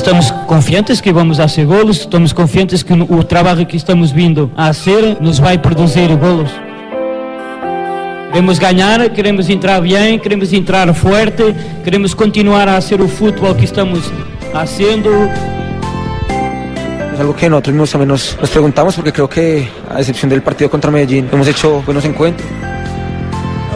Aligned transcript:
Estamos 0.00 0.32
confiantes 0.46 1.02
que 1.02 1.12
vamos 1.12 1.38
a 1.40 1.44
hacer 1.44 1.66
golos, 1.66 2.00
estamos 2.00 2.32
confiantes 2.32 2.82
que 2.82 2.94
o 2.94 3.22
trabalho 3.22 3.68
que 3.68 3.76
estamos 3.76 4.14
vindo 4.14 4.50
a 4.56 4.68
hacer 4.68 5.18
nos 5.20 5.38
vai 5.38 5.58
produzir 5.58 6.08
golos. 6.16 6.50
Queremos 8.32 8.58
ganhar, 8.58 9.12
queremos 9.12 9.50
entrar 9.50 9.82
bem, 9.82 10.18
queremos 10.18 10.54
entrar 10.54 10.92
fuerte, 10.94 11.54
queremos 11.84 12.14
continuar 12.14 12.66
a 12.66 12.78
hacer 12.78 12.98
o 13.02 13.08
futebol 13.08 13.54
que 13.54 13.66
estamos 13.66 14.10
haciendo. 14.54 15.10
Es 17.12 17.20
algo 17.20 17.36
que 17.36 17.50
nosotros 17.50 17.74
mismos 17.74 17.90
también 17.90 18.08
nos, 18.08 18.38
nos 18.40 18.48
preguntamos 18.48 18.94
porque 18.94 19.12
creo 19.12 19.28
que 19.28 19.68
a 19.86 20.00
excepción 20.00 20.30
del 20.30 20.40
partido 20.40 20.70
contra 20.70 20.90
Medellín 20.90 21.28
hemos 21.30 21.46
hecho 21.46 21.82
buenos 21.84 22.06
encuentros. 22.06 22.48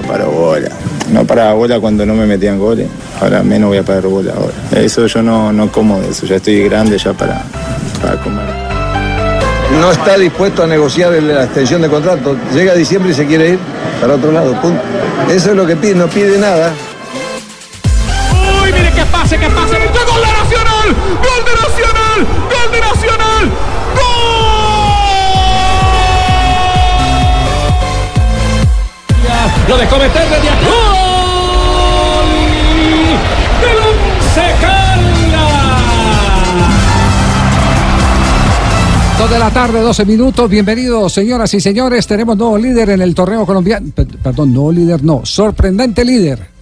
No 0.04 0.12
paro 0.12 0.30
bola, 0.30 0.68
no 1.10 1.24
paraba 1.24 1.54
bola 1.54 1.80
cuando 1.80 2.04
no 2.04 2.12
me 2.12 2.26
metían 2.26 2.58
goles, 2.58 2.86
ahora 3.22 3.42
menos 3.42 3.68
voy 3.68 3.78
a 3.78 3.82
parar 3.82 4.02
bola 4.02 4.34
ahora. 4.36 4.52
Eso 4.82 5.06
yo 5.06 5.22
no, 5.22 5.50
no 5.50 5.72
como 5.72 5.98
de 5.98 6.10
eso, 6.10 6.26
ya 6.26 6.36
estoy 6.36 6.62
grande 6.64 6.98
ya 6.98 7.14
para, 7.14 7.42
para 8.02 8.20
comer. 8.20 8.44
No 9.80 9.90
está 9.90 10.18
dispuesto 10.18 10.62
a 10.62 10.66
negociar 10.66 11.10
la 11.22 11.44
extensión 11.44 11.80
de 11.80 11.88
contrato. 11.88 12.36
Llega 12.52 12.74
diciembre 12.74 13.12
y 13.12 13.14
se 13.14 13.26
quiere 13.26 13.52
ir 13.52 13.58
para 13.98 14.14
otro 14.16 14.30
lado. 14.30 14.52
Punto. 14.60 14.82
Eso 15.30 15.50
es 15.52 15.56
lo 15.56 15.66
que 15.66 15.74
pide, 15.74 15.94
no 15.94 16.06
pide 16.06 16.36
nada. 16.38 16.70
¡Uy, 18.62 18.72
mire 18.72 18.92
qué 18.92 19.06
pase, 19.06 19.38
qué 19.38 19.48
pase! 19.48 19.72
¡Gol 19.72 20.20
de 20.20 20.32
Nacional! 20.32 20.94
¡Gol 21.16 21.44
de 21.46 21.52
Nacional! 21.62 22.26
¡Gol 22.50 22.72
de 22.72 22.80
Nacional! 22.80 23.50
Lo 29.68 29.78
dejó 29.78 29.96
meter 29.96 30.22
desde 30.22 30.36
aquí. 30.36 30.48
¡Gol! 30.66 32.26
¡Del 33.60 33.78
Once 33.78 34.54
Dos 39.18 39.30
de 39.30 39.38
la 39.38 39.50
tarde, 39.50 39.80
12 39.80 40.04
minutos. 40.04 40.50
Bienvenidos, 40.50 41.12
señoras 41.12 41.54
y 41.54 41.60
señores. 41.60 42.06
Tenemos 42.06 42.36
nuevo 42.36 42.58
líder 42.58 42.90
en 42.90 43.00
el 43.00 43.14
torneo 43.14 43.46
colombiano. 43.46 43.90
Perdón, 44.22 44.52
nuevo 44.52 44.72
líder, 44.72 45.02
no. 45.02 45.24
Sorprendente 45.24 46.04
líder. 46.04 46.53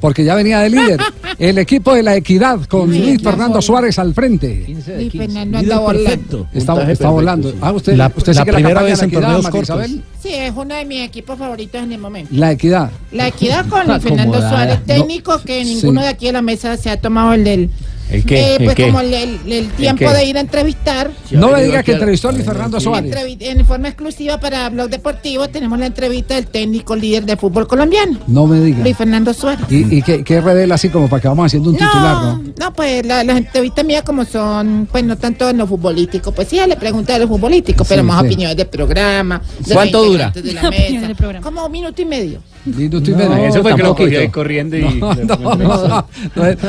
Porque 0.00 0.24
ya 0.24 0.34
venía 0.34 0.60
de 0.60 0.70
líder. 0.70 1.00
El 1.38 1.58
equipo 1.58 1.94
de 1.94 2.02
la 2.02 2.16
equidad 2.16 2.60
con 2.66 2.90
Sí, 2.92 2.98
Luis 3.00 3.22
Fernando 3.22 3.60
soy. 3.60 3.66
Suárez 3.66 3.98
al 3.98 4.14
frente. 4.14 4.64
Luis 4.68 5.12
Fernando 5.12 5.58
anda 5.58 5.78
volando. 5.78 6.46
Está, 6.54 6.90
está 6.90 7.08
volando. 7.10 7.52
Ah, 7.60 7.72
usted, 7.72 7.94
La- 7.94 8.12
usted 8.14 8.34
la 8.34 8.40
sigue 8.42 8.52
primera 8.54 8.82
vez 8.82 8.98
de 8.98 9.04
en 9.04 9.10
torneos 9.10 9.32
María 9.42 9.50
cortos. 9.50 9.62
Isabel? 9.86 10.02
Sí, 10.22 10.30
es 10.32 10.52
uno 10.56 10.74
de 10.74 10.84
mis 10.84 11.00
equipos 11.02 11.38
favoritos 11.38 11.82
en 11.82 11.92
el 11.92 11.98
momento. 11.98 12.30
La 12.34 12.52
equidad. 12.52 12.90
La 13.12 13.28
equidad 13.28 13.66
con 13.68 13.86
Luis 13.86 14.02
Fernando. 14.02 14.38
Suárez, 14.38 14.78
No. 14.80 14.84
técnico 14.86 15.38
que 15.42 15.64
ninguno 15.64 16.00
Sí. 16.00 16.04
de 16.04 16.10
aquí 16.10 16.26
de 16.26 16.32
la 16.32 16.42
mesa 16.42 16.76
se 16.76 16.90
ha 16.90 17.00
tomado 17.00 17.32
el 17.34 17.44
del. 17.44 17.70
¿El 18.10 18.24
qué? 18.24 18.54
eh, 18.54 18.56
¿El 18.60 18.74
qué? 18.74 18.86
como 18.86 19.00
el, 19.00 19.12
el- 19.12 19.52
el 19.52 19.68
tiempo 19.70 20.08
de 20.10 20.24
ir 20.24 20.36
a 20.36 20.40
entrevistar. 20.40 21.10
No 21.32 21.48
me 21.50 21.62
diga 21.64 21.82
que 21.82 21.92
entrevistó 21.92 22.28
a 22.28 22.32
Luis 22.32 22.44
Fernando 22.44 22.78
Suárez. 22.80 23.14
En 23.40 23.66
forma 23.66 23.88
exclusiva 23.88 24.38
para 24.38 24.68
Blog 24.70 24.88
Deportivo 24.90 25.48
tenemos 25.48 25.78
la 25.78 25.86
entrevista 25.86 26.34
del 26.36 26.46
técnico 26.46 26.94
líder 26.94 27.24
de 27.24 27.36
fútbol 27.36 27.66
colombiano, 27.66 28.18
No 28.28 28.46
me 28.46 28.60
diga. 28.60 28.78
Luis 28.80 28.96
Fernando 28.96 29.34
Suárez. 29.34 29.66
¿Y, 29.70 29.96
y 29.98 30.02
qué, 30.02 30.22
qué 30.22 30.40
revela 30.40 30.76
así 30.76 30.88
como 30.88 31.08
para 31.08 31.20
que 31.22 31.28
vamos 31.28 31.46
haciendo 31.46 31.70
un 31.70 31.76
titular, 31.76 32.14
No, 32.22 32.42
no? 32.58 32.72
pues 32.72 33.04
la- 33.04 33.24
las 33.24 33.36
entrevistas 33.38 33.84
mías 33.84 34.02
como 34.02 34.24
son, 34.24 34.88
pues 34.90 35.02
no 35.04 35.16
tanto 35.16 35.48
en 35.50 35.58
lo 35.58 35.66
futbolístico, 35.66 36.32
pues 36.32 36.48
sí, 36.48 36.60
le 36.66 36.76
pregunta 36.76 37.12
de 37.14 37.20
lo 37.20 37.28
futbolístico, 37.28 37.84
pero 37.84 38.02
Sí, 38.02 38.06
más 38.06 38.20
sí. 38.20 38.26
opiniones 38.26 38.56
de 38.56 38.64
programa. 38.66 39.42
de 39.66 39.74
¿Cuánto 39.74 39.98
los 39.98 40.06
dura? 40.12 40.26
integrantes 40.34 40.44
De 40.44 40.52
la 40.52 40.70
mesa. 41.16 41.40
Como 41.42 41.66
un 41.66 41.72
minuto 41.72 42.00
y 42.00 42.04
medio. 42.04 42.40
Minuto 42.66 43.10
y 43.10 43.14
No. 43.14 43.36
Eso 43.36 43.62
fue 43.62 43.74
que 43.76 43.82
lo 43.82 43.94
cogió 43.94 44.20
ahí 44.20 44.28
corriendo 44.28 44.76
y... 44.76 44.82
No, 44.82 45.14
no, 45.14 45.54
no. 45.56 46.06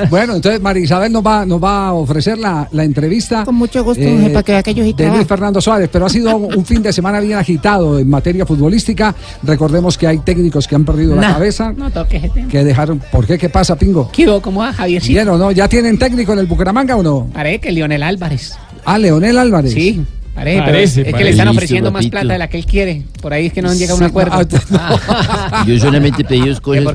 Bueno, 0.09 0.35
entonces 0.35 0.61
María 0.61 0.83
Isabel 0.83 1.11
nos 1.11 1.25
va, 1.25 1.45
nos 1.45 1.61
va 1.63 1.87
a 1.87 1.93
ofrecer 1.93 2.37
la, 2.37 2.67
la 2.71 2.83
entrevista. 2.83 3.43
Con 3.45 3.55
mucho 3.55 3.83
gusto, 3.83 4.03
eh, 4.03 4.29
para 4.31 4.43
que 4.43 4.51
vea 4.51 4.63
que 4.63 4.73
yo 4.73 4.83
de. 4.83 5.07
Luis 5.09 5.27
Fernando 5.27 5.59
Suárez, 5.61 5.89
pero 5.91 6.05
ha 6.05 6.09
sido 6.09 6.35
un 6.37 6.65
fin 6.65 6.81
de 6.81 6.93
semana 6.93 7.19
bien 7.19 7.37
agitado 7.37 7.97
en 7.99 8.09
materia 8.09 8.45
futbolística. 8.45 9.13
Recordemos 9.43 9.97
que 9.97 10.07
hay 10.07 10.19
técnicos 10.19 10.67
que 10.67 10.75
han 10.75 10.85
perdido 10.85 11.15
la 11.15 11.33
cabeza, 11.33 11.73
No 11.75 11.89
toques 11.89 12.23
ese 12.23 12.33
tema. 12.33 12.47
que 12.49 12.63
dejaron. 12.63 13.01
¿Por 13.11 13.25
qué? 13.25 13.37
¿Qué 13.37 13.49
pasa, 13.49 13.75
Pingo? 13.75 14.09
¿Qué 14.11 14.27
hubo? 14.27 14.41
¿Cómo 14.41 14.61
va, 14.61 14.73
Javiercito? 14.73 15.13
Bien 15.13 15.29
o 15.29 15.37
no, 15.37 15.51
¿ya 15.51 15.67
tienen 15.67 15.97
técnico 15.97 16.33
en 16.33 16.39
el 16.39 16.45
Bucaramanga 16.47 16.95
o 16.95 17.03
no? 17.03 17.27
Parece 17.33 17.59
que 17.59 17.71
Lionel 17.71 18.03
Álvarez. 18.03 18.53
Ah, 18.85 18.97
Leonel 18.97 19.37
Álvarez. 19.37 19.73
Sí, 19.73 20.01
parece, 20.37 20.61
Parece, 20.61 21.01
es, 21.01 21.13
que 21.15 21.23
le 21.23 21.29
están 21.31 21.47
Listo, 21.47 21.57
ofreciendo 21.57 21.91
más 21.91 22.07
plata 22.07 22.33
de 22.33 22.39
la 22.39 22.47
que 22.49 22.57
él 22.57 22.65
quiere. 22.65 23.01
Por 23.21 23.33
ahí 23.33 23.47
es 23.47 23.53
que 23.53 23.61
no 23.61 23.69
han 23.69 23.77
llegado 23.77 23.95
a 23.97 24.01
un 24.01 24.05
acuerdo. 24.05 24.37
no, 24.69 25.65
Yo 25.67 25.79
solamente 25.79 26.23
pedí 26.23 26.47
dos 26.47 26.61
cosas. 26.61 26.85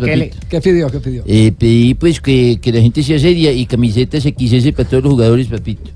¿Qué 0.48 0.60
pidió? 0.60 0.88
¿Qué 0.90 1.00
pidió? 1.00 1.22
Eh, 1.26 1.52
pedí 1.58 1.94
pues 1.94 2.20
que, 2.20 2.58
que 2.62 2.72
la 2.72 2.80
gente 2.80 3.02
sea 3.02 3.18
seria 3.18 3.52
y 3.52 3.66
camisetas 3.66 4.22
XS 4.22 4.72
para 4.72 4.88
todos 4.88 5.02
los 5.04 5.12
jugadores, 5.12 5.46
papito. 5.48 5.90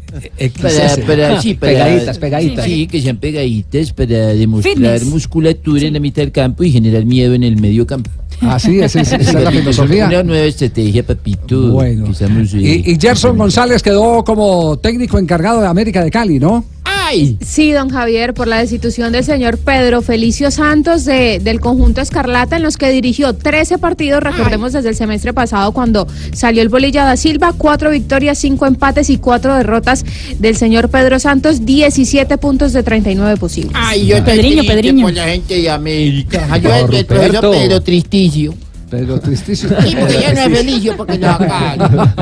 Para, 0.61 0.71
XS. 0.71 0.99
para, 1.07 1.41
sí, 1.43 1.55
para, 1.55 1.73
Pegaditas, 1.73 2.19
pegaditas. 2.19 2.65
Sí, 2.65 2.87
que 2.87 3.01
sean 3.01 3.17
pegaditas 3.19 3.93
para 3.93 4.29
demostrar 4.35 4.75
Fitness. 4.75 5.05
musculatura 5.07 5.87
en 5.87 5.95
la 5.95 6.01
mitad 6.01 6.23
del 6.23 6.33
campo 6.33 6.65
y 6.65 6.73
generar 6.73 7.05
miedo 7.05 7.35
en 7.35 7.43
el 7.43 7.57
medio 7.61 7.87
campo. 7.87 8.11
Ah, 8.41 8.59
sí, 8.59 8.81
esa, 8.81 9.01
es- 9.01 9.13
esa 9.13 9.39
es 9.39 9.45
la 9.45 9.51
filosofía. 9.61 10.07
Una 10.09 10.23
nueva 10.23 10.45
estrategia, 10.47 11.03
papito. 11.03 11.71
Bueno. 11.71 12.09
estamos, 12.11 12.53
eh, 12.55 12.83
Y, 12.85 12.93
y 12.93 12.99
Gerson 13.01 13.37
González 13.39 13.83
quedó 13.83 14.23
como 14.25 14.79
técnico 14.79 15.19
encargado 15.19 15.61
de 15.63 15.67
América 15.69 16.05
de 16.05 16.11
Cali, 16.11 16.39
¿no? 16.39 16.65
¡Ay! 17.09 17.39
Sí, 17.45 17.71
don 17.73 17.89
Javier, 17.89 18.35
por 18.35 18.49
la 18.49 18.59
destitución 18.59 19.13
del 19.13 19.23
señor 19.25 19.59
Pedro 19.59 20.03
Felicio 20.03 20.51
Santos 20.51 21.05
de- 21.05 21.39
del 21.39 21.61
conjunto 21.61 22.01
Escarlata, 22.01 22.57
en 22.57 22.63
los 22.63 22.77
que 22.77 22.91
dirigió 22.91 23.33
13 23.35 23.79
partidos, 23.79 24.23
recordemos 24.23 24.73
desde 24.73 24.89
el 24.89 24.97
semestre 24.97 25.33
pasado 25.33 25.71
cuando 25.73 26.07
salió 26.33 26.63
el 26.63 26.69
Bolilla 26.69 27.05
da 27.05 27.17
Silva, 27.17 27.55
cuatro 27.57 27.91
victorias, 27.91 28.39
cinco 28.39 28.67
empates 28.67 29.09
y 29.11 29.19
cuatro 29.19 29.55
derrotas 29.55 30.05
del 30.39 30.57
señor 30.57 30.89
Pedro 30.89 31.19
Santos, 31.21 31.65
17 31.65 32.39
puntos 32.39 32.73
de 32.73 32.83
39 32.83 33.37
posibles. 33.37 33.73
Ay, 33.75 34.07
yo 34.07 34.17
estoy 34.17 34.37
Pedriño, 34.37 34.65
Pedriño. 34.65 35.05
por 35.05 35.15
la 35.15 35.29
gente 35.29 35.61
de 35.61 35.71
América. 35.71 36.49
Ay, 36.51 36.61
No, 36.61 36.91
yo. 36.91 37.51
Pedro 37.53 37.81
Tristicio. 37.83 38.55
Pero 38.89 39.19
tristísimo. 39.21 39.75
Sí, 39.83 39.97
porque 39.99 40.21
ya 40.21 40.33
no 40.33 40.41
es 40.43 40.59
felicio 40.59 40.97
porque 40.97 41.19
lo 41.19 41.27
sacaron. 41.27 42.13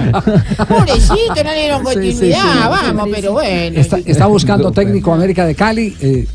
Pobrecito, 0.69 1.35
no 1.45 1.51
le 1.51 1.59
dieron 1.61 1.79
Sí, 1.87 1.93
sí, 1.93 2.01
continuidad, 2.01 2.43
sí. 2.43 2.93
vamos, 2.95 3.09
pero 3.13 3.33
bueno. 3.33 3.81
Está, 3.81 3.99
está 3.99 4.27
buscando 4.27 4.73
técnico 4.73 5.13
América 5.13 5.45
de 5.47 5.55
Cali. 5.55 5.97
eh, 6.01 6.27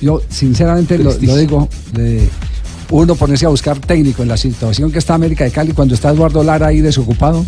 yo, 0.00 0.20
sinceramente, 0.28 0.98
lo, 0.98 1.12
lo 1.20 1.36
digo. 1.36 1.68
eh, 1.98 2.28
uno 2.90 3.14
ponerse 3.14 3.46
a 3.46 3.48
buscar 3.48 3.78
técnico 3.78 4.22
en 4.22 4.28
la 4.28 4.36
situación 4.36 4.92
que 4.92 4.98
está 4.98 5.14
América 5.14 5.42
de 5.44 5.50
Cali 5.50 5.72
cuando 5.72 5.94
está 5.94 6.10
Eduardo 6.10 6.44
Lara 6.44 6.66
ahí 6.66 6.80
desocupado. 6.80 7.44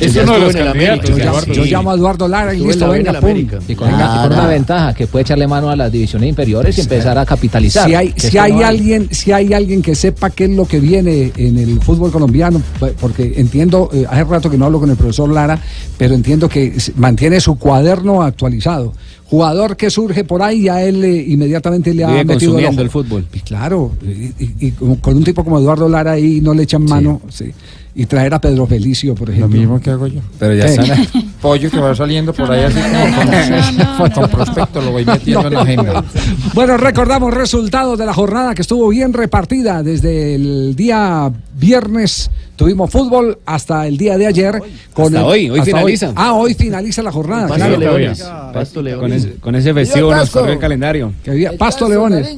Es 0.00 0.14
ya 0.14 0.22
uno 0.22 0.32
de 0.34 0.40
los 0.40 0.54
candidatos, 0.56 1.10
yo, 1.10 1.16
Eduardo, 1.16 1.40
llamo, 1.40 1.52
yo 1.54 1.64
sí. 1.64 1.70
llamo 1.70 1.90
a 1.90 1.94
Eduardo 1.94 2.28
Lara 2.28 2.54
y 2.54 2.60
listo, 2.60 2.88
venga, 2.88 3.20
pum. 3.20 3.36
Y 3.36 3.72
y 3.72 3.74
con 3.74 3.88
una 3.92 4.46
ventaja, 4.46 4.94
que 4.94 5.06
puede 5.06 5.22
echarle 5.22 5.46
mano 5.46 5.68
a 5.70 5.76
las 5.76 5.92
divisiones 5.92 6.28
inferiores 6.28 6.78
y 6.78 6.80
empezar 6.80 7.18
a 7.18 7.26
capitalizar. 7.26 7.86
Si 7.88 7.94
hay, 7.94 8.14
si 8.16 8.38
hay 8.38 8.62
alguien, 8.62 9.08
si 9.10 9.32
hay 9.32 9.52
alguien 9.52 9.82
que 9.82 9.94
sepa 9.94 10.30
qué 10.30 10.44
es 10.44 10.50
lo 10.50 10.66
que 10.66 10.80
viene 10.80 11.32
en 11.36 11.58
el 11.58 11.80
fútbol 11.80 12.10
colombiano, 12.10 12.62
porque 13.00 13.34
entiendo, 13.36 13.90
eh, 13.92 14.06
hace 14.08 14.24
rato 14.24 14.48
que 14.50 14.56
no 14.56 14.64
hablo 14.66 14.80
con 14.80 14.90
el 14.90 14.96
profesor 14.96 15.28
Lara, 15.30 15.58
pero 15.98 16.14
entiendo 16.14 16.48
que 16.48 16.74
mantiene 16.96 17.40
su 17.40 17.58
cuaderno 17.58 18.22
actualizado. 18.22 18.92
Jugador 19.26 19.76
que 19.78 19.88
surge 19.88 20.24
por 20.24 20.42
ahí, 20.42 20.68
a 20.68 20.82
él 20.84 21.02
eh, 21.04 21.24
inmediatamente 21.28 21.94
le 21.94 22.04
ha 22.04 22.08
Vive 22.08 22.24
metido 22.24 22.34
el, 22.58 22.64
consumiendo 22.66 22.72
ojo. 22.74 22.82
el 22.82 22.90
fútbol. 22.90 23.26
Y 23.32 23.40
claro, 23.40 23.92
y, 24.02 24.44
y- 24.44 24.54
y 24.60 24.70
con 24.72 24.96
con 24.96 25.16
un 25.16 25.24
tipo 25.24 25.42
como 25.42 25.58
Eduardo 25.58 25.88
Lara 25.88 26.12
ahí 26.12 26.40
no 26.42 26.52
le 26.52 26.64
echan 26.64 26.84
mano. 26.84 27.20
sí. 27.30 27.46
Y 27.94 28.06
traer 28.06 28.32
a 28.32 28.40
Pedro 28.40 28.66
Felicio, 28.66 29.14
por 29.14 29.28
ejemplo. 29.28 29.78
que 29.80 29.90
hago 29.90 30.06
yo. 30.06 30.20
Pero 30.38 30.54
ya 30.54 30.64
¿Qué? 30.64 30.72
están 30.72 31.06
pollo 31.42 31.70
que 31.70 31.78
va 31.78 31.94
saliendo 31.94 32.32
por 32.32 32.50
ahí 32.50 32.64
así 32.64 32.78
como 32.80 33.96
con, 33.98 34.10
con 34.10 34.30
prospecto, 34.30 34.80
lo 34.80 34.92
voy 34.92 35.04
metiendo 35.04 35.48
en 35.48 35.54
la 35.54 35.60
agenda. 35.62 36.04
Bueno, 36.54 36.76
recordamos 36.76 37.32
resultados 37.32 37.98
de 37.98 38.06
la 38.06 38.12
jornada 38.14 38.54
que 38.54 38.62
estuvo 38.62 38.88
bien 38.88 39.12
repartida 39.12 39.82
desde 39.82 40.34
el 40.34 40.74
día 40.76 41.30
viernes. 41.54 42.30
Tuvimos 42.62 42.90
fútbol 42.90 43.38
hasta 43.44 43.86
el 43.86 43.96
día 43.96 44.16
de 44.16 44.26
ayer. 44.26 44.60
Con 44.94 45.06
Hasta 45.06 45.18
el- 45.20 45.24
hoy, 45.26 45.50
hoy 45.50 45.62
finaliza. 45.62 46.12
Ah, 46.14 46.34
hoy 46.34 46.54
finaliza 46.54 47.02
la 47.02 47.10
jornada. 47.10 47.48
Pasto 47.48 47.64
claro. 47.64 47.78
Leones. 47.78 48.22
Pasto 48.52 48.82
Leones. 48.82 49.00
Con 49.00 49.12
ese, 49.12 49.40
con 49.40 49.54
ese 49.56 49.74
festivo 49.74 50.14
nos 50.14 50.30
corrió 50.30 50.52
el 50.52 50.58
calendario. 50.58 51.12
Que 51.24 51.30
había 51.32 51.56
Pasto 51.56 51.88
Leones. 51.88 52.26
Sí, 52.28 52.36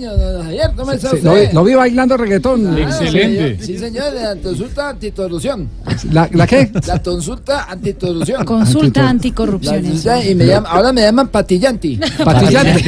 lo, 1.23 1.35
vi- 1.35 1.49
lo 1.53 1.65
vi 1.65 1.75
bailando 1.75 2.17
reggaetón. 2.17 2.79
Excelente. 2.79 3.59
Sí, 3.65 3.77
señor, 3.79 4.13
la 4.15 4.37
consulta 4.37 4.89
antitorsión. 4.91 5.69
¿La, 6.13 6.29
la 6.33 6.47
qué? 6.47 6.71
La 6.87 7.03
consulta 7.03 7.65
antitorsión. 7.65 8.45
Consulta 8.45 9.09
anticorrupción. 9.09 9.83
consulta- 9.83 10.25
y 10.25 10.35
me 10.35 10.47
llaman- 10.47 10.71
ahora 10.73 10.93
me 10.93 11.01
llaman 11.03 11.29
patillanti. 11.29 12.01
Patillante. 12.25 12.85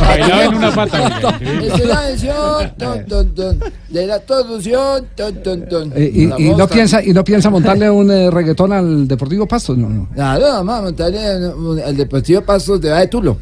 Bailaba 0.00 0.44
en 0.44 0.54
una 0.54 0.74
pata. 0.74 1.38
Esa 1.62 1.74
es 1.76 1.86
la 1.86 2.00
versión 2.02 2.72
ton, 2.78 3.04
ton, 3.06 3.34
ton, 3.34 3.58
de 3.88 4.06
la 4.06 4.18
torsión. 4.20 5.06
Ton, 5.16 5.34
ton, 5.42 5.68
ton. 5.68 5.92
Eh, 5.96 6.10
y, 6.14 6.26
La 6.26 6.38
y 6.38 6.48
no 6.68 6.74
piensa, 6.74 7.02
¿Y 7.02 7.12
no 7.12 7.24
piensa 7.24 7.50
montarle 7.50 7.90
un 7.90 8.10
eh, 8.10 8.30
reggaetón 8.30 8.72
al 8.72 9.08
Deportivo 9.08 9.46
Pasto? 9.46 9.74
No, 9.74 9.88
no. 9.88 10.08
Claro, 10.14 10.44
vamos 10.44 10.74
a 10.74 10.82
montarle 10.82 11.86
el 11.86 11.96
Deportivo 11.96 12.42
Pasos 12.42 12.80
de 12.80 12.90
de 12.90 13.06
Tulo. 13.08 13.36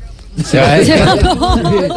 Se 0.45 0.59
va 0.59 0.75
de- 0.75 1.93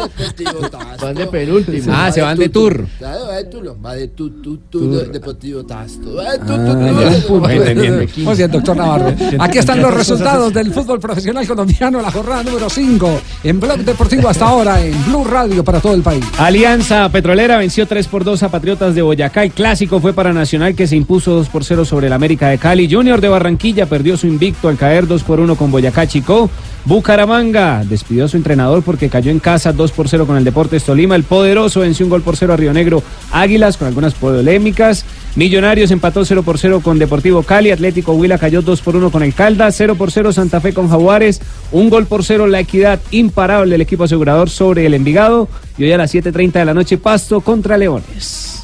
Van 1.00 1.14
de 1.14 1.26
penúltimo. 1.26 1.92
Ah, 1.94 2.10
se 2.12 2.20
van 2.20 2.36
de 2.38 2.48
tour. 2.48 2.86
Claro, 2.98 3.26
va 3.28 3.36
de 3.36 3.44
tour. 3.44 3.76
Va 3.84 3.94
de 3.94 5.08
Deportivo 5.12 5.64
Tasto. 5.64 6.14
Va 6.16 6.32
de 6.32 6.38
tu, 6.38 6.46
tu, 6.46 7.40
Ah. 7.42 8.24
Muy 8.24 8.36
bien, 8.36 8.50
doctor 8.50 8.76
Navarro. 8.76 9.12
Aquí 9.38 9.58
están 9.58 9.80
los 9.80 9.92
resultados 9.94 10.52
del 10.52 10.72
fútbol 10.72 11.00
profesional 11.00 11.46
colombiano, 11.46 12.00
la 12.00 12.10
jornada 12.10 12.42
número 12.42 12.68
5 12.68 13.20
en 13.44 13.60
Blog 13.60 13.78
Deportivo 13.78 14.28
hasta 14.28 14.46
ahora 14.48 14.84
en 14.84 15.04
Blue 15.06 15.24
Radio 15.24 15.64
para 15.64 15.80
todo 15.80 15.94
el 15.94 16.02
país. 16.02 16.24
Alianza 16.38 17.08
Petrolera 17.10 17.56
venció 17.58 17.86
3 17.86 18.06
por 18.08 18.24
2 18.24 18.42
a 18.42 18.48
Patriotas 18.50 18.94
de 18.94 19.02
Boyacá. 19.02 19.44
El 19.44 19.52
clásico 19.52 20.00
fue 20.00 20.12
para 20.12 20.32
Nacional 20.32 20.74
que 20.74 20.86
se 20.86 20.96
impuso 20.96 21.32
2 21.34 21.48
por 21.48 21.64
0 21.64 21.84
sobre 21.84 22.06
el 22.08 22.12
América 22.12 22.48
de 22.48 22.58
Cali. 22.58 22.90
Junior 22.90 23.20
de 23.20 23.28
Barranquilla 23.28 23.86
perdió 23.86 24.16
su 24.16 24.26
invicto 24.26 24.68
al 24.68 24.76
caer 24.76 25.06
2 25.06 25.22
por 25.22 25.40
1 25.40 25.56
con 25.56 25.70
Boyacá 25.70 26.06
Chico. 26.06 26.50
Bucaramanga 26.84 27.82
despidió 27.84 28.26
su 28.30 28.38
entrenador 28.38 28.82
porque 28.82 29.10
cayó 29.10 29.30
en 29.30 29.40
casa 29.40 29.72
2 29.72 29.92
por 29.92 30.08
0 30.08 30.26
con 30.26 30.36
el 30.36 30.44
Deportes 30.44 30.84
Tolima. 30.84 31.16
El 31.16 31.24
poderoso 31.24 31.80
venció 31.80 32.06
un 32.06 32.10
gol 32.10 32.22
por 32.22 32.36
0 32.36 32.54
a 32.54 32.56
Río 32.56 32.72
Negro 32.72 33.02
Águilas 33.30 33.76
con 33.76 33.88
algunas 33.88 34.14
polémicas. 34.14 35.04
Millonarios 35.36 35.90
empató 35.90 36.24
0 36.24 36.42
por 36.42 36.58
0 36.58 36.80
con 36.82 36.98
Deportivo 36.98 37.42
Cali. 37.42 37.70
Atlético 37.70 38.12
Huila 38.12 38.38
cayó 38.38 38.62
2 38.62 38.80
por 38.80 38.96
1 38.96 39.10
con 39.10 39.22
el 39.22 39.34
Caldas. 39.34 39.74
0 39.76 39.96
por 39.96 40.10
0 40.10 40.32
Santa 40.32 40.60
Fe 40.60 40.72
con 40.72 40.88
Jaguares. 40.88 41.40
Un 41.72 41.90
gol 41.90 42.06
por 42.06 42.24
0 42.24 42.46
la 42.46 42.60
equidad 42.60 43.00
imparable 43.10 43.72
del 43.72 43.82
equipo 43.82 44.04
asegurador 44.04 44.48
sobre 44.48 44.86
el 44.86 44.94
Envigado. 44.94 45.48
Y 45.76 45.84
hoy 45.84 45.92
a 45.92 45.98
las 45.98 46.14
7.30 46.14 46.52
de 46.52 46.64
la 46.64 46.74
noche 46.74 46.96
Pasto 46.96 47.40
contra 47.40 47.76
Leones. 47.76 48.59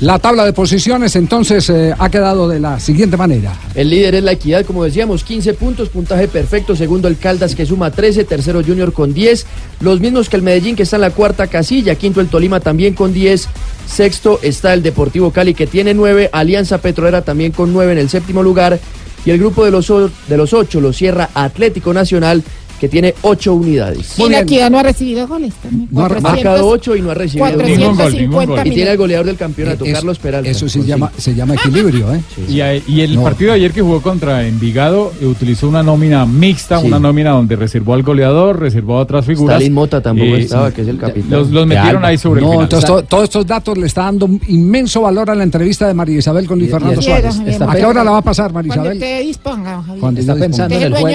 La 0.00 0.20
tabla 0.20 0.44
de 0.44 0.52
posiciones 0.52 1.16
entonces 1.16 1.68
eh, 1.70 1.92
ha 1.98 2.08
quedado 2.08 2.48
de 2.48 2.60
la 2.60 2.78
siguiente 2.78 3.16
manera. 3.16 3.58
El 3.74 3.90
líder 3.90 4.14
es 4.14 4.22
la 4.22 4.30
Equidad, 4.30 4.64
como 4.64 4.84
decíamos, 4.84 5.24
15 5.24 5.54
puntos, 5.54 5.88
puntaje 5.88 6.28
perfecto. 6.28 6.76
Segundo 6.76 7.08
el 7.08 7.18
Caldas 7.18 7.56
que 7.56 7.66
suma 7.66 7.90
13, 7.90 8.22
tercero 8.22 8.62
Junior 8.64 8.92
con 8.92 9.12
10, 9.12 9.44
los 9.80 9.98
mismos 9.98 10.28
que 10.28 10.36
el 10.36 10.42
Medellín 10.42 10.76
que 10.76 10.84
está 10.84 10.96
en 10.96 11.02
la 11.02 11.10
cuarta 11.10 11.48
casilla, 11.48 11.96
quinto 11.96 12.20
el 12.20 12.28
Tolima 12.28 12.60
también 12.60 12.94
con 12.94 13.12
10, 13.12 13.48
sexto 13.88 14.38
está 14.40 14.72
el 14.72 14.84
Deportivo 14.84 15.32
Cali 15.32 15.52
que 15.52 15.66
tiene 15.66 15.94
9, 15.94 16.30
Alianza 16.32 16.78
Petrolera 16.78 17.22
también 17.22 17.50
con 17.50 17.72
9 17.72 17.90
en 17.90 17.98
el 17.98 18.08
séptimo 18.08 18.44
lugar. 18.44 18.78
Y 19.24 19.30
el 19.30 19.38
grupo 19.38 19.64
de 19.64 19.72
los, 19.72 19.88
de 20.28 20.36
los 20.36 20.54
8 20.54 20.80
lo 20.80 20.92
cierra 20.92 21.30
Atlético 21.34 21.92
Nacional 21.92 22.44
que 22.78 22.88
tiene 22.88 23.14
8 23.22 23.54
unidades. 23.54 24.18
Y 24.18 24.28
la 24.28 24.40
equidad 24.40 24.70
no 24.70 24.78
ha 24.78 24.82
recibido 24.82 25.26
goles 25.26 25.54
también. 25.62 25.88
No 25.90 26.00
ha 26.04 26.08
400, 26.08 26.44
marcado 26.44 26.68
8 26.68 26.96
y 26.96 27.00
no 27.02 27.10
ha 27.10 27.14
recibido 27.14 27.46
450 27.46 28.60
Y 28.66 28.70
tiene 28.70 28.82
al 28.82 28.86
minutos. 28.86 28.98
goleador 28.98 29.26
del 29.26 29.36
campeonato, 29.36 29.84
Eh, 29.84 29.88
eso- 29.88 29.96
Carlos 29.98 30.18
Peralta. 30.18 30.50
Eso 30.50 30.68
sí 30.68 30.78
con 30.78 30.86
llama, 30.88 31.12
se 31.16 31.34
llama 31.34 31.54
equilibrio, 31.54 32.14
¿eh? 32.14 32.20
Y, 32.48 32.60
a- 32.60 32.76
y 32.76 33.00
el 33.00 33.16
No. 33.16 33.22
partido 33.22 33.50
de 33.52 33.56
ayer 33.56 33.72
que 33.72 33.82
jugó 33.82 34.00
contra 34.00 34.46
Envigado 34.46 35.12
eh, 35.20 35.26
utilizó 35.26 35.68
una 35.68 35.82
nómina 35.82 36.24
mixta, 36.26 36.80
Sí. 36.80 36.86
una 36.86 36.98
nómina 36.98 37.30
donde 37.30 37.56
reservó 37.56 37.94
al 37.94 38.02
goleador, 38.02 38.60
reservó 38.60 38.98
a 38.98 39.00
otras 39.02 39.24
figuras. 39.24 39.56
Stalin 39.56 39.72
Mota 39.74 40.00
tampoco 40.00 40.36
Eh, 40.36 40.40
estaba, 40.40 40.70
que 40.72 40.82
es 40.82 40.88
el 40.88 40.98
capitán. 40.98 41.30
Los, 41.30 41.50
los 41.50 41.66
metieron 41.66 42.04
ahí 42.04 42.16
sobre 42.18 42.40
no, 42.40 42.46
el 42.48 42.52
final. 42.52 42.64
entonces 42.64 42.88
to- 42.88 43.02
todos 43.04 43.24
estos 43.24 43.46
datos 43.46 43.76
le 43.78 43.86
está 43.86 44.02
dando 44.04 44.28
inmenso 44.48 45.02
valor 45.02 45.30
a 45.30 45.34
la 45.34 45.42
entrevista 45.42 45.86
de 45.86 45.94
María 45.94 46.18
Isabel 46.18 46.46
con 46.46 46.58
Luis 46.58 46.70
Fernando 46.70 47.00
Suárez. 47.02 47.36
¿A 47.60 47.74
qué 47.74 47.84
hora 47.84 48.04
la 48.04 48.10
va 48.12 48.18
a 48.18 48.22
pasar, 48.22 48.52
María 48.52 48.68
Cuando 48.74 48.94
Isabel? 48.94 48.98
te 49.20 49.26
disponga, 49.26 49.82
Javier. 49.82 50.00
Cuando 50.00 50.20
Está 50.20 50.34
pensando 50.34 50.74
en 50.74 50.82
el 50.82 50.92
juego, 50.94 51.08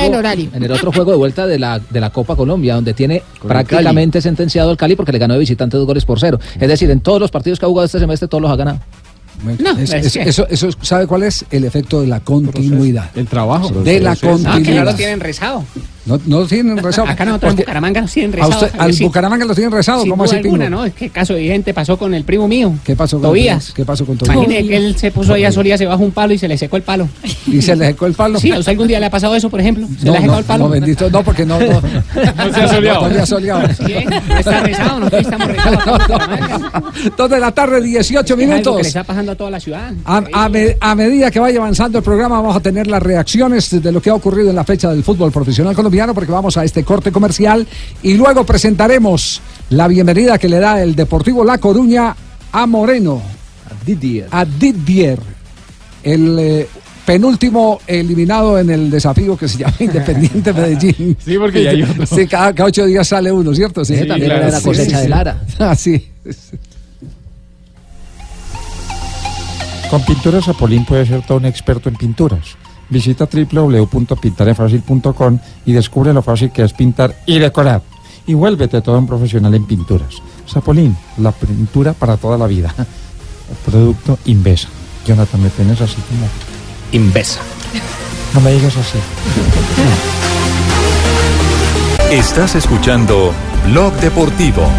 en 0.54 0.64
el 0.64 0.72
otro 0.72 0.92
juego 0.92 1.12
de 1.12 1.18
vuelta 1.18 1.46
de 1.48 1.53
la, 1.60 1.80
de 1.80 2.00
la 2.00 2.10
Copa 2.10 2.36
Colombia, 2.36 2.76
donde 2.76 2.94
tiene 2.94 3.20
Con 3.40 3.44
el 3.44 3.48
prácticamente 3.48 4.22
sentenciado 4.22 4.70
al 4.72 4.78
Cali 4.78 4.96
porque 4.96 5.12
le 5.12 5.20
ganó 5.20 5.34
de 5.34 5.40
visitante 5.40 5.78
dos 5.78 5.86
goles 5.86 6.06
por 6.06 6.20
cero. 6.20 6.40
Es 6.60 6.68
decir, 6.68 6.90
en 6.92 7.00
todos 7.02 7.20
los 7.20 7.32
partidos 7.32 7.60
que 7.60 7.66
ha 7.66 7.70
jugado 7.70 7.86
este 7.86 8.00
semestre, 8.00 8.28
todos 8.28 8.42
los 8.42 8.52
ha 8.52 8.56
ganado. 8.56 8.80
Bueno, 9.44 9.78
es- 9.80 9.92
es- 9.92 10.16
eso, 10.16 10.48
eso, 10.50 10.70
¿sabe 10.82 11.08
cuál 11.08 11.24
es? 11.24 11.44
El 11.52 11.66
efecto 11.66 12.02
de 12.02 12.08
la 12.08 12.20
continuidad. 12.20 13.10
El 13.16 13.28
trabajo. 13.28 13.70
De 13.70 14.00
la 14.00 14.12
Ah, 14.12 14.16
que 14.16 14.26
no 14.28 14.32
lo 14.38 14.44
continuidad. 14.44 14.96
tienen 14.96 15.20
rezado. 15.20 15.64
No, 16.06 16.20
no 16.26 16.46
tienen 16.46 16.78
rezado. 16.78 17.08
Acá 17.08 17.24
nosotros 17.24 17.52
en 17.52 17.58
Bucaramanga 17.58 18.02
nos 18.02 18.12
tienen 18.12 18.34
a 18.34 18.46
rezado. 18.46 18.66
usted- 18.66 18.80
al. 18.80 18.94
Bucaramanga 18.94 19.46
lo 19.46 19.56
tienen 19.56 19.72
rezado. 19.72 20.06
¿Cómo 20.06 20.24
así, 20.26 20.36
alguna, 20.36 20.70
¿no? 20.70 20.84
Es 20.86 20.94
que 20.94 21.10
caso 21.10 21.34
evidente 21.36 21.74
pasó 21.74 21.98
con 21.98 22.14
el 22.14 22.24
primo 22.26 22.48
mío. 22.48 22.74
¿Qué 22.84 22.96
pasó 22.96 23.18
con 23.18 23.30
Tobías. 23.30 23.72
¿Qué 23.74 23.86
pasó 23.86 24.06
con 24.06 24.18
Tobías? 24.18 24.36
Imagine 24.36 24.68
que 24.68 24.76
él 24.78 24.98
se 24.98 25.12
puso 25.12 25.34
ahí 25.34 25.46
a 25.46 25.52
Solía, 25.52 25.78
se 25.78 25.86
bajó 25.86 26.04
un 26.04 26.12
palo 26.12 26.34
y 26.34 26.38
se 26.38 26.48
le 26.48 26.58
secó 26.58 26.76
el 26.78 26.84
palo. 26.84 27.08
¿Y 27.48 27.62
se 27.62 27.76
le 27.76 27.86
secó 27.88 28.06
el 28.06 28.14
palo? 28.14 28.40
Sí, 28.40 28.52
¿a 28.52 28.60
usted 28.60 28.72
algún 28.72 28.88
día 28.88 29.00
le 29.00 29.06
ha 29.06 29.10
pasado 29.10 29.34
eso, 29.36 29.50
por 29.50 29.62
ejemplo? 29.62 29.88
¿Se 30.00 30.06
No, 30.06 30.12
le 30.12 30.18
ha 30.18 30.22
secado 30.22 30.34
no, 30.34 30.40
el 30.40 30.46
palo? 30.46 30.64
no, 30.66 30.70
bendito, 30.72 31.10
no, 31.10 31.24
porque 31.24 31.46
no, 31.46 31.58
no, 31.60 31.66
No 31.82 32.54
se 32.54 32.62
ha 32.62 32.68
soleado. 32.68 33.00
no 33.02 33.06
había 33.08 33.26
soleado. 33.26 33.74
Sí, 33.74 33.92
¿eh? 33.94 34.06
Está 34.40 34.60
rezado, 34.60 35.00
nosotros 35.00 35.22
estamos 35.22 35.48
rezados. 35.48 36.02
Dos 37.18 37.30
de 37.30 37.40
la 37.40 37.52
tarde, 37.54 37.82
18 37.82 38.04
Es 38.12 38.32
algo 38.32 38.36
que 38.36 38.46
le 38.46 38.54
minutos. 38.60 38.88
está 38.88 39.04
pasando 39.06 39.32
a 39.32 39.36
toda 39.36 39.50
la 39.52 39.60
ciudad. 39.62 39.94
A, 40.04 40.22
a 40.34 40.50
me- 40.50 40.76
a 40.82 40.96
medida 40.96 41.32
que 41.32 41.40
vaya 41.40 41.60
avanzando 41.60 41.98
el 42.00 42.04
programa 42.04 42.42
vamos 42.42 42.56
a 42.58 42.60
tener 42.60 42.88
las 42.88 43.02
reacciones 43.02 43.82
de 43.82 43.92
lo 43.92 44.02
que 44.02 44.10
ha 44.10 44.16
ocurrido 44.16 44.50
en 44.50 44.56
la 44.58 44.64
fecha 44.66 44.90
del 44.90 45.02
fútbol 45.04 45.32
profesional 45.32 45.74
colombiano 45.74 45.93
porque 45.94 46.32
vamos 46.32 46.58
a 46.58 46.64
este 46.64 46.84
corte 46.84 47.12
comercial 47.12 47.68
y 48.02 48.16
luego 48.16 48.44
presentaremos 48.46 49.42
la 49.70 49.88
bienvenida 49.88 50.40
que 50.40 50.50
le 50.50 50.60
da 50.60 50.82
el 50.82 50.96
Deportivo 50.96 51.46
La 51.46 51.60
Coruña 51.60 52.16
a 52.52 52.66
Moreno, 52.66 53.22
Didier. 53.86 54.28
a 54.32 54.44
Didier, 54.44 55.20
el 56.04 56.40
eh, 56.40 56.68
penúltimo 57.06 57.80
eliminado 57.86 58.58
en 58.58 58.72
el 58.72 58.90
desafío 58.90 59.38
que 59.38 59.48
se 59.48 59.60
llama 59.60 59.76
Independiente 59.80 60.52
Medellín. 60.52 61.16
Sí, 61.24 61.38
porque 61.38 61.64
ya 61.64 61.70
hay 61.70 61.84
otro. 61.84 62.06
Sí, 62.08 62.26
cada, 62.26 62.54
cada 62.54 62.70
ocho 62.70 62.86
días 62.88 63.08
sale 63.08 63.32
uno, 63.32 63.54
¿cierto? 63.54 63.82
Ese 63.82 64.06
también 64.06 64.32
era 64.32 64.50
la 64.50 64.62
cosecha 64.62 65.00
de 65.00 65.10
Lara. 65.10 65.44
Ah, 65.60 65.76
sí. 65.76 66.10
Con 69.92 70.04
Pinturas 70.06 70.46
Zapolín 70.46 70.86
puede 70.86 71.06
ser 71.06 71.24
todo 71.24 71.38
un 71.38 71.46
experto 71.46 71.88
en 71.88 71.96
pinturas. 71.96 72.58
Visita 72.94 73.26
www.pintarefacil.com 73.26 75.40
y 75.66 75.74
descubre 75.74 76.14
lo 76.14 76.22
fácil 76.22 76.52
que 76.52 76.62
es 76.62 76.74
pintar 76.74 77.16
y 77.26 77.40
decorar. 77.40 77.82
Y 78.28 78.36
vuélvete 78.36 78.82
todo 78.82 79.00
un 79.00 79.08
profesional 79.08 79.56
en 79.56 79.66
pinturas. 79.66 80.22
Zapolín, 80.48 80.96
la 81.18 81.32
pintura 81.32 81.94
para 81.94 82.18
toda 82.18 82.38
la 82.38 82.46
vida. 82.46 82.72
Producto 83.66 84.20
Invesa. 84.26 84.68
Jonathan, 85.08 85.42
me 85.42 85.50
tienes 85.50 85.82
así 85.82 85.96
como... 86.08 86.28
Invesa. 86.92 87.40
No 88.36 88.42
me 88.42 88.52
digas 88.52 88.78
así. 88.78 89.00
Estás 92.12 92.54
escuchando 92.54 93.34
Blog 93.66 93.92
Deportivo. 93.96 94.70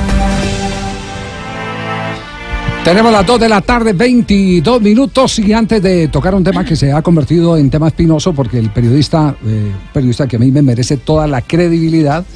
Tenemos 2.84 3.12
las 3.12 3.26
2 3.26 3.40
de 3.40 3.48
la 3.48 3.62
tarde, 3.62 3.94
22 3.94 4.82
minutos 4.82 5.38
y 5.38 5.54
antes 5.54 5.82
de 5.82 6.08
tocar 6.08 6.34
un 6.34 6.44
tema 6.44 6.66
que 6.66 6.76
se 6.76 6.92
ha 6.92 7.00
convertido 7.00 7.56
en 7.56 7.70
tema 7.70 7.88
espinoso 7.88 8.34
porque 8.34 8.58
el 8.58 8.68
periodista, 8.68 9.34
eh, 9.46 9.72
periodista 9.90 10.26
que 10.26 10.36
a 10.36 10.38
mí 10.38 10.50
me 10.50 10.60
merece 10.60 10.98
toda 10.98 11.26
la 11.26 11.40
credibilidad, 11.40 12.26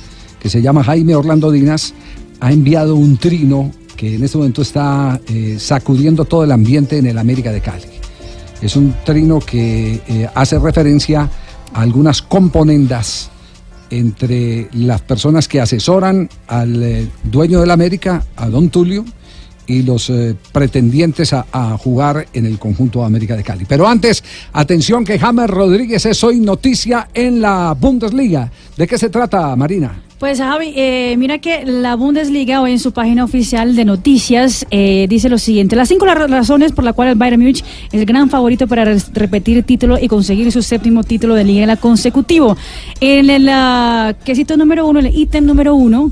que 0.41 0.49
se 0.49 0.63
llama 0.63 0.83
Jaime 0.83 1.15
Orlando 1.15 1.51
Dinas, 1.51 1.93
ha 2.41 2.51
enviado 2.51 2.97
un 2.97 3.19
trino 3.19 3.71
que 3.95 4.15
en 4.15 4.25
este 4.25 4.39
momento 4.39 4.63
está 4.63 5.21
eh, 5.29 5.57
sacudiendo 5.59 6.25
todo 6.25 6.45
el 6.45 6.53
ambiente 6.53 6.97
en 6.97 7.07
el 7.07 7.19
América 7.19 7.53
de 7.53 7.61
Cali. 7.61 7.85
Es 8.63 8.75
un 8.75 8.95
trino 9.05 9.41
que 9.41 10.01
eh, 10.09 10.29
hace 10.35 10.59
referencia 10.59 11.29
a 11.75 11.81
algunas 11.83 12.23
componendas 12.23 13.31
entre 13.91 14.69
las 14.73 15.03
personas 15.03 15.47
que 15.47 15.61
asesoran 15.61 16.31
al 16.47 16.83
eh, 16.83 17.09
dueño 17.25 17.61
del 17.61 17.71
América, 17.71 18.25
a 18.37 18.49
Don 18.49 18.71
Tulio, 18.71 19.05
y 19.69 19.83
los 19.83 20.11
eh, 20.11 20.35
pretendientes 20.51 21.33
a, 21.33 21.45
jugar 21.79 22.27
en 22.33 22.47
el 22.47 22.59
conjunto 22.59 23.05
América 23.05 23.37
de 23.37 23.45
Cali. 23.45 23.65
Pero 23.69 23.87
antes, 23.87 24.25
atención 24.53 25.05
que 25.05 25.19
James 25.19 25.49
Rodríguez 25.49 26.05
es 26.07 26.25
hoy 26.25 26.41
noticia 26.41 27.09
en 27.15 27.41
la 27.41 27.77
Bundesliga. 27.79 28.51
¿De 28.77 28.87
qué 28.87 28.99
se 28.99 29.11
trata, 29.11 29.55
Marina? 29.55 30.03
Pues 30.19 30.39
Javi, 30.39 30.73
eh, 30.75 31.15
mira 31.17 31.39
que 31.39 31.65
la 31.65 31.95
Bundesliga 31.95 32.61
hoy 32.61 32.73
en 32.73 32.81
su 32.81 32.91
página 32.91 33.23
oficial 33.23 33.77
de 33.77 33.85
noticias 33.85 34.67
eh, 34.73 35.07
dice 35.09 35.29
lo 35.29 35.39
siguiente, 35.39 35.77
las 35.77 35.89
cinco 35.89 36.07
razones 36.07 36.73
por 36.73 36.83
las 36.83 36.95
cuales 36.95 37.13
el 37.13 37.19
Bayern 37.19 37.41
Múnich 37.41 37.63
es 37.93 38.01
el 38.01 38.05
gran 38.05 38.29
favorito 38.29 38.67
para 38.67 38.97
repetir 39.13 39.63
título 39.63 39.97
y 39.97 40.09
conseguir 40.09 40.51
su 40.51 40.61
séptimo 40.61 41.05
título 41.05 41.37
de 41.37 41.45
liga 41.45 41.77
consecutivo. 41.77 42.57
En 43.01 43.31
el 43.31 43.49
ah, 43.49 44.13
quesito 44.25 44.57
número 44.57 44.89
uno, 44.89 44.99
el 44.99 45.17
ítem 45.17 45.47
número 45.47 45.77
uno, 45.77 46.11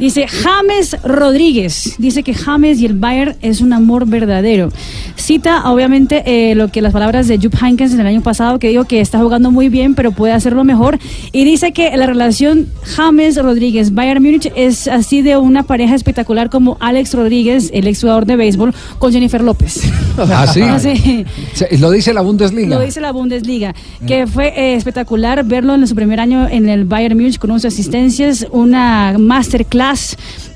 Dice 0.00 0.26
James 0.26 0.96
Rodríguez, 1.04 1.94
dice 1.98 2.22
que 2.22 2.32
James 2.34 2.80
y 2.80 2.86
el 2.86 2.94
Bayern 2.94 3.36
es 3.42 3.60
un 3.60 3.74
amor 3.74 4.06
verdadero. 4.06 4.70
Cita 5.16 5.70
obviamente 5.70 6.22
eh, 6.24 6.54
lo 6.54 6.68
que 6.68 6.80
las 6.80 6.94
palabras 6.94 7.28
de 7.28 7.36
Jupp 7.36 7.54
Heynckes 7.62 7.92
en 7.92 8.00
el 8.00 8.06
año 8.06 8.22
pasado 8.22 8.58
que 8.58 8.70
dijo 8.70 8.84
que 8.84 9.00
está 9.02 9.18
jugando 9.18 9.50
muy 9.50 9.68
bien 9.68 9.94
pero 9.94 10.10
puede 10.12 10.32
hacerlo 10.32 10.64
mejor 10.64 10.98
y 11.32 11.44
dice 11.44 11.72
que 11.72 11.94
la 11.98 12.06
relación 12.06 12.66
James 12.82 13.36
Rodríguez 13.36 13.92
Bayern 13.92 14.22
Múnich 14.22 14.50
es 14.56 14.88
así 14.88 15.20
de 15.20 15.36
una 15.36 15.64
pareja 15.64 15.94
espectacular 15.94 16.48
como 16.48 16.78
Alex 16.80 17.12
Rodríguez, 17.12 17.70
el 17.74 17.86
ex 17.86 18.00
jugador 18.00 18.24
de 18.24 18.36
béisbol, 18.36 18.74
con 18.98 19.12
Jennifer 19.12 19.42
López. 19.42 19.82
¿Ah, 20.18 20.46
sí? 20.78 21.24
Se- 21.52 21.76
Lo 21.76 21.90
dice 21.90 22.14
la 22.14 22.22
Bundesliga. 22.22 22.74
Lo 22.78 22.80
dice 22.82 23.02
la 23.02 23.12
Bundesliga, 23.12 23.74
que 24.06 24.26
fue 24.26 24.48
eh, 24.56 24.74
espectacular 24.76 25.44
verlo 25.44 25.74
en 25.74 25.86
su 25.86 25.94
primer 25.94 26.20
año 26.20 26.48
en 26.48 26.70
el 26.70 26.86
Bayern 26.86 27.16
Múnich 27.18 27.38
con 27.38 27.50
11 27.50 27.68
asistencias, 27.68 28.46
una 28.50 29.16
masterclass 29.18 29.89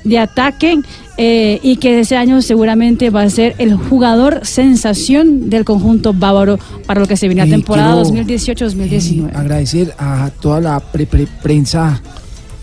de 0.03 0.19
ataque 0.19 0.79
eh, 1.17 1.59
y 1.63 1.77
que 1.77 1.99
ese 2.01 2.17
año 2.17 2.41
seguramente 2.41 3.09
va 3.09 3.21
a 3.23 3.29
ser 3.29 3.55
el 3.57 3.75
jugador 3.75 4.41
sensación 4.43 5.49
del 5.49 5.63
conjunto 5.65 6.13
bávaro 6.13 6.59
para 6.85 6.99
lo 6.99 7.07
que 7.07 7.15
se 7.17 7.27
viene 7.27 7.45
la 7.45 7.49
temporada 7.51 8.03
quiero, 8.03 8.25
2018-2019. 8.27 9.35
Agradecer 9.35 9.93
a 9.97 10.29
toda 10.41 10.59
la 10.61 10.79
pre- 10.79 11.05
pre- 11.07 11.27
prensa 11.41 12.01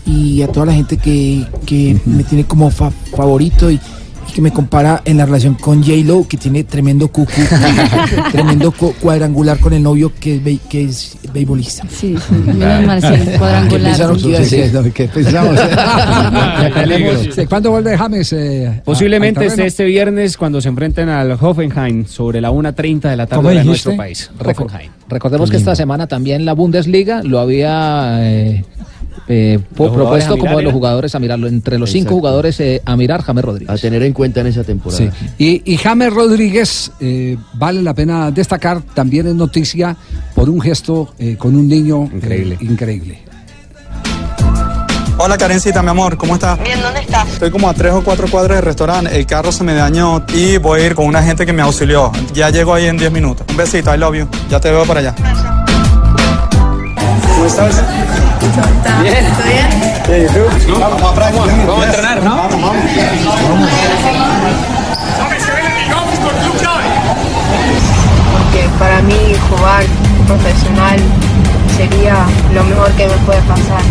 y 0.05 0.41
a 0.41 0.47
toda 0.49 0.67
la 0.67 0.73
gente 0.73 0.97
que, 0.97 1.45
que 1.65 1.97
me 2.05 2.23
tiene 2.23 2.43
como 2.45 2.69
fa- 2.69 2.91
favorito 3.15 3.71
y 3.71 3.79
que 4.33 4.41
me 4.41 4.51
compara 4.51 5.01
en 5.05 5.17
la 5.17 5.25
relación 5.25 5.53
con 5.55 5.83
J-Lo, 5.83 6.27
que 6.27 6.37
tiene 6.37 6.63
tremendo 6.63 7.07
cucu, 7.07 7.31
tremendo 8.31 8.71
cu- 8.71 8.93
cuadrangular 8.99 9.59
con 9.59 9.73
el 9.73 9.83
novio 9.83 10.11
que 10.19 10.35
es, 10.35 10.43
be- 10.43 10.59
que 10.69 10.83
es 10.85 11.17
beisbolista. 11.33 11.83
Sí, 11.89 12.15
sí, 12.17 12.33
menos 12.33 12.85
mal, 12.85 13.01
sí, 13.01 13.07
cuadrangular. 13.37 13.69
¿Qué 13.69 13.77
pensaron 13.87 14.17
que 14.19 14.27
iba 14.29 14.37
a 14.39 14.41
¿Cuándo 17.47 17.71
vuelve 17.71 17.97
James? 17.97 18.33
eh, 18.33 18.67
a- 18.79 18.83
Posiblemente 18.83 19.41
terreno? 19.41 19.63
este 19.63 19.85
viernes 19.85 20.37
cuando 20.37 20.61
se 20.61 20.69
enfrenten 20.69 21.09
al 21.09 21.31
Hoffenheim 21.39 22.05
sobre 22.05 22.41
la 22.41 22.51
1.30 22.51 23.01
de 23.09 23.17
la 23.17 23.27
tarde 23.27 23.35
¿Cómo 23.43 23.49
de 23.49 23.63
nuestro 23.63 23.95
país. 23.95 24.29
Hoffenheim. 24.39 24.91
Recordemos 25.09 25.51
que 25.51 25.57
esta 25.57 25.75
semana 25.75 26.07
también 26.07 26.45
la 26.45 26.53
Bundesliga 26.53 27.21
lo 27.23 27.39
había 27.39 28.17
eh, 28.21 28.65
eh, 29.27 29.59
propuesto 29.75 30.31
como 30.31 30.43
mirar, 30.43 30.57
de 30.57 30.63
los 30.63 30.69
¿era? 30.69 30.73
jugadores 30.73 31.15
a 31.15 31.19
mirarlo. 31.19 31.47
Entre 31.47 31.77
los 31.79 31.91
cinco 31.91 32.11
jugadores 32.11 32.59
eh, 32.59 32.81
a 32.85 32.95
mirar, 32.95 33.21
James 33.21 33.43
Rodríguez. 33.43 33.69
A 33.69 33.77
tener 33.77 34.03
en 34.03 34.13
cuenta 34.13 34.41
en 34.41 34.47
esa 34.47 34.63
temporada. 34.63 35.11
Sí. 35.37 35.61
Y, 35.65 35.73
y 35.73 35.77
James 35.77 36.13
Rodríguez, 36.13 36.91
eh, 36.99 37.37
vale 37.53 37.81
la 37.81 37.93
pena 37.93 38.31
destacar, 38.31 38.81
también 38.93 39.27
es 39.27 39.35
noticia 39.35 39.95
por 40.35 40.49
un 40.49 40.61
gesto 40.61 41.13
eh, 41.19 41.35
con 41.37 41.55
un 41.55 41.67
niño 41.67 42.09
increíble. 42.13 42.57
increíble. 42.61 43.19
Hola 45.17 45.37
Karencita, 45.37 45.83
mi 45.83 45.89
amor, 45.89 46.17
¿cómo 46.17 46.33
estás? 46.33 46.61
Bien, 46.63 46.81
¿dónde 46.81 47.01
estás? 47.01 47.29
Estoy 47.29 47.51
como 47.51 47.69
a 47.69 47.73
tres 47.73 47.93
o 47.93 48.03
cuatro 48.03 48.27
cuadras 48.29 48.57
del 48.57 48.65
restaurante, 48.65 49.15
el 49.15 49.25
carro 49.27 49.51
se 49.51 49.63
me 49.63 49.73
dañó 49.75 50.25
y 50.33 50.57
voy 50.57 50.81
a 50.81 50.85
ir 50.87 50.95
con 50.95 51.05
una 51.05 51.21
gente 51.21 51.45
que 51.45 51.53
me 51.53 51.61
auxilió. 51.61 52.11
Ya 52.33 52.49
llego 52.49 52.73
ahí 52.73 52.87
en 52.87 52.97
10 52.97 53.11
minutos. 53.11 53.45
Un 53.49 53.55
besito, 53.55 53.93
I 53.93 53.97
love 53.97 54.15
you. 54.15 54.27
Ya 54.49 54.59
te 54.59 54.71
veo 54.71 54.83
para 54.85 55.01
allá. 55.01 55.15
¿Cómo 57.35 57.45
estás? 57.45 57.83
Bien. 59.01 59.25
bien? 60.07 60.23
¿y 60.23 60.27
tú? 60.33 60.41
Vamos 60.79 61.01
a 61.01 61.13
practicar. 61.13 61.65
Vamos 61.65 61.83
a 61.83 61.85
entrenar, 61.85 62.23
¿no? 62.23 62.35
Vamos, 62.35 62.61
vamos. 62.61 62.83
porque 68.33 68.69
para 68.79 69.01
mí 69.01 69.35
jugar 69.49 69.83
profesional 70.27 70.99
sería 71.77 72.25
lo 72.53 72.63
mejor 72.63 72.91
que 72.91 73.07
me 73.07 73.17
puede 73.25 73.41
pasar. 73.41 73.81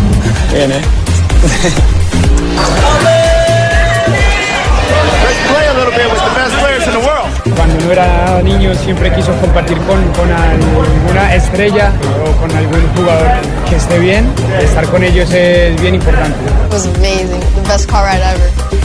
Bien, 0.53 0.71
¿eh? 0.71 0.81
Cuando 7.55 7.75
uno 7.75 7.91
era 7.91 8.41
niño 8.41 8.73
siempre 8.73 9.13
quiso 9.13 9.33
compartir 9.41 9.77
con, 9.79 10.01
con 10.13 10.31
alguna 10.31 11.35
estrella 11.35 11.91
o 12.25 12.41
con 12.41 12.55
algún 12.55 12.81
jugador 12.95 13.27
que 13.69 13.75
esté 13.75 13.99
bien. 13.99 14.25
Estar 14.61 14.87
con 14.87 15.03
ellos 15.03 15.31
es 15.31 15.79
bien 15.81 15.95
importante. 15.95 16.37
It 16.67 16.73
was 16.73 16.85
amazing, 16.85 17.39
the 17.55 17.67
best 17.67 17.89
car 17.89 18.05
ride 18.05 18.23
ever. 18.23 18.83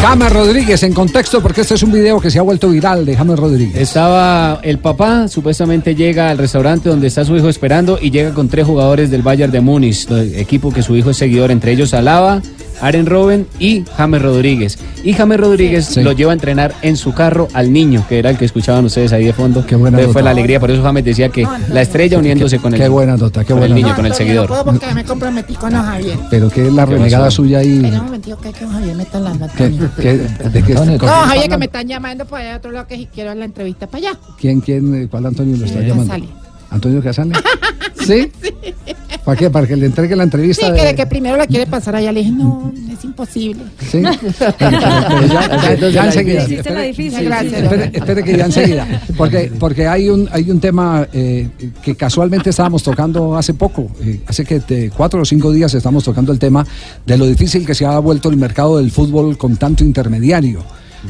James 0.00 0.32
Rodríguez, 0.32 0.82
en 0.84 0.94
contexto, 0.94 1.42
porque 1.42 1.62
este 1.62 1.74
es 1.74 1.82
un 1.82 1.90
video 1.90 2.20
que 2.20 2.30
se 2.30 2.38
ha 2.38 2.42
vuelto 2.42 2.68
viral 2.68 3.04
de 3.04 3.16
James 3.16 3.36
Rodríguez. 3.36 3.76
Estaba 3.76 4.60
el 4.62 4.78
papá, 4.78 5.26
supuestamente 5.26 5.96
llega 5.96 6.30
al 6.30 6.38
restaurante 6.38 6.88
donde 6.88 7.08
está 7.08 7.24
su 7.24 7.36
hijo 7.36 7.48
esperando 7.48 7.98
y 8.00 8.10
llega 8.10 8.32
con 8.32 8.48
tres 8.48 8.64
jugadores 8.64 9.10
del 9.10 9.22
Bayern 9.22 9.50
de 9.50 9.60
Múnich, 9.60 10.08
equipo 10.36 10.72
que 10.72 10.82
su 10.82 10.94
hijo 10.94 11.10
es 11.10 11.16
seguidor, 11.16 11.50
entre 11.50 11.72
ellos 11.72 11.94
Alaba, 11.94 12.40
Aren 12.80 13.06
Robben 13.06 13.46
y 13.58 13.84
James 13.96 14.22
Rodríguez. 14.22 14.78
Y 15.04 15.12
James 15.12 15.38
Rodríguez 15.40 15.96
lo 15.98 16.12
lleva 16.12 16.32
a 16.32 16.34
entrenar 16.34 16.74
en 16.82 16.96
su 16.96 17.12
carro 17.14 17.48
al 17.54 17.72
niño, 17.72 18.04
que 18.08 18.18
era 18.18 18.30
el 18.30 18.36
que 18.38 18.44
escuchaban 18.44 18.84
ustedes 18.84 19.12
ahí 19.12 19.24
de 19.24 19.32
fondo. 19.32 19.64
Qué 19.66 19.76
buena 19.76 19.98
Fue 19.98 20.06
nota. 20.08 20.22
la 20.22 20.30
alegría, 20.30 20.58
por 20.60 20.70
eso 20.70 20.82
James 20.82 21.04
decía 21.04 21.28
que 21.28 21.46
la 21.72 21.82
estrella 21.82 22.18
uniéndose 22.18 22.58
con 22.58 22.74
el, 22.74 22.80
Qué 22.80 22.88
buena 22.88 23.16
nota, 23.16 23.40
qué 23.44 23.52
con 23.52 23.62
el 23.62 23.70
buena 23.70 23.74
niño, 23.74 23.96
con 23.96 24.04
el 24.06 24.10
No 24.10 24.16
seguidor. 24.16 24.48
puedo 24.48 24.64
porque 24.64 24.94
me 24.94 25.04
comprometí 25.04 25.54
con 25.54 25.72
los 25.72 25.82
Javier. 25.84 26.18
Pero 26.30 26.50
que 26.50 26.66
es 26.66 26.72
la 26.72 26.86
¿Qué 26.86 26.92
renegada 26.92 27.30
suya 27.30 27.58
ahí. 27.58 27.76
Espera 27.76 27.98
un 28.00 28.04
momentico 28.06 28.38
que, 28.40 28.52
que 28.52 28.66
Javier 28.66 28.96
me 28.96 29.02
está 29.04 29.18
hablando. 29.18 29.46
¿Qué- 29.56 29.64
Antonio. 29.64 29.90
qué- 30.00 30.48
de 30.50 30.62
qué- 30.62 30.74
No, 30.74 30.98
Javier, 31.26 31.48
que 31.48 31.58
me 31.58 31.64
están 31.66 31.86
llamando 31.88 32.24
por 32.26 32.40
allá 32.40 32.54
a 32.54 32.56
otro 32.58 32.70
lado 32.70 32.86
que 32.86 32.96
si 32.96 33.06
quiero 33.06 33.34
la 33.34 33.44
entrevista 33.44 33.86
para 33.86 34.08
allá. 34.08 34.18
¿Quién, 34.40 34.60
quién, 34.60 34.94
eh, 34.94 35.08
cuál 35.10 35.26
Antonio 35.26 35.56
lo 35.56 35.64
está 35.64 35.80
Sí, 35.80 35.86
llamando? 35.86 36.12
Casale. 36.12 36.28
¿Antonio 36.70 37.02
Casale? 37.02 37.32
¿Sí? 38.08 38.32
¿Para 39.24 39.36
qué? 39.38 39.50
¿Para 39.50 39.66
que 39.66 39.76
le 39.76 39.86
entregue 39.86 40.16
la 40.16 40.22
Sí, 40.22 40.26
entrevista? 40.26 40.74
que, 40.74 40.82
de- 40.84 40.94
que 40.94 41.06
primero 41.06 41.36
la 41.36 41.46
quiere 41.46 41.66
pasar 41.66 41.94
allá. 41.96 42.10
Le 42.12 42.20
dije, 42.20 42.32
no, 42.32 42.72
es 42.90 43.04
imposible. 43.04 43.62
Sí. 43.90 44.00
Pero 44.58 45.88
ya, 45.90 46.06
enseguida. 46.06 46.44
Hiciste 46.44 46.70
la 46.70 46.80
Espere- 46.80 46.86
difícil. 46.88 47.18
sí, 47.18 47.24
Gracias. 47.24 47.62
espere, 47.62 47.90
espere 47.92 48.22
que 48.24 48.36
ya 48.36 48.46
enseguida. 48.46 49.02
Porque, 49.16 49.52
porque 49.58 49.86
hay 49.86 50.08
un 50.08 50.28
hay 50.32 50.50
un 50.50 50.60
tema 50.60 51.06
eh, 51.12 51.48
que 51.82 51.94
casualmente 51.94 52.50
estábamos 52.50 52.82
tocando 52.82 53.36
hace 53.36 53.54
poco. 53.54 53.88
eh, 54.02 54.20
hace 54.26 54.44
que 54.44 54.60
te- 54.60 54.90
cuatro 54.90 55.22
o 55.22 55.24
cinco 55.24 55.52
días 55.52 55.74
estamos 55.74 56.04
tocando 56.04 56.32
el 56.32 56.38
tema 56.38 56.66
de 57.06 57.18
lo 57.18 57.26
difícil 57.26 57.66
que 57.66 57.74
se 57.74 57.84
ha 57.84 57.98
vuelto 57.98 58.28
el 58.30 58.36
mercado 58.36 58.78
del 58.78 58.90
fútbol 58.90 59.36
con 59.36 59.56
tanto 59.56 59.84
intermediario. 59.84 60.62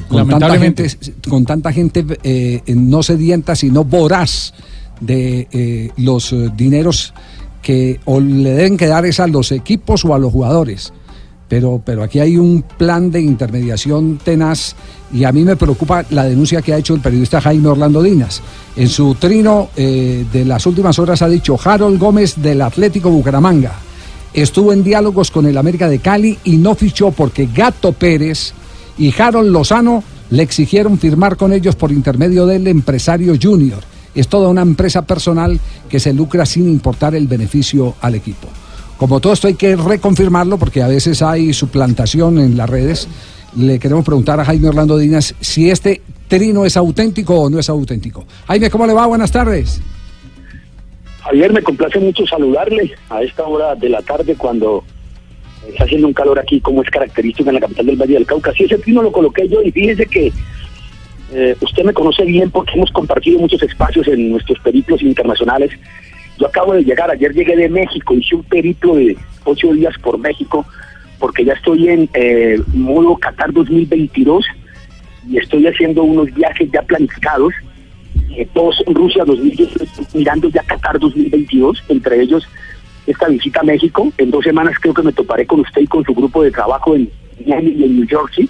Con 0.09 0.29
tanta 0.29 0.59
gente, 0.59 0.87
con 1.29 1.47
tanta 1.47 1.73
gente 1.73 2.05
eh, 2.23 2.61
no 2.75 3.03
sedienta, 3.03 3.57
sino 3.57 3.85
voraz 3.85 4.53
de 5.01 5.49
eh, 5.53 5.91
los 5.97 6.33
eh, 6.33 6.51
dineros 6.57 7.15
que 7.63 8.01
o 8.05 8.21
le 8.21 8.51
deben 8.51 8.77
quedar 8.77 9.05
es 9.07 9.21
a 9.21 9.27
los 9.27 9.53
equipos 9.53 10.05
o 10.05 10.15
a 10.15 10.19
los 10.19 10.33
jugadores. 10.33 10.93
Pero, 11.49 11.81
pero 11.83 12.03
aquí 12.03 12.19
hay 12.19 12.37
un 12.37 12.63
plan 12.63 13.11
de 13.11 13.23
intermediación 13.23 14.19
tenaz 14.23 14.75
y 15.13 15.25
a 15.25 15.33
mí 15.33 15.45
me 15.45 15.57
preocupa 15.57 16.05
la 16.11 16.25
denuncia 16.25 16.61
que 16.61 16.75
ha 16.75 16.79
hecho 16.79 16.95
el 16.95 17.01
periodista 17.01 17.41
Jaime 17.41 17.69
Orlando 17.69 18.03
Dinas. 18.03 18.43
En 18.77 18.89
su 18.89 19.15
trino 19.15 19.71
eh, 19.75 20.27
de 20.31 20.45
las 20.45 20.67
últimas 20.67 20.99
horas 20.99 21.23
ha 21.23 21.29
dicho 21.29 21.59
Harold 21.63 21.99
Gómez 21.99 22.35
del 22.37 22.61
Atlético 22.61 23.09
Bucaramanga. 23.11 23.73
Estuvo 24.35 24.75
en 24.75 24.85
diálogos 24.85 25.31
con 25.31 25.47
el 25.47 25.57
América 25.57 25.89
de 25.89 26.01
Cali 26.01 26.39
y 26.45 26.59
no 26.59 26.75
fichó 26.75 27.13
porque 27.13 27.49
Gato 27.53 27.93
Pérez 27.93 28.53
y 28.99 29.15
Harold 29.19 29.51
Lozano 29.51 30.05
le 30.31 30.43
exigieron 30.43 30.99
firmar 30.99 31.39
con 31.39 31.55
ellos 31.55 31.77
por 31.77 31.91
intermedio 31.91 32.45
del 32.45 32.67
empresario 32.67 33.35
Junior. 33.41 33.83
Es 34.15 34.29
toda 34.29 34.49
una 34.49 34.63
empresa 34.63 35.03
personal 35.03 35.61
que 35.89 36.01
se 36.01 36.13
lucra 36.13 36.47
sin 36.47 36.69
importar 36.69 37.15
el 37.15 37.27
beneficio 37.27 37.95
al 38.01 38.15
equipo. 38.15 38.49
Como 38.97 39.21
todo 39.21 39.33
esto 39.33 39.47
hay 39.47 39.55
que 39.55 39.77
reconfirmarlo 39.77 40.59
porque 40.59 40.83
a 40.83 40.89
veces 40.89 41.23
hay 41.23 41.53
suplantación 41.53 42.39
en 42.39 42.57
las 42.57 42.69
redes. 42.69 43.09
Le 43.57 43.79
queremos 43.79 44.05
preguntar 44.05 44.41
a 44.41 44.45
Jaime 44.45 44.69
Orlando 44.69 44.99
Dinas 44.99 45.35
si 45.41 45.71
este 45.71 46.03
trino 46.27 46.65
es 46.65 46.77
auténtico 46.77 47.43
o 47.43 47.51
no 47.51 47.59
es 47.59 47.69
auténtico. 47.69 48.25
Jaime, 48.49 48.71
¿cómo 48.71 48.87
le 48.87 48.93
va? 48.93 49.07
Buenas 49.07 49.31
tardes. 49.31 49.81
Javier, 51.23 51.53
me 51.53 51.63
complace 51.63 51.99
mucho 52.01 52.27
saludarle 52.27 52.93
a 53.11 53.23
esta 53.23 53.45
hora 53.45 53.75
de 53.75 53.89
la 53.89 54.03
tarde 54.03 54.35
cuando 54.35 54.83
está 55.69 55.85
haciendo 55.85 56.07
un 56.07 56.15
calor 56.15 56.39
aquí 56.39 56.61
como 56.61 56.83
es 56.83 56.91
característico 56.91 57.51
en 57.51 57.55
la 57.55 57.61
capital 57.61 57.87
del 57.87 57.97
Valle 57.97 58.15
del 58.15 58.27
Cauca. 58.27 58.53
Sí, 58.53 58.65
ese 58.65 58.79
trino 58.79 59.03
lo 59.03 59.13
coloqué 59.13 59.49
yo 59.49 59.63
y 59.63 59.71
fíjese 59.71 60.07
que 60.07 60.33
eh, 61.33 61.57
usted 61.61 61.85
me 61.85 61.93
conoce 61.93 62.25
bien 62.25 62.51
porque 62.51 62.75
hemos 62.75 62.91
compartido 62.91 63.39
muchos 63.39 63.63
espacios 63.63 64.09
en 64.09 64.31
nuestros 64.31 64.59
periplos 64.61 65.03
internacionales. 65.03 65.71
Yo 66.39 66.47
acabo 66.47 66.73
de 66.73 66.85
llegar, 66.85 67.11
ayer 67.11 67.33
llegué 67.33 67.57
de 67.57 67.69
México, 67.69 68.15
hice 68.15 68.37
un 68.37 68.45
periplo 68.45 68.95
de 68.95 69.17
ocho 69.45 69.73
días 69.73 69.95
por 70.03 70.19
México 70.19 70.65
porque 71.19 71.45
ya 71.45 71.53
estoy 71.55 71.89
en 71.89 72.09
eh, 72.15 72.61
modo 72.73 73.17
Qatar 73.17 73.53
2022 73.53 74.47
y 75.29 75.37
estoy 75.37 75.67
haciendo 75.67 76.05
unos 76.05 76.33
viajes 76.33 76.71
ya 76.71 76.81
planificados 76.83 77.53
eh, 78.31 78.49
en 78.87 78.95
Rusia 78.95 79.25
2018, 79.25 79.85
mirando 80.15 80.49
ya 80.49 80.63
Qatar 80.63 80.99
2022, 80.99 81.85
entre 81.89 82.23
ellos 82.23 82.49
esta 83.07 83.29
visita 83.29 83.61
a 83.61 83.65
México. 83.65 84.13
En 84.17 84.31
dos 84.31 84.45
semanas 84.45 84.77
creo 84.81 84.95
que 84.95 85.03
me 85.03 85.13
toparé 85.13 85.45
con 85.47 85.61
usted 85.61 85.83
y 85.83 85.87
con 85.87 86.05
su 86.05 86.15
grupo 86.15 86.43
de 86.43 86.53
trabajo 86.53 86.95
en 86.95 87.11
New 87.45 88.07
Jersey 88.09 88.49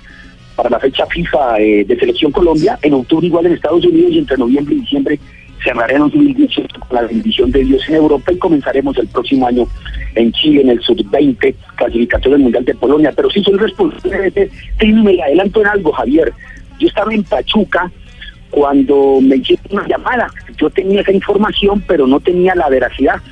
para 0.59 0.71
la 0.71 0.81
fecha 0.81 1.07
FIFA 1.07 1.61
eh, 1.61 1.85
de 1.85 1.97
Selección 1.97 2.33
Colombia. 2.33 2.77
En 2.83 2.93
octubre 2.93 3.25
igual 3.25 3.47
en 3.47 3.53
Estados 3.53 3.85
Unidos 3.85 4.11
y 4.11 4.19
entre 4.19 4.37
noviembre 4.37 4.75
y 4.75 4.81
diciembre 4.81 5.21
cerraré 5.62 5.95
en 5.95 6.00
2018 6.00 6.81
con 6.81 6.97
la 6.97 7.03
bendición 7.03 7.53
de 7.53 7.62
Dios 7.62 7.88
en 7.88 7.95
Europa 7.95 8.33
y 8.33 8.38
comenzaremos 8.38 8.99
el 8.99 9.07
próximo 9.07 9.47
año 9.47 9.69
en 10.17 10.33
Chile 10.33 10.62
en 10.62 10.71
el 10.71 10.81
Sub-20 10.81 11.55
clasificatorio 11.77 12.33
del 12.33 12.43
Mundial 12.43 12.65
de 12.65 12.75
Polonia. 12.75 13.12
Pero 13.15 13.31
sí 13.31 13.41
soy 13.45 13.57
responsable 13.57 14.19
de 14.19 14.27
este 14.27 14.50
y 14.85 14.93
me 14.95 15.23
adelanto 15.23 15.61
en 15.61 15.69
algo, 15.69 15.93
Javier. 15.93 16.33
Yo 16.81 16.88
estaba 16.88 17.15
en 17.15 17.23
Pachuca 17.23 17.93
cuando 18.50 19.21
me 19.21 19.37
hicieron 19.37 19.65
una 19.71 19.87
llamada. 19.87 20.29
Yo 20.57 20.69
tenía 20.71 21.03
esa 21.03 21.12
información, 21.12 21.85
pero 21.87 22.09
no 22.09 22.19
tenía 22.19 22.57
la 22.57 22.69
veracidad. 22.69 23.23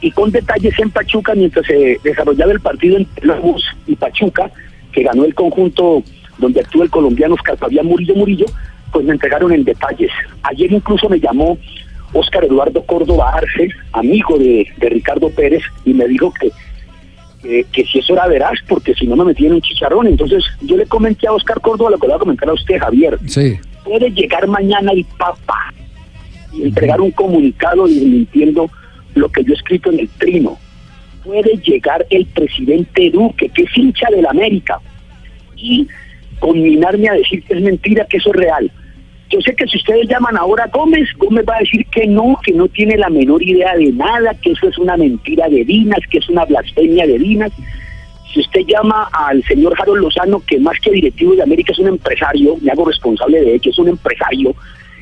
Y 0.00 0.12
con 0.12 0.30
detalles 0.30 0.78
en 0.78 0.90
Pachuca, 0.90 1.34
mientras 1.34 1.66
se 1.66 1.98
desarrollaba 2.04 2.52
el 2.52 2.60
partido 2.60 2.98
entre 2.98 3.26
Lobos 3.26 3.64
y 3.88 3.96
Pachuca, 3.96 4.48
que 4.92 5.02
ganó 5.02 5.24
el 5.24 5.34
conjunto 5.34 6.04
donde 6.38 6.60
actúa 6.60 6.84
el 6.84 6.90
colombiano 6.90 7.34
Oscar 7.34 7.56
Fabián 7.58 7.86
Murillo 7.86 8.14
Murillo, 8.14 8.46
pues 8.92 9.04
me 9.04 9.12
entregaron 9.12 9.52
en 9.52 9.64
detalles. 9.64 10.10
Ayer 10.42 10.72
incluso 10.72 11.08
me 11.08 11.20
llamó 11.20 11.58
Oscar 12.12 12.44
Eduardo 12.44 12.82
Córdoba 12.84 13.32
Arce, 13.34 13.68
amigo 13.92 14.38
de, 14.38 14.66
de 14.78 14.88
Ricardo 14.88 15.28
Pérez, 15.30 15.62
y 15.84 15.92
me 15.92 16.06
dijo 16.08 16.32
que, 16.40 16.50
que, 17.42 17.64
que 17.70 17.84
si 17.84 17.98
eso 17.98 18.14
era 18.14 18.26
veraz, 18.26 18.58
porque 18.66 18.94
si 18.94 19.06
no 19.06 19.16
me 19.16 19.24
metían 19.24 19.52
un 19.52 19.60
chicharrón. 19.60 20.06
Entonces 20.06 20.42
yo 20.62 20.76
le 20.76 20.86
comenté 20.86 21.26
a 21.28 21.32
Oscar 21.32 21.60
Córdoba 21.60 21.90
lo 21.90 21.98
que 21.98 22.06
le 22.06 22.12
voy 22.14 22.16
a 22.16 22.20
comentar 22.20 22.48
a 22.48 22.54
usted, 22.54 22.78
Javier 22.78 23.18
Sí. 23.26 23.58
puede 23.84 24.10
llegar 24.10 24.46
mañana 24.48 24.92
el 24.92 25.04
Papa 25.18 25.72
y 26.52 26.62
entregar 26.62 27.00
un 27.00 27.10
comunicado 27.10 27.86
desmintiendo 27.86 28.70
lo 29.14 29.28
que 29.28 29.44
yo 29.44 29.52
he 29.52 29.56
escrito 29.56 29.90
en 29.90 30.00
el 30.00 30.08
trino. 30.18 30.56
puede 31.24 31.56
llegar 31.58 32.06
el 32.08 32.24
presidente 32.26 33.10
Duque, 33.10 33.50
que 33.50 33.62
es 33.64 33.76
hincha 33.76 34.06
de 34.10 34.22
la 34.22 34.30
América, 34.30 34.80
y 35.56 35.86
conminarme 36.38 37.08
a 37.08 37.14
decir 37.14 37.42
que 37.44 37.54
es 37.54 37.60
mentira, 37.60 38.06
que 38.06 38.18
eso 38.18 38.30
es 38.30 38.36
real. 38.36 38.70
Yo 39.30 39.40
sé 39.42 39.54
que 39.54 39.66
si 39.66 39.76
ustedes 39.76 40.08
llaman 40.08 40.38
ahora 40.38 40.64
a 40.64 40.68
Gómez, 40.68 41.08
Gómez 41.18 41.44
va 41.46 41.56
a 41.56 41.60
decir 41.60 41.84
que 41.86 42.06
no, 42.06 42.38
que 42.42 42.52
no 42.52 42.66
tiene 42.68 42.96
la 42.96 43.10
menor 43.10 43.42
idea 43.42 43.76
de 43.76 43.92
nada, 43.92 44.34
que 44.34 44.52
eso 44.52 44.68
es 44.68 44.78
una 44.78 44.96
mentira 44.96 45.48
de 45.48 45.64
Dinas, 45.64 46.00
que 46.10 46.18
es 46.18 46.28
una 46.30 46.46
blasfemia 46.46 47.06
de 47.06 47.18
Dinas. 47.18 47.52
Si 48.32 48.40
usted 48.40 48.60
llama 48.66 49.08
al 49.12 49.42
señor 49.44 49.74
Harold 49.78 50.02
Lozano, 50.02 50.40
que 50.46 50.58
más 50.58 50.78
que 50.80 50.92
directivo 50.92 51.34
de 51.34 51.42
América 51.42 51.72
es 51.72 51.78
un 51.78 51.88
empresario, 51.88 52.56
me 52.62 52.70
hago 52.70 52.86
responsable 52.86 53.40
de 53.40 53.54
hecho, 53.54 53.70
es 53.70 53.78
un 53.78 53.88
empresario 53.88 54.54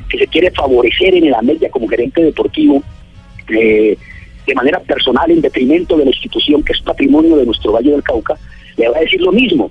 que 0.08 0.18
se 0.18 0.26
quiere 0.26 0.50
favorecer 0.50 1.14
en 1.14 1.26
el 1.26 1.34
América 1.34 1.68
como 1.70 1.88
gerente 1.88 2.22
deportivo, 2.22 2.82
eh, 3.48 3.96
de 4.46 4.54
manera 4.54 4.80
personal 4.80 5.30
en 5.30 5.40
detrimento 5.40 5.96
de 5.96 6.04
la 6.04 6.10
institución 6.10 6.62
que 6.62 6.72
es 6.72 6.80
patrimonio 6.80 7.36
de 7.36 7.46
nuestro 7.46 7.72
Valle 7.72 7.90
del 7.90 8.02
Cauca, 8.02 8.36
le 8.76 8.88
va 8.88 8.96
a 8.96 9.00
decir 9.00 9.20
lo 9.20 9.32
mismo. 9.32 9.70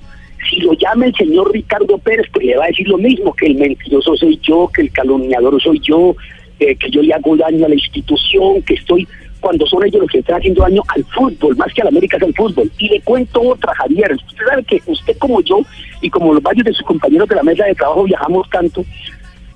Si 0.50 0.58
lo 0.62 0.74
llama 0.74 1.08
el 1.08 1.16
señor 1.16 1.52
Ricardo 1.52 1.98
Pérez, 1.98 2.28
pues 2.32 2.46
le 2.46 2.58
va 2.58 2.66
a 2.66 2.68
decir 2.68 2.88
lo 2.88 2.98
mismo, 2.98 3.34
que 3.34 3.48
el 3.48 3.56
mentiroso 3.56 4.16
soy 4.16 4.40
yo, 4.44 4.70
que 4.74 4.84
el 4.84 4.92
calumniador 4.92 5.62
soy 5.62 5.80
yo, 5.80 6.16
eh, 6.60 6.76
que 6.76 6.90
yo 6.90 7.02
le 7.02 7.14
hago 7.14 7.36
daño 7.36 7.66
a 7.66 7.70
la 7.70 7.76
institución, 7.76 8.62
que 8.62 8.76
estoy, 8.76 9.08
cuando 9.40 9.66
son 9.66 9.86
ellos 9.86 10.02
los 10.02 10.12
que 10.12 10.20
están 10.20 10.38
haciendo 10.38 10.62
daño 10.62 10.82
al 10.88 11.04
fútbol, 11.06 11.56
más 11.58 11.74
que 11.74 11.82
a 11.82 11.86
la 11.86 11.90
América 11.90 12.18
es 12.18 12.24
al 12.24 12.34
fútbol. 12.34 12.72
Y 12.78 12.90
le 12.90 13.02
cuento 13.02 13.42
otra, 13.42 13.74
Javier, 13.76 14.14
usted 14.14 14.46
sabe 14.48 14.64
que 14.64 14.82
usted 14.86 15.18
como 15.18 15.42
yo 15.42 15.60
y 16.02 16.10
como 16.10 16.34
los 16.34 16.44
varios 16.44 16.66
de 16.66 16.74
sus 16.74 16.86
compañeros 16.86 17.28
de 17.28 17.36
la 17.36 17.44
mesa 17.44 17.66
de 17.66 17.76
trabajo 17.76 18.04
viajamos 18.04 18.50
tanto, 18.50 18.86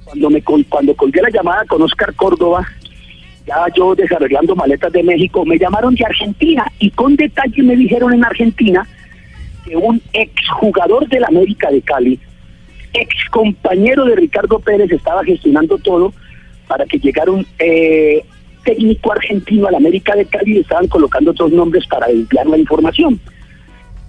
cuando 0.04 0.30
me 0.30 0.42
cuando 0.42 0.96
colgué 0.96 1.22
la 1.22 1.30
llamada 1.30 1.64
con 1.66 1.82
Oscar 1.84 2.14
Córdoba, 2.16 2.66
ya 3.46 3.66
yo 3.76 3.96
desarrollando 3.96 4.56
maletas 4.56 4.92
de 4.92 5.04
México, 5.04 5.46
me 5.46 5.58
llamaron 5.58 5.96
de 5.96 6.06
Argentina 6.06 6.72
y 6.80 6.90
con 6.92 7.16
detalle 7.16 7.64
me 7.64 7.76
dijeron 7.76 8.14
en 8.14 8.26
Argentina 8.26 8.88
que 9.66 9.76
un 9.76 10.02
exjugador 10.14 11.08
del 11.08 11.24
América 11.24 11.70
de 11.70 11.82
Cali, 11.82 12.20
ex 12.94 13.16
compañero 13.30 14.06
de 14.06 14.16
Ricardo 14.16 14.60
Pérez, 14.60 14.92
estaba 14.92 15.24
gestionando 15.24 15.78
todo 15.78 16.14
para 16.68 16.86
que 16.86 17.00
llegara 17.00 17.32
un 17.32 17.46
eh, 17.60 18.24
técnico 18.64 19.12
argentino 19.12 19.68
al 19.68 19.76
América 19.76 20.16
de 20.16 20.26
Cali 20.26 20.58
y 20.58 20.60
estaban 20.60 20.88
colocando 20.88 21.32
otros 21.32 21.52
nombres 21.52 21.86
para 21.88 22.08
enviar 22.10 22.48
la 22.48 22.58
información. 22.58 23.20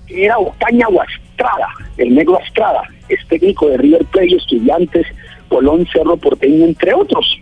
Era 0.08 0.38
Ocaña 0.38 0.86
Estrada, 1.30 1.68
el 1.96 2.14
negro 2.14 2.38
Estrada, 2.40 2.82
es 3.08 3.26
técnico 3.28 3.68
de 3.68 3.78
River 3.78 4.04
Plate, 4.06 4.36
estudiantes, 4.36 5.06
Colón, 5.48 5.86
Cerro 5.92 6.16
Porteño, 6.16 6.64
entre 6.64 6.94
otros. 6.94 7.38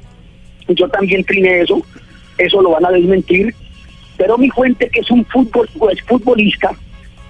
Yo 0.68 0.88
también 0.88 1.24
triné 1.24 1.62
eso, 1.62 1.82
eso 2.36 2.62
lo 2.62 2.70
van 2.70 2.86
a 2.86 2.90
desmentir, 2.90 3.54
pero 4.16 4.36
mi 4.36 4.50
fuente, 4.50 4.88
que 4.90 5.00
es 5.00 5.10
un 5.10 5.24
fútbol, 5.26 5.68
es 5.90 6.02
futbolista, 6.02 6.70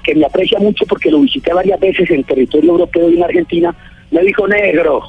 que 0.08 0.14
me 0.14 0.24
aprecia 0.24 0.58
mucho 0.58 0.86
porque 0.86 1.10
lo 1.10 1.20
visité 1.20 1.52
varias 1.52 1.78
veces 1.78 2.10
en 2.10 2.24
territorio 2.24 2.70
europeo 2.70 3.10
y 3.10 3.16
en 3.16 3.24
Argentina, 3.24 3.74
me 4.10 4.22
dijo, 4.22 4.48
negro, 4.48 5.02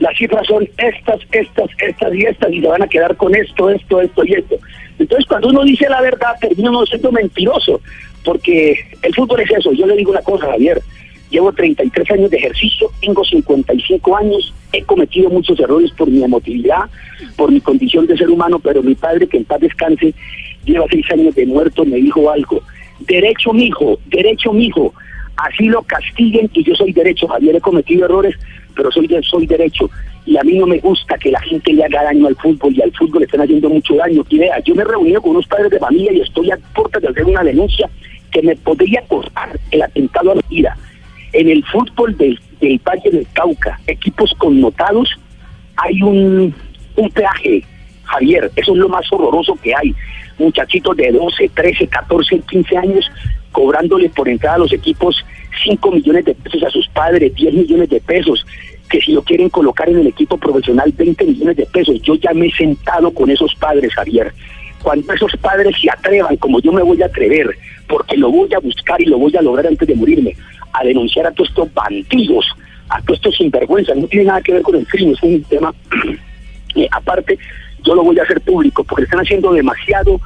las 0.00 0.16
cifras 0.16 0.44
son 0.44 0.68
estas, 0.76 1.20
estas, 1.30 1.70
estas 1.78 2.12
y 2.12 2.22
estas, 2.22 2.52
y 2.52 2.60
se 2.60 2.66
van 2.66 2.82
a 2.82 2.88
quedar 2.88 3.16
con 3.16 3.32
esto, 3.36 3.70
esto, 3.70 4.00
esto 4.00 4.24
y 4.24 4.32
esto. 4.32 4.56
Entonces, 4.98 5.24
cuando 5.28 5.50
uno 5.50 5.62
dice 5.62 5.88
la 5.88 6.00
verdad, 6.00 6.34
termina 6.40 6.70
uno 6.70 6.84
siendo 6.84 7.12
mentiroso, 7.12 7.80
porque 8.24 8.76
el 9.02 9.14
fútbol 9.14 9.38
es 9.40 9.52
eso. 9.52 9.70
Yo 9.72 9.86
le 9.86 9.94
digo 9.94 10.10
una 10.10 10.22
cosa, 10.22 10.46
Javier, 10.46 10.82
llevo 11.30 11.52
33 11.52 12.10
años 12.10 12.30
de 12.30 12.38
ejercicio, 12.38 12.90
tengo 13.00 13.24
55 13.24 14.16
años, 14.16 14.52
he 14.72 14.82
cometido 14.82 15.30
muchos 15.30 15.60
errores 15.60 15.92
por 15.92 16.10
mi 16.10 16.24
emotividad, 16.24 16.90
por 17.36 17.52
mi 17.52 17.60
condición 17.60 18.04
de 18.08 18.16
ser 18.16 18.30
humano, 18.30 18.58
pero 18.58 18.82
mi 18.82 18.96
padre, 18.96 19.28
que 19.28 19.36
en 19.36 19.44
paz 19.44 19.60
descanse, 19.60 20.12
lleva 20.64 20.86
seis 20.90 21.06
años 21.12 21.36
de 21.36 21.46
muerto, 21.46 21.84
me 21.84 21.98
dijo 21.98 22.28
algo. 22.28 22.60
Derecho, 23.00 23.52
mijo, 23.52 23.98
derecho, 24.06 24.52
mijo. 24.52 24.94
Así 25.36 25.66
lo 25.66 25.82
castiguen 25.82 26.50
y 26.52 26.64
yo 26.64 26.74
soy 26.74 26.92
derecho. 26.92 27.26
Javier, 27.28 27.56
he 27.56 27.60
cometido 27.60 28.04
errores, 28.04 28.36
pero 28.74 28.90
soy, 28.90 29.08
soy 29.22 29.46
derecho. 29.46 29.90
Y 30.26 30.36
a 30.36 30.42
mí 30.42 30.58
no 30.58 30.66
me 30.66 30.78
gusta 30.78 31.16
que 31.16 31.30
la 31.30 31.40
gente 31.40 31.72
le 31.72 31.84
haga 31.84 32.04
daño 32.04 32.26
al 32.26 32.36
fútbol 32.36 32.74
y 32.76 32.82
al 32.82 32.92
fútbol 32.92 33.20
le 33.20 33.24
están 33.24 33.40
haciendo 33.40 33.70
mucho 33.70 33.94
daño. 33.94 34.24
Y 34.28 34.40
yo 34.64 34.74
me 34.74 34.82
he 34.82 34.84
reunido 34.84 35.22
con 35.22 35.32
unos 35.32 35.46
padres 35.46 35.70
de 35.70 35.78
familia 35.78 36.12
y 36.12 36.20
estoy 36.20 36.50
a 36.50 36.58
puertas 36.74 37.02
de 37.02 37.08
hacer 37.08 37.24
una 37.24 37.42
denuncia 37.42 37.88
que 38.30 38.42
me 38.42 38.54
podría 38.56 39.02
costar 39.08 39.58
el 39.70 39.82
atentado 39.82 40.32
a 40.32 40.34
la 40.36 40.42
vida. 40.48 40.76
En 41.32 41.48
el 41.48 41.64
fútbol 41.64 42.16
del, 42.16 42.38
del 42.60 42.80
Valle 42.86 43.10
del 43.10 43.26
Cauca, 43.32 43.80
equipos 43.86 44.32
connotados, 44.38 45.08
hay 45.76 46.02
un, 46.02 46.54
un 46.96 47.10
peaje, 47.10 47.64
Javier, 48.04 48.50
eso 48.56 48.72
es 48.72 48.78
lo 48.78 48.88
más 48.88 49.10
horroroso 49.12 49.56
que 49.62 49.74
hay. 49.74 49.94
Muchachitos 50.40 50.96
de 50.96 51.12
12, 51.12 51.50
13, 51.54 51.86
14, 51.86 52.40
15 52.40 52.76
años 52.76 53.10
cobrándole 53.52 54.08
por 54.08 54.28
entrada 54.28 54.56
a 54.56 54.60
los 54.60 54.72
equipos 54.72 55.24
5 55.64 55.90
millones 55.92 56.24
de 56.24 56.34
pesos 56.34 56.62
a 56.62 56.70
sus 56.70 56.88
padres, 56.88 57.34
10 57.34 57.54
millones 57.54 57.88
de 57.90 58.00
pesos, 58.00 58.46
que 58.88 59.00
si 59.00 59.12
lo 59.12 59.22
quieren 59.22 59.48
colocar 59.48 59.88
en 59.88 59.98
el 59.98 60.06
equipo 60.06 60.36
profesional 60.36 60.92
20 60.96 61.24
millones 61.24 61.56
de 61.56 61.66
pesos. 61.66 62.00
Yo 62.02 62.14
ya 62.16 62.32
me 62.32 62.46
he 62.46 62.52
sentado 62.52 63.10
con 63.12 63.30
esos 63.30 63.54
padres, 63.54 63.94
Javier. 63.94 64.32
Cuando 64.82 65.12
esos 65.12 65.32
padres 65.36 65.76
se 65.80 65.90
atrevan, 65.90 66.36
como 66.36 66.60
yo 66.60 66.72
me 66.72 66.82
voy 66.82 67.02
a 67.02 67.06
atrever, 67.06 67.50
porque 67.86 68.16
lo 68.16 68.30
voy 68.30 68.52
a 68.54 68.58
buscar 68.58 69.00
y 69.00 69.06
lo 69.06 69.18
voy 69.18 69.36
a 69.36 69.42
lograr 69.42 69.66
antes 69.66 69.86
de 69.86 69.94
morirme, 69.94 70.34
a 70.72 70.84
denunciar 70.84 71.26
a 71.26 71.32
todos 71.32 71.50
estos 71.50 71.72
bandidos, 71.74 72.46
a 72.88 73.00
todos 73.02 73.18
estos 73.18 73.36
sinvergüenzas, 73.36 73.96
no 73.96 74.06
tiene 74.06 74.26
nada 74.26 74.40
que 74.40 74.52
ver 74.52 74.62
con 74.62 74.76
el 74.76 74.86
crimen, 74.86 75.14
es 75.14 75.22
un 75.22 75.42
tema 75.44 75.74
eh, 76.76 76.88
aparte, 76.90 77.38
yo 77.90 77.96
lo 77.96 78.04
voy 78.04 78.18
a 78.20 78.22
hacer 78.22 78.40
público 78.42 78.84
porque 78.84 79.02
están 79.02 79.18
haciendo 79.18 79.52
demasiado 79.52 80.20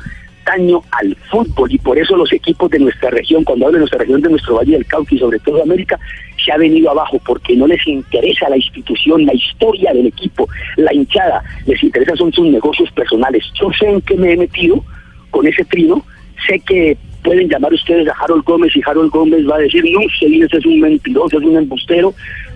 daño 0.44 0.82
al 0.90 1.16
fútbol 1.30 1.72
y 1.72 1.78
por 1.78 1.98
eso 1.98 2.14
los 2.14 2.30
equipos 2.30 2.70
de 2.70 2.78
nuestra 2.78 3.08
región, 3.08 3.42
cuando 3.42 3.64
hablo 3.64 3.76
de 3.76 3.80
nuestra 3.80 4.00
región, 4.00 4.20
de 4.20 4.28
nuestro 4.28 4.56
Valle 4.56 4.72
del 4.72 4.84
Cauca 4.84 5.14
y 5.14 5.18
sobre 5.18 5.38
todo 5.38 5.56
de 5.56 5.62
América, 5.62 5.98
se 6.44 6.52
ha 6.52 6.58
venido 6.58 6.90
abajo 6.90 7.18
porque 7.24 7.56
no 7.56 7.66
les 7.66 7.86
interesa 7.86 8.50
la 8.50 8.58
institución, 8.58 9.24
la 9.24 9.32
historia 9.32 9.94
del 9.94 10.08
equipo, 10.08 10.46
la 10.76 10.92
hinchada, 10.92 11.42
les 11.64 11.82
interesa 11.82 12.14
son 12.16 12.30
sus 12.34 12.46
negocios 12.46 12.90
personales. 12.92 13.42
Yo 13.58 13.70
sé 13.72 13.88
en 13.88 14.02
qué 14.02 14.14
me 14.16 14.32
he 14.32 14.36
metido 14.36 14.84
con 15.30 15.46
ese 15.46 15.64
trino, 15.64 16.04
sé 16.46 16.60
que 16.60 16.98
pueden 17.22 17.48
llamar 17.48 17.72
ustedes 17.72 18.06
a 18.08 18.12
Harold 18.12 18.44
Gómez 18.44 18.76
y 18.76 18.82
Harold 18.86 19.10
Gómez 19.10 19.48
va 19.48 19.56
a 19.56 19.60
decir, 19.60 19.82
no, 19.90 20.00
ese 20.02 20.58
es 20.58 20.66
un 20.66 20.80
mentiroso, 20.80 21.38
es 21.38 21.44
un 21.44 21.56
embustero, 21.56 22.12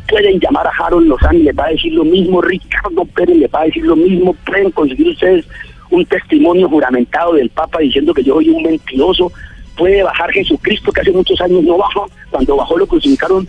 pueden 0.08 0.40
llamar 0.40 0.66
a 0.66 0.70
Harold 0.70 1.06
Lozano 1.06 1.38
y 1.38 1.42
les 1.42 1.56
va 1.56 1.66
a 1.66 1.70
decir 1.70 1.92
lo 1.92 2.04
mismo, 2.04 2.40
Ricardo 2.40 3.04
Pérez 3.04 3.36
les 3.36 3.50
va 3.50 3.60
a 3.60 3.64
decir 3.64 3.84
lo 3.84 3.96
mismo, 3.96 4.34
pueden 4.46 4.70
conseguir 4.70 5.08
ustedes 5.08 5.44
un 5.90 6.04
testimonio 6.06 6.68
juramentado 6.68 7.34
del 7.34 7.50
Papa 7.50 7.78
diciendo 7.80 8.12
que 8.12 8.22
yo 8.22 8.34
soy 8.34 8.50
un 8.50 8.62
mentiroso, 8.62 9.30
puede 9.76 10.02
bajar 10.02 10.30
Jesucristo 10.32 10.90
que 10.92 11.00
hace 11.00 11.12
muchos 11.12 11.40
años 11.40 11.62
no 11.62 11.78
bajó, 11.78 12.10
cuando 12.30 12.56
bajó 12.56 12.76
lo 12.76 12.86
crucificaron 12.86 13.46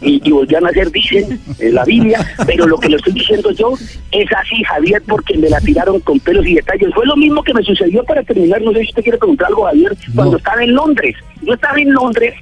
y, 0.00 0.20
y 0.26 0.30
volvían 0.30 0.64
a 0.64 0.68
hacer, 0.68 0.90
dicen 0.90 1.40
en 1.58 1.74
la 1.74 1.84
Biblia, 1.84 2.24
pero 2.46 2.66
lo 2.66 2.78
que 2.78 2.88
le 2.88 2.96
estoy 2.96 3.12
diciendo 3.12 3.50
yo 3.50 3.72
es 4.12 4.32
así, 4.32 4.62
Javier, 4.64 5.02
porque 5.06 5.36
me 5.36 5.50
la 5.50 5.60
tiraron 5.60 6.00
con 6.00 6.20
pelos 6.20 6.46
y 6.46 6.54
detalles. 6.54 6.94
Fue 6.94 7.04
lo 7.04 7.16
mismo 7.16 7.42
que 7.42 7.52
me 7.52 7.62
sucedió 7.62 8.04
para 8.04 8.22
terminar, 8.22 8.62
no 8.62 8.72
sé 8.72 8.80
si 8.80 8.88
usted 8.90 9.02
quiere 9.02 9.18
preguntar 9.18 9.48
algo, 9.48 9.64
Javier, 9.64 9.96
cuando 10.14 10.36
estaba 10.36 10.62
en 10.62 10.74
Londres. 10.74 11.16
Yo 11.42 11.54
estaba 11.54 11.78
en 11.78 11.92
Londres 11.92 12.34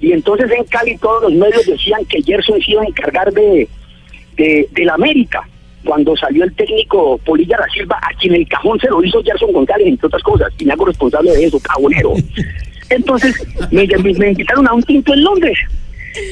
y 0.00 0.12
entonces 0.12 0.50
en 0.50 0.64
Cali 0.64 0.96
todos 0.98 1.22
los 1.24 1.32
medios 1.32 1.66
decían 1.66 2.04
que 2.06 2.22
Gerson 2.22 2.60
se 2.60 2.70
iba 2.72 2.82
a 2.82 2.86
encargar 2.86 3.32
de, 3.32 3.68
de, 4.36 4.68
de 4.70 4.84
la 4.84 4.94
América. 4.94 5.46
Cuando 5.84 6.16
salió 6.16 6.44
el 6.44 6.52
técnico 6.54 7.18
Polilla 7.24 7.56
da 7.56 7.66
Silva, 7.72 7.98
a 8.02 8.12
quien 8.18 8.34
el 8.34 8.46
cajón 8.48 8.78
se 8.80 8.88
lo 8.88 9.02
hizo 9.02 9.22
Gerson 9.22 9.52
González, 9.52 9.86
entre 9.86 10.06
otras 10.08 10.22
cosas, 10.22 10.52
y 10.58 10.64
me 10.64 10.72
hago 10.72 10.84
responsable 10.86 11.30
de 11.30 11.44
eso, 11.44 11.58
cabonero. 11.60 12.14
Entonces 12.90 13.34
me, 13.70 13.86
me- 13.86 14.14
me 14.14 14.30
invitaron 14.30 14.66
a 14.66 14.72
un 14.74 14.82
tinto 14.82 15.12
en 15.14 15.22
Londres. 15.22 15.58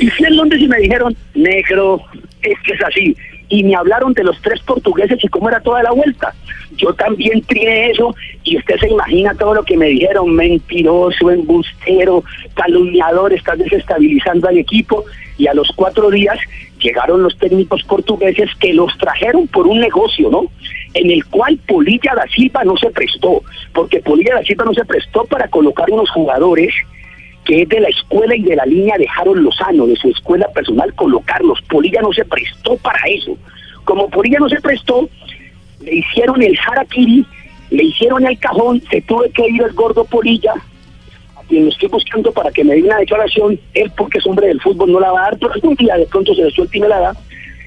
Y 0.01 0.09
fui 0.09 0.27
en 0.27 0.37
Londres 0.37 0.61
y 0.61 0.69
me 0.69 0.79
dijeron, 0.79 1.17
negro, 1.35 2.03
es 2.43 2.59
que 2.65 2.73
es 2.73 2.83
así. 2.83 3.17
Y 3.49 3.63
me 3.63 3.77
hablaron 3.77 4.13
de 4.13 4.25
los 4.25 4.41
tres 4.43 4.61
portugueses 4.63 5.23
y 5.23 5.29
cómo 5.29 5.49
era 5.49 5.61
toda 5.61 5.83
la 5.83 5.93
vuelta. 5.93 6.35
Yo 6.77 6.93
también 6.95 7.43
trié 7.43 7.91
eso 7.91 8.15
y 8.43 8.59
usted 8.59 8.77
se 8.79 8.89
imagina 8.89 9.35
todo 9.35 9.55
lo 9.55 9.63
que 9.63 9.77
me 9.77 9.87
dijeron, 9.87 10.35
mentiroso, 10.35 11.31
embustero, 11.31 12.25
calumniador, 12.55 13.33
estás 13.33 13.59
desestabilizando 13.59 14.49
al 14.49 14.59
equipo. 14.59 15.05
Y 15.39 15.47
a 15.47 15.55
los 15.55 15.71
cuatro 15.77 16.11
días 16.11 16.39
llegaron 16.81 17.23
los 17.23 17.37
técnicos 17.39 17.83
portugueses 17.85 18.51
que 18.59 18.73
los 18.73 18.97
trajeron 18.99 19.47
por 19.49 19.67
un 19.67 19.81
negocio, 19.81 20.31
¿no? 20.31 20.47
En 20.95 21.11
el 21.11 21.25
cual 21.27 21.59
Polilla 21.67 22.15
da 22.15 22.27
Silva 22.35 22.65
no 22.65 22.77
se 22.77 22.91
prestó, 22.91 23.43
porque 23.75 24.01
Polilla 24.01 24.35
da 24.35 24.43
Silva 24.43 24.65
no 24.65 24.75
se 24.75 24.85
prestó 24.85 25.25
para 25.25 25.49
colocar 25.49 25.91
unos 25.91 26.11
jugadores 26.11 26.73
que 27.47 27.63
es 27.63 27.69
de 27.69 27.81
la 27.81 27.89
escuela 27.89 28.35
y 28.35 28.43
de 28.43 28.57
la 28.57 28.67
línea 28.67 28.99
de 28.99 29.07
Harold 29.17 29.41
Lozano, 29.43 29.87
de 29.87 29.97
su 29.97 30.09
escuela 30.09 30.49
personal, 30.49 30.93
colocarlos. 30.95 31.63
Polilla 31.63 32.03
no 32.03 32.13
se 32.13 32.25
prestó 32.25 32.77
para 32.79 32.99
eso. 33.09 33.39
Como 33.85 34.11
Polilla 34.11 34.41
no 34.41 34.49
se 34.49 34.61
prestó, 34.61 35.09
le 35.81 35.95
hicieron 35.95 36.43
el 36.43 36.59
harakiri, 36.59 37.25
le 37.71 37.85
hicieron 37.85 38.27
el 38.27 38.37
cajón, 38.39 38.83
se 38.91 39.01
tuve 39.03 39.31
que 39.31 39.49
ir 39.49 39.63
el 39.63 39.73
gordo 39.75 40.05
Polilla, 40.05 40.55
a 41.37 41.43
quien 41.49 41.67
lo 41.67 41.71
estoy 41.71 41.89
buscando 41.89 42.33
para 42.33 42.51
que 42.51 42.65
me 42.65 42.75
dé 42.75 42.83
una 42.83 42.99
declaración, 42.99 43.59
él 43.75 43.93
porque 43.97 44.19
es 44.19 44.27
hombre 44.27 44.49
del 44.49 44.61
fútbol 44.61 44.91
no 44.91 44.99
la 44.99 45.13
va 45.13 45.21
a 45.21 45.31
dar, 45.31 45.39
pero 45.39 45.53
algún 45.53 45.77
día 45.77 45.97
de 45.97 46.07
pronto 46.07 46.35
se 46.35 46.43
le 46.43 46.51
suelta 46.51 46.77
y 46.77 46.81
me 46.81 46.89
la 46.89 46.99
da, 46.99 47.17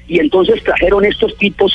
y 0.06 0.18
entonces 0.18 0.62
trajeron 0.62 1.06
estos 1.06 1.34
tipos 1.38 1.72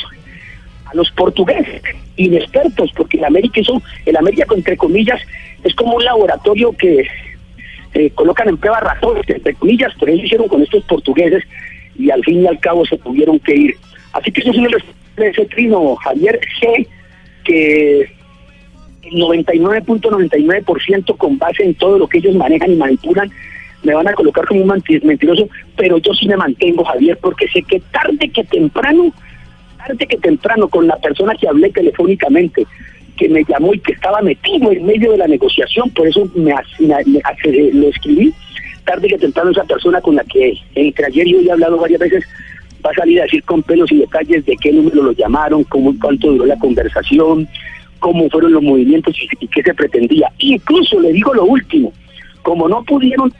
a 0.84 0.94
los 0.94 1.10
portugueses, 1.10 1.82
inexpertos, 2.16 2.92
porque 2.94 3.16
el 3.16 3.24
América 3.24 3.60
hizo, 3.60 3.82
el 4.04 4.16
América 4.16 4.46
entre 4.54 4.76
comillas, 4.76 5.20
es 5.64 5.74
como 5.74 5.96
un 5.96 6.04
laboratorio 6.04 6.70
que 6.72 7.04
eh, 7.94 8.10
colocan 8.10 8.48
en 8.48 8.56
prueba 8.56 8.80
ratones, 8.80 9.28
entre 9.28 9.54
comillas, 9.54 9.92
pero 9.98 10.12
ellos 10.12 10.26
hicieron 10.26 10.48
con 10.48 10.62
estos 10.62 10.84
portugueses 10.84 11.44
y 11.98 12.10
al 12.10 12.22
fin 12.24 12.42
y 12.42 12.46
al 12.46 12.58
cabo 12.60 12.84
se 12.84 12.98
tuvieron 12.98 13.38
que 13.40 13.54
ir. 13.54 13.76
Así 14.12 14.30
que 14.30 14.40
eso 14.40 14.50
es 14.50 14.58
uno 14.58 14.68
de 15.16 15.28
ese 15.28 15.46
trino, 15.46 15.96
Javier 15.96 16.40
G, 16.60 16.86
que 17.44 18.02
el 19.02 19.12
99.99% 19.12 21.16
con 21.16 21.38
base 21.38 21.64
en 21.64 21.74
todo 21.74 21.98
lo 21.98 22.08
que 22.08 22.18
ellos 22.18 22.34
manejan 22.34 22.72
y 22.72 22.76
manipulan, 22.76 23.30
me 23.82 23.94
van 23.94 24.08
a 24.08 24.14
colocar 24.14 24.46
como 24.46 24.62
un 24.62 24.82
mentiroso, 25.04 25.48
pero 25.76 25.98
yo 25.98 26.12
sí 26.14 26.26
me 26.26 26.36
mantengo, 26.36 26.84
Javier, 26.84 27.18
porque 27.20 27.46
sé 27.48 27.62
que 27.62 27.80
tarde 27.92 28.28
que 28.30 28.42
temprano, 28.44 29.12
tarde 29.78 30.06
que 30.06 30.16
temprano, 30.16 30.68
con 30.68 30.86
la 30.86 30.96
persona 30.96 31.34
que 31.34 31.48
hablé 31.48 31.70
telefónicamente, 31.70 32.66
que 33.16 33.28
me 33.28 33.44
llamó 33.44 33.74
y 33.74 33.80
que 33.80 33.92
estaba 33.92 34.20
metido 34.22 34.70
en 34.72 34.84
medio 34.86 35.12
de 35.12 35.18
la 35.18 35.26
negociación, 35.26 35.90
por 35.90 36.06
eso 36.06 36.28
me, 36.34 36.54
me- 36.80 37.22
eh, 37.44 37.70
lo 37.72 37.88
escribí, 37.88 38.32
tarde 38.84 39.08
que 39.08 39.18
temprano 39.18 39.50
esa 39.50 39.64
persona 39.64 40.00
con 40.00 40.14
la 40.16 40.24
que 40.24 40.54
entre 40.74 41.06
ayer 41.06 41.26
y 41.26 41.48
he 41.48 41.52
hablado 41.52 41.78
varias 41.78 42.00
veces, 42.00 42.24
va 42.84 42.90
a 42.90 42.94
salir 42.94 43.20
a 43.20 43.24
decir 43.24 43.42
con 43.44 43.62
pelos 43.62 43.90
y 43.90 43.98
detalles 43.98 44.44
de 44.46 44.56
qué 44.56 44.72
número 44.72 45.02
lo 45.02 45.12
llamaron, 45.12 45.64
cómo, 45.64 45.92
cuánto 46.00 46.30
duró 46.30 46.46
la 46.46 46.58
conversación, 46.58 47.48
cómo 47.98 48.28
fueron 48.30 48.52
los 48.52 48.62
movimientos 48.62 49.16
y, 49.20 49.44
y 49.44 49.48
qué 49.48 49.62
se 49.62 49.74
pretendía. 49.74 50.30
Incluso 50.38 51.00
le 51.00 51.12
digo 51.12 51.34
lo 51.34 51.44
último, 51.46 51.92
como 52.42 52.68
no 52.68 52.84
pudieron 52.84 53.32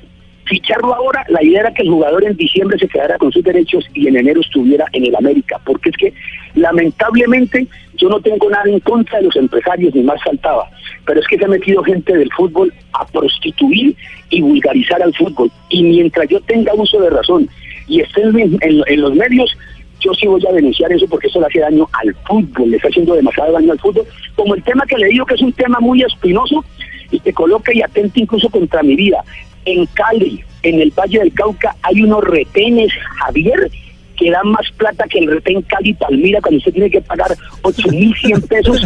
ficharlo 0.46 0.94
ahora, 0.94 1.24
la 1.28 1.42
idea 1.42 1.60
era 1.60 1.74
que 1.74 1.82
el 1.82 1.90
jugador 1.90 2.24
en 2.24 2.36
diciembre 2.36 2.78
se 2.78 2.88
quedara 2.88 3.18
con 3.18 3.32
sus 3.32 3.42
derechos 3.42 3.84
y 3.94 4.06
en 4.08 4.16
enero 4.16 4.40
estuviera 4.40 4.86
en 4.92 5.06
el 5.06 5.16
América, 5.16 5.60
porque 5.64 5.90
es 5.90 5.96
que 5.96 6.14
lamentablemente 6.54 7.66
yo 7.94 8.08
no 8.08 8.20
tengo 8.20 8.48
nada 8.48 8.64
en 8.66 8.80
contra 8.80 9.18
de 9.18 9.24
los 9.24 9.36
empresarios, 9.36 9.94
ni 9.94 10.02
más 10.02 10.22
faltaba, 10.22 10.68
pero 11.04 11.20
es 11.20 11.26
que 11.26 11.38
se 11.38 11.44
ha 11.44 11.48
metido 11.48 11.82
gente 11.82 12.16
del 12.16 12.32
fútbol 12.32 12.72
a 12.92 13.06
prostituir 13.06 13.96
y 14.30 14.40
vulgarizar 14.40 15.02
al 15.02 15.14
fútbol, 15.14 15.50
y 15.68 15.82
mientras 15.82 16.28
yo 16.28 16.40
tenga 16.40 16.74
uso 16.74 17.00
de 17.00 17.10
razón 17.10 17.48
y 17.88 18.00
esté 18.00 18.22
en, 18.22 19.00
los 19.00 19.14
medios, 19.14 19.56
yo 20.00 20.12
sí 20.14 20.26
voy 20.26 20.44
a 20.46 20.52
denunciar 20.52 20.92
eso 20.92 21.06
porque 21.08 21.28
eso 21.28 21.40
le 21.40 21.46
hace 21.46 21.60
daño 21.60 21.88
al 21.92 22.14
fútbol, 22.26 22.70
le 22.70 22.76
está 22.76 22.88
haciendo 22.88 23.14
demasiado 23.14 23.52
daño 23.52 23.72
al 23.72 23.80
fútbol, 23.80 24.06
como 24.34 24.54
el 24.54 24.62
tema 24.62 24.84
que 24.86 24.98
le 24.98 25.08
digo 25.08 25.26
que 25.26 25.34
es 25.34 25.42
un 25.42 25.52
tema 25.52 25.80
muy 25.80 26.02
espinoso 26.02 26.64
y 27.10 27.20
que 27.20 27.32
coloca 27.32 27.72
y 27.74 27.82
atenta 27.82 28.20
incluso 28.20 28.48
contra 28.50 28.82
mi 28.82 28.96
vida. 28.96 29.24
En 29.66 29.86
Cali, 29.86 30.42
en 30.62 30.80
el 30.80 30.90
Valle 30.90 31.18
del 31.18 31.32
Cauca, 31.32 31.76
hay 31.82 32.02
unos 32.02 32.24
retenes, 32.24 32.90
Javier, 33.20 33.70
que 34.16 34.30
dan 34.30 34.48
más 34.48 34.70
plata 34.76 35.06
que 35.08 35.18
el 35.18 35.30
retén 35.30 35.62
Cali 35.62 35.92
Palmira 35.94 36.40
cuando 36.40 36.58
usted 36.58 36.72
tiene 36.72 36.90
que 36.90 37.00
pagar 37.00 37.36
8.100 37.62 38.48
pesos 38.48 38.80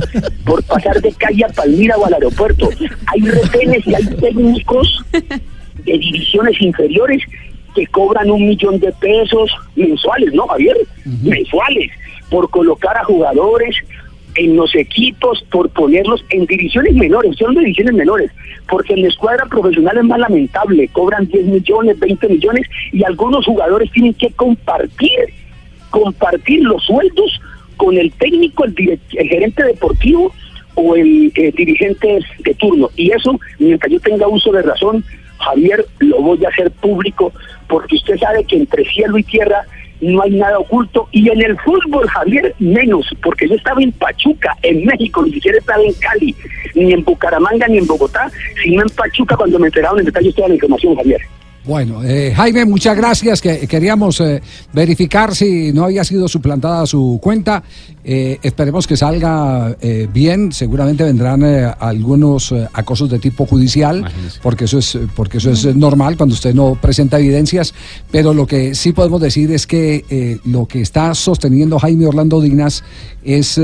por 0.45 0.63
pasar 0.65 1.01
de 1.01 1.13
calle 1.13 1.45
a 1.45 1.49
Palmira 1.49 1.97
o 1.97 2.07
al 2.07 2.15
aeropuerto. 2.15 2.69
Hay 3.07 3.21
retenes 3.21 3.87
y 3.87 3.95
hay 3.95 4.07
técnicos 4.21 5.03
de 5.13 5.99
divisiones 5.99 6.61
inferiores 6.61 7.23
que 7.75 7.87
cobran 7.87 8.31
un 8.31 8.49
millón 8.49 8.81
de 8.81 8.93
pesos 9.01 9.51
mensuales, 9.77 10.33
¿no, 10.35 10.47
Javier? 10.49 10.77
Mensuales, 11.23 11.91
por 12.29 12.51
colocar 12.51 12.97
a 12.97 13.05
jugadores 13.05 13.77
en 14.35 14.57
los 14.57 14.75
equipos, 14.75 15.43
por 15.51 15.69
ponerlos 15.71 16.25
en 16.31 16.47
divisiones 16.47 16.95
menores, 16.95 17.37
son 17.37 17.55
divisiones 17.55 17.95
menores, 17.95 18.31
porque 18.69 18.95
en 18.95 19.03
la 19.03 19.09
escuadra 19.09 19.47
profesional 19.47 19.99
es 19.99 20.05
más 20.05 20.19
lamentable, 20.19 20.89
cobran 20.89 21.27
10 21.27 21.47
millones, 21.47 21.99
20 21.99 22.29
millones 22.29 22.67
y 22.93 23.05
algunos 23.05 23.45
jugadores 23.45 23.91
tienen 23.93 24.15
que 24.15 24.31
compartir, 24.31 25.35
compartir 25.91 26.63
los 26.63 26.85
sueldos 26.85 27.41
con 27.77 27.97
el 27.97 28.13
técnico, 28.13 28.65
el, 28.65 29.01
el 29.13 29.29
gerente 29.29 29.65
deportivo 29.65 30.33
o 30.75 30.95
el 30.95 31.33
eh, 31.35 31.53
dirigente 31.57 32.21
de 32.45 32.55
turno. 32.55 32.91
Y 32.97 33.11
eso, 33.11 33.39
mientras 33.59 33.93
yo 33.93 34.01
tenga 34.01 34.29
uso 34.29 34.53
de 34.53 34.63
razón, 34.63 35.05
Javier, 35.39 35.85
lo 35.99 36.21
voy 36.21 36.45
a 36.45 36.49
hacer 36.49 36.71
público, 36.71 37.33
porque 37.69 37.97
usted 37.97 38.19
sabe 38.19 38.45
que 38.45 38.57
entre 38.57 38.85
cielo 38.85 39.19
y 39.19 39.25
tierra 39.25 39.65
no 40.01 40.23
hay 40.23 40.31
nada 40.31 40.59
oculto. 40.59 41.09
Y 41.13 41.29
en 41.29 41.43
el 41.43 41.59
fútbol, 41.61 42.09
Javier, 42.09 42.55
menos, 42.59 43.07
porque 43.23 43.49
yo 43.49 43.55
estaba 43.55 43.83
en 43.83 43.93
Pachuca, 43.93 44.57
en 44.63 44.85
México, 44.85 45.23
ni 45.25 45.33
siquiera 45.33 45.59
estaba 45.59 45.83
en 45.83 45.93
Cali, 45.95 46.35
ni 46.75 46.93
en 46.93 47.05
Bucaramanga, 47.05 47.69
ni 47.69 47.79
en 47.79 47.87
Bogotá, 47.87 48.31
sino 48.63 48.83
en 48.83 48.89
Pachuca 48.89 49.37
cuando 49.37 49.59
me 49.59 49.67
enteraron 49.67 49.99
en 50.01 50.07
detalle 50.07 50.33
toda 50.33 50.49
la 50.49 50.55
información, 50.55 50.97
Javier. 50.97 51.21
Bueno, 51.65 52.03
eh, 52.03 52.33
Jaime, 52.35 52.65
muchas 52.65 52.97
gracias. 52.97 53.43
Que 53.43 53.67
queríamos 53.67 54.19
eh, 54.21 54.41
verificar 54.73 55.35
si 55.35 55.73
no 55.73 55.85
había 55.85 56.05
sido 56.05 56.27
suplantada 56.27 56.87
su 56.87 57.19
cuenta. 57.23 57.63
Eh, 58.03 58.39
esperemos 58.43 58.87
que 58.87 58.97
salga 58.97 59.77
eh, 59.81 60.09
bien. 60.13 60.53
Seguramente 60.53 61.05
vendrán 61.05 61.43
eh, 61.45 61.71
algunos 61.79 62.55
acosos 62.73 63.11
de 63.11 63.19
tipo 63.19 63.45
judicial, 63.45 64.11
porque 64.43 64.65
eso 64.65 64.79
es 64.79 64.99
porque 65.15 65.37
eso 65.37 65.51
es 65.51 65.77
normal 65.77 66.17
cuando 66.17 66.35
usted 66.35 66.55
no 66.55 66.79
presenta 66.81 67.19
evidencias. 67.19 67.75
Pero 68.11 68.33
lo 68.33 68.47
que 68.47 68.75
sí 68.75 68.93
podemos 68.93 69.21
decir 69.21 69.53
es 69.53 69.67
que 69.67 70.41
lo 70.47 70.67
que 70.67 70.81
está 70.81 71.15
sosteniendo 71.15 71.79
Jaime 71.79 72.07
Orlando 72.07 72.41
Dinas 72.41 72.83
es 73.23 73.61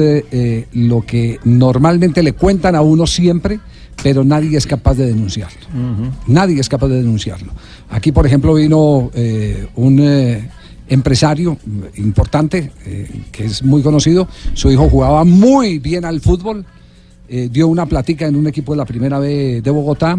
lo 0.72 1.02
que 1.02 1.40
normalmente 1.44 2.22
le 2.22 2.32
cuentan 2.32 2.74
a 2.74 2.82
uno 2.82 3.06
siempre 3.06 3.58
pero 4.02 4.24
nadie 4.24 4.56
es 4.56 4.66
capaz 4.66 4.94
de 4.94 5.06
denunciarlo. 5.06 5.66
Nadie 6.26 6.60
es 6.60 6.68
capaz 6.68 6.88
de 6.88 6.96
denunciarlo. 6.96 7.52
Aquí, 7.90 8.12
por 8.12 8.26
ejemplo, 8.26 8.54
vino 8.54 9.10
eh, 9.14 9.66
un 9.76 9.98
eh, 10.00 10.48
empresario 10.88 11.58
importante, 11.96 12.70
eh, 12.84 13.08
que 13.32 13.44
es 13.44 13.62
muy 13.62 13.82
conocido. 13.82 14.28
Su 14.54 14.70
hijo 14.70 14.88
jugaba 14.88 15.24
muy 15.24 15.78
bien 15.78 16.04
al 16.04 16.20
fútbol, 16.20 16.64
dio 17.28 17.66
una 17.66 17.86
platica 17.86 18.26
en 18.26 18.36
un 18.36 18.46
equipo 18.46 18.72
de 18.72 18.78
la 18.78 18.84
primera 18.84 19.18
B 19.18 19.60
de 19.60 19.70
Bogotá. 19.70 20.16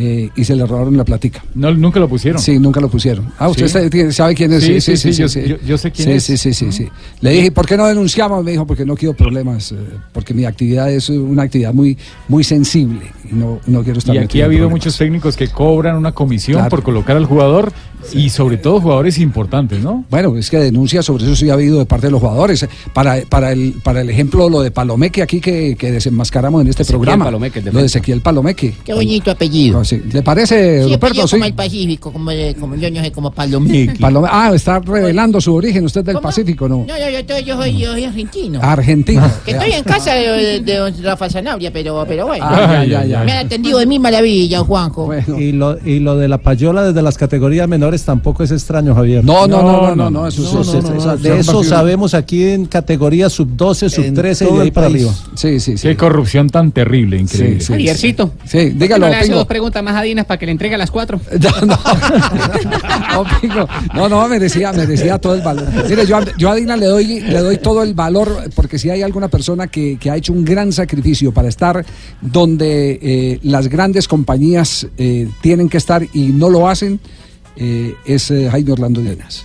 Eh, 0.00 0.30
y 0.36 0.44
se 0.44 0.54
le 0.54 0.64
robaron 0.64 0.96
la 0.96 1.04
platica. 1.04 1.42
No, 1.56 1.74
nunca 1.74 1.98
lo 1.98 2.08
pusieron. 2.08 2.40
Sí, 2.40 2.56
nunca 2.60 2.80
lo 2.80 2.88
pusieron. 2.88 3.32
Ah, 3.36 3.48
usted 3.48 3.66
Sí. 3.66 3.72
sabe, 3.72 3.90
tiene- 3.90 4.12
sabe 4.12 4.32
quién 4.36 4.52
es. 4.52 4.62
Sí, 4.62 4.80
sí, 4.80 4.96
sí, 4.96 5.12
yo- 5.12 5.26
yo- 5.26 5.56
yo 5.66 5.76
sé 5.76 5.90
quién 5.90 6.06
Sí, 6.06 6.12
es. 6.14 6.22
Sí, 6.24 6.36
sí, 6.36 6.54
sí, 6.54 6.70
sí. 6.70 6.88
Le 7.20 7.30
dije, 7.32 7.50
¿por 7.50 7.66
qué 7.66 7.76
no 7.76 7.84
denunciamos? 7.86 8.44
Me 8.44 8.52
dijo, 8.52 8.64
porque 8.64 8.84
no 8.86 8.94
quiero 8.94 9.14
problemas, 9.16 9.72
eh, 9.72 9.76
porque 10.12 10.34
mi 10.34 10.44
actividad 10.44 10.88
es 10.92 11.08
una 11.08 11.42
actividad 11.42 11.74
muy, 11.74 11.98
muy 12.28 12.44
sensible 12.44 13.10
y 13.28 13.34
no, 13.34 13.58
no 13.66 13.82
quiero 13.82 13.98
estar 13.98 14.14
Y 14.14 14.18
aquí 14.18 14.40
ha 14.40 14.44
habido 14.44 14.60
problemas. 14.68 14.84
muchos 14.84 14.96
técnicos 14.98 15.36
que 15.36 15.48
cobran 15.48 15.96
una 15.96 16.12
comisión 16.12 16.58
Claro. 16.58 16.70
por 16.70 16.82
colocar 16.84 17.16
al 17.16 17.24
jugador 17.26 17.72
y 18.12 18.30
sobre 18.30 18.56
todo 18.58 18.80
jugadores 18.80 19.18
importantes, 19.18 19.82
¿no? 19.82 20.04
Bueno, 20.10 20.36
es 20.36 20.48
que 20.48 20.58
denuncias 20.58 21.04
sobre 21.04 21.24
eso 21.24 21.34
sí 21.34 21.50
ha 21.50 21.54
habido 21.54 21.80
de 21.80 21.86
parte 21.86 22.06
de 22.06 22.12
los 22.12 22.20
jugadores. 22.20 22.64
Para, 22.94 23.16
para, 23.28 23.50
el, 23.50 23.74
para 23.82 24.02
el 24.02 24.10
ejemplo, 24.10 24.48
lo 24.48 24.60
de 24.60 24.70
Palomeque 24.70 25.22
aquí 25.22 25.40
que, 25.40 25.74
que 25.76 25.90
desenmascaramos 25.90 26.62
en 26.62 26.68
este 26.68 26.82
Ezequiel 26.82 27.00
programa. 27.00 27.24
Palomeque, 27.24 27.60
lo 27.62 27.80
de. 27.80 27.86
Ezequiel 27.86 28.20
Palomeque. 28.20 28.74
Qué 28.84 28.94
bonito 28.94 29.30
apellido. 29.32 29.78
No, 29.78 29.84
sí. 29.88 30.02
¿Le 30.12 30.22
parece, 30.22 30.84
Sí, 30.84 30.92
Ruperto? 30.92 31.26
Sí. 31.26 31.36
como 31.36 31.44
el 31.44 31.54
Pacífico, 31.54 32.12
como, 32.12 32.30
como 32.60 32.74
yo 32.76 32.90
no 32.90 33.02
sé, 33.02 33.12
como 33.12 33.30
Palomeque. 33.30 33.94
Palome- 34.00 34.28
Ah, 34.30 34.50
está 34.54 34.78
revelando 34.80 35.40
su 35.40 35.54
origen. 35.54 35.84
Usted 35.84 36.00
es 36.00 36.06
del 36.06 36.18
Pacífico, 36.18 36.68
¿no? 36.68 36.78
No, 36.78 36.84
no, 36.86 36.98
yo, 36.98 37.18
estoy- 37.18 37.44
yo 37.44 37.56
soy, 37.56 37.78
yo 37.78 37.92
soy 37.92 38.04
argentino. 38.04 38.60
Argentino. 38.62 39.28
Que 39.44 39.52
estoy 39.52 39.72
en 39.72 39.84
casa 39.84 40.12
de, 40.14 40.26
de- 40.28 40.60
de 40.60 40.76
don 40.76 41.02
Rafa 41.02 41.30
Zanabria, 41.30 41.72
pero, 41.72 42.04
pero 42.06 42.26
bueno. 42.26 42.44
Ah, 42.46 42.84
ya, 42.84 42.84
ya, 42.84 43.04
ya. 43.04 43.24
Me 43.24 43.32
han 43.32 43.46
atendido 43.46 43.78
de 43.78 43.86
mi 43.86 43.98
maravilla, 43.98 44.60
Juanjo. 44.60 45.10
Y 45.38 45.52
lo, 45.52 45.78
y 45.84 46.00
lo 46.00 46.16
de 46.16 46.28
la 46.28 46.38
payola 46.38 46.82
desde 46.84 47.02
las 47.02 47.16
categorías 47.16 47.68
menores 47.68 48.04
tampoco 48.04 48.42
es 48.42 48.50
extraño, 48.50 48.94
Javier. 48.94 49.24
No, 49.24 49.46
no, 49.46 49.62
no, 49.62 49.80
no, 49.88 49.96
no, 49.96 50.10
no, 50.10 50.26
eso 50.28 50.42
No, 50.42 50.64
no, 50.82 51.16
De 51.16 51.30
es- 51.34 51.48
eso 51.48 51.60
es- 51.62 51.68
sabemos 51.68 52.14
aquí 52.14 52.44
en 52.44 52.66
categorías 52.66 53.32
sub 53.32 53.48
12, 53.56 53.88
sub 53.88 54.12
13 54.14 54.48
y 54.50 54.54
de 54.56 54.62
ahí 54.62 54.70
para 54.70 54.86
arriba. 54.88 55.12
Sí, 55.34 55.60
sí, 55.60 55.74
Qué 55.80 55.96
corrupción 55.96 56.48
tan 56.50 56.72
terrible, 56.72 57.18
increíble. 57.18 57.60
sí, 57.60 57.72
Javiercito. 57.72 58.32
Sí, 58.44 58.58
¿por 58.58 58.58
qué 58.58 58.70
dígalo, 58.74 59.06
dos 59.30 59.46
preguntas 59.46 59.77
más 59.82 59.96
a 59.96 60.02
Dinas 60.02 60.26
para 60.26 60.38
que 60.38 60.46
le 60.46 60.52
entregue 60.52 60.74
a 60.74 60.78
las 60.78 60.90
cuatro. 60.90 61.20
No, 63.12 63.24
Pingo, 63.40 63.68
no, 63.94 64.08
no, 64.08 64.28
merecía, 64.28 64.72
merecía 64.72 65.18
todo 65.18 65.34
el 65.34 65.42
valor. 65.42 65.66
Yo, 66.06 66.20
yo 66.36 66.50
a 66.50 66.54
Dina 66.54 66.76
le 66.76 66.86
doy, 66.86 67.20
le 67.20 67.38
doy 67.38 67.58
todo 67.58 67.82
el 67.82 67.94
valor, 67.94 68.50
porque 68.54 68.78
si 68.78 68.90
hay 68.90 69.02
alguna 69.02 69.28
persona 69.28 69.66
que, 69.66 69.98
que 69.98 70.10
ha 70.10 70.16
hecho 70.16 70.32
un 70.32 70.44
gran 70.44 70.72
sacrificio 70.72 71.32
para 71.32 71.48
estar 71.48 71.84
donde 72.20 72.98
eh, 73.02 73.40
las 73.42 73.68
grandes 73.68 74.06
compañías 74.06 74.86
eh, 74.98 75.28
tienen 75.40 75.68
que 75.68 75.78
estar 75.78 76.06
y 76.12 76.28
no 76.28 76.48
lo 76.48 76.68
hacen, 76.68 77.00
eh, 77.56 77.94
es 78.06 78.30
eh, 78.30 78.48
Jaime 78.50 78.72
Orlando 78.72 79.00
Dinas. 79.00 79.44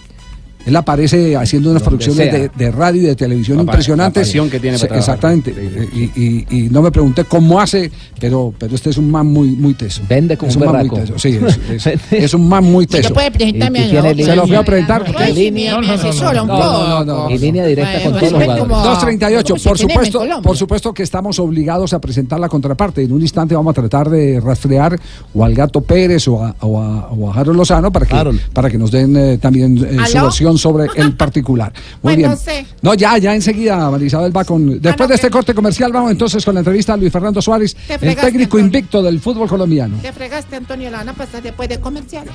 Él 0.65 0.75
aparece 0.75 1.35
haciendo 1.35 1.71
unas 1.71 1.83
Donde 1.83 1.97
producciones 1.97 2.31
de, 2.33 2.49
de 2.65 2.71
radio 2.71 3.01
y 3.01 3.05
de 3.05 3.15
televisión 3.15 3.57
La 3.57 3.63
impresionantes. 3.63 4.33
la 4.35 4.49
que 4.49 4.59
tiene 4.59 4.79
para. 4.79 4.97
Exactamente. 4.97 5.51
Y, 5.93 6.03
y- 6.15 6.45
y 6.49 6.69
no 6.69 6.81
me 6.81 6.91
pregunté 6.91 7.25
cómo 7.25 7.59
hace, 7.59 7.91
pero, 8.19 8.53
pero 8.57 8.73
este 8.75 8.89
es 8.91 8.97
un 8.97 9.11
man 9.11 9.27
muy, 9.27 9.49
muy 9.49 9.73
teso. 9.73 10.01
Vende 10.07 10.37
como 10.37 10.49
es 10.49 10.55
un 10.55 10.65
man 10.65 10.87
muy 10.87 10.99
teso. 10.99 11.19
Sí, 11.19 11.39
es, 11.69 11.85
es- 11.87 11.99
es 12.11 12.33
un 12.33 12.47
man 12.47 12.63
muy 12.63 12.85
¿Usted 12.85 13.01
teso. 13.01 13.13
puede 13.13 13.31
presentarme 13.31 13.79
a 13.97 14.01
la 14.03 14.13
Se 14.15 14.35
lo 14.35 14.47
fui 14.47 14.55
a 14.55 14.63
presentar. 14.63 15.03
No, 15.03 16.47
poco. 16.47 16.53
no, 16.57 17.03
no, 17.03 17.05
no. 17.05 17.29
Y 17.29 17.37
línea 17.37 17.65
directa 17.65 17.91
Bueno, 17.93 18.11
con 18.11 18.19
pues, 18.19 18.31
todos 18.31 18.33
los 18.33 18.41
es 18.41 18.47
jugadores. 18.47 18.63
como- 18.63 18.83
238, 18.83 19.53
como 19.53 19.59
si 19.59 19.67
por 19.67 19.77
supuesto, 19.77 20.41
por 20.41 20.57
supuesto 20.57 20.93
que 20.93 21.03
estamos 21.03 21.39
obligados 21.39 21.93
a 21.93 21.99
presentar 21.99 22.39
la 22.39 22.49
contraparte. 22.49 23.03
En 23.03 23.11
un 23.11 23.21
instante 23.21 23.55
vamos 23.55 23.71
a 23.71 23.73
tratar 23.81 24.09
de 24.09 24.39
rastrear 24.39 24.99
o 25.33 25.43
al 25.43 25.53
Gato 25.53 25.81
Pérez 25.81 26.27
o 26.27 26.43
a, 26.43 26.55
o 26.61 26.79
a, 26.81 27.09
o 27.09 27.31
a 27.31 27.35
Harold 27.35 27.57
Lozano 27.57 27.91
para 27.91 28.05
que, 28.05 28.39
para 28.53 28.69
que 28.69 28.77
nos 28.77 28.91
den 28.91 29.15
eh, 29.17 29.37
también 29.37 29.77
eh, 29.77 29.97
su 30.07 30.21
versión 30.21 30.52
opinión 30.53 30.57
sobre 30.57 30.87
el 31.01 31.13
particular. 31.17 31.71
Muy 32.01 32.01
Pues 32.01 32.17
bien. 32.17 32.29
no 32.29 32.35
sé. 32.35 32.65
No, 32.81 32.93
ya, 32.93 33.17
ya 33.17 33.33
enseguida 33.35 33.89
Marisabel 33.89 34.35
va 34.35 34.43
con. 34.43 34.81
Después 34.81 35.09
de 35.09 35.15
este 35.15 35.29
corte 35.29 35.53
comercial, 35.53 35.91
vamos 35.91 36.11
entonces 36.11 36.43
con 36.43 36.53
la 36.55 36.59
entrevista 36.61 36.93
a 36.93 36.97
Luis 36.97 37.11
Fernando 37.11 37.41
Suárez, 37.41 37.75
el 37.89 38.15
técnico 38.15 38.59
invicto 38.59 39.01
del 39.01 39.19
fútbol 39.19 39.47
colombiano. 39.47 39.97
Te 40.01 40.11
fregaste, 40.13 40.55
Antonio, 40.55 40.89
la 40.89 40.97
van 40.99 41.09
a 41.09 41.13
pasar 41.13 41.41
después 41.41 41.69
de 41.69 41.79
comercial. 41.79 42.25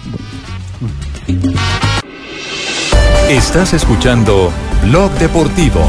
Estás 3.28 3.74
escuchando 3.74 4.50
Blog 4.84 5.10
Deportivo. 5.18 5.80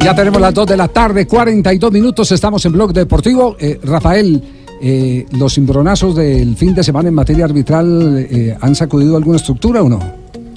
Ya 0.00 0.14
tenemos 0.14 0.40
las 0.40 0.54
2 0.54 0.66
de 0.68 0.76
la 0.76 0.88
tarde, 0.88 1.26
42 1.26 1.92
minutos, 1.92 2.30
estamos 2.32 2.64
en 2.64 2.72
Blog 2.72 2.92
Deportivo. 2.92 3.56
Eh, 3.58 3.78
Rafael, 3.82 4.42
eh, 4.80 5.26
¿los 5.32 5.54
cimbronazos 5.54 6.14
del 6.16 6.56
fin 6.56 6.74
de 6.74 6.82
semana 6.82 7.08
en 7.08 7.14
materia 7.14 7.44
arbitral 7.44 8.26
eh, 8.30 8.56
han 8.60 8.74
sacudido 8.74 9.16
alguna 9.16 9.36
estructura 9.36 9.82
o 9.82 9.88
no? 9.88 9.98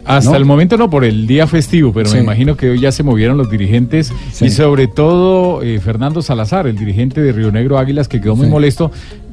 Hasta 0.03 0.31
¿No? 0.31 0.37
el 0.37 0.45
momento 0.45 0.77
no 0.77 0.89
por 0.89 1.03
el 1.05 1.27
día 1.27 1.45
festivo, 1.45 1.93
pero 1.93 2.09
Sí. 2.09 2.15
me 2.17 2.23
imagino 2.23 2.57
que 2.57 2.71
hoy 2.71 2.79
ya 2.79 2.91
se 2.91 3.03
movieron 3.03 3.37
los 3.37 3.51
dirigentes 3.51 4.11
Sí. 4.33 4.45
y 4.45 4.49
sobre 4.49 4.87
todo 4.87 5.61
eh, 5.61 5.79
Fernando 5.79 6.21
Salazar, 6.23 6.65
el 6.65 6.75
dirigente 6.75 7.21
de 7.21 7.31
Río 7.31 7.51
Negro 7.51 7.77
Águilas, 7.77 8.07
que 8.07 8.19
quedó 8.19 8.35
muy 8.35 8.47
Sí. 8.47 8.51
molesto. 8.51 8.91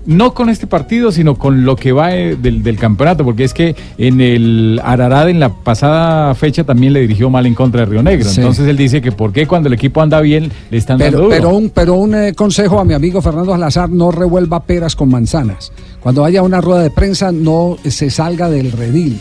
No 0.09 0.33
con 0.33 0.49
este 0.49 0.66
partido, 0.66 1.12
sino 1.12 1.35
con 1.35 1.66
lo 1.66 1.77
que 1.77 1.92
va 1.92 2.16
eh, 2.16 2.35
del, 2.35 2.62
del 2.62 2.79
campeonato, 2.79 3.25
porque 3.25 3.44
es 3.44 3.53
que 3.53 3.77
en 3.99 4.23
el 4.23 4.81
Ararad 4.83 5.29
en 5.29 5.38
la 5.38 5.51
pasada 5.51 6.35
fecha 6.35 6.64
también 6.64 6.94
le 6.94 7.01
dirigió 7.01 7.29
mal 7.29 7.44
en 7.44 7.55
contra 7.55 7.81
de 7.81 7.87
Río 7.87 8.03
Negro. 8.03 8.27
Sí. 8.27 8.40
Entonces 8.40 8.66
él 8.66 8.79
dice 8.79 9.03
que 9.03 9.12
por 9.12 9.33
qué 9.33 9.47
cuando 9.47 9.66
el 9.68 9.75
equipo 9.75 10.01
anda 10.01 10.23
bien 10.23 10.51
le 10.71 10.79
están 10.79 10.97
dando 10.97 11.18
duro. 11.18 11.29
pero 11.29 11.51
un, 11.51 11.68
pero 11.68 11.94
un 11.97 12.14
eh, 12.14 12.33
consejo 12.35 12.81
a 12.81 12.87
mi 12.87 12.94
amigo 12.94 13.21
Fernando 13.21 13.53
Salazar, 13.53 13.90
no 13.90 14.11
revuelva 14.11 14.64
peras 14.64 14.97
con 14.97 15.11
manzanas. 15.11 15.73
Cuando 16.01 16.23
vaya 16.23 16.40
a 16.40 16.42
una 16.42 16.62
rueda 16.62 16.83
de 16.83 16.90
prensa, 16.90 17.31
no 17.31 17.77
se 17.87 18.09
salga 18.09 18.49
del 18.49 18.73
redil. 18.73 19.21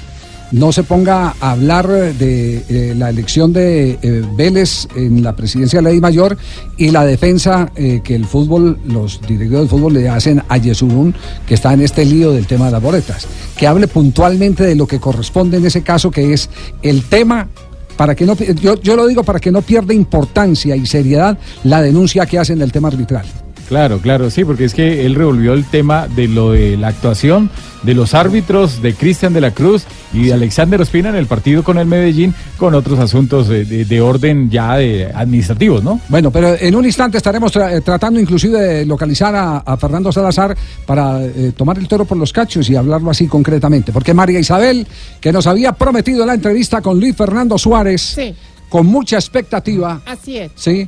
No 0.51 0.71
se 0.71 0.83
ponga 0.83 1.35
a 1.41 1.51
hablar 1.51 1.87
de 1.87 2.63
eh, 2.69 2.95
la 2.97 3.09
elección 3.09 3.51
de 3.51 3.99
eh, 4.01 4.23
Vélez 4.35 4.87
en 4.95 5.21
la 5.21 5.35
presidencia 5.35 5.79
de 5.79 5.83
la 5.83 5.89
ley 5.89 5.99
mayor 5.99 6.37
y 6.77 6.91
la 6.91 7.05
defensa 7.05 7.69
eh, 7.75 7.99
que 8.01 8.15
el 8.15 8.25
fútbol, 8.25 8.79
los 8.87 9.19
directivos 9.21 9.61
del 9.61 9.69
fútbol 9.69 9.93
le 9.93 10.07
hacen 10.07 10.41
a 10.47 10.57
Yesurún, 10.57 11.13
que 11.45 11.55
está 11.55 11.73
en 11.73 11.81
este 11.81 12.05
lío 12.05 12.31
del 12.31 12.47
tema 12.47 12.67
de 12.67 12.71
las 12.71 12.81
boletas. 12.81 13.27
Que 13.57 13.67
hable 13.67 13.87
puntualmente 13.87 14.63
de 14.63 14.75
lo 14.75 14.87
que 14.87 14.99
corresponde 14.99 15.57
en 15.57 15.65
ese 15.65 15.81
caso, 15.81 16.11
que 16.11 16.31
es 16.31 16.49
el 16.81 17.03
tema 17.03 17.49
para 17.97 18.15
que 18.15 18.25
no 18.25 18.35
yo, 18.35 18.79
yo 18.79 18.95
lo 18.95 19.07
digo 19.07 19.23
para 19.23 19.39
que 19.39 19.51
no 19.51 19.61
pierda 19.61 19.93
importancia 19.93 20.75
y 20.75 20.85
seriedad 20.85 21.37
la 21.63 21.81
denuncia 21.81 22.25
que 22.25 22.39
hacen 22.39 22.59
del 22.59 22.71
tema 22.71 22.87
arbitral. 22.87 23.25
Claro, 23.67 23.99
claro, 23.99 24.29
sí, 24.29 24.45
porque 24.45 24.63
es 24.65 24.73
que 24.73 25.05
él 25.05 25.15
revolvió 25.15 25.53
el 25.53 25.65
tema 25.65 26.07
de 26.07 26.27
lo 26.29 26.51
de 26.51 26.77
la 26.77 26.87
actuación 26.87 27.49
de 27.83 27.93
los 27.93 28.13
árbitros 28.13 28.81
de 28.81 28.93
Cristian 28.93 29.33
de 29.33 29.41
la 29.41 29.51
Cruz 29.51 29.83
y 30.13 30.23
de 30.27 30.33
Alexander 30.33 30.81
Ospina 30.81 31.09
en 31.09 31.15
el 31.15 31.25
partido 31.27 31.63
con 31.63 31.77
el 31.77 31.85
Medellín, 31.85 32.33
con 32.57 32.73
otros 32.75 32.97
asuntos 32.97 33.47
de, 33.49 33.65
de- 33.65 33.85
de 33.85 34.01
orden 34.01 34.49
ya 34.49 34.77
de 34.77 35.11
administrativos, 35.13 35.83
¿no? 35.83 35.99
Bueno, 36.09 36.31
pero 36.31 36.55
en 36.59 36.75
un 36.75 36.85
instante 36.85 37.17
estaremos 37.17 37.53
tra- 37.53 37.77
eh, 37.77 37.81
tratando 37.81 38.19
inclusive 38.19 38.57
de 38.59 38.85
localizar 38.85 39.35
a, 39.35 39.57
a 39.57 39.77
Fernando 39.77 40.11
Salazar 40.11 40.57
para 40.85 41.23
eh, 41.23 41.51
tomar 41.55 41.77
el 41.77 41.87
toro 41.87 42.05
por 42.05 42.17
los 42.17 42.31
cachos 42.33 42.69
y 42.69 42.75
hablarlo 42.75 43.11
así 43.11 43.27
concretamente. 43.27 43.91
Porque 43.91 44.13
María 44.13 44.39
Isabel, 44.39 44.87
que 45.19 45.31
nos 45.33 45.45
había 45.45 45.73
prometido 45.73 46.25
la 46.25 46.33
entrevista 46.33 46.81
con 46.81 46.99
Luis 46.99 47.15
Fernando 47.15 47.57
Suárez, 47.57 48.01
Sí. 48.01 48.33
con 48.69 48.85
mucha 48.87 49.17
expectativa, 49.17 50.01
Así 50.05 50.37
es. 50.37 50.51
¿sí? 50.55 50.87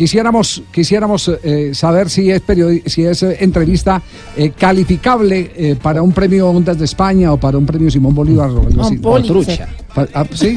Quisiéramos, 0.00 0.62
quisiéramos 0.72 1.30
eh, 1.44 1.72
saber 1.74 2.08
si 2.08 2.30
es, 2.30 2.40
si 2.86 3.04
es 3.04 3.22
eh, 3.22 3.36
entrevista 3.40 4.00
eh, 4.34 4.50
calificable 4.56 5.52
eh, 5.54 5.76
para 5.76 6.00
un 6.00 6.12
premio 6.12 6.48
Ondas 6.48 6.78
de 6.78 6.86
España 6.86 7.30
o 7.34 7.36
para 7.36 7.58
un 7.58 7.66
premio 7.66 7.90
Simón 7.90 8.14
Bolívar 8.14 8.48
o 8.48 8.66
algo 8.66 8.82
así. 8.82 8.96
Pa- 9.94 10.08
ah, 10.14 10.24
sí. 10.32 10.54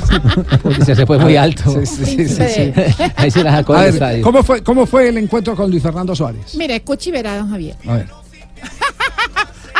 Pulitzer 0.64 0.96
se 0.96 1.06
fue 1.06 1.16
muy 1.20 1.36
alto. 1.36 1.70
Sí, 1.70 1.86
sí, 1.86 2.04
sí, 2.04 2.26
sí, 2.26 2.42
sí. 2.56 2.72
Ahí 3.16 3.30
se 3.30 3.44
la 3.44 3.52
sacó 3.52 3.74
A 3.74 3.84
del 3.84 4.00
ver. 4.00 4.20
¿cómo 4.20 4.42
fue, 4.42 4.64
¿Cómo 4.64 4.84
fue 4.84 5.10
el 5.10 5.18
encuentro 5.18 5.54
con 5.54 5.70
Luis 5.70 5.80
Fernando 5.80 6.16
Suárez? 6.16 6.56
Mire, 6.56 6.74
escuche 6.74 7.10
y 7.10 7.12
verá, 7.12 7.36
don 7.36 7.50
Javier. 7.50 7.76
A 7.86 7.94
ver. 7.94 8.21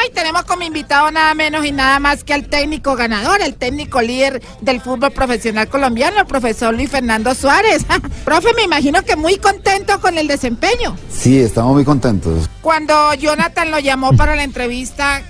Ay, 0.03 0.11
tenemos 0.11 0.43
como 0.43 0.65
invitado 0.65 1.13
nada 1.13 1.33
menos 1.35 1.65
y 1.65 1.71
nada 1.71 2.01
más 2.01 2.25
que 2.25 2.35
al 2.35 2.47
técnico 2.47 2.97
ganador, 2.97 3.41
el 3.41 3.55
técnico 3.55 4.03
líder 4.03 4.43
del 4.61 4.81
fútbol 4.81 5.13
profesional 5.13 5.69
colombiano, 5.69 6.19
el 6.19 6.27
profesor 6.27 6.75
Luis 6.75 6.91
Fernando 6.91 7.35
Suárez. 7.37 7.85
Profe, 8.25 8.53
me 8.57 8.65
imagino 8.65 9.03
que 9.03 9.15
muy 9.15 9.37
contento 9.37 10.01
con 10.01 10.19
el 10.19 10.27
desempeño. 10.27 10.97
Sí, 11.09 11.39
estamos 11.39 11.75
muy 11.75 11.85
contentos. 11.85 12.49
Cuando 12.63 13.15
Jonathan 13.15 13.71
lo 13.71 13.79
llamó 13.79 14.13
para 14.17 14.35
la 14.35 14.43
entrevista, 14.43 15.23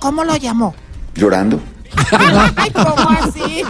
¿cómo 0.00 0.24
lo 0.24 0.34
llamó? 0.36 0.74
Llorando. 1.14 1.60
Ay, 2.56 2.70
¿cómo 2.70 3.08
así? 3.10 3.62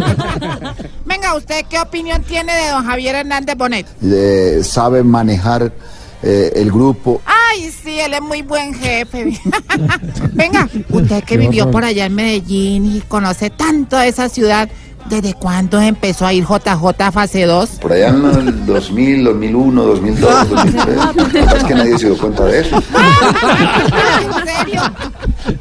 Venga, 1.04 1.34
¿usted 1.34 1.66
qué 1.68 1.78
opinión 1.78 2.22
tiene 2.22 2.54
de 2.54 2.70
don 2.70 2.86
Javier 2.86 3.16
Hernández 3.16 3.56
Bonet? 3.56 3.86
Eh, 4.02 4.62
sabe 4.64 5.04
manejar 5.04 5.70
eh, 6.22 6.52
el 6.56 6.70
grupo. 6.70 7.20
Ay, 7.24 7.70
sí, 7.70 8.00
él 8.00 8.14
es 8.14 8.22
muy 8.22 8.42
buen 8.42 8.74
jefe. 8.74 9.38
Venga, 10.32 10.68
usted 10.90 11.24
que 11.24 11.36
vivió 11.36 11.70
por 11.70 11.84
allá 11.84 12.06
en 12.06 12.14
Medellín 12.14 12.96
y 12.96 13.00
conoce 13.02 13.50
tanto 13.50 13.96
de 13.96 14.08
esa 14.08 14.28
ciudad, 14.28 14.68
¿desde 15.08 15.34
cuándo 15.34 15.80
empezó 15.80 16.26
a 16.26 16.32
ir 16.32 16.44
JJ 16.44 17.02
a 17.02 17.12
fase 17.12 17.44
2? 17.44 17.70
Por 17.80 17.92
allá 17.92 18.08
en 18.08 18.48
el 18.48 18.66
2000, 18.66 19.24
2001, 19.24 19.82
2002, 19.82 20.48
2003. 20.50 20.96
La 20.96 21.12
verdad 21.12 21.56
es 21.56 21.64
que 21.64 21.74
nadie 21.74 21.98
se 21.98 22.06
dio 22.06 22.18
cuenta 22.18 22.44
de 22.44 22.60
eso. 22.60 22.76
¿En 24.22 24.46
serio? 24.46 24.82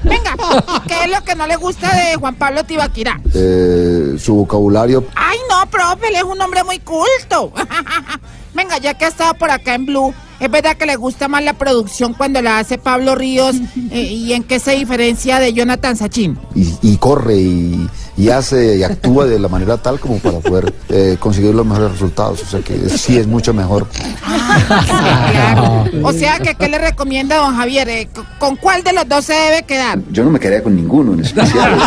Venga, 0.03 0.35
¿y 0.77 0.87
qué 0.87 1.03
es 1.03 1.11
lo 1.11 1.23
que 1.23 1.35
no 1.35 1.47
le 1.47 1.55
gusta 1.57 1.95
de 1.95 2.15
Juan 2.15 2.35
Pablo 2.35 2.63
Tibaquirá? 2.63 3.19
Eh, 3.33 4.15
su 4.17 4.35
vocabulario. 4.35 5.05
Ay, 5.15 5.37
no, 5.49 5.69
profe, 5.69 6.07
él 6.07 6.15
es 6.15 6.23
un 6.23 6.41
hombre 6.41 6.63
muy 6.63 6.79
culto. 6.79 7.51
Venga, 8.55 8.77
ya 8.77 8.93
que 8.93 9.05
ha 9.05 9.09
estado 9.09 9.33
por 9.35 9.51
acá 9.51 9.75
en 9.75 9.85
Blue, 9.85 10.13
¿es 10.39 10.49
verdad 10.49 10.77
que 10.77 10.85
le 10.85 10.95
gusta 10.95 11.27
más 11.27 11.43
la 11.43 11.53
producción 11.53 12.13
cuando 12.13 12.41
la 12.41 12.59
hace 12.59 12.77
Pablo 12.77 13.15
Ríos? 13.15 13.55
Eh, 13.91 14.01
¿Y 14.01 14.33
en 14.33 14.43
qué 14.43 14.59
se 14.59 14.71
diferencia 14.71 15.39
de 15.39 15.53
Jonathan 15.53 15.95
Sachin? 15.95 16.37
Y, 16.53 16.73
y 16.81 16.97
corre 16.97 17.35
y, 17.35 17.87
y 18.17 18.29
hace 18.29 18.77
y 18.77 18.83
actúa 18.83 19.25
de 19.25 19.39
la 19.39 19.47
manera 19.47 19.77
tal 19.77 19.99
como 20.01 20.17
para 20.19 20.39
poder 20.39 20.73
eh, 20.89 21.15
conseguir 21.17 21.53
los 21.55 21.65
mejores 21.65 21.91
resultados. 21.91 22.41
O 22.41 22.45
sea 22.45 22.59
que 22.61 22.89
sí 22.89 23.17
es 23.17 23.27
mucho 23.27 23.53
mejor. 23.53 23.87
O 26.03 26.11
sea, 26.11 26.39
que 26.39 26.55
¿qué 26.55 26.67
le 26.67 26.77
recomienda 26.77 27.37
don 27.37 27.55
Javier? 27.55 27.87
Eh, 27.89 28.09
¿Con 28.39 28.55
cuál 28.57 28.83
de 28.83 28.91
los 28.93 29.07
dos 29.07 29.25
se 29.25 29.33
debe 29.33 29.63
quedar? 29.63 29.99
Yo 30.11 30.23
no 30.23 30.29
me 30.31 30.39
quedaría 30.39 30.63
con 30.63 30.75
ninguno 30.75 31.13
en 31.13 31.19
especial. 31.25 31.77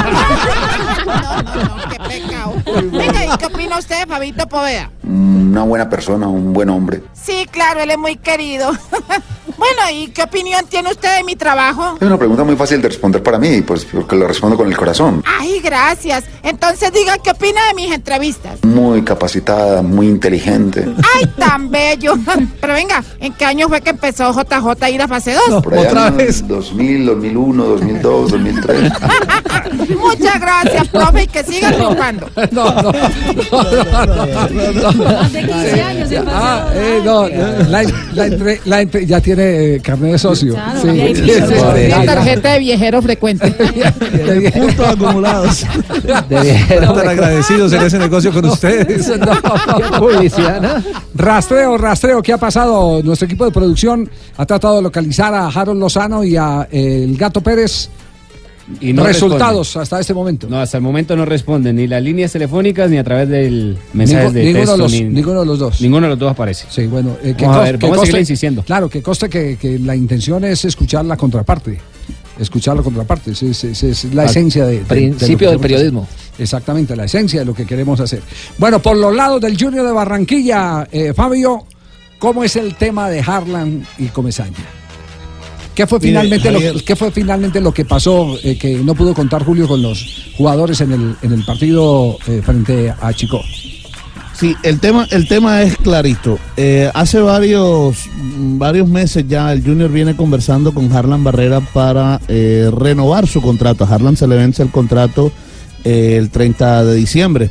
Venga, 2.93 3.25
¿y 3.35 3.39
qué 3.39 3.47
opina 3.47 3.79
usted 3.79 4.07
Fabito 4.09 4.47
Poveda? 4.49 4.91
Una 5.09 5.63
buena 5.63 5.89
persona, 5.89 6.29
un 6.29 6.53
buen 6.53 6.69
hombre. 6.69 7.03
Sí, 7.15 7.47
claro, 7.51 7.81
él 7.81 7.91
es 7.91 7.99
muy 7.99 8.17
querido. 8.17 8.71
bueno, 9.57 9.83
¿y 9.93 10.09
qué 10.09 10.23
opinión 10.23 10.67
tiene 10.69 10.91
usted 10.91 11.17
de 11.17 11.25
mi 11.25 11.35
trabajo? 11.35 11.97
Es 11.99 12.07
una 12.07 12.19
pregunta 12.19 12.45
muy 12.45 12.57
fácil 12.57 12.83
de 12.83 12.89
responder 12.89 13.23
para 13.23 13.39
mí, 13.39 13.63
pues 13.63 13.87
porque 13.87 14.17
lo 14.17 14.29
respondo 14.29 14.57
con 14.57 14.69
el 14.69 14.77
corazón. 14.77 15.23
Ay, 15.39 15.61
gracias. 15.61 16.25
Entonces 16.43 16.93
diga 16.93 17.17
qué 17.19 17.31
opina 17.31 17.67
de 17.69 17.75
mis 17.75 17.93
entrevistas. 17.93 18.63
Muy 18.65 19.03
capacitada, 19.03 19.81
muy 19.81 20.09
inteligente. 20.09 20.87
Ay, 21.15 21.25
tan 21.39 21.71
bello. 21.71 22.15
Pero 22.61 22.75
venga, 22.75 23.03
¿en 23.19 23.33
qué 23.33 23.47
año 23.47 23.69
fue 23.69 23.81
que 23.81 23.91
empezó 23.91 24.33
JJ 24.33 24.85
a 24.85 24.91
ir 24.91 25.01
a 25.01 25.09
fase 25.09 25.35
2? 25.49 25.63
Por 25.63 25.75
allá 25.75 26.09
en 26.09 26.21
el 26.21 26.47
2000, 26.47 27.07
2001, 27.07 27.65
2002, 27.65 28.31
2003. 28.31 28.93
Muchas 29.99 30.41
gracias, 30.41 30.89
profe, 30.89 31.23
y 31.23 31.27
que 31.27 31.45
siga 31.45 31.73
triunfando. 31.73 32.29
No, 32.51 32.71
no, 32.71 32.93
no, 32.93 33.65
no, 33.65 34.07
no, 34.07 34.93
no. 34.93 34.98
Más 35.05 35.33
de 35.33 35.41
15 35.41 35.83
años 35.83 36.13
en 36.13 36.25
Ah, 36.29 36.67
eh, 36.75 37.01
no, 37.05 37.29
la, 37.29 37.83
la 38.15 38.27
entre- 38.27 38.61
la 38.65 38.81
entre- 38.83 39.07
ya 39.07 39.21
tiene 39.21 39.75
eh, 39.75 39.81
carnet 39.81 40.13
de 40.13 40.19
socio. 40.19 40.55
Claro, 40.55 40.81
Sí. 40.81 40.89
VIP. 40.89 41.17
Sí, 41.17 41.23
sí, 41.25 41.41
sí. 41.49 41.93
Una 41.95 42.05
tarjeta 42.05 42.53
de 42.53 42.59
viejero 42.59 43.03
frecuente. 43.03 43.51
Puntos 44.53 44.87
acumulados. 44.89 45.67
viejero. 46.29 46.93
Tan 46.95 47.09
agradecidos 47.09 47.73
en 47.73 47.83
ese 47.83 47.99
negocio 47.99 48.33
con 48.33 48.45
ustedes. 48.47 49.11
publicidad, 49.99 50.61
¿no? 50.61 50.69
Rastreo, 51.15 51.77
rastreo, 51.79 52.23
¿qué 52.23 52.33
ha 52.33 52.39
pasado? 52.39 53.03
Nuestro 53.03 53.27
equipo 53.27 53.45
de 53.45 53.51
producción 53.51 54.09
ha 54.37 54.47
tratado 54.47 54.77
de 54.77 54.83
localizar 54.83 55.35
a 55.35 55.47
Harold 55.49 55.81
Lozano 55.81 56.25
y 56.25 56.37
a 56.37 56.69
eh, 56.71 57.05
el 57.05 57.17
Gato 57.17 57.41
Pérez. 57.41 57.89
Y 58.81 58.93
no 58.93 59.05
Resultados 59.05 59.77
hasta 59.79 59.99
este 59.99 60.13
momento. 60.13 60.47
No, 60.49 60.61
hasta 60.61 60.77
el 60.77 60.83
momento 60.83 61.17
no 61.17 61.25
responden 61.25 61.77
ni 61.77 61.87
las 61.87 62.03
líneas 62.03 62.31
telefónicas 62.33 62.91
ni 62.91 62.99
a 62.99 63.05
través 63.05 63.29
del 63.29 63.79
mensaje 63.95 64.31
de 64.31 64.45
ninguno, 64.45 64.59
texto. 64.59 64.73
de 64.73 64.79
los, 64.83 64.93
ni- 64.93 65.03
ninguno 65.05 65.41
de 65.41 65.47
los 65.47 65.59
dos. 65.59 65.81
Ninguno 65.81 66.03
de 66.07 66.11
los 66.11 66.19
dos 66.19 66.31
aparece. 66.31 66.67
Sí, 66.69 66.87
bueno, 66.87 67.17
eh, 67.23 67.35
que, 67.37 67.45
Vamos 67.47 67.57
a 67.57 67.61
cos- 67.61 67.65
ver, 67.65 67.79
que 67.79 67.87
vamos 67.87 67.97
a 67.97 68.01
conste- 68.03 68.07
seguir 68.07 68.21
insistiendo. 68.21 68.63
Claro, 68.63 68.89
que 68.91 69.03
conste 69.03 69.29
que, 69.31 69.57
que 69.57 69.79
la 69.79 69.97
intención 69.97 70.45
es 70.45 70.65
escuchar 70.67 71.05
la 71.07 71.17
contraparte. 71.17 71.79
Escuchar 72.39 72.77
la 72.77 72.83
contraparte, 72.83 73.31
esa 73.33 73.47
es, 73.47 73.65
es- 73.65 73.83
es 73.83 74.05
la 74.15 74.23
Al 74.23 74.29
esencia 74.29 74.65
de, 74.67 74.79
de- 74.81 74.85
principio 74.85 75.51
del 75.51 75.59
periodismo. 75.61 76.03
hacer. 76.03 76.43
Exactamente, 76.43 76.95
la 76.95 77.05
esencia 77.07 77.41
de 77.41 77.47
lo 77.47 77.55
que 77.55 77.65
queremos 77.67 77.99
hacer. 78.01 78.23
Bueno, 78.59 78.81
por 78.81 78.97
los 78.97 79.15
lados 79.15 79.41
del 79.41 79.57
Junior 79.61 79.85
de 79.87 79.93
Barranquilla, 79.93 80.87
eh, 80.93 81.13
Fabio, 81.15 81.65
¿cómo 82.19 82.45
es 82.45 82.55
el 82.57 82.75
tema 82.77 83.09
de 83.09 83.21
Harlan 83.21 83.85
y 83.99 84.07
Comesaña? 84.09 84.55
¿Qué 85.79 85.87
fue 85.87 86.01
Mire, 86.01 86.23
finalmente, 86.23 86.51
lo, 86.51 86.85
qué 86.85 86.97
fue 86.97 87.13
finalmente 87.13 87.61
lo 87.61 87.73
que 87.73 87.85
pasó 87.85 88.37
eh, 88.43 88.59
que 88.59 88.79
no 88.79 88.97
pudo 88.97 89.15
contar 89.15 89.45
Julio 89.45 89.69
con 89.69 89.81
los 89.81 90.33
jugadores 90.37 90.81
en 90.81 90.91
el, 90.91 91.15
en 91.23 91.33
el 91.33 91.45
partido 91.45 92.19
eh, 92.27 92.43
frente 92.45 92.93
a 93.01 93.13
Chico? 93.13 93.41
Sí, 94.33 94.57
el 94.65 94.81
tema, 94.81 95.07
el 95.13 95.29
tema 95.29 95.63
es 95.63 95.77
clarito. 95.77 96.37
Eh, 96.57 96.91
hace 96.93 97.21
varios, 97.21 98.09
varios 98.57 98.89
meses 98.89 99.27
ya 99.29 99.53
el 99.53 99.63
Junior 99.63 99.89
viene 99.89 100.17
conversando 100.17 100.75
con 100.75 100.91
Harlan 100.93 101.23
Barrera 101.23 101.61
para 101.61 102.19
renovar 102.27 103.29
su 103.29 103.41
contrato. 103.41 103.85
A 103.85 103.95
Harlan 103.95 104.17
se 104.17 104.27
le 104.27 104.35
vence 104.35 104.65
el 104.65 104.73
contrato 104.73 105.31
el 105.85 106.31
30 106.31 106.87
de 106.87 106.95
diciembre. 106.97 107.51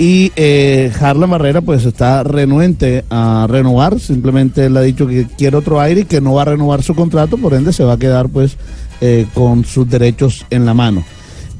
Y 0.00 0.32
eh, 0.34 0.90
Harlan 0.98 1.28
Barrera 1.28 1.60
pues 1.60 1.84
está 1.84 2.22
renuente 2.22 3.04
a 3.10 3.46
renovar, 3.46 4.00
simplemente 4.00 4.64
él 4.64 4.74
ha 4.78 4.80
dicho 4.80 5.06
que 5.06 5.26
quiere 5.36 5.58
otro 5.58 5.78
aire 5.78 6.00
y 6.00 6.04
que 6.06 6.22
no 6.22 6.32
va 6.32 6.42
a 6.42 6.46
renovar 6.46 6.82
su 6.82 6.94
contrato, 6.94 7.36
por 7.36 7.52
ende 7.52 7.74
se 7.74 7.84
va 7.84 7.92
a 7.92 7.98
quedar 7.98 8.30
pues 8.30 8.56
eh, 9.02 9.26
con 9.34 9.62
sus 9.66 9.90
derechos 9.90 10.46
en 10.48 10.64
la 10.64 10.72
mano. 10.72 11.04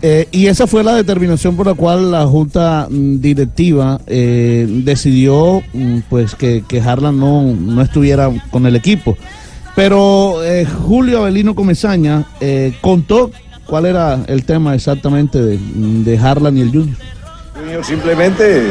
Eh, 0.01 0.27
y 0.33 0.47
esa 0.47 0.67
fue 0.67 0.83
la 0.83 0.95
determinación 0.95 1.55
por 1.55 1.67
la 1.67 1.75
cual 1.75 2.13
la 2.13 2.27
junta 2.27 2.89
mm, 2.91 3.21
directiva 3.21 4.01
decidió 4.07 5.61
mm, 5.75 5.99
pues 6.09 6.35
que, 6.35 6.65
que 6.67 6.81
Harlan 6.81 7.21
no, 7.21 7.43
no 7.43 7.83
estuviera 7.83 8.31
con 8.51 8.65
el 8.65 8.75
equipo. 8.75 9.19
Pero 9.77 10.39
Julio 10.87 11.21
Avelino 11.21 11.55
Comesaña 11.55 12.27
contó 12.81 13.31
cuál 13.67 13.85
era 13.85 14.19
el 14.29 14.45
tema 14.45 14.75
exactamente 14.75 15.41
de, 15.43 15.59
de 15.59 16.19
Harlan 16.19 16.57
y 16.57 16.63
el 16.63 16.71
Junior. 16.71 16.97
Simplemente, 17.83 18.63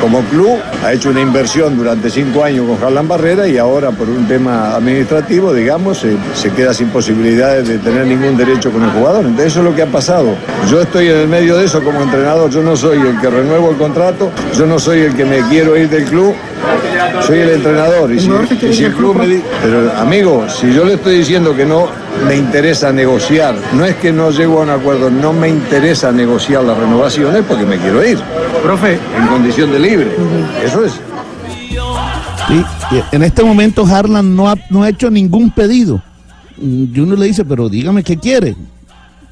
como 0.00 0.20
club, 0.22 0.58
ha 0.84 0.92
hecho 0.92 1.10
una 1.10 1.20
inversión 1.20 1.76
durante 1.76 2.10
cinco 2.10 2.44
años 2.44 2.66
con 2.66 2.82
Harlan 2.82 3.06
Barrera 3.06 3.46
y 3.46 3.58
ahora 3.58 3.90
por 3.90 4.08
un 4.08 4.26
tema 4.26 4.74
administrativo, 4.74 5.52
digamos, 5.52 5.98
se, 5.98 6.16
se 6.34 6.50
queda 6.50 6.72
sin 6.72 6.88
posibilidades 6.88 7.68
de 7.68 7.78
tener 7.78 8.06
ningún 8.06 8.36
derecho 8.36 8.70
con 8.70 8.82
el 8.82 8.90
jugador. 8.90 9.24
Entonces 9.24 9.52
eso 9.52 9.60
es 9.60 9.64
lo 9.66 9.74
que 9.74 9.82
ha 9.82 9.86
pasado. 9.86 10.34
Yo 10.70 10.80
estoy 10.80 11.08
en 11.08 11.16
el 11.16 11.28
medio 11.28 11.56
de 11.56 11.66
eso 11.66 11.82
como 11.82 12.02
entrenador, 12.02 12.50
yo 12.50 12.62
no 12.62 12.76
soy 12.76 12.98
el 12.98 13.20
que 13.20 13.28
renuevo 13.30 13.70
el 13.70 13.76
contrato, 13.76 14.30
yo 14.56 14.66
no 14.66 14.78
soy 14.78 15.00
el 15.00 15.14
que 15.14 15.24
me 15.24 15.40
quiero 15.48 15.76
ir 15.76 15.88
del 15.88 16.04
club, 16.04 16.34
soy 17.26 17.38
el 17.40 17.50
entrenador. 17.50 18.12
Y 18.12 18.20
si, 18.20 18.28
y 18.68 18.72
si 18.72 18.84
el 18.84 18.94
club 18.94 19.16
me 19.16 19.26
di- 19.26 19.42
Pero 19.62 19.92
amigo, 19.96 20.46
si 20.48 20.72
yo 20.72 20.84
le 20.84 20.94
estoy 20.94 21.18
diciendo 21.18 21.54
que 21.56 21.64
no 21.64 21.88
me 22.26 22.36
interesa 22.36 22.92
negociar, 22.92 23.54
no 23.74 23.84
es 23.84 23.96
que 23.96 24.12
no 24.12 24.30
llego 24.30 24.58
a 24.60 24.62
un 24.62 24.70
acuerdo, 24.70 25.10
no 25.10 25.32
me 25.32 25.48
interesa 25.48 26.12
negociar 26.12 26.64
las 26.64 26.76
renovaciones 26.78 27.42
porque 27.48 27.64
me 27.64 27.76
quiero 27.78 28.04
ir. 28.06 28.18
Profe. 28.62 28.98
En 29.18 29.26
condición 29.28 29.70
de 29.72 29.78
libre. 29.78 30.08
Eso 30.64 30.84
es. 30.84 30.92
Y 32.50 32.62
en 33.16 33.22
este 33.22 33.42
momento 33.42 33.86
Harlan 33.86 34.36
no 34.36 34.48
ha, 34.50 34.54
no 34.70 34.82
ha 34.82 34.88
hecho 34.90 35.10
ningún 35.10 35.50
pedido. 35.50 36.02
Mm, 36.58 36.94
Junior 36.94 37.18
le 37.18 37.26
dice, 37.26 37.44
pero 37.44 37.68
dígame 37.68 38.02
qué 38.04 38.16
quiere. 38.18 38.54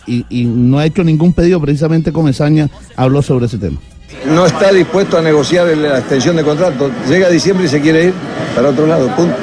Y, 0.06 0.24
y 0.30 0.44
no 0.46 0.78
ha 0.78 0.86
hecho 0.86 1.04
ningún 1.04 1.32
pedido, 1.32 1.60
precisamente 1.60 2.10
Comesaña 2.12 2.68
habló 2.96 3.22
sobre 3.22 3.46
ese 3.46 3.58
tema. 3.58 3.78
No 4.26 4.46
está 4.46 4.70
dispuesto 4.72 5.18
a 5.18 5.22
negociar 5.22 5.68
el- 5.68 5.82
la 5.82 5.98
extensión 5.98 6.36
de 6.36 6.44
contrato. 6.44 6.90
Llega 7.08 7.28
diciembre 7.28 7.66
y 7.66 7.68
se 7.68 7.80
quiere 7.80 8.04
ir 8.06 8.14
para 8.54 8.68
otro 8.68 8.86
lado. 8.86 9.08
Punto. 9.16 9.34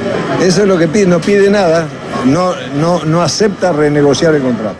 Eso 0.42 0.62
es 0.62 0.68
lo 0.68 0.78
que 0.78 0.88
pide. 0.88 1.06
No 1.06 1.20
pide 1.20 1.50
nada. 1.50 1.86
No, 2.26 2.54
no, 2.80 3.04
no 3.06 3.22
acepta 3.22 3.72
renegociar 3.72 4.36
el 4.36 4.42
contrato. 4.42 4.78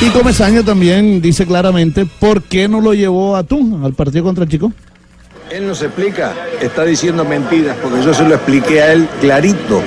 Y 0.00 0.08
Comesaña 0.10 0.62
también 0.62 1.20
dice 1.22 1.46
claramente 1.46 2.06
por 2.20 2.42
qué 2.42 2.68
no 2.68 2.80
lo 2.80 2.92
llevó 2.92 3.34
a 3.36 3.42
Tunja 3.42 3.84
al 3.86 3.94
partido 3.94 4.24
contra 4.24 4.46
Chico. 4.46 4.72
Él 5.50 5.66
nos 5.66 5.80
explica, 5.80 6.32
está 6.60 6.84
diciendo 6.84 7.24
mentiras, 7.24 7.76
porque 7.82 8.02
yo 8.04 8.12
se 8.12 8.24
lo 8.28 8.34
expliqué 8.34 8.82
a 8.82 8.92
él 8.92 9.08
clarito, 9.20 9.80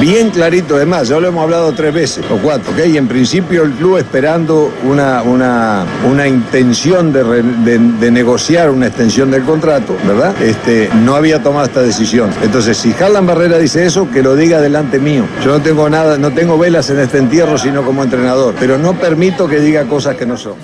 bien 0.00 0.30
clarito, 0.30 0.76
además, 0.76 1.08
ya 1.08 1.18
lo 1.18 1.28
hemos 1.28 1.42
hablado 1.42 1.72
tres 1.72 1.92
veces 1.92 2.24
o 2.30 2.36
cuatro, 2.38 2.72
¿ok? 2.72 2.86
Y 2.86 2.96
en 2.96 3.08
principio 3.08 3.62
el 3.64 3.72
club 3.72 3.98
esperando 3.98 4.72
una, 4.84 5.22
una, 5.22 5.84
una 6.08 6.26
intención 6.26 7.12
de, 7.12 7.22
de 7.22 8.10
negociar 8.10 8.70
una 8.70 8.86
extensión 8.86 9.30
del 9.30 9.42
contrato, 9.42 9.96
¿verdad? 10.06 10.40
Este, 10.42 10.88
no 11.02 11.14
había 11.14 11.42
tomado 11.42 11.66
esta 11.66 11.82
decisión. 11.82 12.30
Entonces, 12.42 12.76
si 12.76 12.92
Harlan 12.92 13.26
Barrera 13.26 13.58
dice 13.58 13.84
eso, 13.84 14.08
que 14.10 14.22
lo 14.22 14.36
diga 14.36 14.60
delante 14.60 14.98
mío. 14.98 15.24
Yo 15.44 15.52
no 15.52 15.60
tengo 15.60 15.88
nada, 15.88 16.18
no 16.18 16.32
tengo 16.32 16.58
velas 16.58 16.90
en 16.90 17.00
este 17.00 17.18
entierro, 17.18 17.58
sino 17.58 17.82
como 17.82 18.02
entrenador, 18.02 18.54
pero 18.58 18.78
no 18.78 18.94
permito 18.94 19.48
que 19.48 19.60
diga 19.60 19.84
cosas 19.84 20.16
que 20.16 20.26
no 20.26 20.36
son. 20.36 20.54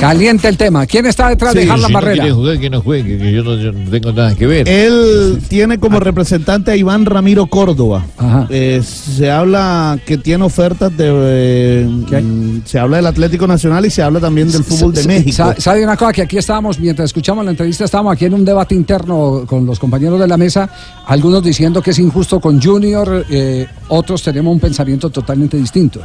Caliente 0.00 0.48
el 0.48 0.56
tema. 0.56 0.84
¿Quién 0.84 1.06
está 1.06 1.28
detrás 1.28 1.54
de 1.54 1.62
Harlan 1.70 1.86
si 1.86 1.92
Barrera? 1.92 2.26
No 2.26 2.34
jugar, 2.34 2.58
que 2.58 2.68
no 2.70 2.80
juegue, 2.80 3.18
que 3.18 3.32
yo 3.32 3.44
no, 3.44 3.54
yo 3.54 3.70
no 3.70 3.88
tengo 3.88 4.12
nada 4.12 4.34
que 4.34 4.48
ver. 4.48 4.68
Él 4.68 5.38
tiene 5.48 5.78
como 5.78 6.00
representante 6.00 6.72
a 6.72 6.76
Iván 6.76 7.06
Ramiro 7.06 7.46
Córdoba. 7.46 8.04
Eh, 8.50 8.82
se 8.82 9.30
habla 9.30 9.96
que 10.04 10.18
tiene 10.18 10.42
ofertas 10.42 10.96
de. 10.96 11.06
eh, 11.08 11.86
mm, 11.88 12.62
se 12.64 12.80
habla 12.80 12.96
del 12.96 13.06
Atlético 13.06 13.46
Nacional 13.46 13.86
y 13.86 13.90
se 13.90 14.02
habla 14.02 14.18
también 14.18 14.50
del 14.50 14.64
fútbol 14.64 14.92
de 14.92 15.04
México. 15.04 15.36
sa- 15.36 15.54
¿Sabe 15.60 15.84
una 15.84 15.96
cosa? 15.96 16.12
Que 16.12 16.22
aquí 16.22 16.36
estábamos, 16.36 16.80
mientras 16.80 17.06
escuchamos 17.06 17.44
la 17.44 17.52
entrevista, 17.52 17.84
estábamos 17.84 18.14
aquí 18.14 18.24
en 18.24 18.34
un 18.34 18.44
debate 18.44 18.74
interno 18.74 19.44
con 19.46 19.64
los 19.66 19.78
compañeros 19.78 20.18
de 20.18 20.26
la 20.26 20.36
mesa, 20.36 20.68
algunos 21.06 21.44
diciendo 21.44 21.80
que 21.80 21.92
es 21.92 21.98
injusto 22.00 22.40
con 22.40 22.60
Junior, 22.60 23.24
eh, 23.30 23.68
otros 23.86 24.20
tenemos 24.20 24.52
un 24.52 24.58
pensamiento 24.58 25.10
totalmente 25.10 25.56
distinto. 25.56 26.00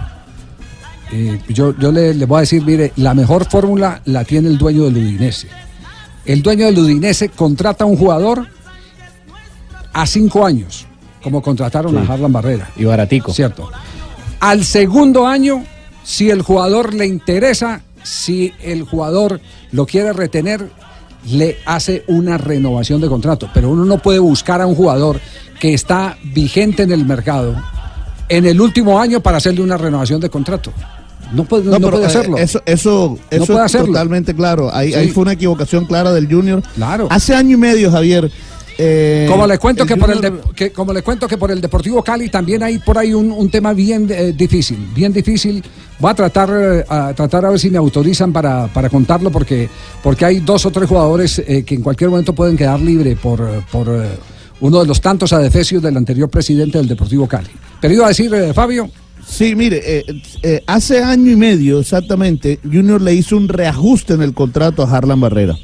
Eh, 1.11 1.39
yo 1.49 1.73
yo 1.77 1.91
le, 1.91 2.13
le 2.13 2.25
voy 2.25 2.37
a 2.37 2.41
decir, 2.41 2.63
mire, 2.65 2.91
la 2.97 3.13
mejor 3.13 3.49
fórmula 3.49 4.01
la 4.05 4.23
tiene 4.25 4.49
el 4.49 4.57
dueño 4.57 4.83
del 4.85 4.97
Udinese. 4.97 5.47
El 6.25 6.41
dueño 6.41 6.65
del 6.65 6.77
Udinese 6.79 7.29
contrata 7.29 7.85
a 7.85 7.87
un 7.87 7.97
jugador 7.97 8.47
a 9.93 10.05
cinco 10.05 10.45
años, 10.45 10.85
como 11.23 11.41
contrataron 11.41 11.91
Sí. 11.93 11.97
a 11.97 12.13
Harlan 12.13 12.33
Barrera. 12.33 12.69
Y 12.75 12.83
baratico. 12.85 13.33
Cierto. 13.33 13.69
Al 14.39 14.63
segundo 14.65 15.25
año, 15.25 15.63
si 16.03 16.29
el 16.29 16.41
jugador 16.41 16.93
le 16.93 17.07
interesa, 17.07 17.81
si 18.03 18.53
el 18.61 18.83
jugador 18.83 19.39
lo 19.71 19.85
quiere 19.85 20.13
retener, 20.13 20.69
le 21.25 21.57
hace 21.65 22.03
una 22.07 22.37
renovación 22.37 23.01
de 23.01 23.07
contrato. 23.07 23.49
Pero 23.53 23.69
uno 23.71 23.85
no 23.85 23.97
puede 23.97 24.19
buscar 24.19 24.61
a 24.61 24.67
un 24.67 24.75
jugador 24.75 25.19
que 25.59 25.73
está 25.73 26.17
vigente 26.23 26.83
en 26.83 26.91
el 26.91 27.05
mercado 27.05 27.55
en 28.29 28.45
el 28.45 28.59
último 28.61 28.99
año 28.99 29.21
para 29.21 29.37
hacerle 29.37 29.61
una 29.61 29.77
renovación 29.77 30.19
de 30.19 30.29
contrato. 30.29 30.71
No 31.33 31.43
puede, 31.45 31.65
no 31.65 31.79
puede 31.79 32.03
eh, 32.03 32.07
hacerlo. 32.07 32.37
Eso, 32.37 32.61
eso, 32.65 33.17
No 33.19 33.37
eso 33.37 33.45
puede 33.47 33.59
es 33.59 33.65
hacerlo. 33.65 33.87
totalmente 33.87 34.33
claro. 34.33 34.73
Ahí, 34.73 34.89
Sí. 34.91 34.95
ahí 34.97 35.09
fue 35.09 35.23
una 35.23 35.33
equivocación 35.33 35.85
clara 35.85 36.11
del 36.13 36.27
Junior. 36.31 36.61
Claro. 36.75 37.07
Hace 37.09 37.35
año 37.35 37.55
y 37.55 37.59
medio, 37.59 37.91
Javier. 37.91 38.31
eh, 38.79 39.25
Como 39.29 39.47
le 39.47 39.57
cuento 39.57 39.83
el 39.83 39.89
que 39.89 39.97
por 39.97 40.09
el 40.11 40.17
Junior- 40.17 40.43
de- 40.43 40.53
que, 40.53 40.71
como 40.71 40.93
le 40.93 41.01
cuento 41.01 41.27
que 41.27 41.37
por 41.37 41.49
el 41.51 41.59
Deportivo 41.61 42.03
Cali 42.03 42.29
también 42.29 42.61
hay 42.61 42.77
por 42.79 42.97
ahí 42.97 43.13
un, 43.13 43.31
un 43.31 43.49
tema 43.49 43.73
bien 43.73 44.07
eh, 44.11 44.33
difícil, 44.37 44.77
bien 44.95 45.11
difícil. 45.11 45.63
Voy 45.99 46.11
a 46.11 46.13
tratar 46.13 46.85
a 46.87 47.11
tratar 47.15 47.45
a 47.45 47.49
ver 47.49 47.59
si 47.59 47.71
me 47.71 47.79
autorizan 47.79 48.31
para, 48.31 48.67
para 48.67 48.87
contarlo 48.89 49.31
porque 49.31 49.67
porque 50.03 50.25
hay 50.25 50.41
dos 50.41 50.63
o 50.67 50.71
tres 50.71 50.87
jugadores 50.87 51.39
eh, 51.39 51.63
que 51.65 51.73
en 51.73 51.81
cualquier 51.81 52.11
momento 52.11 52.33
pueden 52.33 52.55
quedar 52.55 52.79
libre 52.79 53.15
por 53.15 53.41
por 53.71 53.89
uno 54.59 54.79
de 54.79 54.85
los 54.85 55.01
tantos 55.01 55.33
adefesios 55.33 55.81
del 55.81 55.97
anterior 55.97 56.29
presidente 56.29 56.77
del 56.77 56.87
Deportivo 56.87 57.27
Cali. 57.27 57.49
Pero 57.81 57.93
iba 57.95 58.05
a 58.05 58.09
decir 58.09 58.31
Fabio. 58.53 58.89
Sí, 59.29 59.55
mire, 59.55 59.81
eh, 59.83 60.05
eh, 60.41 60.63
hace 60.67 61.03
año 61.03 61.31
y 61.31 61.35
medio 61.35 61.79
exactamente, 61.79 62.59
Junior 62.63 63.01
le 63.01 63.13
hizo 63.13 63.35
un 63.35 63.49
reajuste 63.49 64.13
en 64.13 64.21
el 64.21 64.33
contrato 64.33 64.83
a 64.83 64.89
Harlan 64.89 65.19
Barrera. 65.19 65.55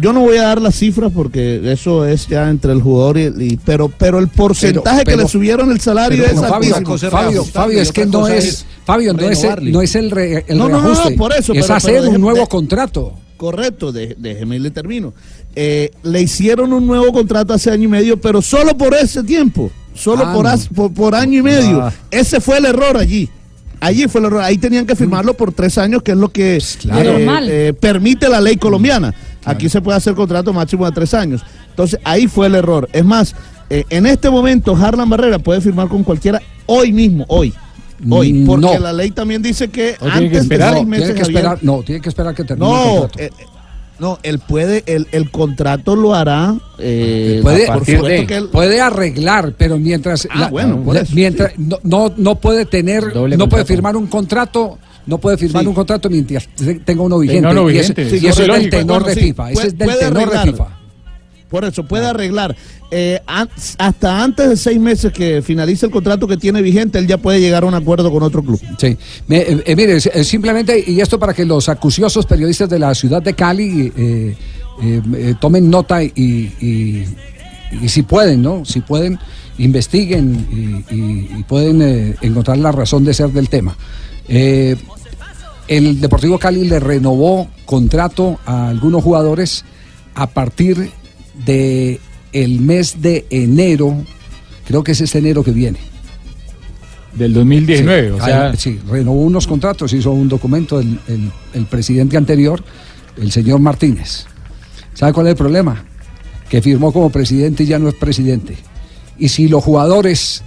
Yo 0.00 0.12
no 0.12 0.20
voy 0.20 0.36
a 0.38 0.42
dar 0.42 0.60
las 0.60 0.74
cifras 0.74 1.12
porque 1.14 1.60
eso 1.72 2.04
es 2.04 2.26
ya 2.26 2.50
entre 2.50 2.72
el 2.72 2.82
jugador 2.82 3.16
y, 3.18 3.56
pero 3.64 3.88
pero 3.88 4.18
el 4.18 4.28
porcentaje 4.28 5.04
pero- 5.04 5.16
que 5.18 5.22
le 5.22 5.28
subieron 5.28 5.70
el 5.70 5.80
salario 5.80 6.24
Pero, 6.24 6.34
es 6.42 6.48
Fabio. 6.48 6.74
Fabio, 7.10 7.44
Fabio, 7.44 7.80
es 7.80 7.92
que 7.92 8.04
no 8.04 8.26
es 8.26 8.66
Fabio, 8.84 9.14
no 9.14 9.30
es, 9.30 9.44
el- 9.44 9.72
no 9.72 9.80
es 9.80 9.94
el, 9.94 10.10
re- 10.10 10.44
el 10.48 10.58
No, 10.58 10.68
no, 10.68 10.82
por 11.16 11.32
eso, 11.32 11.52
es 11.54 11.62
pero- 11.62 11.74
hacer 11.74 12.00
pero 12.00 12.10
un 12.10 12.20
nuevo 12.20 12.40
de- 12.40 12.46
contrato. 12.48 13.14
Correcto, 13.36 13.92
de- 13.92 14.16
déjeme 14.18 14.56
y 14.56 14.58
le 14.58 14.70
termino. 14.70 15.14
Eh, 15.54 15.90
le 16.02 16.22
hicieron 16.22 16.72
un 16.72 16.86
nuevo 16.86 17.12
contrato 17.12 17.52
hace 17.54 17.70
año 17.70 17.84
y 17.84 17.88
medio, 17.88 18.20
pero 18.20 18.42
solo 18.42 18.76
por 18.76 18.92
ese 18.94 19.22
tiempo, 19.22 19.70
solo 19.96 20.24
Ah, 20.26 20.32
por, 20.34 20.44
no. 20.44 20.50
as- 20.50 20.68
por, 20.68 20.92
por 20.92 21.14
año 21.14 21.38
y 21.40 21.42
medio. 21.42 21.82
Ah. 21.82 21.92
Ese 22.10 22.40
fue 22.40 22.58
el 22.58 22.66
error 22.66 22.96
allí. 22.96 23.28
Allí 23.80 24.06
fue 24.08 24.20
el 24.20 24.26
error. 24.28 24.42
Ahí 24.42 24.56
tenían 24.58 24.86
que 24.86 24.96
firmarlo 24.96 25.34
por 25.34 25.52
tres 25.52 25.76
años, 25.78 26.02
que 26.02 26.12
es 26.12 26.16
lo 26.18 26.30
que 26.30 26.58
claro. 26.80 27.10
eh, 27.18 27.68
eh, 27.68 27.72
permite 27.72 28.28
la 28.28 28.40
ley 28.40 28.56
colombiana. 28.56 29.14
Aquí 29.44 29.68
se 29.68 29.80
puede 29.80 29.98
hacer 29.98 30.14
contrato 30.14 30.52
máximo 30.52 30.86
de 30.86 30.92
tres 30.92 31.12
años. 31.14 31.42
Entonces 31.70 32.00
ahí 32.04 32.26
fue 32.26 32.46
el 32.46 32.54
error. 32.54 32.88
Es 32.92 33.04
más, 33.04 33.34
eh, 33.70 33.84
en 33.90 34.06
este 34.06 34.30
momento 34.30 34.74
Harlan 34.74 35.08
Barrera 35.10 35.38
puede 35.38 35.60
firmar 35.60 35.88
con 35.88 36.02
cualquiera 36.04 36.40
hoy 36.66 36.92
mismo, 36.92 37.24
hoy. 37.28 37.52
Hoy, 38.10 38.32
Mm, 38.32 38.46
porque 38.46 38.66
no. 38.66 38.78
la 38.78 38.92
ley 38.92 39.10
también 39.10 39.40
dice 39.40 39.68
que 39.68 39.96
No, 40.00 40.08
antes 40.10 40.30
que 40.30 40.36
esperar, 40.38 40.70
de 40.72 40.76
seis 40.76 40.84
no, 40.84 40.90
meses, 40.90 41.04
tiene 41.06 41.14
que 41.18 41.24
Javier, 41.24 41.38
esperar, 41.44 41.58
no, 41.62 41.82
tiene 41.82 42.00
que 42.02 42.08
esperar 42.10 42.34
que 42.34 42.44
termine 42.44 42.70
el 42.70 43.00
contrato. 43.00 43.18
No, 43.98 44.18
él 44.22 44.38
puede, 44.38 44.82
el, 44.86 45.06
el 45.12 45.30
contrato 45.30 45.96
lo 45.96 46.14
hará. 46.14 46.54
eh, 46.78 47.40
puede, 47.42 47.66
por 47.66 47.84
supuesto 47.86 48.26
que 48.26 48.36
él- 48.36 48.48
puede 48.48 48.80
arreglar, 48.80 49.54
pero 49.56 49.78
mientras 49.78 50.26
Ah, 50.30 50.48
bueno, 50.50 50.82
por 50.82 50.94
la- 50.94 51.00
eso, 51.02 51.12
mientras 51.14 51.58
no, 51.58 51.78
no, 51.82 52.12
no 52.16 52.34
puede 52.36 52.66
tener, 52.66 53.12
Doble 53.12 53.36
no 53.36 53.48
puede 53.48 53.62
contrato. 53.62 53.66
firmar 53.66 53.96
un 53.96 54.06
contrato, 54.08 54.78
no 55.06 55.18
puede 55.18 55.38
firmar 55.38 55.62
Sí. 55.62 55.68
un 55.68 55.74
contrato 55.74 56.10
mientras 56.10 56.46
te- 56.48 56.74
tenga 56.80 57.02
uno 57.02 57.18
vigente. 57.18 57.48
uno 57.48 57.70
y 57.70 57.78
ese- 57.78 57.92
vigente. 57.94 58.16
y 58.16 58.20
Sí, 58.20 58.26
eso 58.26 58.42
es 58.42 58.48
del 58.48 58.48
lógico. 58.48 58.76
tenor 58.76 58.86
Bueno, 59.02 59.06
de 59.06 59.14
sí, 59.14 59.20
FIFA. 59.20 59.44
Ese 59.50 59.54
puede- 59.54 59.66
es 59.68 59.78
del 59.78 59.86
puede 59.88 59.98
tenor 60.00 60.30
de. 60.30 60.38
FIFA. 60.52 60.75
Por 61.50 61.64
eso, 61.64 61.84
puede 61.86 62.06
arreglar. 62.06 62.56
Eh, 62.90 63.20
hasta 63.26 64.22
antes 64.22 64.48
de 64.48 64.56
seis 64.56 64.80
meses 64.80 65.12
que 65.12 65.42
finalice 65.42 65.86
el 65.86 65.92
contrato 65.92 66.26
que 66.26 66.36
tiene 66.36 66.60
vigente, 66.62 66.98
él 66.98 67.06
ya 67.06 67.18
puede 67.18 67.40
llegar 67.40 67.62
a 67.62 67.66
un 67.66 67.74
acuerdo 67.74 68.10
con 68.10 68.22
otro 68.22 68.42
club. 68.42 68.60
Sí, 68.78 68.96
Me- 69.28 69.38
eh, 69.38 69.62
eh, 69.64 69.76
mire, 69.76 70.00
simplemente, 70.24 70.82
y 70.86 71.00
esto 71.00 71.18
para 71.18 71.32
que 71.34 71.44
los 71.44 71.68
acuciosos 71.68 72.26
periodistas 72.26 72.68
de 72.68 72.78
la 72.78 72.94
ciudad 72.94 73.22
de 73.22 73.34
Cali 73.34 73.92
eh, 73.96 74.34
tomen 75.40 75.70
nota 75.70 76.02
y, 76.02 76.10
y- 76.16 77.04
y 77.80 77.88
si 77.88 78.02
pueden, 78.02 78.42
¿no? 78.42 78.64
Si 78.64 78.80
pueden, 78.80 79.18
investiguen 79.58 80.84
y, 80.90 80.94
y- 80.94 81.42
pueden 81.44 82.16
encontrar 82.22 82.58
la 82.58 82.72
razón 82.72 83.04
de 83.04 83.14
ser 83.14 83.30
del 83.30 83.48
tema. 83.48 83.76
El 84.28 86.00
Deportivo 86.00 86.38
Cali 86.38 86.68
le 86.68 86.78
renovó 86.80 87.48
contrato 87.64 88.38
a 88.46 88.68
algunos 88.68 89.02
jugadores 89.02 89.64
a 90.14 90.28
partir 90.28 90.76
de 90.76 90.90
el 92.32 92.60
mes 92.60 93.00
de 93.02 93.26
enero, 93.30 94.04
creo 94.66 94.82
que 94.84 94.92
es 94.92 95.00
este 95.00 95.18
enero 95.18 95.42
que 95.44 95.50
viene. 95.52 95.78
Del 97.14 97.32
2019, 97.32 98.12
o 98.12 98.18
Sí, 98.18 98.24
sea, 98.26 98.50
ahí, 98.50 98.56
sí, 98.58 98.78
renovó 98.88 99.22
unos 99.22 99.46
contratos, 99.46 99.92
hizo 99.94 100.10
un 100.12 100.28
documento 100.28 100.78
el, 100.80 100.98
el- 101.08 101.30
el 101.54 101.64
presidente 101.66 102.16
anterior, 102.16 102.62
el 103.20 103.32
señor 103.32 103.58
Martínez. 103.60 104.26
¿Sabe 104.92 105.12
cuál 105.14 105.26
es 105.26 105.30
el 105.30 105.36
problema? 105.36 105.84
Que 106.50 106.60
firmó 106.60 106.92
como 106.92 107.08
presidente 107.10 107.62
y 107.64 107.66
ya 107.66 107.78
no 107.78 107.88
es 107.88 107.94
presidente. 107.94 108.56
Y 109.18 109.28
si 109.30 109.48
los 109.48 109.64
jugadores, 109.64 110.42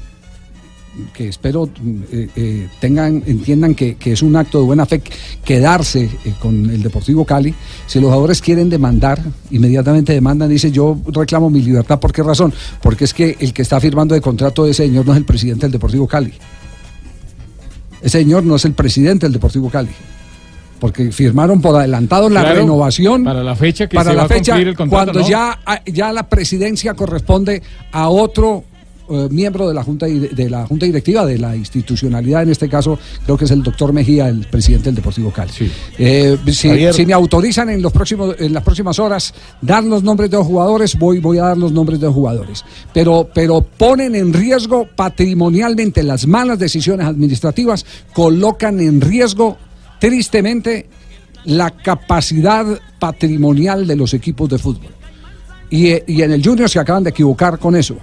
que 1.13 1.27
espero 1.27 1.69
eh, 2.11 2.29
eh, 2.35 2.67
tengan, 2.79 3.23
entiendan 3.25 3.75
que, 3.75 3.95
que 3.95 4.13
es 4.13 4.21
un 4.21 4.35
acto 4.35 4.59
de 4.59 4.65
buena 4.65 4.85
fe 4.85 5.01
quedarse 5.43 6.03
eh, 6.03 6.33
con 6.39 6.69
el 6.69 6.81
Deportivo 6.81 7.25
Cali, 7.25 7.53
si 7.87 7.99
los 7.99 8.09
jugadores 8.09 8.41
quieren 8.41 8.69
demandar, 8.69 9.21
inmediatamente 9.51 10.13
demandan, 10.13 10.49
dice 10.49 10.71
yo 10.71 10.97
reclamo 11.07 11.49
mi 11.49 11.61
libertad, 11.61 11.99
¿por 11.99 12.11
qué 12.11 12.23
razón? 12.23 12.53
Porque 12.81 13.05
es 13.05 13.13
que 13.13 13.37
el 13.39 13.53
que 13.53 13.61
está 13.61 13.79
firmando 13.79 14.15
de 14.15 14.21
contrato 14.21 14.65
de 14.65 14.71
ese 14.71 14.85
señor 14.85 15.05
no 15.05 15.13
es 15.13 15.17
el 15.17 15.25
presidente 15.25 15.65
del 15.65 15.71
Deportivo 15.71 16.07
Cali. 16.07 16.33
Ese 18.01 18.19
señor 18.19 18.43
no 18.43 18.55
es 18.55 18.65
el 18.65 18.73
presidente 18.73 19.25
del 19.25 19.33
Deportivo 19.33 19.69
Cali. 19.69 19.89
Porque 20.79 21.11
firmaron 21.11 21.61
por 21.61 21.75
adelantado 21.75 22.29
la 22.29 22.39
Claro, 22.41 22.61
renovación 22.61 23.25
para 23.25 23.43
la 23.43 23.55
fecha 23.55 23.87
que 23.87 23.95
para 23.95 24.11
se 24.11 24.15
la 24.15 24.21
va 24.21 24.25
a 24.25 24.29
fecha 24.29 24.53
cumplir 24.53 24.67
el 24.69 24.75
contrato, 24.77 25.11
cuando 25.11 25.19
¿no? 25.21 25.29
ya, 25.29 25.59
ya 25.85 26.13
la 26.13 26.29
presidencia 26.29 26.93
corresponde 26.93 27.61
a 27.91 28.07
otro 28.07 28.63
eh, 29.09 29.27
miembro 29.31 29.67
de 29.67 29.73
la 29.73 29.83
junta 29.83 30.05
de 30.05 30.49
la 30.49 30.65
junta 30.65 30.85
directiva 30.85 31.25
de 31.25 31.37
la 31.37 31.55
institucionalidad 31.55 32.43
en 32.43 32.49
este 32.49 32.69
caso 32.69 32.97
creo 33.23 33.37
que 33.37 33.45
es 33.45 33.51
el 33.51 33.63
doctor 33.63 33.93
Mejía 33.93 34.27
el 34.27 34.47
presidente 34.47 34.85
del 34.85 34.95
Deportivo 34.95 35.31
Cali 35.31 35.51
Eh, 35.97 36.37
si 36.51 37.05
me 37.05 37.13
autorizan 37.13 37.69
en 37.69 37.81
los 37.81 37.91
próximos 37.91 38.35
en 38.39 38.53
las 38.53 38.63
próximas 38.63 38.99
horas 38.99 39.33
dar 39.61 39.83
los 39.83 40.03
nombres 40.03 40.29
de 40.29 40.37
los 40.37 40.47
jugadores 40.47 40.97
voy 40.97 41.19
voy 41.19 41.37
a 41.37 41.43
dar 41.43 41.57
los 41.57 41.71
nombres 41.71 41.99
de 41.99 42.07
los 42.07 42.15
jugadores 42.15 42.63
pero 42.93 43.29
pero 43.33 43.61
ponen 43.61 44.15
en 44.15 44.33
riesgo 44.33 44.87
patrimonialmente 44.95 46.03
las 46.03 46.27
malas 46.27 46.59
decisiones 46.59 47.07
administrativas 47.07 47.85
colocan 48.13 48.79
en 48.79 49.01
riesgo 49.01 49.57
tristemente 49.99 50.87
la 51.45 51.71
capacidad 51.71 52.65
patrimonial 52.99 53.87
de 53.87 53.95
los 53.95 54.13
equipos 54.13 54.49
de 54.49 54.57
fútbol. 54.57 54.91
Y, 55.69 55.87
eh, 55.87 56.03
y 56.07 56.21
en 56.21 56.31
el 56.31 56.43
Junior 56.43 56.69
se 56.69 56.79
acaban 56.79 57.03
de 57.03 57.11
equivocar 57.11 57.59
con 57.59 57.75
eso. 57.75 57.97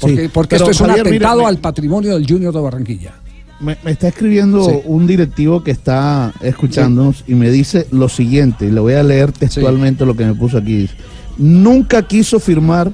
Porque, 0.00 0.22
Sí, 0.24 0.30
porque 0.32 0.56
pero, 0.56 0.64
esto 0.64 0.70
es 0.70 0.80
un 0.80 0.86
Javier, 0.88 1.06
atentado 1.06 1.46
al 1.46 1.58
patrimonio 1.58 2.14
del 2.14 2.26
Junior 2.26 2.54
de 2.54 2.60
Barranquilla. 2.60 3.12
Me, 3.60 3.76
me 3.84 3.90
está 3.90 4.08
escribiendo 4.08 4.64
Sí. 4.64 4.76
un 4.84 5.06
directivo 5.06 5.64
que 5.64 5.72
está 5.72 6.32
escuchándonos 6.40 7.24
y 7.26 7.34
me 7.34 7.50
dice 7.50 7.88
lo 7.90 8.08
siguiente, 8.08 8.66
y 8.66 8.70
le 8.70 8.78
voy 8.80 8.94
a 8.94 9.02
leer 9.02 9.32
textualmente 9.32 10.06
lo 10.06 10.14
que 10.14 10.24
me 10.24 10.34
puso 10.34 10.58
aquí. 10.58 10.88
Nunca 11.36 12.02
quiso 12.06 12.38
firmar 12.38 12.92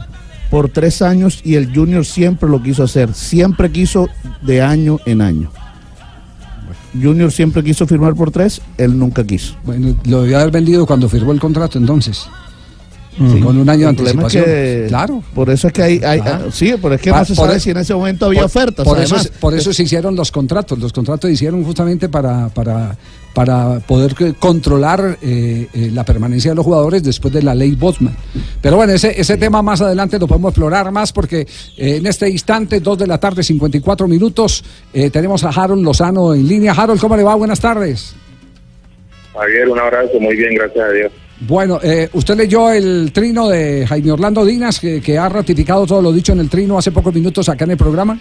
por 0.50 0.68
tres 0.70 1.02
años 1.02 1.40
y 1.44 1.56
el 1.56 1.74
Junior 1.74 2.04
siempre 2.06 2.48
lo 2.48 2.62
quiso 2.62 2.82
hacer, 2.84 3.12
siempre 3.12 3.70
quiso 3.70 4.08
de 4.42 4.62
año 4.62 4.98
en 5.04 5.20
año. 5.20 5.50
Junior 7.00 7.32
siempre 7.32 7.62
quiso 7.64 7.86
firmar 7.86 8.14
por 8.14 8.30
tres, 8.30 8.60
él 8.78 8.96
nunca 8.98 9.24
quiso. 9.24 9.54
Bueno, 9.64 9.96
lo 10.04 10.22
debió 10.22 10.38
haber 10.38 10.52
vendido 10.52 10.86
cuando 10.86 11.08
firmó 11.08 11.32
el 11.32 11.40
contrato 11.40 11.76
entonces. 11.76 12.26
Con 13.16 13.58
un 13.58 13.68
año 13.68 13.86
de 13.86 13.92
es 13.92 13.98
anticipación. 14.00 14.44
que- 14.44 14.84
claro. 14.88 15.22
Por 15.34 15.48
eso 15.50 15.68
es 15.68 15.72
que 15.72 15.82
hay, 15.82 16.00
hay- 16.04 16.18
Ajá. 16.20 16.40
sí, 16.50 16.74
pero 16.82 16.94
es 16.94 17.00
que 17.00 17.10
Pa- 17.10 17.20
no 17.20 17.24
se 17.24 17.34
por 17.34 17.46
sabe 17.46 17.56
e- 17.58 17.60
si 17.60 17.70
en 17.70 17.76
ese 17.76 17.94
momento 17.94 18.26
había 18.26 18.40
por- 18.40 18.46
ofertas. 18.46 18.84
Por 18.84 18.98
eso, 19.00 19.16
por 19.40 19.54
eso 19.54 19.72
se 19.72 19.82
hicieron 19.84 20.16
los 20.16 20.32
contratos. 20.32 20.78
Los 20.78 20.92
contratos 20.92 21.28
se 21.28 21.34
hicieron 21.34 21.62
justamente 21.64 22.08
para, 22.08 22.48
para, 22.48 22.96
para 23.32 23.78
poder 23.80 24.14
que- 24.14 24.34
controlar 24.34 25.18
eh, 25.22 25.68
eh, 25.72 25.90
la 25.92 26.04
permanencia 26.04 26.50
de 26.50 26.54
los 26.56 26.64
jugadores 26.64 27.02
después 27.04 27.32
de 27.32 27.42
la 27.42 27.54
ley 27.54 27.76
Bosman. 27.76 28.16
Pero 28.60 28.76
bueno, 28.76 28.92
ese, 28.92 29.20
ese 29.20 29.36
tema 29.36 29.62
más 29.62 29.80
adelante 29.80 30.18
lo 30.18 30.26
podemos 30.26 30.50
explorar 30.50 30.90
más 30.90 31.12
porque 31.12 31.40
eh, 31.76 31.96
en 31.96 32.06
este 32.06 32.28
instante, 32.28 32.80
2 32.80 32.98
de 32.98 33.06
la 33.06 33.18
tarde, 33.18 33.42
54 33.44 34.08
minutos, 34.08 34.64
eh, 34.92 35.10
tenemos 35.10 35.44
a 35.44 35.50
Harold 35.50 35.84
Lozano 35.84 36.34
en 36.34 36.48
línea. 36.48 36.72
Harold, 36.72 37.00
¿cómo 37.00 37.16
le 37.16 37.22
va? 37.22 37.34
Buenas 37.36 37.60
tardes. 37.60 38.14
Javier, 39.34 39.68
un 39.68 39.78
abrazo, 39.78 40.18
muy 40.20 40.36
bien, 40.36 40.54
gracias 40.54 40.84
a 40.84 40.90
Dios. 40.92 41.12
Bueno, 41.40 41.80
eh, 41.82 42.08
usted 42.12 42.36
leyó 42.36 42.70
el 42.70 43.12
trino 43.12 43.48
de 43.48 43.86
Jaime 43.86 44.12
Orlando 44.12 44.44
Dinas, 44.44 44.80
que, 44.80 45.18
ha 45.18 45.28
ratificado 45.28 45.86
todo 45.86 46.00
lo 46.00 46.12
dicho 46.12 46.32
en 46.32 46.40
el 46.40 46.48
trino 46.48 46.78
hace 46.78 46.92
pocos 46.92 47.12
minutos 47.14 47.48
acá 47.48 47.64
en 47.64 47.72
el 47.72 47.76
programa. 47.76 48.18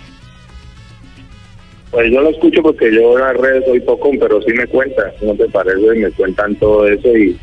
Pues 1.91 2.11
yo 2.11 2.21
lo 2.21 2.29
escucho 2.29 2.63
porque 2.63 2.91
yo 2.93 3.17
en 3.17 3.23
las 3.23 3.37
redes 3.37 3.65
soy 3.65 3.79
poco, 3.81 4.09
pero 4.19 4.41
sí 4.41 4.51
me 4.53 4.65
cuentan, 4.65 5.11
¿no 5.21 5.35
te 5.35 5.47
parece? 5.49 5.79
Me 5.79 6.09
cuentan 6.11 6.55
todo 6.55 6.87
eso 6.87 7.15
y, 7.15 7.37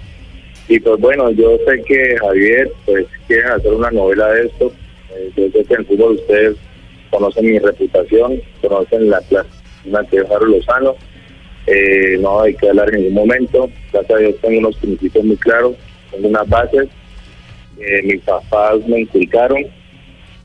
y 0.68 0.80
pues 0.80 1.00
bueno, 1.00 1.30
yo 1.30 1.56
sé 1.64 1.80
que 1.86 2.16
Javier, 2.18 2.70
pues 2.84 3.06
quieren 3.28 3.52
hacer 3.52 3.72
una 3.72 3.92
novela 3.92 4.28
de 4.32 4.46
esto. 4.46 4.72
Eh, 5.14 5.30
yo 5.36 5.50
sé 5.52 5.64
que 5.64 5.74
en 5.74 5.86
fútbol 5.86 6.14
ustedes 6.14 6.56
conocen 7.10 7.46
mi 7.46 7.58
reputación, 7.60 8.40
conocen 8.60 9.08
la 9.08 9.22
la 9.84 10.04
que 10.04 10.18
es 10.18 10.26
Lozano. 10.28 10.94
Eh, 11.66 12.16
no 12.20 12.42
hay 12.42 12.54
que 12.54 12.68
hablar 12.68 12.94
en 12.94 13.02
ningún 13.02 13.14
momento. 13.14 13.70
Gracias 13.92 14.16
a 14.16 14.20
Dios 14.20 14.34
tengo 14.40 14.58
unos 14.58 14.76
principios 14.76 15.24
muy 15.24 15.36
claros, 15.36 15.76
tengo 16.10 16.28
unas 16.28 16.48
bases. 16.48 16.88
Eh, 17.78 18.02
mis 18.02 18.20
papás 18.22 18.86
me 18.86 19.00
inculcaron 19.00 19.64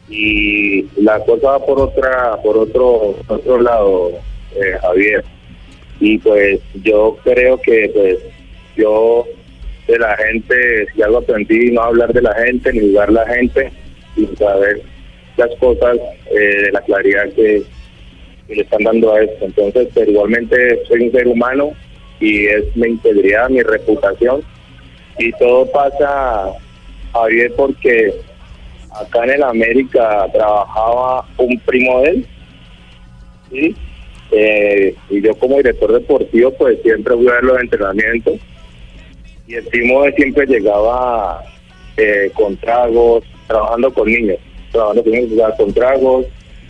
y 0.07 0.85
la 1.01 1.19
cosa 1.19 1.51
va 1.51 1.65
por 1.65 1.79
otra 1.79 2.37
por 2.43 2.57
otro 2.57 3.15
otro 3.27 3.61
lado 3.61 4.11
eh, 4.55 4.77
Javier 4.81 5.23
y 5.99 6.17
pues 6.19 6.59
yo 6.83 7.17
creo 7.23 7.59
que 7.59 7.89
pues 7.93 8.19
yo 8.77 9.25
de 9.87 9.97
la 9.97 10.15
gente 10.17 10.87
si 10.93 11.01
algo 11.01 11.17
aprendí 11.17 11.71
no 11.71 11.81
hablar 11.81 12.13
de 12.13 12.21
la 12.21 12.33
gente 12.35 12.71
ni 12.71 12.81
jugar 12.81 13.11
la 13.11 13.25
gente 13.27 13.71
sin 14.15 14.35
saber 14.37 14.81
las 15.37 15.49
cosas 15.59 15.97
eh, 16.31 16.69
la 16.71 16.81
claridad 16.81 17.29
que, 17.33 17.63
que 18.47 18.55
le 18.55 18.61
están 18.61 18.83
dando 18.83 19.13
a 19.13 19.21
esto. 19.21 19.45
Entonces 19.45 19.89
pero 19.93 20.11
igualmente 20.11 20.83
soy 20.87 21.03
un 21.03 21.11
ser 21.11 21.27
humano 21.27 21.71
y 22.19 22.45
es 22.45 22.75
mi 22.75 22.89
integridad 22.89 23.49
mi 23.49 23.61
reputación. 23.61 24.41
Y 25.17 25.31
todo 25.33 25.65
pasa 25.71 26.51
Javier 27.13 27.53
porque 27.55 28.13
acá 28.91 29.23
en 29.23 29.31
el 29.31 29.43
América 29.43 30.27
trabajaba 30.33 31.25
un 31.37 31.59
primo 31.59 32.01
de 32.01 32.09
él. 32.09 33.75
Eh, 34.31 34.95
y 35.09 35.21
yo 35.21 35.35
como 35.35 35.57
director 35.57 35.93
deportivo 35.93 36.51
pues 36.51 36.81
siempre 36.81 37.15
fui 37.15 37.27
a 37.27 37.33
ver 37.33 37.43
los 37.43 37.59
entrenamientos. 37.59 38.35
Y 39.47 39.55
el 39.55 39.65
primo 39.65 40.03
de 40.03 40.13
siempre 40.13 40.45
llegaba 40.47 41.43
eh, 41.97 42.31
con 42.33 42.57
tragos, 42.57 43.23
trabajando 43.47 43.93
con 43.93 44.07
niños, 44.07 44.37
trabajando 44.71 45.03
con 45.03 45.11
niños, 45.13 45.53
con 45.57 45.73
tragos, 45.73 46.25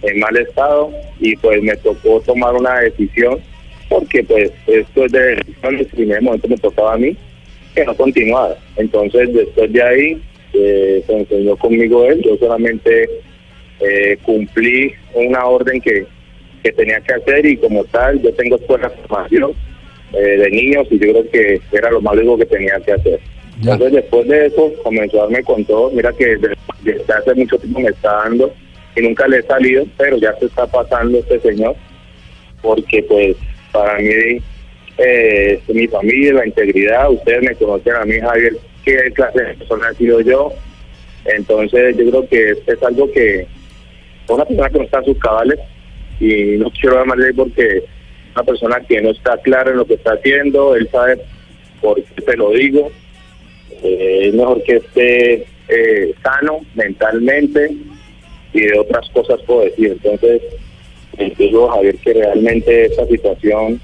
en 0.06 0.20
mal 0.20 0.36
estado 0.38 0.92
y 1.20 1.36
pues 1.38 1.62
me 1.62 1.76
tocó 1.78 2.22
tomar 2.22 2.54
una 2.56 2.80
decisión 2.80 3.40
porque 3.90 4.24
pues 4.24 4.52
esto 4.68 5.06
es 5.06 5.12
de 5.12 5.36
decisiones 5.36 5.88
y 5.96 6.04
en 6.04 6.12
ese 6.12 6.22
momento 6.22 6.48
me 6.48 6.58
tocaba 6.58 6.94
a 6.94 6.98
mí 6.98 7.16
que 7.74 7.86
no 7.86 7.96
continuara. 7.96 8.56
Entonces 8.78 9.34
después 9.34 9.72
de 9.72 9.84
ahí 9.84 10.22
eh, 10.54 11.04
se 11.06 11.18
enseñó 11.18 11.56
conmigo 11.58 12.06
él, 12.06 12.22
yo 12.24 12.38
solamente 12.38 13.10
eh, 13.80 14.18
cumplí 14.24 14.94
una 15.14 15.46
orden 15.46 15.82
que, 15.82 16.06
que 16.64 16.72
tenía 16.72 17.00
que 17.02 17.14
hacer 17.14 17.46
y 17.46 17.58
como 17.58 17.84
tal 17.86 18.22
yo 18.22 18.34
tengo 18.34 18.56
escuela 18.56 18.90
de 18.90 18.96
formación 18.96 19.52
eh, 20.14 20.38
de 20.38 20.52
niños 20.52 20.88
y 20.90 21.00
yo 21.00 21.12
creo 21.12 21.30
que 21.30 21.62
era 21.72 21.92
lo 21.92 22.02
más 22.02 22.16
lógico 22.16 22.38
que 22.38 22.46
tenía 22.46 22.80
que 22.86 22.94
hacer. 22.94 23.20
Entonces 23.58 23.94
después 23.94 24.28
de 24.28 24.48
eso 24.48 24.72
comenzó 24.84 25.20
a 25.20 25.24
darme 25.24 25.44
con 25.44 25.64
todo, 25.66 25.90
mira 25.92 26.12
que 26.12 26.36
desde, 26.36 26.56
desde 26.84 27.14
hace 27.14 27.34
mucho 27.36 27.58
tiempo 27.58 27.80
me 27.80 27.90
está 27.90 28.12
dando 28.24 28.54
y 28.96 29.02
nunca 29.02 29.28
le 29.28 29.40
he 29.40 29.44
salido, 29.44 29.86
pero 29.98 30.18
ya 30.18 30.34
se 30.40 30.46
está 30.46 30.66
pasando 30.68 31.20
este 31.20 31.40
señor 31.40 31.76
porque 32.62 33.04
pues 33.04 33.38
para 33.72 34.00
mí 34.00 34.42
eh, 34.98 35.62
mi 35.68 35.88
familia, 35.88 36.34
la 36.34 36.48
integridad, 36.48 37.12
ustedes 37.12 37.44
me 37.44 37.56
conocen 37.56 37.96
a 37.96 38.06
mí 38.06 38.20
Javier, 38.20 38.58
qué 38.84 39.12
clase 39.14 39.44
de 39.44 39.54
persona 39.56 39.90
he 39.92 39.96
sido 39.96 40.22
yo, 40.22 40.52
entonces 41.26 41.98
yo 41.98 42.10
creo 42.10 42.30
que 42.30 42.52
es, 42.66 42.84
algo 42.84 43.12
que 43.12 43.48
una 44.30 44.46
persona 44.46 44.70
que 44.70 44.78
no 44.78 44.84
está 44.86 45.00
en 45.00 45.06
sus 45.06 45.20
cabales 45.20 45.60
y 46.20 46.58
no 46.58 46.72
quiero 46.72 47.00
llamar 47.00 47.18
ley 47.18 47.34
porque 47.34 47.84
una 48.34 48.44
persona 48.44 48.80
que 48.88 49.02
no 49.02 49.12
está 49.12 49.38
clara 49.38 49.72
en 49.72 49.78
lo 49.78 49.86
que 49.86 49.96
está 49.96 50.14
haciendo, 50.14 50.76
él 50.76 50.90
sabe 50.92 51.20
por 51.82 52.02
qué 52.02 52.22
te 52.22 52.38
lo 52.38 52.52
digo, 52.52 52.92
eh, 53.84 54.28
es 54.28 54.34
mejor 54.34 54.64
que 54.64 54.78
esté 54.78 55.46
eh, 55.68 56.14
sano 56.24 56.60
mentalmente 56.74 57.76
y 58.56 58.62
de 58.62 58.80
otras 58.80 59.08
cosas 59.10 59.42
puedo 59.46 59.66
decir. 59.66 59.92
Entonces, 59.92 60.42
entiendo, 61.18 61.68
Javier, 61.68 61.96
que 61.98 62.14
realmente 62.14 62.86
esta 62.86 63.06
situación 63.06 63.80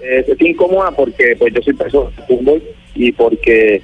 eh, 0.00 0.24
es 0.26 0.40
incómoda 0.40 0.90
porque 0.92 1.36
pues 1.38 1.52
yo 1.54 1.62
soy 1.62 1.74
persona 1.74 2.10
de 2.16 2.22
fútbol 2.22 2.62
y 2.94 3.12
porque 3.12 3.82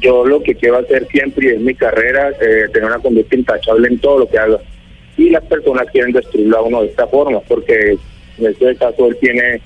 yo 0.00 0.24
lo 0.24 0.42
que 0.42 0.54
quiero 0.54 0.78
hacer 0.78 1.06
siempre 1.08 1.48
y 1.48 1.50
es 1.50 1.60
mi 1.60 1.74
carrera, 1.74 2.30
eh, 2.30 2.68
tener 2.72 2.88
una 2.88 2.98
conducta 2.98 3.36
intachable 3.36 3.88
en 3.88 3.98
todo 3.98 4.20
lo 4.20 4.28
que 4.28 4.38
haga. 4.38 4.58
Y 5.16 5.30
las 5.30 5.44
personas 5.44 5.86
quieren 5.90 6.12
destruirlo 6.12 6.58
a 6.58 6.62
uno 6.62 6.82
de 6.82 6.88
esta 6.88 7.06
forma, 7.06 7.40
porque 7.40 7.98
en 8.38 8.46
este 8.46 8.76
caso 8.76 9.06
él 9.08 9.16
tiene 9.20 9.60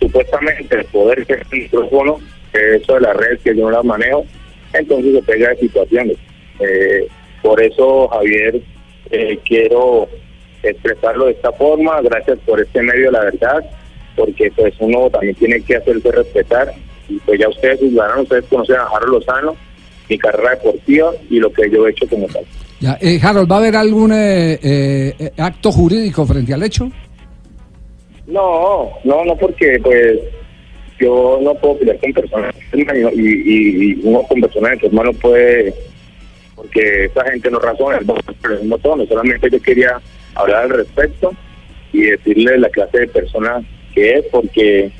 supuestamente 0.00 0.76
el 0.76 0.84
poder 0.86 1.24
que 1.24 1.34
es 1.34 1.40
el 1.50 1.58
micrófono, 1.62 2.20
que 2.52 2.76
eso 2.76 2.94
de 2.94 3.00
las 3.00 3.16
redes 3.16 3.40
que 3.42 3.56
yo 3.56 3.62
no 3.62 3.70
las 3.70 3.84
manejo, 3.84 4.26
entonces 4.72 5.14
se 5.14 5.22
pega 5.22 5.50
de 5.50 5.56
situaciones. 5.56 6.16
Eh, 6.60 7.06
por 7.42 7.62
eso, 7.62 8.08
Javier, 8.08 8.60
eh, 9.10 9.38
quiero 9.44 10.08
expresarlo 10.62 11.26
de 11.26 11.32
esta 11.32 11.52
forma, 11.52 12.00
gracias 12.02 12.38
por 12.46 12.60
este 12.60 12.82
medio, 12.82 13.10
la 13.10 13.20
verdad, 13.20 13.64
porque 14.16 14.50
pues 14.56 14.74
uno 14.80 15.08
también 15.10 15.34
tiene 15.34 15.60
que 15.60 15.76
hacerse 15.76 16.10
respetar, 16.10 16.72
y 17.08 17.18
pues 17.20 17.38
ya 17.38 17.48
ustedes 17.48 17.78
juzgarán, 17.80 18.20
ustedes 18.20 18.44
conocen 18.46 18.76
a 18.76 18.84
Harold 18.84 19.12
Lozano, 19.12 19.56
mi 20.08 20.18
carrera 20.18 20.50
deportiva 20.50 21.12
y 21.30 21.38
lo 21.38 21.52
que 21.52 21.70
yo 21.70 21.86
he 21.86 21.90
hecho 21.90 22.06
como 22.08 22.26
tal. 22.28 22.44
Ya, 22.80 22.98
eh, 23.00 23.18
Harold, 23.22 23.50
¿va 23.50 23.56
a 23.56 23.58
haber 23.58 23.76
algún 23.76 24.12
eh, 24.12 24.58
eh, 24.62 25.32
acto 25.38 25.72
jurídico 25.72 26.26
frente 26.26 26.52
al 26.52 26.62
hecho? 26.62 26.90
No, 28.26 28.90
no, 29.04 29.24
no, 29.24 29.36
porque 29.36 29.78
pues 29.82 30.18
yo 30.98 31.38
no 31.42 31.54
puedo 31.54 31.78
pelear 31.78 31.98
con 31.98 32.12
personas 32.12 32.54
y, 32.72 32.80
y, 32.80 33.92
y 33.92 34.00
uno 34.02 34.22
con 34.22 34.40
personas 34.40 34.78
que 34.78 34.88
no 34.90 35.12
puede, 35.14 35.74
porque 36.56 37.04
esa 37.04 37.24
gente 37.30 37.50
no 37.50 37.58
razona, 37.58 37.98
el 37.98 38.06
tono, 38.80 39.06
solamente 39.06 39.50
yo 39.50 39.60
quería 39.60 40.00
hablar 40.34 40.64
al 40.64 40.70
respecto 40.70 41.32
y 41.92 42.02
decirle 42.06 42.58
la 42.58 42.70
clase 42.70 43.00
de 43.00 43.08
persona 43.08 43.62
que 43.94 44.14
es, 44.14 44.24
porque 44.32 44.90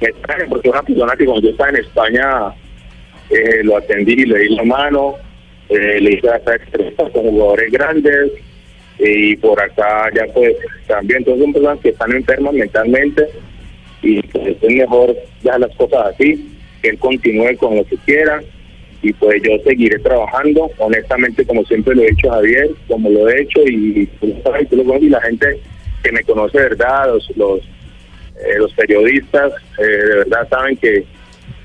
me 0.00 0.08
extraña, 0.08 0.46
porque 0.48 0.68
una 0.68 0.82
persona 0.82 1.16
que 1.16 1.24
cuando 1.24 1.42
yo 1.42 1.50
estaba 1.50 1.70
en 1.70 1.76
España 1.76 2.54
eh, 3.30 3.62
lo 3.62 3.76
atendí 3.76 4.12
y 4.12 4.26
le 4.26 4.38
di 4.40 4.48
la 4.56 4.64
mano, 4.64 5.14
eh, 5.68 6.00
le 6.00 6.14
hice 6.14 6.28
hasta 6.28 6.58
con 6.96 7.10
jugadores 7.10 7.70
grandes 7.70 8.32
y 8.98 9.36
por 9.36 9.60
acá 9.60 10.10
ya 10.14 10.26
pues 10.34 10.56
también 10.86 11.24
todos 11.24 11.38
son 11.38 11.52
personas 11.52 11.78
que 11.80 11.90
están 11.90 12.12
enfermas 12.12 12.52
mentalmente 12.52 13.26
y 14.02 14.20
pues 14.22 14.56
es 14.60 14.74
mejor 14.74 15.16
dejar 15.42 15.60
las 15.60 15.74
cosas 15.76 16.14
así, 16.14 16.58
que 16.82 16.90
él 16.90 16.98
continúe 16.98 17.56
con 17.56 17.76
lo 17.76 17.84
que 17.84 17.96
quiera 17.98 18.42
y 19.02 19.12
pues 19.14 19.42
yo 19.42 19.52
seguiré 19.64 19.98
trabajando, 19.98 20.70
honestamente 20.78 21.44
como 21.46 21.64
siempre 21.64 21.94
lo 21.94 22.02
he 22.02 22.10
hecho 22.10 22.30
Javier, 22.30 22.68
como 22.88 23.08
lo 23.08 23.28
he 23.28 23.42
hecho 23.42 23.60
y, 23.66 24.08
y 24.22 25.08
la 25.08 25.20
gente 25.22 25.58
que 26.02 26.12
me 26.12 26.22
conoce 26.24 26.58
verdad, 26.58 27.06
los 27.12 27.36
los, 27.36 27.60
eh, 27.60 28.58
los 28.58 28.72
periodistas 28.74 29.52
eh, 29.78 29.82
de 29.82 30.16
verdad 30.16 30.48
saben 30.50 30.76
que, 30.76 31.04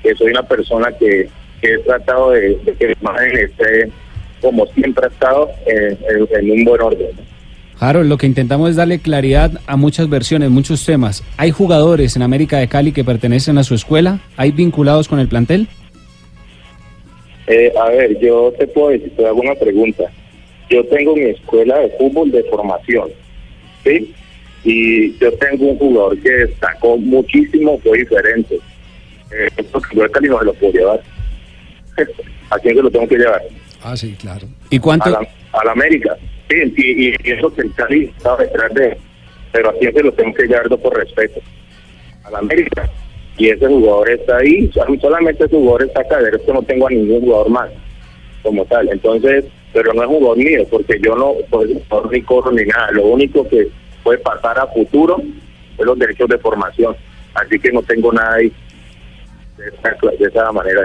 que 0.02 0.14
soy 0.14 0.30
una 0.30 0.42
persona 0.42 0.88
que, 0.98 1.28
he 1.62 1.78
tratado 1.78 2.30
de, 2.30 2.56
que 2.78 2.86
la 2.88 2.94
imagen 3.00 3.38
esté 3.38 3.90
como 4.40 4.66
siempre 4.68 5.04
ha 5.06 5.08
estado 5.08 5.50
en, 5.66 5.98
en- 6.08 6.28
en 6.38 6.50
un 6.58 6.64
buen 6.64 6.80
orden. 6.80 7.08
Harold, 7.78 8.08
lo 8.08 8.16
que 8.16 8.26
intentamos 8.26 8.70
es 8.70 8.76
darle 8.76 9.00
claridad 9.00 9.52
a 9.66 9.76
muchas 9.76 10.08
versiones, 10.08 10.48
muchos 10.50 10.84
temas. 10.86 11.22
¿Hay 11.36 11.50
jugadores 11.50 12.16
en 12.16 12.22
América 12.22 12.58
de 12.58 12.68
Cali 12.68 12.92
que 12.92 13.04
pertenecen 13.04 13.58
a 13.58 13.64
su 13.64 13.74
escuela? 13.74 14.20
¿Hay 14.36 14.50
vinculados 14.52 15.08
con 15.08 15.18
el 15.18 15.28
plantel? 15.28 15.68
Eh, 17.46 17.72
a 17.80 17.88
ver, 17.90 18.18
yo 18.18 18.52
te 18.58 18.66
puedo 18.66 18.88
decir, 18.90 19.12
te 19.16 19.26
hago 19.26 19.40
una 19.40 19.54
pregunta. 19.54 20.04
Yo 20.68 20.84
tengo 20.86 21.14
mi 21.14 21.26
escuela 21.30 21.78
de 21.78 21.90
fútbol 21.90 22.30
de 22.32 22.42
formación, 22.44 23.10
¿sí? 23.84 24.12
Y 24.64 25.16
yo 25.18 25.32
tengo 25.34 25.66
un 25.66 25.78
jugador 25.78 26.20
que 26.20 26.30
destacó 26.30 26.96
muchísimo, 26.96 27.78
fue 27.84 27.98
diferente. 27.98 28.56
Eh, 29.30 29.48
esto 29.56 29.80
que 29.80 29.96
yo 29.96 30.10
Cali 30.10 30.28
no 30.28 30.40
se 30.40 30.44
lo 30.46 30.54
puedo 30.54 30.72
llevar. 30.72 31.00
¿A 32.50 32.58
quién 32.58 32.76
se 32.76 32.82
lo 32.82 32.90
tengo 32.90 33.06
que 33.06 33.16
llevar? 33.16 33.42
Ah, 33.82 33.96
sí, 33.96 34.16
claro. 34.18 34.48
¿Y 34.70 34.80
cuánto? 34.80 35.06
A 35.06 35.10
la, 35.10 35.28
a 35.52 35.64
la 35.64 35.72
América. 35.72 36.16
Sí, 36.48 36.56
y, 36.76 37.08
y 37.10 37.32
eso 37.32 37.52
que 37.54 37.62
el 37.62 37.74
Cali 37.74 38.12
estaba 38.16 38.38
detrás 38.38 38.74
de 38.74 38.88
él. 38.88 38.96
Pero 39.52 39.70
a 39.70 39.72
quién 39.74 39.92
se 39.92 40.02
lo 40.02 40.12
tengo 40.12 40.34
que 40.34 40.46
llevar 40.46 40.68
por 40.68 40.96
respeto. 40.96 41.40
A 42.24 42.30
la 42.32 42.38
América. 42.38 42.90
Y 43.38 43.48
ese 43.50 43.66
jugador 43.66 44.10
está 44.10 44.38
ahí. 44.38 44.70
sol- 44.72 44.98
Solamente 45.00 45.44
ese 45.44 45.56
jugador 45.56 45.82
está 45.84 46.00
acá. 46.00 46.18
De 46.20 46.30
resto 46.30 46.52
no 46.54 46.62
tengo 46.62 46.86
a 46.86 46.90
ningún 46.90 47.20
jugador 47.20 47.48
más 47.50 47.68
como 48.42 48.64
tal. 48.64 48.88
Entonces, 48.88 49.44
pero 49.72 49.92
no 49.92 50.02
es 50.02 50.08
jugador 50.08 50.38
mío, 50.38 50.62
porque 50.70 50.98
yo 51.04 51.14
no, 51.16 51.34
jugador 51.50 52.12
ni 52.12 52.22
corro 52.22 52.52
ni 52.52 52.64
nada. 52.64 52.90
Lo 52.92 53.06
único 53.06 53.46
que 53.48 53.68
puede 54.02 54.18
pasar 54.18 54.58
a 54.58 54.66
futuro 54.68 55.20
es 55.78 55.84
los 55.84 55.98
derechos 55.98 56.28
de 56.28 56.38
formación. 56.38 56.96
Así 57.34 57.58
que 57.58 57.70
no 57.72 57.82
tengo 57.82 58.10
nada 58.12 58.36
ahí 58.36 58.50
de 59.58 59.64
esa, 59.68 60.16
de 60.18 60.24
esa 60.28 60.52
manera. 60.52 60.82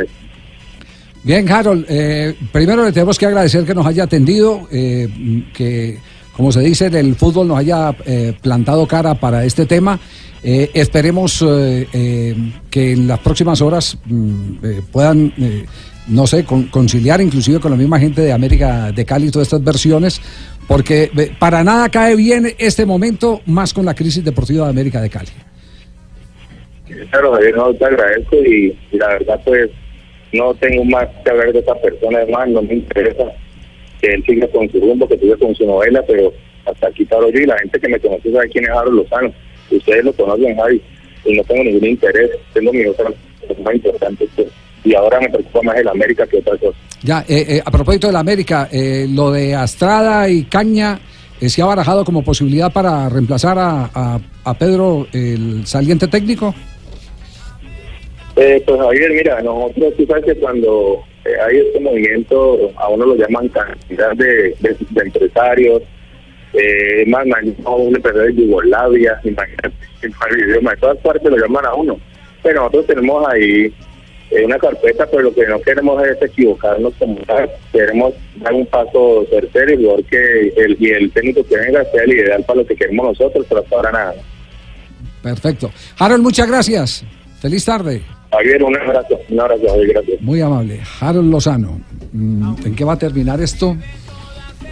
Bien, 1.23 1.49
Harold, 1.49 1.85
eh, 1.87 2.33
primero 2.51 2.83
le 2.83 2.91
tenemos 2.91 3.17
que 3.19 3.27
agradecer 3.27 3.63
que 3.63 3.75
nos 3.75 3.85
haya 3.85 4.03
atendido, 4.03 4.67
eh, 4.71 5.07
que, 5.53 5.99
como 6.35 6.51
se 6.51 6.61
dice, 6.61 6.87
el 6.87 7.15
fútbol 7.15 7.47
nos 7.47 7.59
haya 7.59 7.95
eh, 8.05 8.33
plantado 8.41 8.87
cara 8.87 9.13
para 9.15 9.45
este 9.45 9.65
tema. 9.67 9.99
Eh, 10.43 10.71
esperemos 10.73 11.41
eh, 11.43 11.87
eh, 11.93 12.35
que 12.71 12.93
en 12.93 13.07
las 13.07 13.19
próximas 13.19 13.61
horas 13.61 13.97
mm, 14.05 14.53
eh, 14.63 14.81
puedan, 14.91 15.31
eh, 15.39 15.65
no 16.07 16.25
sé, 16.25 16.43
con- 16.45 16.63
conciliar 16.67 17.21
inclusive 17.21 17.59
con 17.59 17.69
la 17.71 17.77
misma 17.77 17.99
gente 17.99 18.21
de 18.21 18.31
América 18.33 18.91
de 18.91 19.05
Cali 19.05 19.29
todas 19.29 19.47
estas 19.47 19.63
versiones, 19.63 20.19
porque 20.67 21.11
para 21.37 21.63
nada 21.63 21.89
cae 21.89 22.15
bien 22.15 22.47
este 22.57 22.87
momento, 22.87 23.41
más 23.45 23.71
con 23.71 23.85
la 23.85 23.93
crisis 23.93 24.23
deportiva 24.25 24.65
de 24.65 24.71
América 24.71 24.99
de 24.99 25.09
Cali. 25.11 25.29
Claro, 27.11 27.33
Javier, 27.33 27.55
no 27.55 27.73
te 27.73 27.85
agradezco 27.85 28.35
y, 28.37 28.77
la 28.93 29.07
verdad 29.09 29.39
pues 29.45 29.69
no 30.33 30.53
tengo 30.55 30.83
más 30.85 31.07
que 31.23 31.29
hablar 31.29 31.53
de 31.53 31.59
esa 31.59 31.75
persona, 31.75 32.17
además 32.19 32.49
no 32.49 32.61
me 32.63 32.73
interesa 32.75 33.25
que 34.01 34.13
él 34.13 34.23
siga 34.25 34.47
con 34.47 34.69
su 34.71 34.79
rumbo, 34.79 35.07
que 35.07 35.17
siga 35.19 35.37
con 35.37 35.53
su 35.53 35.65
novela, 35.65 36.01
pero 36.07 36.33
hasta 36.65 36.87
aquí 36.87 37.05
paro 37.05 37.29
yo 37.29 37.39
y 37.39 37.45
la 37.45 37.57
gente 37.59 37.79
que 37.79 37.87
me 37.89 37.99
conoce 37.99 38.31
sabe 38.31 38.49
quién 38.49 38.63
es 38.63 38.71
Harold 38.71 38.95
Lozano. 38.97 39.31
Ustedes 39.71 40.03
lo 40.05 40.13
conocen, 40.13 40.55
Javi, 40.55 40.81
y 41.25 41.33
no 41.35 41.43
tengo 41.43 41.63
ningún 41.63 41.87
interés, 41.87 42.29
tengo 42.53 42.71
mi 42.73 42.85
otra 42.85 43.05
cosa 43.05 43.61
más 43.63 43.75
importante 43.75 44.27
pues, 44.35 44.47
y 44.83 44.93
ahora 44.95 45.19
me 45.19 45.29
preocupa 45.29 45.61
más 45.63 45.77
el 45.77 45.87
América 45.87 46.25
que 46.27 46.37
otra 46.37 46.57
cosa. 46.57 46.77
Ya, 47.03 47.23
eh, 47.27 47.45
eh, 47.47 47.61
a 47.63 47.71
propósito 47.71 48.07
de 48.07 48.13
la 48.13 48.19
América, 48.19 48.67
eh, 48.71 49.05
lo 49.09 49.31
de 49.31 49.55
Astrada 49.55 50.29
y 50.29 50.43
Caña 50.43 50.99
eh, 51.39 51.49
se 51.49 51.61
ha 51.61 51.65
barajado 51.65 52.03
como 52.05 52.23
posibilidad 52.23 52.71
para 52.71 53.09
reemplazar 53.09 53.57
a, 53.57 53.89
a- 53.93 54.19
a 54.43 54.53
Pedro, 54.55 55.07
el 55.13 55.65
saliente 55.67 56.07
técnico. 56.07 56.53
Eh, 58.35 58.63
pues 58.65 58.79
Javier, 58.79 59.11
mira, 59.11 59.41
nosotros, 59.41 59.93
tú 59.97 60.05
sabes 60.05 60.25
que 60.25 60.35
cuando 60.35 61.03
hay 61.47 61.57
este 61.57 61.79
movimiento, 61.79 62.71
a 62.77 62.87
uno 62.89 63.05
lo 63.05 63.15
llaman 63.15 63.47
cantidad 63.49 64.11
de, 64.15 64.55
de- 64.59 64.77
de 64.89 65.01
empresarios, 65.01 65.81
eh, 66.53 67.05
más 67.07 67.25
no, 67.63 67.75
un 67.75 67.95
empresario 67.95 68.27
de 68.27 68.35
Yugoslavia, 68.35 69.19
imagínate, 69.23 69.71
en 70.01 70.13
el 70.31 70.49
idioma, 70.49 70.71
de 70.71 70.77
todas 70.77 70.97
partes 70.97 71.31
lo 71.31 71.37
llaman 71.37 71.65
a 71.65 71.73
uno. 71.73 71.99
Pero 72.43 72.61
nosotros 72.61 72.87
tenemos 72.87 73.27
ahí 73.29 73.73
eh, 74.31 74.45
una 74.45 74.57
carpeta, 74.57 75.05
pero 75.07 75.23
lo 75.23 75.33
que 75.33 75.45
no 75.45 75.61
queremos 75.61 76.03
es 76.05 76.21
equivocarnos 76.21 76.93
como 76.97 77.15
tal, 77.21 77.49
queremos 77.71 78.13
dar 78.37 78.53
un 78.53 78.65
paso 78.65 79.25
tercero 79.29 79.73
y 79.73 79.85
ver 79.85 80.03
que 80.05 80.53
el, 80.57 80.77
y 80.79 80.91
el 80.91 81.11
técnico 81.11 81.43
que 81.45 81.57
venga 81.57 81.83
sea 81.85 82.03
el 82.03 82.13
ideal 82.13 82.43
para 82.45 82.61
lo 82.61 82.65
que 82.65 82.75
queremos 82.75 83.05
nosotros, 83.07 83.45
pero 83.47 83.61
hasta 83.61 83.75
ahora 83.75 83.91
nada. 83.91 84.13
Perfecto. 85.21 85.71
Harold, 85.99 86.23
muchas 86.23 86.47
gracias. 86.47 87.05
Feliz 87.39 87.65
tarde. 87.65 88.01
Javier, 88.31 88.63
un 88.63 88.77
abrazo, 88.77 89.19
un 89.29 89.39
abrazo, 89.39 89.67
Javier, 89.67 89.87
gracias. 89.93 90.21
Muy 90.21 90.41
amable. 90.41 90.79
Harold 90.99 91.31
Lozano. 91.31 91.81
Mm, 92.13 92.53
¿En 92.65 92.75
qué 92.75 92.83
va 92.83 92.93
a 92.93 92.97
terminar 92.97 93.41
esto? 93.41 93.75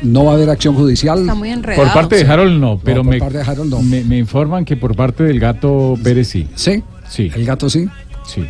No 0.02 0.26
va 0.26 0.32
a 0.32 0.36
haber 0.36 0.50
acción 0.50 0.76
judicial. 0.76 1.20
Está 1.20 1.36
muy 1.36 1.50
enredado. 1.50 1.84
Por 1.84 1.93
parte 1.93 2.16
de 2.24 2.32
Harold 2.32 2.60
no, 2.60 2.80
pero 2.84 3.04
por 3.04 3.12
me, 3.12 3.20
parte 3.20 3.38
de 3.39 3.43
Harold 3.43 3.70
no. 3.72 3.82
me, 3.82 4.04
me 4.04 4.18
informan 4.18 4.64
que 4.66 4.78
por 4.78 4.95
parte 4.95 5.24
del 5.24 5.39
gato 5.39 5.95
Pérez 6.04 6.28
sí. 6.30 6.47
¿Sí? 6.56 6.84
Sí. 7.10 7.30
¿El 7.36 7.45
gato 7.45 7.70
sí? 7.70 7.88
Sí. 8.26 8.43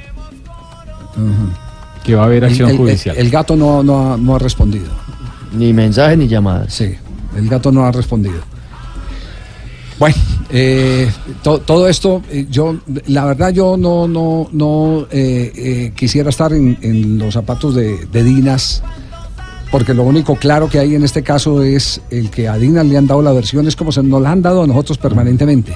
Que 2.04 2.16
va 2.16 2.24
a 2.24 2.26
haber 2.26 2.46
acción 2.46 2.70
el- 2.70 2.76
el- 2.76 2.82
judicial. 2.82 3.18
El, 3.18 3.30
gato 3.30 3.56
no, 3.56 3.84
no, 3.84 4.14
ha, 4.14 4.18
no 4.18 4.36
ha 4.36 4.40
respondido. 4.40 4.88
Ni 5.54 5.74
mensajes 5.74 6.18
ni 6.18 6.28
llamadas. 6.28 6.74
Sí, 6.74 6.94
el 7.36 7.50
gato 7.50 7.72
no 7.72 7.84
ha 7.86 7.92
respondido. 7.92 8.40
Bueno, 9.98 10.16
eh, 10.50 11.12
to- 11.44 11.60
todo 11.60 11.88
esto, 11.90 12.22
eh, 12.32 12.48
yo, 12.50 12.78
la 13.08 13.26
verdad, 13.26 13.50
yo 13.52 13.76
no, 13.76 14.08
no, 14.08 14.48
no 14.54 15.08
eh, 15.12 15.52
eh, 15.56 15.92
quisiera 15.96 16.30
estar 16.30 16.54
en, 16.54 16.78
en 16.82 17.18
los 17.18 17.34
zapatos 17.34 17.76
de, 17.76 18.06
de 18.06 18.24
Dinas, 18.24 18.82
porque 19.72 19.94
lo 19.94 20.04
único 20.04 20.36
claro 20.36 20.70
que 20.70 20.80
hay 20.80 20.96
en 20.96 21.04
este 21.04 21.22
caso 21.22 21.64
es 21.64 22.02
el 22.10 22.30
que 22.30 22.48
a 22.48 22.58
Dinas 22.58 22.86
le 22.86 22.98
han 22.98 23.08
dado 23.08 23.22
la 23.22 23.32
versión, 23.32 23.68
es 23.68 23.76
como 23.76 23.92
se 23.92 24.04
nos 24.04 24.22
la 24.22 24.32
han 24.32 24.42
dado 24.42 24.64
a 24.64 24.68
nosotros 24.68 24.98
permanentemente. 24.98 25.76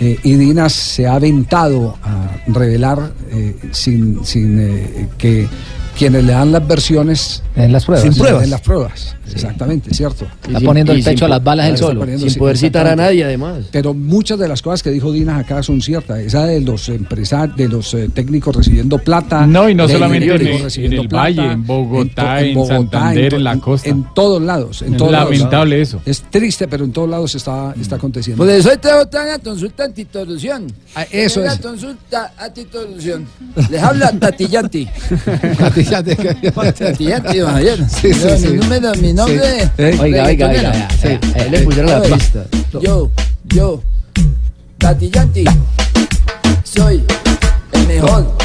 Eh, 0.00 0.16
y 0.22 0.34
Dinas 0.34 0.72
se 0.72 1.06
ha 1.06 1.14
aventado 1.14 1.96
a 2.04 2.30
revelar 2.46 3.12
eh, 3.32 3.56
sin, 3.72 4.24
sin 4.24 4.60
eh, 4.60 5.08
que, 5.18 5.48
quienes 5.98 6.22
le 6.24 6.32
dan 6.32 6.52
las 6.52 6.66
versiones 6.66 7.42
en 7.56 7.72
las 7.72 7.84
pruebas. 7.84 8.04
Sin 8.04 8.14
pruebas. 8.14 8.44
En 8.44 8.50
las 8.50 8.60
pruebas, 8.60 9.16
exactamente, 9.34 9.92
cierto. 9.92 10.26
Está 10.46 10.60
poniendo 10.60 10.92
el 10.92 11.02
pecho 11.02 11.24
a 11.24 11.28
las 11.28 11.42
balas 11.42 11.68
él 11.68 11.76
solo. 11.76 12.06
sin 12.18 12.34
poder 12.34 12.56
citar 12.56 12.86
a 12.86 12.94
nadie, 12.96 13.24
además. 13.24 13.64
Pero 13.72 13.92
muchas 13.94 14.38
de 14.38 14.46
las 14.48 14.62
cosas 14.62 14.82
que 14.82 14.90
dijo 14.90 15.10
Dinas 15.12 15.40
acá 15.44 15.62
son 15.62 15.82
ciertas. 15.82 16.18
Esa 16.20 16.46
de 16.46 16.60
los 16.60 16.88
empresarios, 16.88 17.56
de 17.56 17.68
los 17.68 17.92
eh, 17.94 18.08
técnicos 18.14 18.54
recibiendo 18.54 18.98
plata. 18.98 19.46
No, 19.46 19.68
y 19.68 19.74
no 19.74 19.88
solamente 19.88 20.34
en, 20.34 20.40
en 20.84 20.92
el 20.92 21.08
plata, 21.08 21.16
Valle, 21.24 21.52
en 21.52 21.66
Bogotá, 21.66 22.38
to- 22.38 22.44
en, 22.44 22.66
Santander, 22.66 23.34
en, 23.34 23.44
la 23.44 23.56
costa. 23.58 23.88
En 23.90 24.04
todos 24.14 24.40
lados. 24.40 24.82
En 24.82 24.92
Es 24.92 24.98
todos 24.98 25.10
lados. 25.12 25.30
lamentable 25.32 25.80
eso. 25.82 26.00
Es 26.06 26.22
triste, 26.30 26.68
pero 26.68 26.84
en 26.84 26.92
todos 26.92 27.08
lados 27.10 27.34
está, 27.34 27.74
está 27.80 27.96
aconteciendo. 27.96 28.44
Por 28.44 28.52
eso 28.52 28.70
te 28.78 28.92
botan 28.94 29.30
a 29.30 29.38
consulta 29.40 29.84
antitolución. 29.84 30.66
Ah, 30.94 31.04
eso 31.10 31.40
Una 31.40 31.52
es. 31.54 31.58
consulta 31.58 32.32
antitolución. 32.38 33.26
Les 33.70 33.82
habla 33.82 34.12
Tatillanti. 34.12 34.88
Don 35.90 36.04
Javier. 37.46 37.78
Sí, 37.88 38.12
sí, 38.12 38.20
Yo, 38.20 38.36
sí. 38.36 38.48
Mi 38.48 38.56
número, 38.58 38.94
mi 38.96 39.12
nombre. 39.12 39.62
Sí. 39.62 39.70
Eh, 39.78 39.96
Oiga, 40.00 40.24
oiga, 40.26 40.48
oiga, 40.48 40.88
Ahí 41.34 41.50
le 41.50 41.60
pusieron 41.60 41.90
la 41.90 42.02
pista. 42.02 42.44
Yo, 42.80 43.10
yo, 43.44 43.82
Tatillanti, 44.78 45.44
soy 46.64 47.02
el 47.72 47.86
mejor 47.86 48.36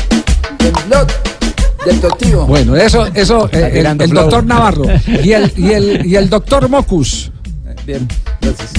en 0.59 0.89
blog 0.89 1.07
deportivo. 1.85 2.45
Bueno, 2.45 2.75
eso, 2.75 3.05
eso, 3.13 3.49
eh, 3.51 3.71
el, 3.79 3.85
el 4.01 4.09
doctor 4.09 4.43
Navarro 4.45 4.85
y 5.23 5.31
el, 5.31 5.51
y 5.57 5.71
el, 5.71 6.05
y 6.05 6.15
el 6.15 6.29
doctor 6.29 6.69
Mocus. 6.69 7.31
Bien, 7.85 8.07
gracias. 8.41 8.71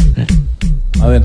A 1.01 1.07
ver, 1.09 1.23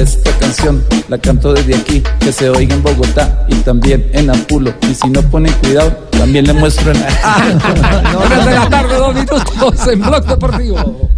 esta 0.00 0.32
canción 0.38 0.84
la 1.08 1.18
canto 1.18 1.52
desde 1.52 1.74
aquí, 1.74 2.02
que 2.20 2.32
se 2.32 2.48
oiga 2.48 2.74
en 2.74 2.82
Bogotá 2.82 3.46
y 3.48 3.54
también 3.56 4.08
en 4.12 4.30
Apulo. 4.30 4.72
Y 4.88 4.94
si 4.94 5.08
no 5.08 5.22
ponen 5.22 5.52
cuidado, 5.54 5.90
también 6.10 6.46
le 6.46 6.52
muestro 6.52 6.92
en... 6.92 6.98
Tres 6.98 8.44
de 8.46 8.54
la 8.54 8.68
tarde, 8.68 8.96
dos 8.96 9.14
minutos 9.14 9.86
en 9.86 10.00
Blog 10.00 10.24
Deportivo. 10.24 11.10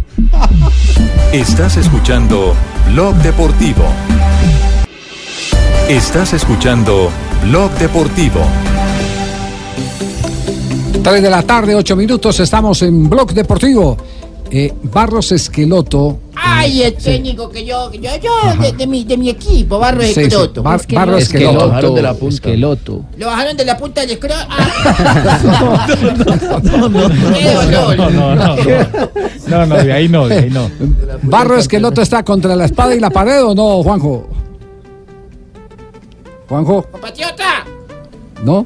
Estás 1.31 1.77
escuchando 1.77 2.55
Blog 2.91 3.15
Deportivo. 3.15 3.83
Estás 5.87 6.33
escuchando 6.33 7.09
Blog 7.43 7.71
Deportivo. 7.73 8.41
3 11.03 11.21
de 11.21 11.29
la 11.29 11.41
tarde, 11.41 11.75
8 11.75 11.95
minutos, 11.97 12.39
estamos 12.39 12.81
en 12.81 13.09
Blog 13.09 13.33
Deportivo. 13.33 13.97
Eh, 14.55 14.71
Barros 14.83 15.31
Esqueloto. 15.31 16.19
Ay, 16.35 16.83
el 16.83 16.93
técnico 16.93 17.49
que 17.49 17.65
yo, 17.65 17.91
yo, 17.93 18.11
yo 18.21 18.31
de, 18.61 18.71
de 18.73 18.85
mi, 18.85 19.03
de 19.03 19.17
mi 19.17 19.29
equipo, 19.31 19.79
Barro 19.79 20.03
Sí, 20.03 20.13
sí, 20.13 20.21
Esqueloto. 20.21 20.61
Bar- 20.61 20.81
Barro 20.93 21.17
Esqueloto. 21.17 21.57
Lo 21.65 21.67
bajaron 21.69 21.95
de 21.95 22.01
la 22.03 22.13
punta. 22.13 22.35
Esqueloto. 22.35 23.05
Lo 23.17 23.25
bajaron 23.25 23.57
de 23.57 23.65
la 23.65 23.77
punta 23.77 24.01
del 24.01 24.11
escroto. 24.11 24.35
No, 26.73 27.95
no, 27.95 28.09
no, 28.09 28.35
no. 28.35 28.55
No, 29.47 29.65
no, 29.65 29.75
de 29.83 29.93
ahí 29.93 30.07
no, 30.07 30.27
de 30.27 30.35
ahí 30.37 30.49
no. 30.49 30.69
Barro 31.23 31.57
Esqueloto 31.57 32.01
está 32.01 32.23
contra 32.23 32.55
la 32.55 32.65
espada 32.65 32.93
y 32.95 32.99
la 32.99 33.09
pared 33.09 33.43
o 33.43 33.55
no, 33.55 33.81
Juanjo? 33.83 34.27
Juanjo, 36.47 36.83
¡Compatriota! 36.91 37.65
¿no? 38.43 38.65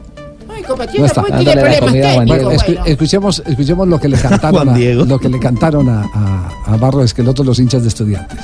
No 0.99 1.05
está. 1.05 1.21
pues 1.21 1.33
tiene 1.37 1.51
problemas 1.53 1.79
comida 1.79 2.09
a 2.09 2.13
Juan 2.13 2.27
técnicos. 2.27 2.45
Bueno, 2.45 2.51
escu- 2.61 2.65
bueno. 2.75 2.85
escuchemos, 2.85 3.43
escuchemos 3.45 3.87
lo 3.87 3.99
que 3.99 4.07
le 4.09 4.17
cantaron, 4.21 4.69
a, 4.69 4.77
lo 4.77 5.19
que 5.19 5.29
le 5.29 5.39
cantaron 5.39 5.89
a, 5.89 6.01
a- 6.13 6.73
a 6.73 6.77
Barro 6.77 7.03
Esqueloto 7.03 7.43
los 7.43 7.59
hinchas 7.59 7.81
de 7.83 7.87
estudiantes. 7.89 8.39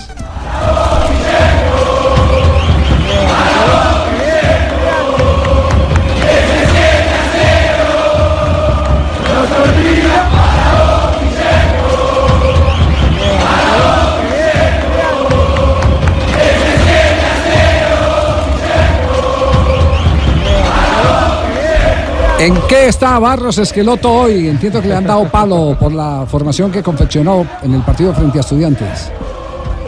¿En 22.43 22.55
qué 22.67 22.89
está 22.89 23.17
Barros 23.19 23.57
Esqueloto 23.57 24.11
hoy? 24.11 24.49
Entiendo 24.49 24.81
que 24.81 24.89
le 24.89 24.95
han 24.95 25.05
dado 25.05 25.31
palo 25.31 25.77
por 25.79 25.93
la 25.93 26.25
formación 26.27 26.73
que 26.73 26.83
confeccionó 26.83 27.47
en 27.61 27.73
el 27.73 27.81
partido 27.83 28.13
frente 28.13 28.37
a 28.37 28.41
estudiantes. 28.41 29.09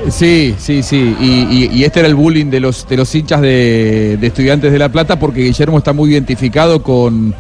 Sí, 0.10 0.56
sí, 0.58 0.82
sí. 0.82 1.18
Y, 1.20 1.84
este 1.84 2.00
era 2.00 2.08
el 2.08 2.16
bullying 2.16 2.46
de 2.46 2.62
los, 2.62 2.88
de 2.88 2.96
los 2.96 3.14
hinchas 3.14 3.42
de 3.42 4.18
Estudiantes 4.22 4.72
de 4.72 4.80
La 4.80 4.88
Plata 4.88 5.20
porque 5.20 5.42
Guillermo 5.42 5.80
está 5.80 5.92
muy 5.92 6.12
identificado 6.12 6.82
con, 6.82 7.36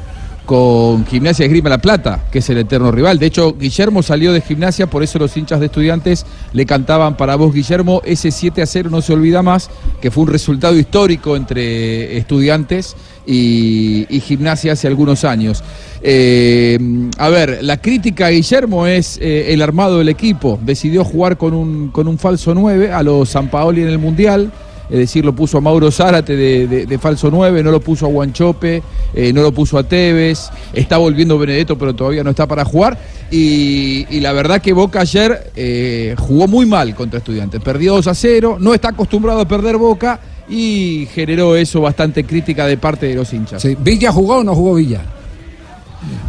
con 0.45 1.05
Gimnasia 1.05 1.45
Esgrima 1.45 1.69
La 1.69 1.79
Plata, 1.79 2.25
que 2.31 2.39
es 2.39 2.49
el 2.49 2.59
eterno 2.59 2.91
rival. 2.91 3.19
De 3.19 3.25
hecho, 3.25 3.55
Guillermo 3.57 4.03
salió 4.03 4.31
de 4.31 4.41
Gimnasia, 4.41 4.87
por 4.87 5.03
eso 5.03 5.19
los 5.19 5.35
hinchas 5.35 5.59
de 5.59 5.65
Estudiantes 5.67 6.25
le 6.53 6.65
cantaban 6.65 7.17
para 7.17 7.35
vos, 7.35 7.53
Guillermo, 7.53 8.01
ese 8.05 8.31
7 8.31 8.61
a 8.61 8.65
0 8.65 8.89
no 8.89 9.01
se 9.01 9.13
olvida 9.13 9.41
más, 9.41 9.69
que 10.01 10.11
fue 10.11 10.23
un 10.23 10.29
resultado 10.29 10.77
histórico 10.77 11.35
entre 11.35 12.17
Estudiantes 12.17 12.95
y, 13.25 14.05
Gimnasia 14.25 14.73
hace 14.73 14.87
algunos 14.87 15.23
años. 15.23 15.63
Eh, 16.01 16.79
a 17.17 17.29
ver, 17.29 17.59
la 17.61 17.77
crítica 17.77 18.29
Guillermo 18.29 18.87
es 18.87 19.17
eh, 19.21 19.53
el 19.53 19.61
armado 19.61 19.99
del 19.99 20.09
equipo. 20.09 20.59
Decidió 20.61 21.03
jugar 21.03 21.37
con 21.37 21.53
un, 21.53 21.89
con 21.89 22.07
un 22.07 22.17
falso 22.17 22.53
9 22.53 22.91
a 22.91 23.03
los 23.03 23.29
San 23.29 23.49
Paoli 23.49 23.81
en 23.81 23.89
el 23.89 23.99
Mundial. 23.99 24.51
Es 24.89 24.97
decir, 24.99 25.25
lo 25.25 25.33
puso 25.35 25.57
a 25.57 25.61
Mauro 25.61 25.89
Zárate 25.91 26.35
de, 26.35 26.67
de- 26.67 26.85
de 26.85 26.97
falso 26.99 27.31
9, 27.31 27.63
no 27.63 27.71
lo 27.71 27.79
puso 27.79 28.05
a 28.05 28.09
Guanchope, 28.09 28.83
eh, 29.13 29.33
no 29.33 29.41
lo 29.41 29.51
puso 29.51 29.77
a 29.79 29.83
Tevez, 29.83 30.49
está 30.73 30.97
volviendo 30.97 31.37
Benedetto, 31.39 31.77
pero 31.77 31.95
todavía 31.95 32.23
no 32.23 32.29
está 32.29 32.45
para 32.47 32.63
jugar. 32.65 32.97
Y, 33.31 34.05
y 34.09 34.19
la 34.19 34.31
verdad 34.33 34.61
que 34.61 34.73
Boca 34.73 35.01
ayer 35.01 35.51
eh, 35.55 36.15
jugó 36.19 36.47
muy 36.47 36.65
mal 36.67 36.93
contra 36.93 37.17
Estudiantes. 37.17 37.61
Perdió 37.61 37.93
2 37.95 38.07
a 38.07 38.13
0, 38.13 38.57
no 38.59 38.73
está 38.75 38.89
acostumbrado 38.89 39.39
a 39.39 39.47
perder 39.47 39.77
Boca 39.77 40.19
y 40.47 41.07
generó 41.13 41.55
eso 41.55 41.81
bastante 41.81 42.23
crítica 42.23 42.67
de 42.67 42.77
parte 42.77 43.07
de 43.07 43.15
los 43.15 43.33
hinchas. 43.33 43.61
Sí, 43.63 43.75
¿Villa 43.79 44.11
jugó 44.11 44.37
o 44.37 44.43
no 44.43 44.53
jugó 44.53 44.75
Villa? 44.75 45.01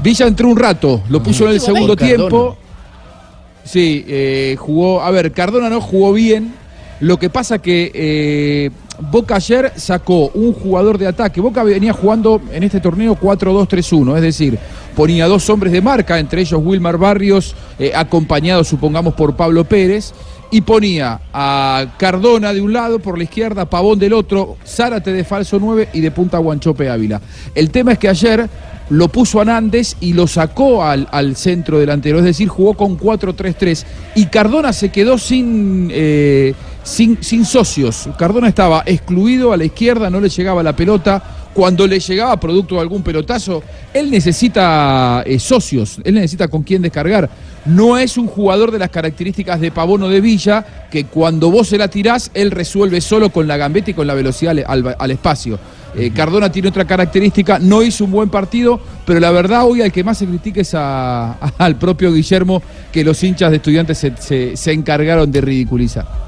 Villa 0.02 0.26
entró 0.26 0.48
un 0.48 0.56
rato, 0.56 1.02
lo 1.10 1.22
puso 1.22 1.44
en 1.44 1.50
el 1.50 1.60
segundo 1.60 1.94
tiempo. 2.06 2.56
Sí, 3.64 4.04
eh, 4.08 4.56
jugó. 4.58 5.02
A 5.02 5.10
ver, 5.10 5.32
Cardona 5.32 5.68
no 5.68 5.80
jugó 5.80 6.12
bien. 6.12 6.54
Lo 7.00 7.18
que 7.18 7.28
pasa 7.28 7.58
que 7.58 7.90
eh, 7.94 8.70
Boca 8.98 9.36
ayer 9.36 9.72
sacó 9.76 10.28
un 10.28 10.54
jugador 10.54 10.96
de 10.96 11.06
ataque. 11.06 11.40
Boca 11.40 11.62
venía 11.62 11.92
jugando 11.92 12.40
en 12.50 12.62
este 12.62 12.80
torneo 12.80 13.14
4-2-3-1, 13.16 14.16
es 14.16 14.22
decir, 14.22 14.58
ponía 14.94 15.26
dos 15.26 15.48
hombres 15.50 15.72
de 15.72 15.82
marca, 15.82 16.18
entre 16.18 16.40
ellos 16.40 16.60
Wilmar 16.64 16.96
Barrios, 16.96 17.54
eh, 17.78 17.92
acompañado, 17.94 18.64
supongamos, 18.64 19.14
por 19.14 19.36
Pablo 19.36 19.64
Pérez. 19.64 20.12
Y 20.48 20.60
ponía 20.60 21.20
a 21.32 21.96
Cardona 21.98 22.54
de 22.54 22.60
un 22.60 22.72
lado, 22.72 23.00
por 23.00 23.18
la 23.18 23.24
izquierda, 23.24 23.68
Pavón 23.68 23.98
del 23.98 24.12
otro, 24.12 24.56
Zárate 24.64 25.12
de 25.12 25.24
falso 25.24 25.58
9 25.58 25.88
y 25.92 26.00
de 26.00 26.12
punta 26.12 26.38
Guanchope 26.38 26.88
Ávila. 26.88 27.20
El 27.52 27.70
tema 27.72 27.92
es 27.92 27.98
que 27.98 28.08
ayer 28.08 28.48
lo 28.88 29.08
puso 29.08 29.40
a 29.40 29.44
Nández 29.44 29.96
y 30.00 30.12
lo 30.12 30.28
sacó 30.28 30.84
al, 30.84 31.08
al 31.10 31.34
centro 31.34 31.80
delantero, 31.80 32.18
es 32.18 32.24
decir, 32.24 32.46
jugó 32.46 32.74
con 32.74 32.96
4-3-3 32.96 33.84
y 34.14 34.26
Cardona 34.26 34.72
se 34.72 34.90
quedó 34.90 35.18
sin, 35.18 35.90
eh, 35.92 36.54
sin, 36.86 37.22
sin 37.22 37.44
socios. 37.44 38.08
Cardona 38.16 38.48
estaba 38.48 38.82
excluido 38.86 39.52
a 39.52 39.56
la 39.56 39.64
izquierda, 39.64 40.08
no 40.08 40.20
le 40.20 40.28
llegaba 40.28 40.62
la 40.62 40.74
pelota. 40.76 41.22
Cuando 41.52 41.86
le 41.86 41.98
llegaba 42.00 42.38
producto 42.38 42.74
de 42.74 42.82
algún 42.82 43.02
pelotazo, 43.02 43.62
él 43.94 44.10
necesita 44.10 45.22
eh, 45.24 45.38
socios, 45.38 45.98
él 46.04 46.12
necesita 46.14 46.48
con 46.48 46.62
quién 46.62 46.82
descargar. 46.82 47.30
No 47.64 47.96
es 47.96 48.18
un 48.18 48.26
jugador 48.26 48.70
de 48.70 48.78
las 48.78 48.90
características 48.90 49.58
de 49.58 49.70
Pavón 49.70 50.02
o 50.02 50.08
de 50.10 50.20
Villa, 50.20 50.64
que 50.90 51.06
cuando 51.06 51.50
vos 51.50 51.68
se 51.68 51.78
la 51.78 51.88
tirás, 51.88 52.30
él 52.34 52.50
resuelve 52.50 53.00
solo 53.00 53.30
con 53.30 53.48
la 53.48 53.56
gambeta 53.56 53.90
y 53.90 53.94
con 53.94 54.06
la 54.06 54.12
velocidad 54.12 54.50
al- 54.66 54.84
al- 54.86 54.96
al 54.98 55.10
espacio. 55.10 55.58
Eh, 55.96 56.10
Cardona 56.14 56.52
tiene 56.52 56.68
otra 56.68 56.84
característica, 56.84 57.58
no 57.58 57.82
hizo 57.82 58.04
un 58.04 58.10
buen 58.10 58.28
partido, 58.28 58.78
pero 59.06 59.18
la 59.18 59.30
verdad 59.30 59.64
hoy 59.64 59.80
al 59.80 59.90
que 59.90 60.04
más 60.04 60.18
se 60.18 60.26
critica 60.26 60.60
es 60.60 60.74
a- 60.74 61.32
al 61.58 61.76
propio 61.76 62.12
Guillermo, 62.12 62.60
que 62.92 63.02
los 63.02 63.24
hinchas 63.24 63.50
de 63.50 63.56
estudiantes 63.56 63.96
se, 63.96 64.12
se- 64.18 64.56
se 64.58 64.72
encargaron 64.72 65.32
de 65.32 65.40
ridiculizar. 65.40 66.26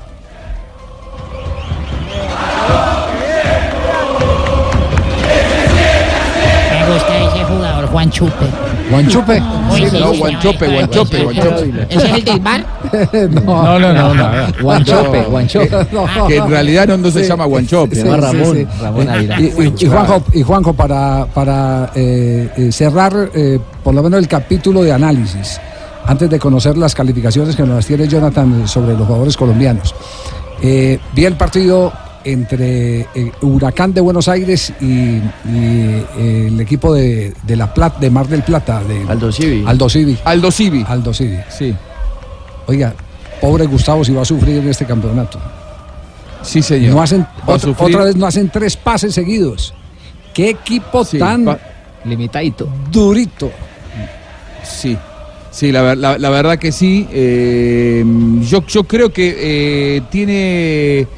Juan 7.90 8.10
Chupe. 8.10 8.46
¿Guanchupe? 8.90 9.42
Uy, 9.70 9.80
Sí, 9.80 9.90
sí, 9.90 9.98
no, 10.00 10.12
Guanchope, 10.14 10.66
Guanchope, 10.66 11.22
Guanchope. 11.24 11.86
¿Ese 11.90 12.06
es 12.06 12.12
el 12.14 12.24
del 12.24 12.40
bar? 12.40 12.64
no, 13.44 13.78
no, 13.78 13.92
no, 13.92 14.14
no. 14.14 14.24
Guanchope, 14.62 15.22
No. 15.22 15.28
Guanchope. 15.30 15.68
Que 16.28 16.36
en 16.36 16.48
realidad 16.50 16.88
no, 16.88 16.96
no 16.96 17.10
se 17.10 17.22
Sí. 17.22 17.28
llama 17.28 17.44
Guanchope, 17.44 17.94
se 17.96 18.04
llama 18.04 18.16
Ramón. 18.18 18.56
sí. 18.56 18.66
Ramón 18.80 19.08
Ávila. 19.08 19.40
Y, 19.40 19.44
y- 19.44 19.74
y 19.84 19.86
Juanjo, 19.88 20.22
y 20.32 20.42
Juanjo, 20.42 20.72
para, 20.72 21.26
para 21.26 21.90
eh, 21.94 22.48
eh, 22.56 22.72
cerrar 22.72 23.30
eh, 23.34 23.58
por 23.84 23.94
lo 23.94 24.02
menos 24.02 24.18
el 24.20 24.28
capítulo 24.28 24.82
de 24.82 24.92
análisis, 24.92 25.60
antes 26.06 26.30
de 26.30 26.38
conocer 26.38 26.76
las 26.78 26.94
calificaciones 26.94 27.54
que 27.56 27.62
nos 27.64 27.76
las 27.76 27.86
tiene 27.86 28.08
Jonathan 28.08 28.66
sobre 28.66 28.94
los 28.96 29.06
jugadores 29.06 29.36
colombianos. 29.36 29.94
Eh, 30.62 30.98
vi 31.14 31.24
el 31.26 31.34
partido 31.34 31.92
entre 32.32 33.00
eh, 33.14 33.32
Huracán 33.42 33.92
de 33.94 34.00
Buenos 34.00 34.28
Aires 34.28 34.72
y, 34.80 34.86
y, 34.86 35.22
eh, 36.18 36.46
el 36.48 36.60
equipo 36.60 36.92
de, 36.94 37.32
de 37.42 37.56
La 37.56 37.72
Plata, 37.72 37.98
de 38.00 38.10
Mar 38.10 38.26
del 38.28 38.42
Plata. 38.42 38.82
De, 38.84 39.04
Aldo 39.08 39.32
Civi. 39.32 39.64
Aldo 39.66 39.88
Civi. 39.88 40.18
Aldo 40.24 40.50
Civi. 40.50 40.84
Aldo 40.86 41.12
Civi. 41.14 41.38
Sí. 41.48 41.74
Oiga, 42.66 42.94
pobre 43.40 43.66
Gustavo 43.66 44.04
si 44.04 44.12
va 44.12 44.22
a 44.22 44.24
sufrir 44.24 44.58
en 44.58 44.68
este 44.68 44.84
campeonato. 44.84 45.38
Sí, 46.42 46.62
señor. 46.62 46.94
No 46.94 47.02
hacen, 47.02 47.26
otra, 47.46 48.04
vez 48.04 48.16
no 48.16 48.26
hacen 48.26 48.48
tres 48.50 48.76
pases 48.76 49.14
seguidos. 49.14 49.74
¿Qué 50.34 50.50
equipo 50.50 51.04
tan 51.04 51.58
limitadito? 52.04 52.68
Durito. 52.92 53.50
Sí. 54.62 54.96
Sí, 55.50 55.72
la, 55.72 55.82
ver- 55.82 55.98
la- 55.98 56.18
la 56.18 56.30
verdad 56.30 56.58
que 56.58 56.70
sí. 56.70 57.08
Eh, 57.10 58.04
yo, 58.42 58.64
yo 58.66 58.84
creo 58.84 59.12
que 59.12 59.34
eh, 59.96 60.02
tiene 60.10 61.08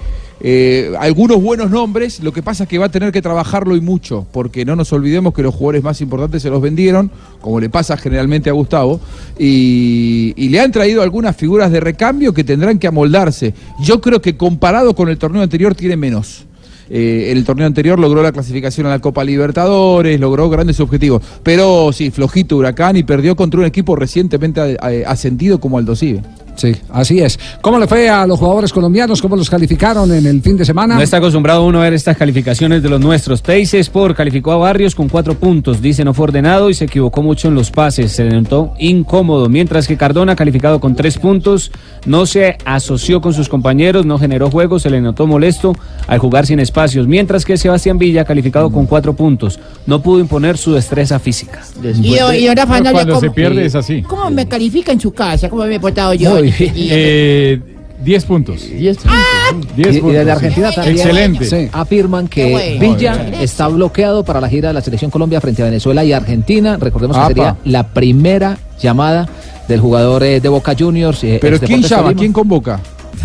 eh, 0.40 0.92
algunos 0.98 1.42
buenos 1.42 1.70
nombres. 1.70 2.20
Lo 2.20 2.32
que 2.32 2.42
pasa 2.42 2.64
es 2.64 2.68
que 2.68 2.78
va 2.78 2.86
a 2.86 2.90
tener 2.90 3.12
que 3.12 3.22
trabajarlo 3.22 3.76
y 3.76 3.80
mucho, 3.80 4.26
porque 4.32 4.64
no 4.64 4.74
nos 4.74 4.92
olvidemos 4.92 5.34
que 5.34 5.42
los 5.42 5.54
jugadores 5.54 5.82
más 5.82 6.00
importantes 6.00 6.42
se 6.42 6.50
los 6.50 6.62
vendieron, 6.62 7.10
como 7.40 7.60
le 7.60 7.68
pasa 7.68 7.96
generalmente 7.96 8.48
a 8.48 8.54
Gustavo, 8.54 9.00
y, 9.38 10.48
le 10.50 10.58
han 10.58 10.72
traído 10.72 11.02
algunas 11.02 11.36
figuras 11.36 11.70
de 11.70 11.78
recambio 11.78 12.34
que 12.34 12.42
tendrán 12.42 12.78
que 12.78 12.88
amoldarse. 12.88 13.54
Yo 13.80 14.00
creo 14.00 14.20
que 14.20 14.36
comparado 14.36 14.94
con 14.94 15.08
el 15.08 15.16
torneo 15.16 15.42
anterior 15.42 15.76
tiene 15.76 15.96
menos. 15.96 16.44
Eh, 16.92 17.30
el 17.30 17.44
torneo 17.44 17.68
anterior 17.68 18.00
logró 18.00 18.20
la 18.20 18.32
clasificación 18.32 18.88
a 18.88 18.90
la 18.90 18.98
Copa 18.98 19.22
Libertadores, 19.22 20.18
logró 20.18 20.50
grandes 20.50 20.80
objetivos. 20.80 21.22
Pero 21.44 21.92
sí, 21.92 22.10
flojito 22.10 22.56
Huracán 22.56 22.96
y 22.96 23.04
perdió 23.04 23.36
contra 23.36 23.60
un 23.60 23.66
equipo 23.66 23.94
recientemente 23.94 24.76
ascendido 25.06 25.60
como 25.60 25.78
Aldo 25.78 25.94
Civi. 25.94 26.20
Sí, 26.56 26.76
así 26.90 27.20
es. 27.20 27.38
¿Cómo 27.62 27.78
le 27.78 27.86
fue 27.86 28.08
a 28.08 28.26
los 28.26 28.38
jugadores 28.38 28.72
colombianos? 28.72 29.22
¿Cómo 29.22 29.36
los 29.36 29.48
calificaron 29.48 30.12
en 30.12 30.26
el 30.26 30.42
fin 30.42 30.56
de 30.56 30.64
semana? 30.64 30.94
No 30.96 31.00
está 31.00 31.16
acostumbrado 31.16 31.64
uno 31.64 31.78
a 31.80 31.84
ver 31.84 31.94
estas 31.94 32.16
calificaciones 32.16 32.82
de 32.82 32.88
los 32.88 33.00
nuestros. 33.00 33.42
Teis 33.42 33.72
Sport 33.72 34.16
calificó 34.16 34.52
a 34.52 34.56
Barrios 34.56 34.94
con 34.94 35.08
cuatro 35.08 35.34
puntos. 35.34 35.80
Dice 35.80 36.04
no 36.04 36.12
fue 36.12 36.24
ordenado 36.24 36.68
y 36.68 36.74
se 36.74 36.84
equivocó 36.84 37.22
mucho 37.22 37.48
en 37.48 37.54
los 37.54 37.70
pases. 37.70 38.12
Se 38.12 38.24
le 38.24 38.30
notó 38.40 38.74
incómodo. 38.78 39.48
Mientras 39.48 39.86
que 39.88 39.96
Cardona 39.96 40.36
calificado 40.36 40.80
con 40.80 40.94
tres 40.94 41.18
puntos. 41.18 41.70
No 42.06 42.24
se 42.26 42.56
asoció 42.64 43.20
con 43.20 43.34
sus 43.34 43.48
compañeros, 43.48 44.06
no 44.06 44.18
generó 44.18 44.50
juego, 44.50 44.78
se 44.78 44.88
le 44.90 45.00
notó 45.00 45.26
molesto 45.26 45.74
al 46.06 46.18
jugar 46.18 46.46
sin 46.46 46.58
espacios. 46.60 47.06
Mientras 47.06 47.44
que 47.44 47.56
Sebastián 47.56 47.98
Villa 47.98 48.24
calificado 48.24 48.70
con 48.70 48.86
cuatro 48.86 49.14
puntos. 49.14 49.58
No 49.86 50.00
pudo 50.02 50.20
imponer 50.20 50.56
su 50.58 50.72
destreza 50.72 51.18
física. 51.18 51.62
Y, 52.02 52.14
y 52.14 52.18
ahora 52.48 52.66
Cuando 52.66 52.90
se 53.20 53.26
¿cómo- 53.26 53.32
pierde 53.34 53.64
es 53.66 53.74
así. 53.74 54.02
¿Cómo 54.02 54.30
me 54.30 54.46
califica 54.46 54.92
en 54.92 55.00
su 55.00 55.12
casa? 55.12 55.48
¿Cómo 55.48 55.64
me 55.64 55.74
he 55.76 55.80
portado 55.80 56.14
yo? 56.14 56.39
Muy 56.42 56.50
bien. 56.52 56.72
Y- 56.76 56.88
Eh, 56.92 57.60
10 58.02 58.24
puntos. 58.24 58.62
10 58.66 58.72
Y, 58.72 58.78
Diez 58.78 59.96
y 59.96 60.00
puntos, 60.00 60.12
desde 60.12 60.24
sí. 60.24 60.30
Argentina 60.30 60.72
también 60.72 60.96
Excelente. 60.96 61.44
sí, 61.44 61.68
afirman 61.70 62.28
que. 62.28 62.78
Villa 62.80 63.26
está 63.42 63.68
bloqueado 63.68 64.24
para 64.24 64.40
la 64.40 64.48
gira 64.48 64.68
de 64.68 64.74
la 64.74 64.80
selección 64.80 65.10
Colombia 65.10 65.38
frente 65.40 65.60
a 65.62 65.66
Venezuela 65.66 66.02
y 66.02 66.12
Argentina. 66.14 66.78
Recordemos 66.80 67.14
que 67.16 67.20
Apa. 67.22 67.28
sería 67.28 67.56
la 67.64 67.88
primera 67.88 68.56
llamada 68.80 69.28
del 69.68 69.80
jugador 69.80 70.22
eh, 70.22 70.40
de 70.40 70.48
Boca 70.48 70.74
Juniors. 70.78 71.22
eh, 71.24 71.38
Pero 71.42 71.60
¿quién 71.60 71.82
llama? 71.82 72.14
¿Quién 72.14 72.32
convoca? 72.32 72.80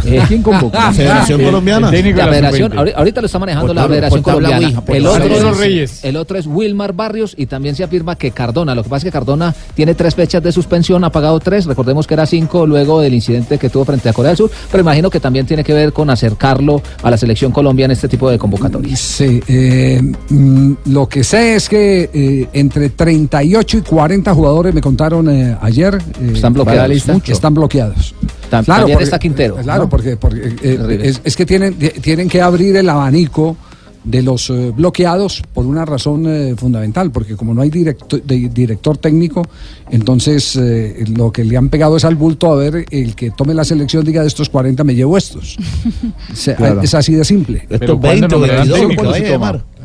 Eh, 0.05 0.21
¿Quién 0.27 0.41
convoca? 0.41 0.85
La 0.87 0.93
Federación 0.93 1.41
Colombiana. 1.41 1.91
La 1.91 2.25
la 2.25 2.31
federación, 2.31 2.71
sub-20. 2.71 2.81
ahori- 2.83 2.93
ahorita 2.95 3.21
lo 3.21 3.25
está 3.27 3.39
manejando 3.39 3.73
la 3.73 3.87
Federación 3.87 4.21
Colombiana. 4.23 4.83
El 4.87 5.07
otro, 5.07 5.25
es, 5.51 5.57
Reyes. 5.57 6.03
el 6.03 6.15
otro 6.17 6.37
es 6.37 6.47
Wilmar 6.47 6.93
Barrios 6.93 7.33
y 7.37 7.45
también 7.45 7.75
se 7.75 7.83
afirma 7.83 8.15
que 8.15 8.31
Cardona. 8.31 8.75
Lo 8.75 8.83
que 8.83 8.89
pasa 8.89 8.97
es 8.97 9.03
que 9.05 9.11
Cardona 9.11 9.53
tiene 9.73 9.95
tres 9.95 10.15
fechas 10.15 10.41
de 10.43 10.51
suspensión, 10.51 11.03
ha 11.03 11.11
pagado 11.11 11.39
tres. 11.39 11.65
Recordemos 11.65 12.07
que 12.07 12.13
era 12.13 12.25
cinco 12.25 12.65
luego 12.67 13.01
del 13.01 13.13
incidente 13.13 13.57
que 13.57 13.69
tuvo 13.69 13.85
frente 13.85 14.09
a 14.09 14.13
Corea 14.13 14.29
del 14.31 14.37
Sur, 14.37 14.51
pero 14.71 14.81
imagino 14.81 15.09
que 15.09 15.19
también 15.19 15.45
tiene 15.45 15.63
que 15.63 15.73
ver 15.73 15.93
con 15.93 16.09
acercarlo 16.09 16.81
a 17.03 17.09
la 17.11 17.17
selección 17.17 17.51
Colombiana 17.51 17.93
en 17.93 17.95
este 17.95 18.07
tipo 18.07 18.29
de 18.29 18.37
convocatorias. 18.37 18.99
Sí, 18.99 19.41
eh, 19.47 20.01
mm, 20.29 20.73
lo 20.85 21.07
que 21.07 21.23
sé 21.23 21.55
es 21.55 21.69
que 21.69 22.09
eh, 22.13 22.47
entre 22.53 22.89
38 22.89 23.77
y 23.77 23.81
40 23.81 24.33
jugadores 24.33 24.73
me 24.73 24.81
contaron 24.81 25.29
eh, 25.29 25.55
ayer. 25.61 25.95
eh, 26.21 26.31
Están 26.33 26.53
bloqueados. 26.53 27.07
Mucho. 27.07 27.31
Están 27.31 27.53
bloqueados. 27.53 28.13
Ta- 28.49 28.63
también 28.63 28.99
está 28.99 29.19
Quintero, 29.19 29.55
Claro, 29.57 29.83
¿no? 29.83 29.89
porque, 29.89 30.17
porque, 30.17 30.39
eh, 30.47 30.77
Terrible. 30.77 31.07
es, 31.09 31.21
es 31.23 31.35
que 31.35 31.45
tienen, 31.45 31.75
tienen 32.01 32.29
que 32.29 32.41
abrir 32.41 32.75
el 32.75 32.89
abanico 32.89 33.57
de 34.03 34.21
los 34.21 34.51
eh, 34.51 34.71
bloqueados 34.75 35.41
por 35.51 35.65
una 35.65 35.83
razón 35.83 36.25
eh, 36.27 36.53
fundamental, 36.55 37.09
porque 37.11 37.35
como 37.35 37.55
no 37.55 37.63
hay 37.63 37.71
directo- 37.71 38.19
de- 38.23 38.49
director 38.49 38.97
técnico, 38.97 39.41
entonces 39.89 40.55
eh, 40.61 41.05
lo 41.17 41.31
que 41.31 41.43
le 41.43 41.57
han 41.57 41.69
pegado 41.69 41.97
es 41.97 42.05
al 42.05 42.13
bulto 42.15 42.51
a 42.51 42.55
ver 42.55 42.85
el 42.91 43.15
que 43.15 43.31
tome 43.31 43.55
la 43.55 43.63
selección 43.65 44.05
diga 44.05 44.21
de 44.21 44.27
estos 44.27 44.49
40 44.49 44.83
me 44.83 44.93
llevo 44.93 45.17
estos. 45.17 45.57
Se- 46.35 46.53
Claro. 46.55 46.81
Es 46.81 46.93
así 46.93 47.13
de 47.15 47.25
simple. 47.25 47.65
Estos 47.67 47.97
¿cuándo 47.99 48.07
20 48.09 48.25
o 48.25 48.39
nombrarán 48.39 48.67
22 48.69 48.79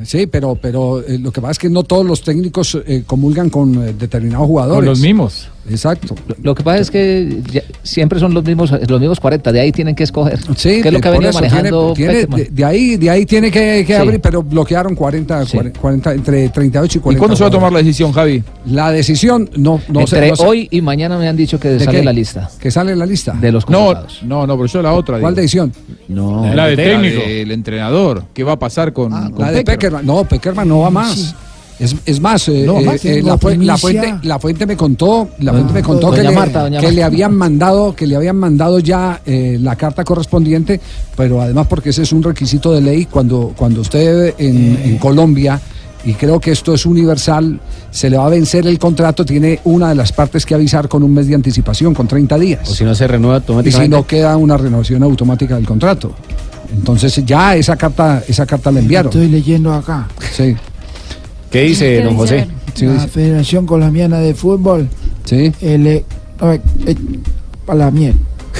Sí, 0.04 0.26
pero, 0.26 0.54
pero 0.54 1.00
eh, 1.06 1.18
lo 1.18 1.30
que 1.32 1.40
pasa 1.40 1.52
es 1.52 1.58
que 1.58 1.68
no 1.70 1.82
todos 1.84 2.04
los 2.06 2.22
técnicos 2.22 2.78
eh, 2.86 3.02
comulgan 3.06 3.50
con 3.50 3.74
eh, 3.82 3.94
determinados 3.98 4.46
jugadores. 4.46 4.78
Con 4.78 4.84
los 4.86 5.00
mismos. 5.00 5.48
Exacto. 5.68 6.14
Lo, 6.26 6.34
lo 6.42 6.54
que 6.54 6.64
pasa 6.64 6.78
es 6.80 6.90
que 6.90 7.42
ya- 7.52 7.62
siempre 7.82 8.18
son 8.18 8.32
los 8.34 8.42
mismos 8.44 8.72
los 8.88 8.98
mismos 9.00 9.20
40, 9.20 9.52
de 9.52 9.60
ahí 9.60 9.70
tienen 9.72 9.94
que 9.94 10.02
escoger. 10.04 10.38
Sí, 10.56 10.80
¿Qué 10.80 10.80
es 10.80 10.84
lo 10.86 10.92
de- 10.92 11.00
que 11.00 11.08
ha 11.08 11.10
por 11.12 11.20
venido 11.22 11.30
eso, 11.30 11.38
manejando 11.38 11.92
tiene- 11.92 12.12
tiene- 12.12 12.26
Peckerman? 12.26 12.38
de, 12.40 12.50
de 12.50 12.64
ahí, 12.64 12.96
de 12.96 13.10
ahí 13.10 13.26
tiene 13.26 13.50
que, 13.50 13.84
que 13.86 13.94
Sí. 13.94 14.00
abrir, 14.00 14.20
pero 14.20 14.42
bloquearon 14.42 14.94
40, 14.94 15.44
Sí. 15.46 15.58
40, 15.80 16.14
entre 16.14 16.48
38 16.48 16.98
y 16.98 16.98
¿Y 16.98 17.02
40. 17.02 17.18
cuándo 17.20 17.36
se 17.36 17.44
va 17.44 17.48
a 17.48 17.52
tomar 17.52 17.72
la 17.72 17.78
decisión, 17.78 18.10
Javi? 18.10 18.42
La 18.66 18.90
decisión, 18.90 19.48
no, 19.56 19.80
no 19.88 20.06
sé. 20.06 20.16
Entre 20.16 20.30
no 20.30 20.36
sé. 20.36 20.46
hoy 20.46 20.68
y 20.70 20.80
mañana 20.80 21.18
me 21.18 21.28
han 21.28 21.36
dicho 21.36 21.60
que 21.60 21.68
¿De 21.68 21.80
sale 21.84 21.98
qué? 21.98 22.04
la 22.04 22.12
lista 22.12 22.50
Que 22.58 22.70
sale 22.70 22.92
en 22.92 22.98
la 22.98 23.06
lista. 23.06 23.32
de 23.34 23.52
los 23.52 23.68
No, 23.68 23.78
convocados. 23.78 24.20
no, 24.24 24.46
no, 24.46 24.56
pero 24.56 24.66
yo 24.66 24.82
la 24.82 24.92
otra. 24.94 25.20
¿Cuál 25.20 25.34
digo. 25.34 25.42
decisión? 25.42 25.72
No. 26.08 26.52
La 26.54 26.66
de 26.66 26.76
técnico. 26.76 27.20
del 27.20 27.50
entrenador. 27.52 28.24
¿Qué 28.34 28.42
va 28.42 28.52
a 28.52 28.58
pasar 28.58 28.92
con, 28.92 29.10
con 29.30 29.38
La 29.44 29.52
de 29.52 29.62
Peckerman. 29.90 30.06
No, 30.06 30.24
Peckerman 30.24 30.68
no 30.68 30.80
va 30.80 30.90
más. 30.90 31.34
Es, 31.78 31.96
es 32.04 32.20
más, 32.20 32.46
eh, 32.48 32.64
No, 32.66 32.78
eh, 32.78 32.84
más 32.84 33.04
eh, 33.06 33.22
la, 33.22 33.38
fu- 33.38 33.48
la 33.48 33.54
primicia. 33.54 33.76
fuente, 33.78 34.14
la 34.28 34.38
fuente 34.38 34.66
me 34.66 34.76
contó, 34.76 35.30
la 35.38 35.52
fuente 35.52 35.72
me 35.72 35.82
contó 35.82 36.10
que, 36.10 36.22
le, 36.22 36.30
Marta, 36.30 36.60
doña 36.64 36.78
que 36.78 36.92
le 36.92 37.02
habían 37.02 37.34
mandado, 37.34 37.96
que 37.96 38.06
le 38.06 38.16
habían 38.16 38.36
mandado 38.36 38.80
ya 38.80 39.22
eh, 39.24 39.56
la 39.58 39.76
carta 39.76 40.04
correspondiente, 40.04 40.78
pero 41.16 41.40
además 41.40 41.68
porque 41.68 41.88
ese 41.88 42.02
es 42.02 42.12
un 42.12 42.22
requisito 42.22 42.70
de 42.72 42.82
ley 42.82 43.06
cuando 43.06 43.54
cuando 43.56 43.80
usted 43.80 44.34
en, 44.36 44.78
en 44.84 44.98
Colombia 44.98 45.58
y 46.04 46.12
creo 46.12 46.38
que 46.38 46.50
esto 46.50 46.74
es 46.74 46.84
universal, 46.84 47.58
se 47.90 48.10
le 48.10 48.18
va 48.18 48.26
a 48.26 48.30
vencer 48.30 48.66
el 48.66 48.78
contrato, 48.78 49.24
tiene 49.24 49.60
una 49.64 49.88
de 49.88 49.94
las 49.94 50.12
partes 50.12 50.44
que 50.44 50.54
avisar 50.54 50.86
con 50.86 51.02
un 51.02 51.14
mes 51.14 51.28
de 51.28 51.34
anticipación, 51.34 51.94
con 51.94 52.06
30 52.06 52.38
días. 52.38 52.68
O 52.68 52.74
si 52.74 52.84
no 52.84 52.94
se 52.94 53.06
renueva 53.06 53.38
y 53.38 53.40
si 53.40 53.44
automáticamente. 53.46 53.96
no 53.96 54.06
queda 54.06 54.36
una 54.36 54.58
renovación 54.58 55.02
automática 55.02 55.56
del 55.56 55.66
contrato. 55.66 56.12
Entonces 56.72 57.24
ya 57.24 57.56
esa 57.56 57.76
carta, 57.76 58.22
esa 58.28 58.46
carta 58.46 58.70
la 58.70 58.80
enviaron. 58.80 59.10
Estoy 59.10 59.28
leyendo 59.28 59.72
acá. 59.72 60.08
Sí, 60.32 60.56
¿Qué 61.50 61.62
dice 61.62 61.98
¿Qué 61.98 62.04
don? 62.04 62.16
José? 62.16 62.46
Sí, 62.74 62.86
la 62.86 62.92
dice- 62.94 63.08
Federación 63.08 63.66
Colombiana 63.66 64.18
de 64.20 64.34
Fútbol, 64.34 64.88
sí. 65.24 65.52
el, 65.60 66.04
para 67.66 67.78
la 67.78 67.90
miel. 67.90 68.14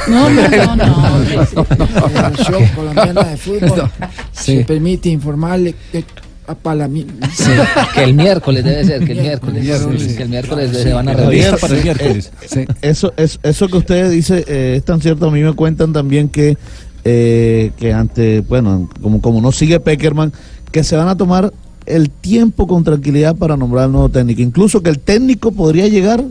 No, 0.09 0.31
no, 0.31 0.77
no. 0.77 1.19
La 1.35 1.47
Federación 2.09 2.67
Colombiana 2.75 3.23
de 3.25 3.37
Fútbol 3.37 3.91
Sí. 4.33 4.59
se 4.59 4.65
permite 4.65 5.09
informarle 5.09 5.75
que 5.93 6.05
para 6.63 6.75
la 6.77 6.89
miel. 6.89 7.07
Que 7.95 8.03
el 8.05 8.15
miércoles 8.15 8.65
debe 8.65 8.85
ser, 8.85 9.05
que 9.05 9.13
el 9.13 9.21
miércoles. 9.23 10.17
Que 10.17 10.23
el 10.25 10.29
miércoles 10.29 10.77
se 10.77 10.93
van 10.93 11.09
a 11.09 11.15
reunir. 11.15 11.55
Para 11.61 11.75
el 11.75 11.79
eh, 11.81 11.83
miércoles. 11.85 12.33
Sí. 12.49 12.67
Eso, 12.83 13.13
es, 13.17 13.39
eso 13.43 13.69
que 13.69 13.77
usted 13.77 14.11
dice 14.11 14.45
eh, 14.49 14.75
es 14.79 14.85
tan 14.85 15.01
cierto. 15.01 15.27
A 15.29 15.31
mí 15.31 15.43
me 15.43 15.53
cuentan 15.53 15.93
también 15.93 16.29
que, 16.29 16.57
eh, 17.05 17.73
que 17.79 17.93
ante, 17.93 18.41
bueno, 18.43 18.89
como, 19.03 19.21
como 19.21 19.41
no 19.41 19.53
sigue 19.53 19.81
Peckerman, 19.81 20.33
que 20.71 20.85
se 20.85 20.97
van 20.97 21.09
a 21.09 21.17
tomar 21.17 21.53
el 21.87 22.11
tiempo 22.11 22.67
con 22.67 22.85
tranquilidad 22.85 23.37
para 23.37 23.57
nombrar 23.57 23.85
al 23.85 23.93
nuevo 23.93 24.09
técnico. 24.09 24.43
Incluso 24.43 24.83
que 24.83 24.91
el 24.91 24.99
técnico 24.99 25.53
podría 25.53 25.89
llegar 25.89 26.25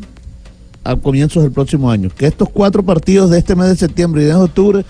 a 0.83 0.95
comienzos 0.95 1.43
del 1.43 1.51
próximo 1.51 1.91
año. 1.91 2.09
Que 2.15 2.27
estos 2.27 2.49
cuatro 2.49 2.83
partidos 2.83 3.29
de 3.29 3.39
este 3.39 3.55
mes 3.55 3.67
de 3.69 3.75
septiembre 3.75 4.23
y 4.23 4.25
de 4.25 4.33
octubre, 4.35 4.85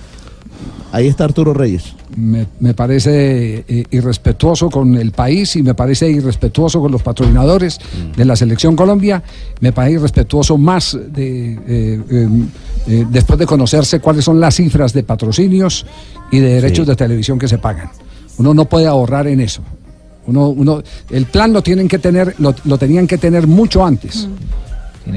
ahí 0.92 1.08
está 1.08 1.26
Arturo 1.26 1.54
Reyes. 1.54 1.96
Me, 2.16 2.48
me 2.60 2.74
parece 2.74 3.66
eh, 3.68 3.86
irrespetuoso 3.92 4.70
con 4.70 4.96
el 4.96 5.12
país 5.12 5.56
y 5.56 5.64
me 5.64 5.76
parece 5.76 6.10
irrespetuoso 6.10 6.82
con 6.82 6.92
los 6.92 7.02
patrocinadores 7.02 7.80
de 8.16 8.26
la 8.26 8.36
selección 8.36 8.76
Colombia. 8.76 9.24
Me 9.62 9.72
parece 9.72 9.96
irrespetuoso 9.96 10.58
más 10.58 10.98
de, 11.12 11.54
eh, 11.54 12.02
eh, 12.10 12.30
eh, 12.88 13.06
después 13.10 13.38
de 13.38 13.46
conocerse 13.46 14.00
cuáles 14.00 14.26
son 14.26 14.40
las 14.40 14.56
cifras 14.56 14.94
de 14.94 15.04
patrocinios 15.04 15.86
y 16.32 16.40
de 16.40 16.56
derechos 16.56 16.88
de 16.88 16.96
televisión 16.96 17.38
que 17.38 17.48
se 17.48 17.58
pagan. 17.58 17.90
Uno 18.38 18.54
no 18.54 18.66
puede 18.66 18.88
ahorrar 18.88 19.28
en 19.28 19.42
eso. 19.42 19.62
Uno, 20.28 20.50
uno, 20.50 20.82
el 21.10 21.26
plan 21.26 21.54
lo 21.54 21.62
tienen 21.62 21.88
que 21.88 22.00
tener, 22.00 22.36
lo, 22.40 22.54
lo 22.66 22.78
tenían 22.78 23.08
que 23.08 23.18
tener 23.18 23.48
mucho 23.48 23.86
antes. 23.86 24.14
Tienen 24.22 24.38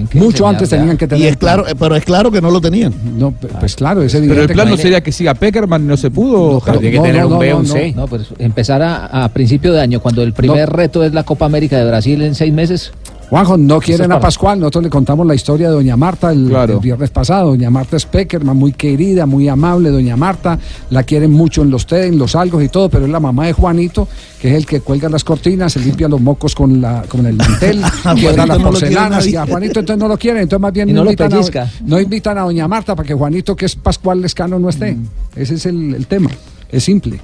que 0.09 0.19
Mucho 0.19 0.47
antes 0.49 0.69
ya. 0.71 0.79
tenían 0.79 0.97
que 0.97 1.07
tener. 1.07 1.23
Y 1.23 1.27
es 1.27 1.33
el 1.33 1.39
plan. 1.39 1.61
claro, 1.63 1.77
pero 1.79 1.97
es 1.97 2.05
claro 2.05 2.31
que 2.31 2.41
no 2.41 2.51
lo 2.51 2.61
tenían. 2.61 2.93
No, 3.19 3.31
pues 3.33 3.75
claro, 3.77 4.03
es 4.03 4.15
evidente. 4.15 4.35
Pero 4.35 4.49
el 4.49 4.55
plan 4.55 4.69
no 4.71 4.77
sería 4.77 5.01
que 5.03 5.13
siga 5.13 5.35
Peckerman, 5.35 5.87
no 5.87 5.97
se 5.97 6.11
pudo. 6.11 6.63
No? 6.67 6.73
Tiene 6.79 6.91
que 6.91 6.97
No, 6.99 7.03
tener 7.03 7.21
no, 7.23 7.29
un 7.29 7.39
B, 7.39 7.51
no, 7.51 7.57
un. 7.59 7.67
C. 7.67 7.93
No, 7.95 8.07
pues 8.07 8.29
empezar 8.39 8.83
a, 8.83 9.25
a 9.25 9.29
principio 9.29 9.73
de 9.73 9.81
año, 9.81 10.01
cuando 10.01 10.23
el 10.23 10.33
primer 10.33 10.69
reto 10.71 11.05
es 11.05 11.13
la 11.13 11.25
Copa 11.25 11.47
América 11.47 11.79
de 11.79 11.85
Brasil 11.87 12.21
en 12.23 12.35
seis 12.35 12.53
meses. 12.53 12.93
Juanjo, 13.33 13.57
no 13.57 13.81
quieren 13.81 14.13
a 14.13 14.21
Pascual. 14.21 14.61
Nosotros 14.61 14.85
le 14.85 14.91
contamos 14.91 15.27
la 15.27 15.35
historia 15.35 15.69
de 15.69 15.75
Doña 15.77 15.97
Marta 15.97 16.33
el, 16.33 16.49
Claro. 16.51 16.75
el 16.75 16.81
viernes 16.81 17.09
pasado. 17.09 17.49
Doña 17.49 17.71
Marta 17.71 17.99
Speckerman, 17.99 18.55
muy 18.55 18.75
querida, 18.75 19.25
muy 19.25 19.49
amable. 19.49 19.89
Doña 19.89 20.19
Marta 20.19 20.59
la 20.91 21.03
quieren 21.03 21.31
mucho 21.31 21.63
en 21.63 21.71
los 21.71 21.87
té, 21.87 22.09
en 22.09 22.19
los 22.19 22.37
algos 22.37 22.63
y 22.63 22.69
todo, 22.69 22.91
pero 22.91 23.07
es 23.07 23.11
la 23.11 23.21
mamá 23.21 23.47
de 23.47 23.55
Juanito, 23.55 24.07
que 24.39 24.51
es 24.51 24.55
el 24.55 24.67
que 24.67 24.83
cuelga 24.83 25.09
las 25.09 25.25
cortinas, 25.25 25.73
se 25.73 25.81
limpia 25.81 26.09
los 26.09 26.21
mocos 26.21 26.55
con, 26.55 26.79
la, 26.83 27.05
con 27.09 27.25
el 27.25 27.37
mantel, 27.37 27.81
quiebra 28.17 28.45
Juanito 28.45 28.47
las 28.47 28.59
no 28.59 28.65
porcelanas. 28.67 29.27
Y 29.27 29.37
a 29.37 29.47
Juanito 29.47 29.81
entonces 29.81 29.99
no 29.99 30.09
lo 30.09 30.19
quieren. 30.19 30.43
Entonces 30.43 30.61
más 30.61 30.73
bien 30.75 30.89
Y 30.91 30.93
no, 30.93 30.99
no 30.99 31.05
lo 31.05 31.11
invitan 31.13 31.33
a, 31.33 31.71
no 31.87 31.99
invitan 31.99 32.37
a 32.37 32.43
Doña 32.43 32.69
Marta 32.69 32.95
para 32.95 33.07
que 33.07 33.15
Juanito, 33.15 33.57
que 33.57 33.65
es 33.65 33.77
Pascual 33.77 34.21
Lescano, 34.21 34.59
no 34.59 34.69
esté. 34.69 34.95
Ese 35.35 35.55
es 35.55 35.65
el, 35.65 35.95
el 35.95 36.07
tema. 36.07 36.29
Es 36.69 36.85
simple. 36.85 37.19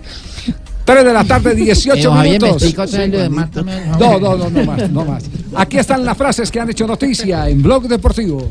3 0.88 1.04
de 1.04 1.12
la 1.12 1.22
tarde, 1.24 1.54
18 1.54 2.24
Eh, 2.24 2.30
minutos. 2.30 2.74
No, 4.00 4.18
no, 4.18 4.36
no, 4.38 4.48
no 4.48 4.64
más, 4.64 4.90
no 4.90 5.04
más. 5.04 5.24
Aquí 5.54 5.76
están 5.78 6.02
las 6.02 6.16
frases 6.16 6.50
que 6.50 6.60
han 6.60 6.70
hecho 6.70 6.86
noticia 6.86 7.46
en 7.48 7.62
Blog 7.62 7.86
Deportivo. 7.88 8.48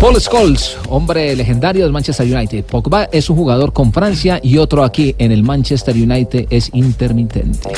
Paul 0.00 0.18
Scholes, 0.20 0.76
hombre 0.88 1.36
legendario 1.36 1.84
del 1.84 1.92
Manchester 1.92 2.26
United. 2.34 2.64
Pogba 2.64 3.04
es 3.12 3.28
un 3.28 3.36
jugador 3.36 3.74
con 3.74 3.92
Francia 3.92 4.40
y 4.42 4.56
otro 4.56 4.82
aquí 4.84 5.14
en 5.18 5.32
el 5.32 5.42
Manchester 5.42 5.94
United 5.94 6.46
es 6.48 6.70
intermitente. 6.72 7.68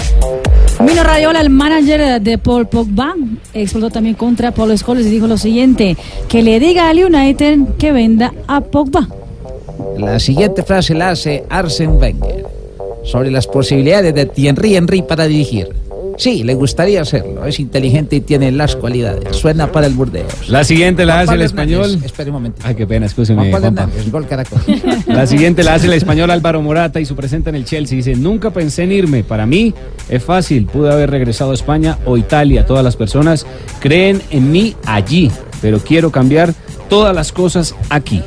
Mino 0.86 1.02
Radiola, 1.02 1.40
el 1.40 1.50
manager 1.50 2.20
de 2.20 2.38
Paul 2.38 2.68
Pogba, 2.68 3.14
explotó 3.52 3.90
también 3.90 4.14
contra 4.14 4.52
Paul 4.52 4.76
Scholes 4.78 5.06
y 5.06 5.10
dijo 5.10 5.26
lo 5.26 5.38
siguiente, 5.38 5.96
que 6.28 6.42
le 6.42 6.60
diga 6.60 6.88
al 6.88 6.98
United 7.04 7.58
que 7.78 7.90
venda 7.90 8.32
a 8.46 8.60
Pogba. 8.60 9.08
La 9.98 10.18
siguiente 10.18 10.62
frase 10.62 10.94
la 10.94 11.10
hace 11.10 11.44
Arsene 11.48 11.92
Wenger 11.92 12.46
sobre 13.04 13.30
las 13.30 13.46
posibilidades 13.46 14.14
de 14.14 14.26
Thierry 14.26 14.76
Henry 14.76 15.02
para 15.02 15.26
dirigir. 15.26 15.68
Sí, 16.18 16.44
le 16.44 16.54
gustaría 16.54 17.02
hacerlo. 17.02 17.44
Es 17.44 17.60
inteligente 17.60 18.16
y 18.16 18.20
tiene 18.20 18.50
las 18.50 18.74
cualidades. 18.74 19.36
Suena 19.36 19.70
para 19.70 19.86
el 19.86 19.94
Burdeos. 19.94 20.48
La 20.48 20.64
siguiente 20.64 21.04
la 21.04 21.20
hace 21.20 21.34
el 21.34 21.42
español. 21.42 21.98
Espere 22.02 22.30
un 22.30 22.34
momento. 22.34 22.62
Ay, 22.64 22.74
qué 22.74 22.86
pena, 22.86 23.06
escúcheme, 23.06 23.50
gol 24.10 24.26
Caracol. 24.26 24.60
La 25.06 25.26
siguiente 25.26 25.62
la 25.62 25.74
hace 25.74 25.86
el 25.86 25.92
español 25.92 26.30
Álvaro 26.30 26.62
Morata 26.62 27.00
y 27.00 27.04
su 27.04 27.14
presenta 27.14 27.50
en 27.50 27.56
el 27.56 27.64
Chelsea. 27.64 27.96
Dice, 27.96 28.14
nunca 28.14 28.50
pensé 28.50 28.84
en 28.84 28.92
irme. 28.92 29.24
Para 29.24 29.46
mí 29.46 29.74
es 30.08 30.22
fácil. 30.22 30.66
Pude 30.66 30.90
haber 30.90 31.10
regresado 31.10 31.50
a 31.50 31.54
España 31.54 31.98
o 32.06 32.16
Italia. 32.16 32.64
Todas 32.64 32.84
las 32.84 32.96
personas 32.96 33.46
creen 33.80 34.22
en 34.30 34.50
mí 34.50 34.74
allí. 34.86 35.30
Pero 35.60 35.80
quiero 35.80 36.10
cambiar 36.10 36.54
todas 36.88 37.14
las 37.14 37.32
cosas 37.32 37.74
aquí. 37.90 38.22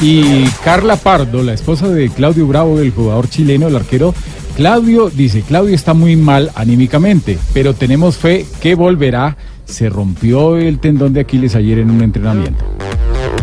Y 0.00 0.44
Carla 0.64 0.96
Pardo, 0.96 1.42
la 1.42 1.52
esposa 1.52 1.88
de 1.88 2.08
Claudio 2.08 2.46
Bravo, 2.46 2.80
el 2.80 2.90
jugador 2.90 3.28
chileno, 3.28 3.68
el 3.68 3.76
arquero, 3.76 4.14
Claudio 4.56 5.10
dice, 5.10 5.42
Claudio 5.42 5.74
está 5.74 5.92
muy 5.92 6.16
mal 6.16 6.50
anímicamente, 6.54 7.38
pero 7.52 7.74
tenemos 7.74 8.16
fe 8.16 8.46
que 8.60 8.74
volverá. 8.74 9.36
Se 9.66 9.88
rompió 9.88 10.56
el 10.56 10.80
tendón 10.80 11.12
de 11.12 11.20
Aquiles 11.20 11.54
ayer 11.54 11.78
en 11.78 11.90
un 11.90 12.02
entrenamiento. 12.02 12.64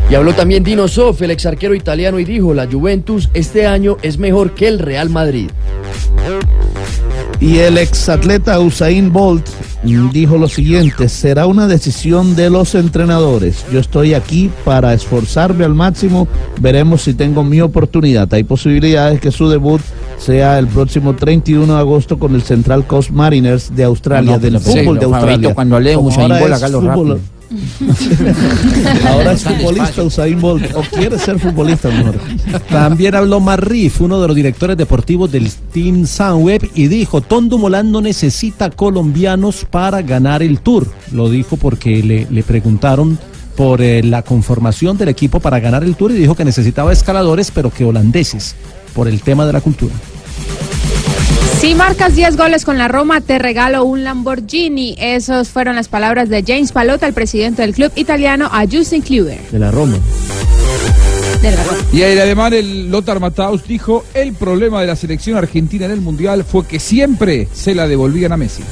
Y 0.10 0.16
habló 0.16 0.34
también 0.34 0.64
Dino 0.64 0.88
Sof, 0.88 1.22
el 1.22 1.32
ex 1.32 1.46
arquero 1.46 1.76
italiano, 1.76 2.20
y 2.20 2.26
dijo, 2.26 2.54
la 2.54 2.68
Juventus 2.68 3.30
este 3.34 3.68
año 3.68 3.98
es 4.02 4.18
mejor 4.18 4.54
que 4.54 4.68
el 4.68 4.80
Real 4.80 5.10
Madrid. 5.10 5.50
Y 7.40 7.60
el 7.60 7.78
exatleta 7.78 8.60
Usain 8.60 9.14
Bolt 9.14 9.48
dijo 10.12 10.38
lo 10.38 10.48
siguiente, 10.48 11.10
será 11.10 11.48
una 11.48 11.68
decisión 11.68 12.36
de 12.36 12.50
los 12.50 12.76
entrenadores. 12.76 13.66
Yo 13.72 13.80
estoy 13.80 14.14
aquí 14.14 14.50
para 14.66 14.94
esforzarme 14.94 15.66
al 15.66 15.74
máximo, 15.74 16.28
veremos 16.60 17.04
si 17.04 17.14
tengo 17.14 17.44
mi 17.44 17.62
oportunidad. 17.62 18.32
Hay 18.34 18.44
posibilidades 18.44 19.20
que 19.20 19.32
su 19.32 19.50
debut 19.50 19.82
sea 20.18 20.60
el 20.60 20.68
próximo 20.68 21.16
31 21.16 21.74
de 21.74 21.80
agosto 21.80 22.20
con 22.20 22.36
el 22.36 22.42
Central 22.42 22.86
Coast 22.86 23.12
Mariners 23.12 23.76
de 23.76 23.84
Australia, 23.84 24.34
No, 24.34 24.40
del 24.40 24.60
fútbol 24.60 24.96
sí, 24.96 25.00
de 25.00 25.06
Australia. 25.06 25.54
cuando 25.54 25.76
Como 25.96 26.12
ahora 26.12 26.56
es 26.58 26.72
fútbol-. 26.72 27.20
Ahora 29.08 29.32
es 29.34 29.44
futbolista. 29.44 30.04
Usain 30.04 30.40
Bolt, 30.40 30.76
o 30.76 30.82
quiere 30.82 31.18
ser 31.18 31.40
futbolista 31.40 31.90
mejor. 31.90 32.20
También 32.70 33.16
habló 33.16 33.40
Marrif, 33.40 34.02
uno 34.02 34.22
de 34.22 34.28
los 34.28 34.36
directores 34.36 34.78
deportivos 34.78 35.32
del 35.32 35.52
Team 35.72 36.06
Sunweb, 36.06 36.70
y 36.76 36.88
dijo, 36.88 37.22
Tondo 37.22 37.58
Molán 37.58 37.92
no 37.92 38.02
necesita 38.02 38.70
colombianos 38.70 39.66
para 39.70 40.02
ganar 40.02 40.44
el 40.44 40.60
Tour. 40.60 40.88
Lo 41.12 41.30
dijo 41.30 41.58
porque 41.58 42.04
le, 42.04 42.28
le 42.30 42.44
preguntaron 42.44 43.18
por 43.56 43.82
eh, 43.82 44.04
la 44.04 44.22
conformación 44.22 44.98
del 44.98 45.10
equipo 45.10 45.40
para 45.40 45.60
ganar 45.60 45.84
el 45.84 45.96
Tour 45.96 46.12
y 46.12 46.16
dijo 46.16 46.36
que 46.36 46.46
necesitaba 46.46 46.94
escaladores, 46.94 47.52
pero 47.52 47.72
que 47.72 47.86
holandeses, 47.86 48.56
por 48.94 49.08
el 49.08 49.22
tema 49.22 49.46
de 49.46 49.54
la 49.54 49.62
cultura. 49.62 49.96
Si 51.60 51.74
marcas 51.74 52.16
10 52.16 52.38
goles 52.38 52.66
con 52.66 52.78
la 52.78 52.88
Roma, 52.88 53.22
te 53.22 53.40
regalo 53.40 53.84
un 53.84 54.04
Lamborghini. 54.04 54.96
Esas 55.00 55.50
fueron 55.50 55.76
las 55.76 55.88
palabras 55.88 56.30
de 56.30 56.44
James 56.46 56.72
Palota, 56.72 57.08
el 57.08 57.14
presidente 57.14 57.64
del 57.64 57.74
club 57.74 57.92
italiano, 57.96 58.50
a 58.52 58.66
Justin 58.72 59.02
Kluber. 59.02 59.40
De 59.52 59.60
la 59.60 59.72
Roma. 59.72 59.98
Y 61.94 62.02
el 62.02 62.20
alemán, 62.20 62.54
el 62.54 62.90
Lothar 62.90 63.20
Matthaus, 63.20 63.68
dijo, 63.68 64.04
el 64.14 64.34
problema 64.34 64.82
de 64.82 64.88
la 64.88 64.96
selección 64.96 65.38
argentina 65.38 65.86
en 65.86 65.92
el 65.92 66.02
Mundial 66.02 66.44
fue 66.44 66.66
que 66.66 66.80
siempre 66.80 67.48
se 67.54 67.76
la 67.76 67.88
devolvían 67.88 68.32
a 68.32 68.38
Messi. 68.38 68.64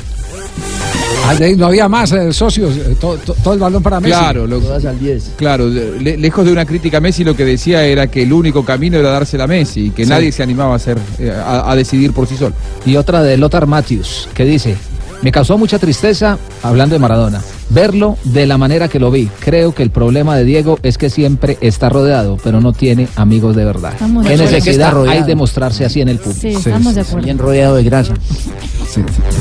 Ah, 1.28 1.34
de 1.34 1.46
ahí 1.46 1.56
no 1.56 1.66
había 1.66 1.90
más 1.90 2.12
eh, 2.12 2.32
socios, 2.32 2.76
eh, 2.78 2.96
to- 3.00 3.18
to- 3.18 3.34
todo 3.44 3.54
el 3.56 3.60
balón 3.60 3.82
para 3.82 4.00
Messi. 4.00 4.14
Claro, 4.16 4.46
lo- 4.46 4.60
Todas 4.60 4.86
al 4.86 5.00
10. 5.00 5.32
claro 5.38 5.68
le- 5.68 6.18
lejos 6.18 6.46
de 6.46 6.52
una 6.52 6.66
crítica 6.66 6.98
a 6.98 7.02
Messi, 7.02 7.24
lo 7.24 7.36
que 7.36 7.44
decía 7.46 7.84
era 7.84 8.08
que 8.08 8.24
el 8.24 8.32
único 8.32 8.64
camino 8.64 8.98
era 8.98 9.10
dársela 9.10 9.46
a 9.46 9.48
Messi 9.48 9.88
y 9.88 9.90
que 9.90 10.04
Sí. 10.04 10.10
nadie 10.10 10.32
se 10.32 10.44
animaba 10.44 10.74
a, 10.74 10.76
hacer, 10.76 11.00
eh, 11.18 11.32
a, 11.32 11.72
a 11.72 11.76
decidir 11.76 12.14
por 12.14 12.28
sí 12.28 12.38
solo. 12.38 12.54
Y 12.86 12.96
otra 12.98 13.24
de 13.24 13.38
Lothar 13.38 13.66
Matthews, 13.66 14.30
que 14.36 14.46
dice, 14.46 14.76
me 15.24 15.32
causó 15.32 15.58
mucha 15.58 15.80
tristeza, 15.80 16.38
hablando 16.62 16.94
de 16.94 17.00
Maradona, 17.00 17.42
verlo 17.72 18.18
de 18.26 18.46
la 18.46 18.60
manera 18.60 18.88
que 18.88 19.00
lo 19.00 19.10
vi. 19.10 19.28
Creo 19.40 19.74
que 19.74 19.82
el 19.82 19.90
problema 19.90 20.38
de 20.38 20.44
Diego 20.44 20.78
es 20.84 21.00
que 21.00 21.10
siempre 21.10 21.58
está 21.62 21.90
rodeado, 21.90 22.38
pero 22.44 22.62
no 22.62 22.72
tiene 22.74 23.08
amigos 23.16 23.56
de 23.56 23.66
verdad. 23.66 23.94
Estamos 23.94 24.24
de 24.24 24.30
¿Qué 24.30 24.36
acuerdo. 24.36 24.52
necesidad 24.58 25.08
hay 25.08 25.24
de 25.24 25.34
mostrarse 25.36 25.86
así 25.86 26.02
en 26.02 26.10
el 26.10 26.20
público? 26.20 26.42
Sí, 26.42 26.50
estamos 26.50 26.94
de 26.94 27.02
acuerdo. 27.02 27.24
Bien 27.26 27.40
rodeado 27.40 27.76
de 27.78 27.84
grasa. 27.84 28.14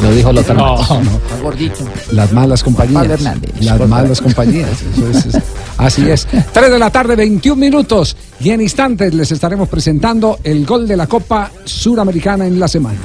Lo 0.03 0.11
dijo 0.13 0.33
Lothar 0.33 0.57
No, 0.57 0.77
no. 0.77 1.43
Gordito. 1.43 1.85
Las 2.13 2.33
malas 2.33 2.63
compañías. 2.63 3.05
Hernández. 3.09 3.51
Las 3.61 3.89
malas 3.89 4.21
compañías. 4.21 4.71
eso 4.97 5.09
es- 5.09 5.27
es- 5.35 5.43
así 5.79 6.09
es. 6.11 6.27
3 6.53 6.71
de 6.71 6.79
la 6.79 6.91
tarde, 6.91 7.17
21 7.17 7.57
minutos. 7.61 8.17
Y 8.41 8.51
en 8.51 8.61
instantes 8.61 9.15
les 9.15 9.31
estaremos 9.33 9.69
presentando 9.69 10.39
el 10.45 10.65
gol 10.67 10.87
de 10.89 10.97
la 10.97 11.07
Copa 11.07 11.51
Suramericana 11.65 12.47
en 12.47 12.59
la 12.59 12.69
semana. 12.69 12.99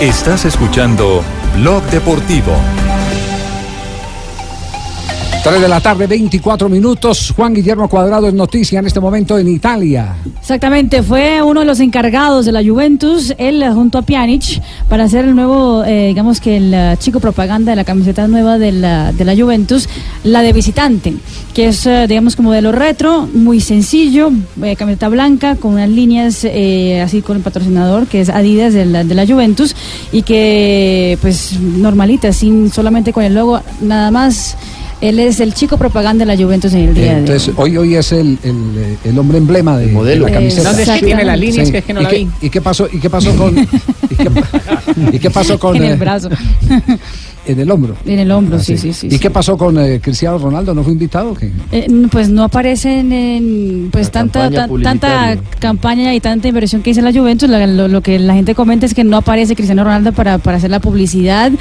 Estás 0.00 0.44
escuchando 0.44 1.22
Blog 1.56 1.82
Deportivo. 1.84 2.52
3 5.44 5.60
de 5.60 5.68
la 5.68 5.78
tarde, 5.78 6.06
24 6.06 6.70
minutos. 6.70 7.34
Juan 7.36 7.52
Guillermo 7.52 7.86
Cuadrado 7.86 8.28
es 8.28 8.32
noticia 8.32 8.78
en 8.78 8.86
este 8.86 8.98
momento 8.98 9.38
en 9.38 9.46
Italia. 9.48 10.16
Exactamente, 10.40 11.02
fue 11.02 11.42
uno 11.42 11.60
de 11.60 11.66
los 11.66 11.80
encargados 11.80 12.46
de 12.46 12.52
la 12.52 12.64
Juventus, 12.64 13.34
él 13.36 13.62
eh, 13.62 13.70
junto 13.70 13.98
a 13.98 14.02
Pjanic, 14.02 14.62
para 14.88 15.04
hacer 15.04 15.26
el 15.26 15.36
nuevo, 15.36 15.84
eh, 15.84 16.08
digamos 16.08 16.40
que 16.40 16.56
el 16.56 16.72
eh, 16.72 16.96
chico 16.98 17.20
propaganda 17.20 17.72
de 17.72 17.76
la 17.76 17.84
camiseta 17.84 18.26
nueva 18.26 18.56
de 18.56 18.72
la, 18.72 19.12
de 19.12 19.22
la 19.26 19.36
Juventus, 19.36 19.86
la 20.22 20.40
de 20.40 20.54
visitante, 20.54 21.12
que 21.52 21.66
es, 21.66 21.86
digamos, 22.08 22.36
como 22.36 22.50
de 22.50 22.62
lo 22.62 22.72
retro, 22.72 23.28
muy 23.34 23.60
sencillo, 23.60 24.30
camiseta 24.78 25.10
blanca, 25.10 25.56
con 25.56 25.74
unas 25.74 25.90
líneas 25.90 26.46
así 27.02 27.20
con 27.20 27.36
el 27.36 27.42
patrocinador, 27.42 28.06
que 28.06 28.22
es 28.22 28.30
Adidas 28.30 28.72
de 28.72 28.86
la, 28.86 29.04
de 29.04 29.14
la 29.14 29.26
Juventus, 29.26 29.76
y 30.10 30.22
que, 30.22 31.18
pues, 31.20 31.60
normalita, 31.60 32.32
sin 32.32 32.72
solamente 32.72 33.12
con 33.12 33.24
el 33.24 33.34
logo, 33.34 33.60
nada 33.82 34.10
más. 34.10 34.56
Él 35.00 35.18
es 35.18 35.40
el 35.40 35.52
chico 35.54 35.76
propaganda 35.76 36.24
de 36.24 36.36
la 36.36 36.42
Juventus 36.42 36.72
en 36.72 36.88
el 36.88 36.94
día 36.94 37.04
de 37.04 37.10
hoy. 37.10 37.18
Entonces, 37.20 37.54
hoy, 37.56 37.76
hoy 37.76 37.94
es 37.94 38.12
el, 38.12 38.38
el, 38.42 38.56
eh, 38.78 38.96
el 39.04 39.18
hombre 39.18 39.38
emblema 39.38 39.76
de, 39.76 39.86
modelo. 39.88 40.24
de 40.26 40.30
la 40.30 40.36
camiseta. 40.38 40.68
¿Dónde 40.68 40.82
es 40.84 40.90
que 40.90 41.06
tiene 41.06 41.24
las 41.24 41.38
líneas? 41.38 41.70
Que 41.70 41.78
es 41.78 41.84
que 41.84 41.92
no 41.92 42.00
¿Y 42.00 42.04
la 42.04 42.10
qué- 42.10 42.16
vi. 42.18 42.28
¿Y 42.42 42.50
qué 42.50 42.60
pasó, 42.60 42.88
y 42.90 42.98
qué 42.98 43.10
pasó 43.10 43.36
con.? 43.36 43.56
¿Y 43.58 44.14
qué, 44.16 44.30
y 45.12 45.18
qué 45.18 45.30
pasó 45.30 45.58
con.? 45.58 45.76
en 45.76 45.84
eh, 45.84 45.90
el 45.92 45.96
brazo. 45.98 46.28
en 47.46 47.60
el 47.60 47.70
hombro. 47.70 47.94
En 48.06 48.18
el 48.18 48.30
hombro, 48.30 48.56
Ah, 48.56 48.60
sí, 48.60 48.78
sí, 48.78 48.94
sí. 48.94 49.08
¿Y 49.08 49.10
sí. 49.10 49.18
qué 49.18 49.28
pasó 49.28 49.58
con 49.58 49.78
eh, 49.78 50.00
Cristiano 50.02 50.38
Ronaldo? 50.38 50.72
¿No 50.74 50.82
fue 50.82 50.92
invitado? 50.92 51.32
o 51.32 51.34
qué? 51.34 51.50
Eh, 51.72 51.86
pues 52.10 52.30
no 52.30 52.42
aparecen 52.44 53.12
en 53.12 53.88
pues 53.92 54.10
tanta 54.10 54.48
campaña 54.50 54.66
tan- 54.66 55.00
tanta 55.00 55.42
campaña 55.58 56.14
y 56.14 56.20
tanta 56.20 56.48
inversión 56.48 56.82
que 56.82 56.90
hizo 56.90 57.02
la 57.02 57.12
Juventus 57.12 57.50
la- 57.50 57.66
lo, 57.66 57.86
lo 57.88 58.00
que 58.00 58.18
la 58.18 58.32
gente 58.34 58.54
comenta 58.54 58.86
es 58.86 58.94
que 58.94 59.04
no 59.04 59.18
aparece 59.18 59.54
Cristiano 59.54 59.84
Ronaldo 59.84 60.12
para, 60.12 60.38
para 60.38 60.56
hacer 60.56 60.70
la 60.70 60.80
publicidad 60.80 61.52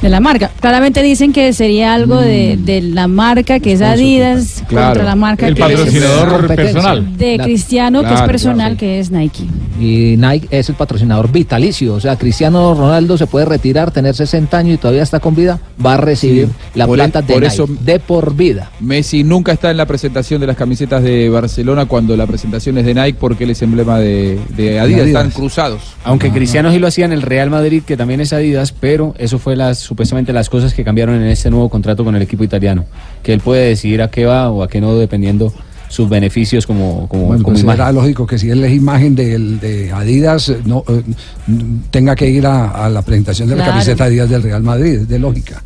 de 0.00 0.08
la 0.08 0.20
marca 0.20 0.50
claramente 0.60 1.02
dicen 1.02 1.32
que 1.32 1.52
sería 1.52 1.92
algo 1.94 2.20
de, 2.20 2.56
Mm. 2.60 2.64
de 2.64 2.81
la 2.82 3.06
marca 3.08 3.60
que 3.60 3.72
es 3.72 3.80
Adidas 3.82 4.62
Claro. 4.68 4.86
contra 4.88 5.04
la 5.04 5.16
marca 5.16 5.46
El 5.48 5.54
que 5.54 5.62
es 5.62 5.68
patrocinador 5.70 6.46
personal. 6.54 7.16
de 7.16 7.38
Cristiano 7.38 8.02
que 8.02 8.12
es 8.14 8.20
personal 8.22 8.56
claro, 8.56 8.74
sí. 8.74 8.78
que 8.78 9.00
es 9.00 9.10
Nike 9.10 9.44
Y 9.80 10.16
Nike 10.18 10.48
es 10.50 10.68
el 10.68 10.74
patrocinador 10.74 11.30
vitalicio. 11.32 11.98
sea, 12.00 12.16
Cristiano 12.16 12.74
Ronaldo 12.74 13.16
se 13.18 13.26
puede 13.26 13.46
retirar, 13.46 13.90
tener 13.90 14.14
60 14.14 14.56
años 14.58 14.74
y 14.74 14.78
todavía 14.78 15.02
está 15.02 15.20
con 15.20 15.34
vida, 15.34 15.58
va 15.84 15.94
a 15.94 15.96
recibir 15.96 16.46
Sí. 16.46 16.52
la 16.74 16.86
Por 16.86 16.96
plata 16.96 17.18
el- 17.20 17.26
de 17.26 17.32
por 17.34 17.42
Nike, 17.42 17.54
eso- 17.54 17.66
de 17.68 17.98
por 18.00 18.34
vida. 18.34 18.70
Messi 18.80 19.24
nunca 19.24 19.52
está 19.52 19.70
en 19.70 19.76
la 19.76 19.86
presentación 19.86 20.40
de 20.40 20.46
las 20.46 20.56
camisetas 20.56 21.02
de 21.02 21.28
Barcelona 21.28 21.86
cuando 21.86 22.16
la 22.16 22.26
presentación 22.26 22.78
es 22.78 22.84
de 22.86 22.94
Nike 22.94 23.16
porque 23.20 23.44
él 23.44 23.50
es 23.50 23.62
emblema 23.62 23.98
de, 23.98 24.38
de 24.56 24.78
Adidas, 24.80 25.02
Adidas. 25.02 25.24
están 25.24 25.30
cruzados. 25.30 25.80
Aunque 26.04 26.30
Cristiano 26.30 26.70
sí 26.72 26.78
lo 26.78 26.86
hacía 26.86 27.04
en 27.04 27.12
el 27.12 27.22
Real 27.22 27.50
Madrid, 27.50 27.82
que 27.86 27.96
también 27.96 28.20
es 28.20 28.32
Adidas, 28.32 28.72
pero 28.72 29.14
eso 29.18 29.38
fue 29.38 29.56
las 29.56 29.78
supuestamente 29.78 30.32
las 30.32 30.48
cosas 30.48 30.72
que 30.74 30.84
cambiaron 30.84 31.16
en 31.16 31.26
este 31.28 31.50
nuevo 31.50 31.68
contrato 31.68 32.04
con 32.04 32.14
el 32.16 32.22
equipo 32.22 32.44
italiano, 32.44 32.71
que 33.22 33.32
él 33.32 33.40
puede 33.40 33.68
decidir 33.68 34.02
a 34.02 34.10
qué 34.10 34.24
va 34.26 34.50
o 34.50 34.62
a 34.62 34.68
qué 34.68 34.80
no 34.80 34.94
dependiendo 34.96 35.52
sus 35.88 36.08
beneficios 36.08 36.66
como 36.66 37.06
como, 37.08 37.26
Bueno, 37.26 37.42
como 37.42 37.54
pues 37.54 37.62
imagen. 37.62 37.80
era 37.82 37.92
lógico 37.92 38.26
que 38.26 38.38
si 38.38 38.48
él 38.50 38.64
es 38.64 38.72
imagen 38.72 39.14
de, 39.14 39.90
Adidas, 39.94 40.48
eh, 40.48 40.58
no 40.64 40.84
eh, 40.88 41.02
tenga 41.90 42.16
que 42.16 42.28
ir 42.28 42.46
a, 42.46 42.70
a 42.70 42.88
la 42.88 43.02
presentación 43.02 43.48
de 43.48 43.56
la 43.56 43.66
camiseta 43.66 44.04
Adidas 44.04 44.30
del 44.30 44.42
Real 44.42 44.62
Madrid, 44.62 45.00
es 45.00 45.08
de 45.08 45.18
lógica. 45.18 45.62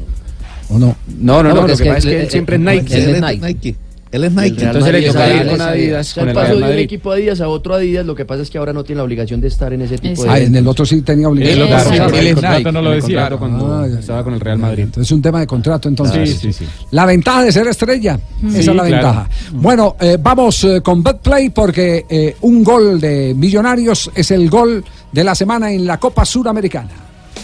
¿O 0.68 0.78
no? 0.78 0.96
No, 1.20 1.42
no, 1.42 1.54
no, 1.54 1.66
lo 1.66 1.76
que 1.76 1.84
pasa 1.84 1.98
es 1.98 2.04
que 2.04 2.20
él 2.22 2.30
siempre 2.30 2.56
es 2.56 2.62
Nike. 2.62 2.94
Él 2.96 3.14
es 3.14 3.40
Nike. 3.40 3.76
Él 4.12 4.22
es 4.24 4.32
Nike. 4.32 4.62
Entonces 4.64 4.92
le 4.92 5.02
toca 5.08 5.34
ir 5.34 5.46
con 5.50 5.60
Adidas, 5.60 6.14
con 6.14 6.28
el 6.28 6.34
pasó 6.34 6.48
de 6.50 6.54
un 6.54 6.60
Madrid. 6.60 6.78
equipo 6.78 7.10
Adidas 7.12 7.40
a 7.40 7.48
otro 7.48 7.74
Adidas, 7.74 8.06
lo 8.06 8.14
que 8.14 8.24
pasa 8.24 8.42
es 8.42 8.50
que 8.50 8.56
ahora 8.58 8.72
no 8.72 8.84
tiene 8.84 8.98
la 8.98 9.04
obligación 9.04 9.40
de 9.40 9.48
estar 9.48 9.72
en 9.72 9.82
ese 9.82 9.98
tipo 9.98 10.22
de 10.22 10.30
Ah, 10.30 10.38
en 10.38 10.54
el 10.54 10.66
otro 10.68 10.86
sí 10.86 11.02
tenía 11.02 11.28
obligación. 11.28 11.62
Él, 11.62 11.68
claro, 11.68 11.90
Claro, 11.90 12.16
el 12.16 12.26
el 12.28 12.34
contrato 12.34 12.72
no 12.72 12.82
lo 12.82 12.90
decía. 12.92 13.30
cuando 13.36 13.74
Ah, 13.74 13.86
estaba 13.98 14.22
con 14.24 14.34
el 14.34 14.40
Real 14.40 14.58
Madrid. 14.58 14.84
Entonces 14.84 15.08
es 15.08 15.12
un 15.12 15.22
tema 15.22 15.40
de 15.40 15.46
contrato 15.46 15.88
entonces. 15.88 16.30
Sí, 16.30 16.52
sí, 16.52 16.64
sí. 16.64 16.66
La 16.92 17.04
ventaja 17.04 17.42
de 17.44 17.52
ser 17.52 17.66
estrella, 17.66 18.18
Sí, 18.40 18.46
esa 18.48 18.58
es 18.58 18.66
la 18.68 18.72
claro. 18.74 18.90
ventaja. 18.90 19.28
Bueno, 19.52 19.96
eh, 20.00 20.16
vamos 20.20 20.62
eh, 20.64 20.80
con 20.82 21.02
Betplay 21.02 21.50
porque 21.50 22.06
eh, 22.08 22.36
un 22.42 22.62
gol 22.62 23.00
de 23.00 23.34
Millonarios 23.36 24.10
es 24.14 24.30
el 24.30 24.48
gol 24.48 24.84
de 25.12 25.24
la 25.24 25.34
semana 25.34 25.72
en 25.72 25.84
la 25.84 25.98
Copa 25.98 26.24
Suramericana. 26.24 26.90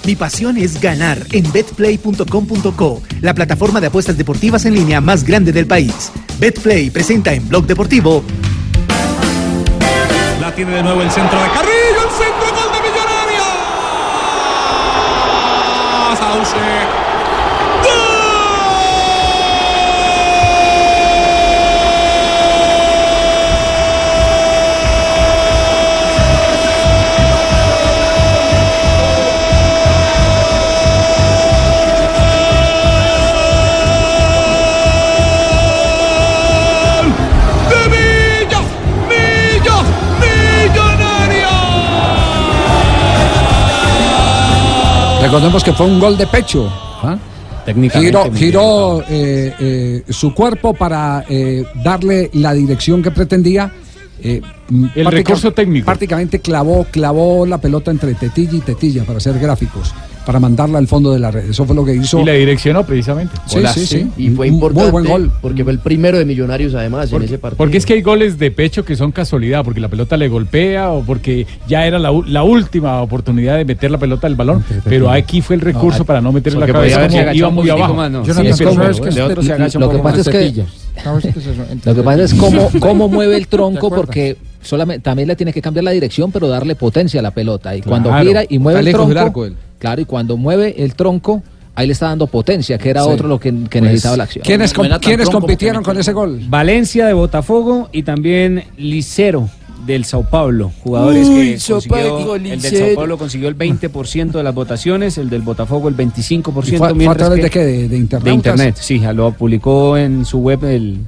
Mi 0.05 0.17
pasión 0.17 0.57
es 0.57 0.81
ganar 0.81 1.19
en 1.31 1.51
betplay.com.co, 1.53 3.03
la 3.21 3.35
plataforma 3.35 3.81
de 3.81 3.87
apuestas 3.87 4.17
deportivas 4.17 4.65
en 4.65 4.75
línea 4.75 5.01
más 5.01 5.25
grande 5.25 5.53
del 5.53 5.67
país. 5.67 6.11
Betplay 6.41 6.91
presenta 6.91 7.33
en 7.33 7.49
Blog 7.49 7.67
Deportivo. 7.67 8.25
La 10.41 10.53
tiene 10.53 10.73
de 10.73 10.83
nuevo 10.83 11.03
el 11.03 11.11
centro 11.11 11.41
de 11.41 11.49
Carrillo, 11.51 11.82
Recordemos 45.23 45.63
que 45.63 45.73
fue 45.73 45.87
un 45.87 46.01
gol 46.01 46.17
de 46.17 46.27
pecho. 46.27 46.69
¿ah? 47.03 47.17
Giró, 47.91 48.33
giró, 48.33 49.05
eh, 49.09 49.55
eh, 49.61 50.03
su 50.09 50.35
cuerpo 50.35 50.75
para 50.75 51.25
eh, 51.29 51.65
darle 51.85 52.29
la 52.35 52.53
dirección 52.55 53.03
que 53.03 53.11
pretendía. 53.13 53.67
mm, 54.21 54.25
El 54.25 54.41
práctica- 55.05 55.11
recurso 55.11 55.53
técnico. 55.53 55.87
Prácticamente 55.87 56.41
clavó, 56.41 56.85
clavó 56.91 57.47
la 57.47 57.59
pelota 57.59 57.91
entre 57.93 58.15
tetilla 58.15 58.57
y 58.57 58.61
tetilla 58.61 59.05
para 59.05 59.19
hacer 59.19 59.39
gráficos, 59.39 59.95
para 60.27 60.39
mandarla 60.41 60.79
al 60.79 60.87
fondo 60.87 61.13
de 61.13 61.19
la 61.19 61.31
red. 61.31 61.51
Eso 61.51 61.65
fue 61.65 61.75
lo 61.75 61.85
que 61.85 61.95
hizo. 61.95 62.21
Y 62.21 62.25
la 62.25 62.33
direccionó 62.33 62.85
precisamente. 62.85 63.35
Sí, 63.47 63.59
sí, 63.75 63.87
sí. 63.87 64.11
Y 64.17 64.31
fue 64.31 64.49
importante 64.49 64.91
Muy 64.93 65.03
buen 65.03 65.05
gol. 65.05 65.33
porque 65.41 65.65
fue 65.65 65.73
el 65.73 65.79
primero 65.81 66.19
de 66.19 66.25
Millonarios 66.25 66.75
además 66.75 67.13
en 67.13 67.23
ese 67.23 67.39
partido. 67.39 67.57
Porque 67.59 67.77
es 67.79 67.87
que 67.87 67.95
hay 67.95 68.03
goles 68.03 68.39
de 68.39 68.51
pecho 68.51 68.85
que 68.85 68.95
son 68.97 69.13
casualidad, 69.13 69.65
porque 69.65 69.81
la 69.81 69.89
pelota 69.89 70.17
le 70.17 70.29
golpea 70.29 70.91
o 70.93 71.03
porque 71.03 71.47
ya 71.69 71.87
era 71.87 71.99
la, 71.99 72.13
la 72.27 72.43
última 72.43 73.03
oportunidad 73.03 73.57
de 73.57 73.65
meter 73.65 73.91
la 73.91 73.99
pelota 73.99 74.27
al 74.27 74.37
balón, 74.37 74.65
pero 74.85 75.11
aquí 75.11 75.41
fue 75.41 75.57
el 75.57 75.63
recurso 75.63 76.01
No, 76.01 76.05
para 76.05 76.21
no 76.21 76.33
meter 76.33 76.53
la 76.55 76.61
porque 76.67 76.73
cabeza 76.73 77.07
como 77.09 77.33
iba 77.35 77.51
muy 77.51 77.69
abajo. 77.71 77.95
más, 77.95 78.11
¿no? 78.11 78.25
Yo 78.25 78.33
Sí, 78.35 78.43
no 78.43 78.49
lo- 78.51 78.57
que 78.57 78.65
pasa 78.65 80.21
es 80.21 80.29
que 80.29 80.65
lo 81.85 81.95
que 81.95 82.03
pasa 82.03 82.23
es 82.25 82.35
cómo, 82.35 82.71
cómo 82.81 83.09
mueve 83.09 83.37
el 83.37 83.47
tronco 83.49 83.91
porque 83.91 84.37
solamente 84.63 85.03
también 85.03 85.29
le 85.29 85.37
tiene 85.37 85.53
que 85.53 85.61
cambiar 85.63 85.85
la 85.85 85.91
dirección 85.91 86.31
pero 86.31 86.49
darle 86.49 86.75
potencia 86.77 87.21
a 87.21 87.23
la 87.23 87.31
pelota 87.33 87.75
y 87.75 87.83
cuando 87.83 88.11
Claro. 88.11 88.27
gira 88.27 88.45
y 88.49 88.59
mueve 88.59 88.81
el 88.81 88.91
tronco 88.93 89.09
del 89.09 89.19
arco 89.19 89.45
él. 89.47 89.57
Claro 89.83 90.01
y 90.01 90.05
cuando 90.05 90.37
mueve 90.37 90.77
el 90.85 90.95
tronco 90.95 91.43
ahí 91.75 91.89
le 91.89 91.93
está 91.93 92.07
dando 92.07 92.29
potencia 92.29 92.79
que 92.79 92.89
era 92.91 93.03
Sí. 93.03 93.11
otro 93.11 93.27
lo 93.27 93.41
que, 93.41 93.51
que 93.51 93.81
Pues, 93.81 93.83
necesitaba 93.83 94.17
la 94.17 94.25
acción 94.25 94.45
¿Quiénes, 94.45 94.73
com- 94.73 94.87
¿quiénes 95.01 95.29
compitieron 95.29 95.83
con 95.83 95.99
ese 95.99 96.13
gol? 96.13 96.41
Valencia 96.49 97.07
de 97.07 97.13
Botafogo 97.15 97.89
y 97.91 98.05
también 98.05 98.63
Licero 98.77 99.49
del 99.85 100.05
Sao 100.05 100.23
Paulo. 100.23 100.71
Jugadores 100.85 101.27
Uy, 101.27 101.35
que 101.35 101.73
consiguió- 101.73 102.37
el 102.37 102.61
del. 102.63 102.77
Sao 102.79 102.95
Paulo 102.95 103.19
consiguió 103.19 103.49
el 103.49 103.57
20% 103.57 104.39
de 104.39 104.45
las 104.45 104.55
votaciones, 104.55 105.19
el 105.19 105.29
del 105.29 105.43
Botafogo 105.43 105.89
el 105.89 105.97
25%. 105.97 106.77
¿Y 106.77 106.79
fue- 106.79 106.79
fue 106.79 106.89
a 106.91 106.95
mientras 106.95 107.29
través 107.29 107.39
que- 107.39 107.43
de 107.43 107.51
qué? 107.51 107.59
¿De- 107.83 107.89
de 107.89 107.97
internautas? 107.97 108.25
De 108.25 108.33
internet, 108.35 108.77
sí, 108.79 109.01
lo 109.13 109.33
publicó 109.33 109.97
en 109.97 110.25
su 110.25 110.39
web 110.39 110.63
el, 110.67 110.99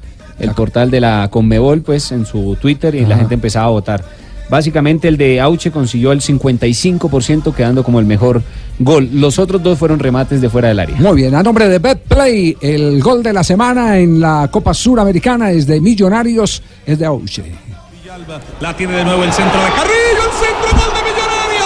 el 0.41 0.51
portal 0.53 0.91
de 0.91 1.01
la 1.01 1.29
Conmebol, 1.31 1.83
pues 1.83 2.11
en 2.11 2.27
su 2.27 2.57
Twitter 2.61 2.97
y 2.97 3.07
la 3.07 3.17
gente 3.17 3.35
empezaba 3.35 3.67
a 3.67 3.71
votar. 3.71 4.05
Básicamente 4.49 5.09
el 5.09 5.17
de 5.17 5.41
Auche 5.41 5.71
consiguió 5.71 6.13
el 6.13 6.21
55% 6.21 7.55
quedando 7.55 7.83
como 7.83 7.99
el 7.99 8.07
mejor 8.07 8.43
gol. 8.79 9.09
Los 9.13 9.39
otros 9.39 9.63
dos 9.63 9.79
fueron 9.79 9.99
remates 9.99 10.41
de 10.41 10.51
fuera 10.51 10.69
del 10.69 10.81
área. 10.81 10.97
Muy 10.97 11.17
bien, 11.17 11.35
a 11.35 11.43
nombre 11.43 11.69
de 11.69 11.79
Betplay, 11.79 12.57
el 12.61 13.03
gol 13.03 13.23
de 13.23 13.33
la 13.33 13.43
semana 13.43 13.99
en 13.99 14.21
la 14.21 14.49
Copa 14.51 14.75
Suramericana 14.75 15.51
es 15.51 15.67
de 15.67 15.81
Millonarios, 15.81 16.63
es 16.85 16.99
de 16.99 17.07
Auche. 17.07 17.45
La 18.61 18.77
tiene 18.77 18.97
de 18.97 19.05
nuevo 19.05 19.25
el 19.25 19.33
centro 19.33 19.61
de 19.61 19.71
Carrillo, 19.71 20.25
el 20.25 20.47
centro 20.47 20.71
gol 20.79 20.95
de 20.95 21.03
Millonarios. 21.03 21.65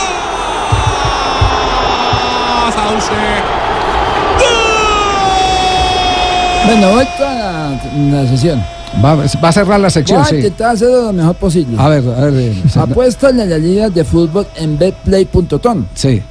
Sauce. 2.74 3.12
Bueno, 6.66 6.90
vuelto 6.92 7.26
a 7.26 7.34
la, 7.34 7.80
la 8.10 8.28
sesión. 8.28 8.77
Va, 9.04 9.14
va 9.14 9.48
a 9.48 9.52
cerrar 9.52 9.78
la 9.80 9.90
sección, 9.90 10.18
Voy 10.18 10.26
a 10.26 10.30
sí. 10.30 10.36
intentar 10.36 10.72
hacerlo 10.74 11.02
lo 11.02 11.12
mejor 11.12 11.36
posible. 11.36 11.76
A 11.78 11.88
ver, 11.88 12.04
a 12.08 12.20
ver. 12.26 12.34
eh, 12.34 12.62
Apuéstale 12.76 13.42
a 13.42 13.46
las 13.46 13.60
ligas 13.60 13.94
de 13.94 14.04
fútbol 14.04 14.46
en 14.56 14.76
betplay.com. 14.78 15.84
Sí. 15.94 16.22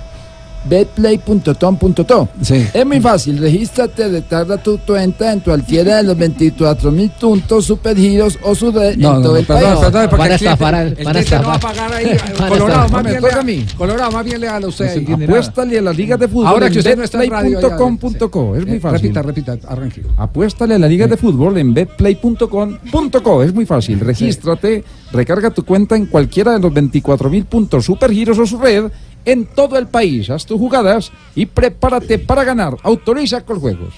betplay.tom.to. 0.68 2.30
Sí. 2.42 2.68
Es 2.74 2.86
muy 2.86 3.00
fácil, 3.00 3.38
regístrate, 3.38 4.08
retarda 4.08 4.58
tu 4.58 4.78
cuenta 4.80 5.32
en 5.34 5.40
cualquiera 5.42 5.98
de 5.98 6.04
los 6.04 6.18
24 6.18 6.92
mil 6.92 7.10
puntos 7.12 7.66
supergiros 7.66 8.38
o 8.44 8.54
su 8.56 8.72
red 8.72 8.98
No, 8.98 9.10
en 9.10 9.16
no, 9.18 9.22
todo 9.22 9.32
no, 9.34 9.38
el 9.38 9.46
perdón, 9.46 9.64
país. 9.64 9.80
perdón, 9.80 10.08
porque 10.10 10.24
el 10.26 10.38
cliente- 10.40 11.32
el 11.32 11.42
no 11.42 11.48
va 11.48 11.54
a 11.56 11.60
pagar 11.60 11.94
ahí. 11.94 12.18
Colorado, 12.50 12.90
más 12.90 13.04
bien, 13.04 13.22
le, 13.22 13.32
a 13.32 13.42
mí. 13.44 13.66
Colorado, 13.78 14.12
más 14.12 14.26
bien 14.26 14.42
le 14.42 14.48
a 14.48 14.60
usted. 14.60 15.04
Apuéstale 15.10 15.78
a 15.78 15.82
las 15.82 15.96
ligas 15.98 16.20
de 16.20 16.28
fútbol 16.28 16.48
Ahora 16.48 16.68
en 16.68 16.74
que 16.74 16.80
usted 16.80 16.98
no 16.98 17.04
está 17.04 17.24
en 17.24 17.30
radio. 17.32 17.60
Es 17.60 18.66
muy 18.66 18.78
Eh, 18.78 18.80
fácil. 18.80 19.02
Repita, 19.02 19.22
repita, 19.22 19.58
arranque. 19.68 20.04
Apuéstale 20.18 20.76
a 20.76 20.80
la 20.80 20.88
liga 20.88 21.08
de 21.08 21.18
fútbol 21.18 21.58
en 21.58 21.74
betplay.com.co. 21.74 23.44
Es 23.44 23.54
muy 23.54 23.66
fácil. 23.66 24.00
Regístrate, 24.00 24.84
recarga 25.12 25.50
tu 25.52 25.64
cuenta 25.64 25.96
en 25.96 26.06
cualquiera 26.08 26.54
de 26.54 26.60
los 26.60 26.74
24 26.74 27.30
mil 27.30 27.46
puntos 27.46 27.86
supergiros 27.86 28.38
o 28.40 28.46
su 28.46 28.58
red 28.60 28.86
en 29.28 29.46
todo 29.46 29.78
el 29.78 29.88
país. 29.88 30.30
Haz 30.30 30.46
tus 30.46 30.58
jugadas 30.58 31.12
y 31.36 31.46
prepárate 31.46 32.18
para 32.18 32.44
ganar. 32.44 32.76
Autoriza 32.82 33.42
con 33.42 33.60
juegos. 33.60 33.94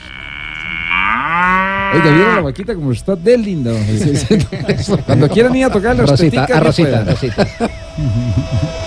Oiga, 1.93 2.11
¿vieron 2.11 2.35
la 2.35 2.41
vaquita 2.41 2.75
como 2.75 2.91
está 2.91 3.15
de 3.15 3.37
linda? 3.37 3.71
Cuando 5.05 5.29
quieran 5.29 5.55
ir 5.55 5.65
a 5.65 5.69
tocar 5.69 5.95
las 5.95 6.09
Rosita, 6.09 6.43
a 6.43 6.59
Rosita. 6.59 7.03
Rosita. 7.03 7.47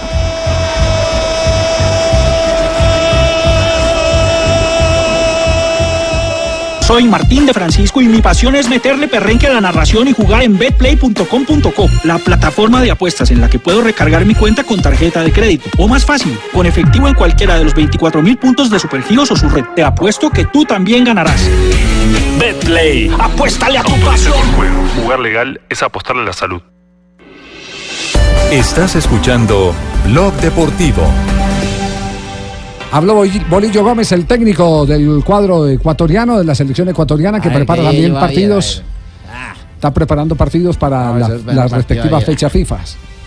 Soy 6.92 7.08
Martín 7.08 7.46
de 7.46 7.54
Francisco 7.54 8.02
y 8.02 8.06
mi 8.06 8.20
pasión 8.20 8.54
es 8.54 8.68
meterle 8.68 9.08
perrenque 9.08 9.46
a 9.46 9.50
la 9.54 9.62
narración 9.62 10.08
y 10.08 10.12
jugar 10.12 10.42
en 10.42 10.58
betplay.com.co, 10.58 11.88
la 12.04 12.18
plataforma 12.18 12.82
de 12.82 12.90
apuestas 12.90 13.30
en 13.30 13.40
la 13.40 13.48
que 13.48 13.58
puedo 13.58 13.80
recargar 13.80 14.26
mi 14.26 14.34
cuenta 14.34 14.62
con 14.62 14.82
tarjeta 14.82 15.22
de 15.22 15.32
crédito. 15.32 15.70
O 15.78 15.88
más 15.88 16.04
fácil, 16.04 16.38
con 16.52 16.66
efectivo 16.66 17.08
en 17.08 17.14
cualquiera 17.14 17.56
de 17.56 17.64
los 17.64 17.74
24 17.74 18.20
mil 18.20 18.36
puntos 18.36 18.68
de 18.68 18.78
Supergiros 18.78 19.30
o 19.30 19.36
su 19.36 19.48
red. 19.48 19.64
Te 19.74 19.82
apuesto 19.82 20.28
que 20.28 20.44
tú 20.44 20.66
también 20.66 21.04
ganarás. 21.04 21.48
Betplay, 22.38 23.10
apuéstale 23.18 23.78
a 23.78 23.82
tu 23.84 23.98
pasión. 24.00 24.36
Jugar 25.02 25.20
legal 25.20 25.62
es 25.70 25.82
apostarle 25.82 26.24
a 26.24 26.26
la 26.26 26.34
salud. 26.34 26.60
Estás 28.50 28.96
escuchando 28.96 29.74
Blog 30.04 30.34
Deportivo. 30.42 31.10
Habló 32.92 33.22
Bolillo 33.48 33.82
Gómez, 33.84 34.12
el 34.12 34.26
técnico 34.26 34.84
del 34.84 35.22
cuadro 35.24 35.66
ecuatoriano, 35.66 36.38
de 36.38 36.44
la 36.44 36.54
selección 36.54 36.88
ecuatoriana, 36.90 37.40
que 37.40 37.50
prepara 37.50 37.80
que 37.82 37.88
también 37.88 38.12
partidos. 38.14 38.82
Está 39.74 39.92
preparando 39.92 40.36
partidos 40.36 40.76
para 40.76 41.12
No, 41.12 41.18
la, 41.18 41.26
es 41.26 41.44
bueno 41.44 41.52
la 41.52 41.68
partido 41.68 41.76
respectiva 41.78 42.16
ayer. 42.18 42.26
fecha 42.26 42.50
FIFA. 42.50 42.78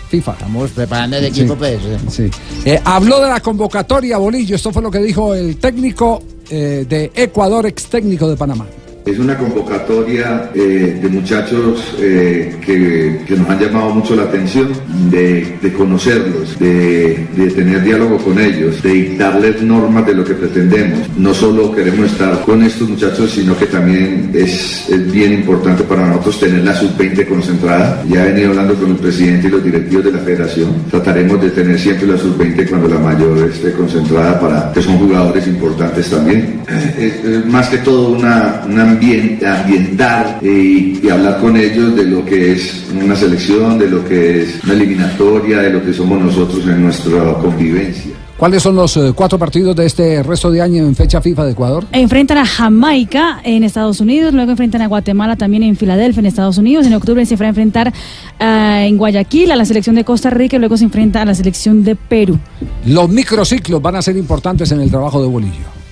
FIFA. 0.08 0.32
Estamos 0.32 0.70
preparando 0.70 1.16
el 1.16 1.24
equipo, 1.26 1.54
Sí. 1.54 1.58
pues. 1.58 1.78
Sí. 2.14 2.30
Eh, 2.64 2.80
habló 2.84 3.20
de 3.20 3.28
la 3.28 3.40
convocatoria, 3.40 4.16
Bolillo. 4.18 4.54
Esto 4.56 4.72
fue 4.72 4.80
lo 4.82 4.90
que 4.90 5.00
dijo 5.00 5.34
el 5.34 5.56
técnico 5.58 6.22
eh, 6.48 6.86
de 6.88 7.10
Ecuador, 7.14 7.66
ex 7.66 7.86
técnico 7.86 8.28
de 8.28 8.36
Panamá. 8.36 8.66
Es 9.06 9.20
una 9.20 9.38
convocatoria 9.38 10.50
eh, 10.52 10.98
de 11.00 11.08
muchachos 11.08 11.94
eh, 12.00 12.56
que, 12.60 13.20
que 13.24 13.36
nos 13.36 13.48
han 13.48 13.60
llamado 13.60 13.90
mucho 13.90 14.16
la 14.16 14.24
atención, 14.24 14.72
de, 15.08 15.56
de 15.62 15.72
conocerlos, 15.74 16.58
de, 16.58 17.24
de 17.36 17.50
tener 17.52 17.84
diálogo 17.84 18.18
con 18.18 18.36
ellos, 18.36 18.82
de 18.82 18.90
dictarles 18.90 19.62
normas 19.62 20.04
de 20.06 20.14
lo 20.14 20.24
que 20.24 20.34
pretendemos. 20.34 20.98
No 21.16 21.32
solo 21.32 21.72
queremos 21.72 22.10
estar 22.10 22.40
con 22.40 22.64
estos 22.64 22.88
muchachos, 22.88 23.30
sino 23.30 23.56
que 23.56 23.66
también 23.66 24.32
es, 24.34 24.88
es 24.88 25.12
bien 25.12 25.34
importante 25.34 25.84
para 25.84 26.08
nosotros 26.08 26.40
tener 26.40 26.64
la 26.64 26.74
sub-20 26.74 27.28
concentrada. 27.28 28.02
Ya 28.08 28.24
he 28.24 28.32
venido 28.32 28.50
hablando 28.50 28.74
con 28.74 28.90
el 28.90 28.96
presidente 28.96 29.46
y 29.46 29.50
los 29.50 29.62
directivos 29.62 30.06
de 30.06 30.12
la 30.12 30.18
federación. 30.18 30.82
Trataremos 30.90 31.40
de 31.40 31.50
tener 31.50 31.78
siempre 31.78 32.08
la 32.08 32.18
sub-20 32.18 32.68
cuando 32.68 32.88
la 32.88 32.98
mayor 32.98 33.38
esté 33.50 33.70
concentrada 33.70 34.40
para 34.40 34.72
que 34.72 34.82
son 34.82 34.98
jugadores 34.98 35.46
importantes 35.46 36.10
también. 36.10 36.60
Es, 36.98 37.24
es 37.24 37.46
más 37.46 37.68
que 37.68 37.78
todo 37.78 38.08
una, 38.08 38.62
un 38.66 38.80
ambiente, 38.80 38.95
ambientar 38.96 40.38
eh, 40.42 40.48
y, 40.48 41.00
y 41.02 41.10
hablar 41.10 41.40
con 41.40 41.56
ellos 41.56 41.94
de 41.96 42.04
lo 42.04 42.24
que 42.24 42.52
es 42.52 42.86
una 42.94 43.16
selección, 43.16 43.78
de 43.78 43.88
lo 43.88 44.04
que 44.04 44.42
es 44.42 44.64
una 44.64 44.74
eliminatoria, 44.74 45.58
de 45.58 45.70
lo 45.70 45.84
que 45.84 45.92
somos 45.92 46.20
nosotros 46.20 46.66
en 46.66 46.82
nuestra 46.82 47.34
convivencia. 47.34 48.12
¿Cuáles 48.36 48.62
son 48.62 48.76
los 48.76 48.94
eh, 48.98 49.12
cuatro 49.14 49.38
partidos 49.38 49.74
de 49.74 49.86
este 49.86 50.22
resto 50.22 50.50
de 50.50 50.60
año 50.60 50.84
en 50.84 50.94
fecha 50.94 51.22
FIFA 51.22 51.46
de 51.46 51.52
Ecuador? 51.52 51.86
Enfrentan 51.92 52.36
a 52.36 52.44
Jamaica 52.44 53.40
en 53.42 53.64
Estados 53.64 53.98
Unidos, 54.00 54.34
luego 54.34 54.50
enfrentan 54.50 54.82
a 54.82 54.88
Guatemala 54.88 55.36
también 55.36 55.62
en 55.62 55.74
Filadelfia, 55.74 56.20
en 56.20 56.26
Estados 56.26 56.58
Unidos. 56.58 56.86
En 56.86 56.92
octubre 56.92 57.24
se 57.24 57.34
va 57.36 57.46
a 57.46 57.48
enfrentar 57.48 57.94
ah, 58.38 58.84
en 58.84 58.98
Guayaquil 58.98 59.52
a 59.52 59.56
la 59.56 59.64
selección 59.64 59.96
de 59.96 60.04
Costa 60.04 60.28
Rica 60.28 60.56
y 60.56 60.58
luego 60.58 60.76
se 60.76 60.84
enfrenta 60.84 61.22
a 61.22 61.24
la 61.24 61.34
selección 61.34 61.82
de 61.82 61.96
Perú. 61.96 62.38
Los 62.84 63.08
microciclos 63.08 63.80
van 63.80 63.96
a 63.96 64.02
ser 64.02 64.18
importantes 64.18 64.70
en 64.70 64.82
el 64.82 64.90
trabajo 64.90 65.22
de 65.22 65.28
Bolillo. 65.28 65.85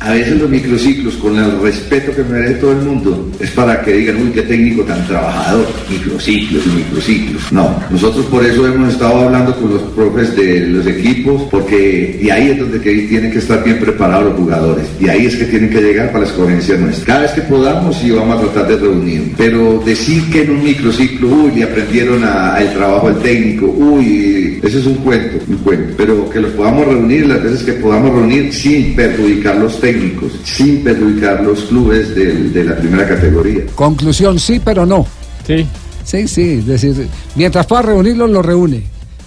A 0.00 0.12
veces 0.12 0.38
los 0.40 0.48
microciclos, 0.48 1.14
con 1.16 1.36
el 1.38 1.60
respeto 1.60 2.12
que 2.16 2.22
merece 2.24 2.54
todo 2.54 2.72
el 2.72 2.78
mundo, 2.86 3.28
es 3.38 3.50
para 3.50 3.82
que 3.82 3.92
digan, 3.92 4.16
uy, 4.22 4.30
qué 4.30 4.40
técnico 4.42 4.82
tan 4.82 5.06
trabajador, 5.06 5.66
microciclos 5.90 6.62
y 6.66 6.70
microciclos. 6.70 7.52
No, 7.52 7.76
nosotros 7.90 8.24
por 8.26 8.42
eso 8.44 8.66
hemos 8.66 8.94
estado 8.94 9.26
hablando 9.26 9.54
con 9.56 9.74
los 9.74 9.82
profes 9.92 10.34
de 10.36 10.66
los 10.68 10.86
equipos, 10.86 11.42
porque 11.50 12.18
de 12.22 12.32
ahí 12.32 12.48
es 12.48 12.58
donde 12.60 12.80
que 12.80 12.94
tienen 13.08 13.30
que 13.30 13.40
estar 13.40 13.62
bien 13.62 13.78
preparados 13.78 14.30
los 14.30 14.34
jugadores, 14.40 14.86
de 14.98 15.10
ahí 15.10 15.26
es 15.26 15.36
que 15.36 15.44
tienen 15.44 15.68
que 15.68 15.82
llegar 15.82 16.06
para 16.12 16.24
la 16.24 16.30
escogencia 16.30 16.76
nuestra. 16.78 17.04
Cada 17.04 17.20
vez 17.20 17.32
que 17.32 17.42
podamos 17.42 17.94
sí 17.98 18.10
vamos 18.10 18.38
a 18.38 18.40
tratar 18.52 18.68
de 18.68 18.76
reunir, 18.78 19.32
pero 19.36 19.82
decir 19.84 20.22
que 20.32 20.44
en 20.44 20.50
un 20.52 20.64
microciclo, 20.64 21.28
uy, 21.28 21.52
le 21.56 21.64
aprendieron 21.64 22.24
a- 22.24 22.54
al 22.54 22.72
trabajo 22.72 23.08
al 23.08 23.18
técnico, 23.20 23.66
uy, 23.66 24.60
eso 24.62 24.78
es 24.78 24.86
un 24.86 24.94
cuento, 24.96 25.36
un 25.46 25.56
cuento, 25.58 25.92
pero 25.98 26.30
que 26.30 26.40
los 26.40 26.52
podamos 26.52 26.86
reunir 26.86 27.26
las 27.26 27.42
veces 27.42 27.62
que 27.64 27.72
podamos 27.74 28.14
reunir 28.14 28.50
sin 28.54 28.94
perjudicar 28.94 29.56
los 29.56 29.72
técnicos, 29.74 29.89
sin 30.44 30.82
perjudicar 30.84 31.42
los 31.42 31.60
clubes 31.62 32.14
del- 32.14 32.52
de 32.52 32.64
la 32.64 32.76
primera 32.76 33.06
categoría. 33.08 33.64
Conclusión, 33.74 34.38
sí, 34.38 34.60
pero 34.64 34.84
no. 34.86 35.06
Sí. 35.46 35.66
Sí, 36.04 36.26
sí, 36.26 36.50
es 36.58 36.66
decir, 36.66 37.06
mientras 37.36 37.66
pueda 37.66 37.82
reunirlos, 37.82 38.30
lo 38.30 38.42
reúne. 38.42 38.82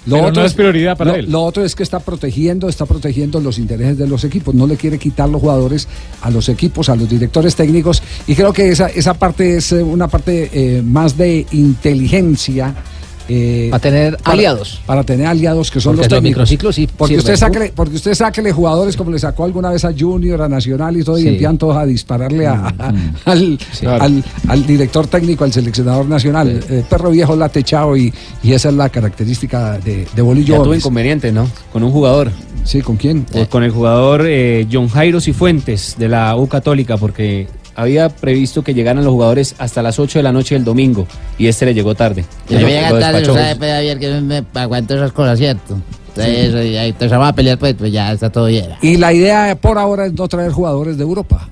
Pero 0.06 0.32
no 0.34 0.44
es 0.44 0.54
prioridad 0.54 0.98
para 0.98 1.12
lo- 1.12 1.18
él. 1.18 1.32
Lo 1.32 1.42
otro 1.44 1.64
es 1.64 1.76
que 1.76 1.84
está 1.84 2.00
protegiendo, 2.02 2.68
está 2.68 2.86
protegiendo 2.86 3.40
los 3.40 3.58
intereses 3.58 3.98
de 3.98 4.06
los 4.06 4.26
equipos. 4.26 4.54
No 4.54 4.68
le 4.68 4.76
quiere 4.76 4.98
quitar 5.00 5.30
los 5.30 5.40
jugadores 5.40 5.88
a 6.22 6.30
los 6.30 6.50
equipos, 6.50 6.90
a 6.90 6.96
los 6.98 7.08
directores 7.10 7.56
técnicos. 7.56 8.04
Y 8.28 8.36
creo 8.36 8.52
que 8.52 8.68
esa, 8.70 8.88
esa 8.88 9.14
parte 9.14 9.56
es 9.56 9.72
eh, 9.72 9.82
una 9.82 10.10
parte 10.10 10.50
eh, 10.52 10.82
más 10.84 11.16
de 11.18 11.46
inteligencia. 11.54 12.76
Eh, 13.30 13.68
Para 13.72 13.82
tener 13.82 14.18
aliados. 14.24 14.82
Para 14.86 15.04
tener 15.04 15.28
aliados 15.28 15.72
que 15.72 15.80
son 15.80 15.96
Porque 15.96 16.10
los 16.10 16.14
los 16.18 16.24
microciclos 16.24 16.76
sí 16.76 16.88
porque 16.88 17.16
sirven. 17.16 17.34
usted, 17.34 17.36
saque, 17.36 17.74
porque 17.76 17.96
usted 17.96 18.14
sáquele 18.14 18.52
jugadores 18.52 18.96
como 18.98 19.12
le 19.12 19.20
sacó 19.20 19.46
alguna 19.46 19.70
vez 19.72 19.86
a 19.86 19.94
Junior, 19.98 20.42
a 20.42 20.50
Nacional 20.50 20.98
y 20.98 21.04
todo, 21.04 21.18
y 21.20 21.28
empiezan 21.28 21.58
todos 21.58 21.78
a 21.78 21.86
dispararle 21.86 22.48
a- 22.48 22.68
a- 22.78 22.92
Mm. 22.92 23.14
al, 23.26 23.60
al, 24.02 24.24
al 24.48 24.66
director 24.68 25.08
técnico, 25.08 25.44
al 25.44 25.54
seleccionador 25.54 26.06
nacional. 26.06 26.60
Eh, 26.70 26.84
perro 26.90 27.10
viejo 27.12 27.36
late 27.36 27.64
chao 27.64 27.96
y, 27.98 28.14
y 28.44 28.52
esa 28.54 28.70
es 28.70 28.76
la 28.76 28.90
característica 28.90 29.78
de, 29.80 30.06
de 30.16 30.22
Bolillo. 30.22 30.58
Ya 30.58 30.64
tuvo 30.64 30.76
inconveniente, 30.76 31.32
¿no? 31.32 31.48
Con 31.72 31.84
un 31.84 31.92
jugador. 31.92 32.32
Sí, 32.66 32.82
¿con 32.82 32.96
quién? 32.98 33.24
Pues 33.30 33.48
con 33.50 33.64
el 33.64 33.72
jugador 33.72 34.26
eh, 34.26 34.66
John 34.72 34.88
Jairo 34.88 35.20
Cifuentes 35.20 35.96
de 35.98 36.08
la 36.08 36.36
U 36.38 36.48
Católica, 36.48 36.96
porque 36.98 37.48
había 37.76 38.10
previsto 38.10 38.64
que 38.64 38.74
llegaran 38.74 39.04
los 39.04 39.12
jugadores 39.14 39.56
hasta 39.58 39.82
las 39.82 40.00
8 40.00 40.20
de 40.20 40.24
la 40.24 40.32
noche 40.32 40.56
del 40.56 40.64
domingo 40.64 41.08
y 41.38 41.48
este 41.48 41.66
le 41.66 41.74
llegó 41.74 41.96
tarde. 41.96 42.26
Yo 42.50 42.60
Lo- 42.60 42.68
llega 42.68 42.90
lo 42.92 43.00
tarde, 43.00 43.26
sabe, 43.26 43.56
pues, 43.56 43.72
Javier, 43.72 44.00
que 44.00 44.22
me 44.22 44.44
aguanto 44.54 44.96
esas 44.96 45.12
cosas, 45.12 45.38
¿cierto? 45.40 45.78
Entonces, 46.16 46.54
eh, 46.54 46.80
ahí 46.80 46.96
vamos 47.10 47.30
a 47.30 47.34
pelear, 47.34 47.58
pues, 47.58 47.74
pues 47.74 47.92
ya 47.92 48.12
está 48.12 48.30
todo 48.32 48.46
bien. 48.46 48.66
Y 48.82 48.98
la 48.98 49.12
idea 49.14 49.56
por 49.60 49.78
ahora 49.80 50.06
es 50.06 50.14
no 50.14 50.28
traer 50.28 50.52
jugadores 50.52 50.98
de 50.98 51.04
Europa. 51.04 51.50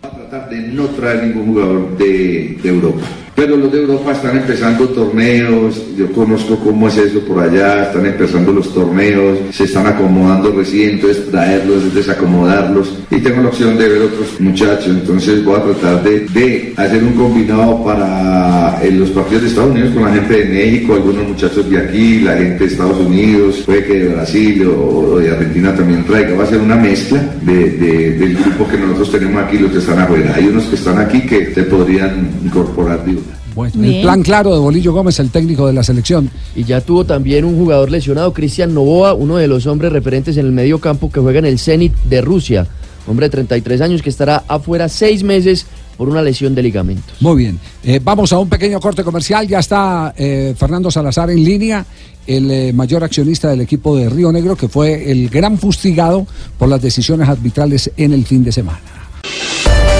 tratar 0.00 0.48
de 0.48 0.58
no 0.68 0.86
traer 0.86 1.24
ningún 1.24 1.46
jugador 1.48 1.98
de, 1.98 2.58
de 2.62 2.68
Europa. 2.68 3.02
Pero 3.38 3.56
los 3.56 3.70
de 3.70 3.78
Europa 3.82 4.10
están 4.10 4.36
empezando 4.36 4.88
torneos, 4.88 5.80
yo 5.96 6.10
conozco 6.10 6.56
cómo 6.58 6.88
es 6.88 6.96
eso 6.96 7.20
por 7.20 7.38
allá, 7.38 7.84
están 7.84 8.04
empezando 8.04 8.52
los 8.52 8.74
torneos, 8.74 9.38
se 9.52 9.62
están 9.62 9.86
acomodando 9.86 10.50
recién, 10.50 10.90
entonces 10.96 11.30
traerlos 11.30 11.84
es 11.84 11.94
desacomodarlos 11.94 12.98
y 13.12 13.20
tengo 13.20 13.42
la 13.42 13.48
opción 13.50 13.78
de 13.78 13.88
ver 13.88 14.02
otros 14.02 14.40
muchachos, 14.40 14.88
entonces 14.88 15.44
voy 15.44 15.54
a 15.54 15.62
tratar 15.62 16.02
de, 16.02 16.72
hacer 16.76 17.04
un 17.04 17.12
combinado 17.12 17.84
para 17.84 18.82
los 18.90 19.10
partidos 19.10 19.42
de 19.42 19.48
Estados 19.50 19.70
Unidos 19.70 19.94
con 19.94 20.02
la 20.04 20.14
gente 20.14 20.34
de 20.36 20.44
México, 20.46 20.94
algunos 20.94 21.28
muchachos 21.28 21.70
de 21.70 21.78
aquí, 21.78 22.18
la 22.20 22.36
gente 22.36 22.58
de 22.64 22.70
Estados 22.72 22.98
Unidos, 22.98 23.62
puede 23.64 23.84
que 23.84 23.94
de 24.00 24.08
Brasil 24.14 24.66
o, 24.66 25.18
de 25.18 25.30
Argentina 25.30 25.72
también 25.76 26.02
traiga, 26.04 26.34
va 26.36 26.42
a 26.42 26.46
ser 26.48 26.58
una 26.60 26.74
mezcla 26.74 27.22
de, 27.42 27.70
de- 27.70 28.10
del 28.18 28.34
grupo 28.36 28.66
que 28.68 28.78
nosotros 28.78 29.12
tenemos 29.12 29.44
aquí, 29.44 29.58
los 29.58 29.70
que 29.70 29.78
están 29.78 30.00
afuera. 30.00 30.32
Hay 30.34 30.46
unos 30.48 30.64
que 30.64 30.74
están 30.74 30.98
aquí 30.98 31.20
que 31.20 31.54
se 31.54 31.62
podrían 31.62 32.28
incorporar 32.44 32.98
una. 33.06 33.27
Bueno, 33.58 33.82
el 33.82 34.02
plan 34.02 34.22
claro 34.22 34.54
de 34.54 34.60
Bolillo 34.60 34.92
Gómez, 34.92 35.18
el 35.18 35.30
técnico 35.30 35.66
de 35.66 35.72
la 35.72 35.82
selección. 35.82 36.30
Y 36.54 36.62
ya 36.62 36.80
tuvo 36.80 37.04
también 37.04 37.44
un 37.44 37.58
jugador 37.58 37.90
lesionado, 37.90 38.32
Cristian 38.32 38.72
Novoa, 38.72 39.14
uno 39.14 39.36
de 39.36 39.48
los 39.48 39.66
hombres 39.66 39.92
referentes 39.92 40.36
en 40.36 40.46
el 40.46 40.52
medio 40.52 40.78
campo 40.78 41.10
que 41.10 41.18
juega 41.18 41.40
en 41.40 41.46
el 41.46 41.58
Zenit 41.58 41.92
de 42.04 42.20
Rusia. 42.20 42.68
Hombre 43.08 43.26
de 43.26 43.30
33 43.30 43.80
años 43.80 44.00
que 44.00 44.10
estará 44.10 44.44
afuera 44.46 44.88
seis 44.88 45.24
meses 45.24 45.66
por 45.96 46.08
una 46.08 46.22
lesión 46.22 46.54
de 46.54 46.62
ligamentos. 46.62 47.16
Muy 47.18 47.36
bien. 47.36 47.58
Eh, 47.82 47.98
vamos 48.00 48.32
a 48.32 48.38
un 48.38 48.48
pequeño 48.48 48.78
corte 48.78 49.02
comercial. 49.02 49.48
Ya 49.48 49.58
está 49.58 50.14
eh, 50.16 50.54
Fernando 50.56 50.88
Salazar 50.88 51.28
en 51.30 51.42
línea, 51.42 51.84
el 52.28 52.48
eh, 52.52 52.72
mayor 52.72 53.02
accionista 53.02 53.50
del 53.50 53.62
equipo 53.62 53.96
de 53.96 54.08
Río 54.08 54.30
Negro, 54.30 54.54
que 54.54 54.68
fue 54.68 55.10
el 55.10 55.28
gran 55.28 55.58
fustigado 55.58 56.28
por 56.56 56.68
las 56.68 56.80
decisiones 56.80 57.28
arbitrales 57.28 57.90
en 57.96 58.12
el 58.12 58.24
fin 58.24 58.44
de 58.44 58.52
semana. 58.52 58.78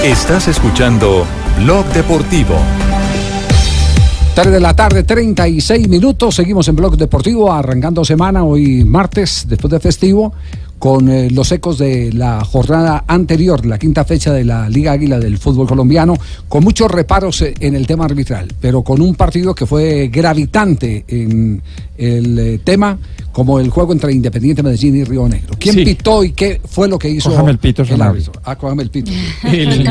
Estás 0.01 0.47
escuchando 0.47 1.25
Blog 1.57 1.85
Deportivo. 1.87 2.55
3 4.41 4.53
de 4.53 4.59
la 4.61 4.73
tarde, 4.73 5.03
36 5.03 5.89
minutos. 5.89 6.35
Seguimos 6.35 6.65
en 6.69 6.77
Blog 6.77 6.95
Deportivo, 6.95 7.51
arrancando 7.51 8.05
semana 8.05 8.45
hoy 8.45 8.85
martes, 8.85 9.45
después 9.49 9.69
de 9.69 9.81
festivo, 9.81 10.31
con 10.77 11.09
eh, 11.09 11.29
los 11.29 11.51
ecos 11.51 11.77
de 11.77 12.13
la 12.13 12.45
jornada 12.45 13.03
anterior, 13.05 13.65
la 13.65 13.77
quinta 13.77 14.05
fecha 14.05 14.31
de 14.31 14.45
la 14.45 14.69
Liga 14.69 14.93
Águila 14.93 15.19
del 15.19 15.39
fútbol 15.39 15.67
colombiano, 15.67 16.13
con 16.47 16.63
muchos 16.63 16.89
reparos 16.89 17.41
eh, 17.41 17.53
en 17.59 17.75
el 17.75 17.85
tema 17.85 18.05
arbitral, 18.05 18.47
pero 18.61 18.81
con 18.81 19.01
un 19.01 19.13
partido 19.15 19.53
que 19.53 19.65
fue 19.65 20.07
gravitante 20.07 21.03
en 21.09 21.61
el 21.99 22.39
eh, 22.39 22.59
tema, 22.63 22.97
como 23.31 23.59
el 23.59 23.69
juego 23.69 23.93
entre 23.93 24.11
Independiente 24.11 24.63
Medellín 24.63 24.95
y 24.95 25.03
Río 25.03 25.27
Negro. 25.27 25.55
¿Quién 25.59 25.75
Sí. 25.75 25.85
pitó 25.85 26.23
y 26.23 26.31
qué 26.31 26.59
fue 26.65 26.87
lo 26.87 26.97
que 26.97 27.09
hizo 27.09 27.29
Cójame 27.29 27.51
el 27.51 27.57
pito, 27.57 27.83
el 27.89 28.01
árbitro? 28.01 28.33
Ah, 28.43 28.55
cójame 28.55 28.83
el 28.83 28.89
pito. 28.89 29.11
El, 29.43 29.87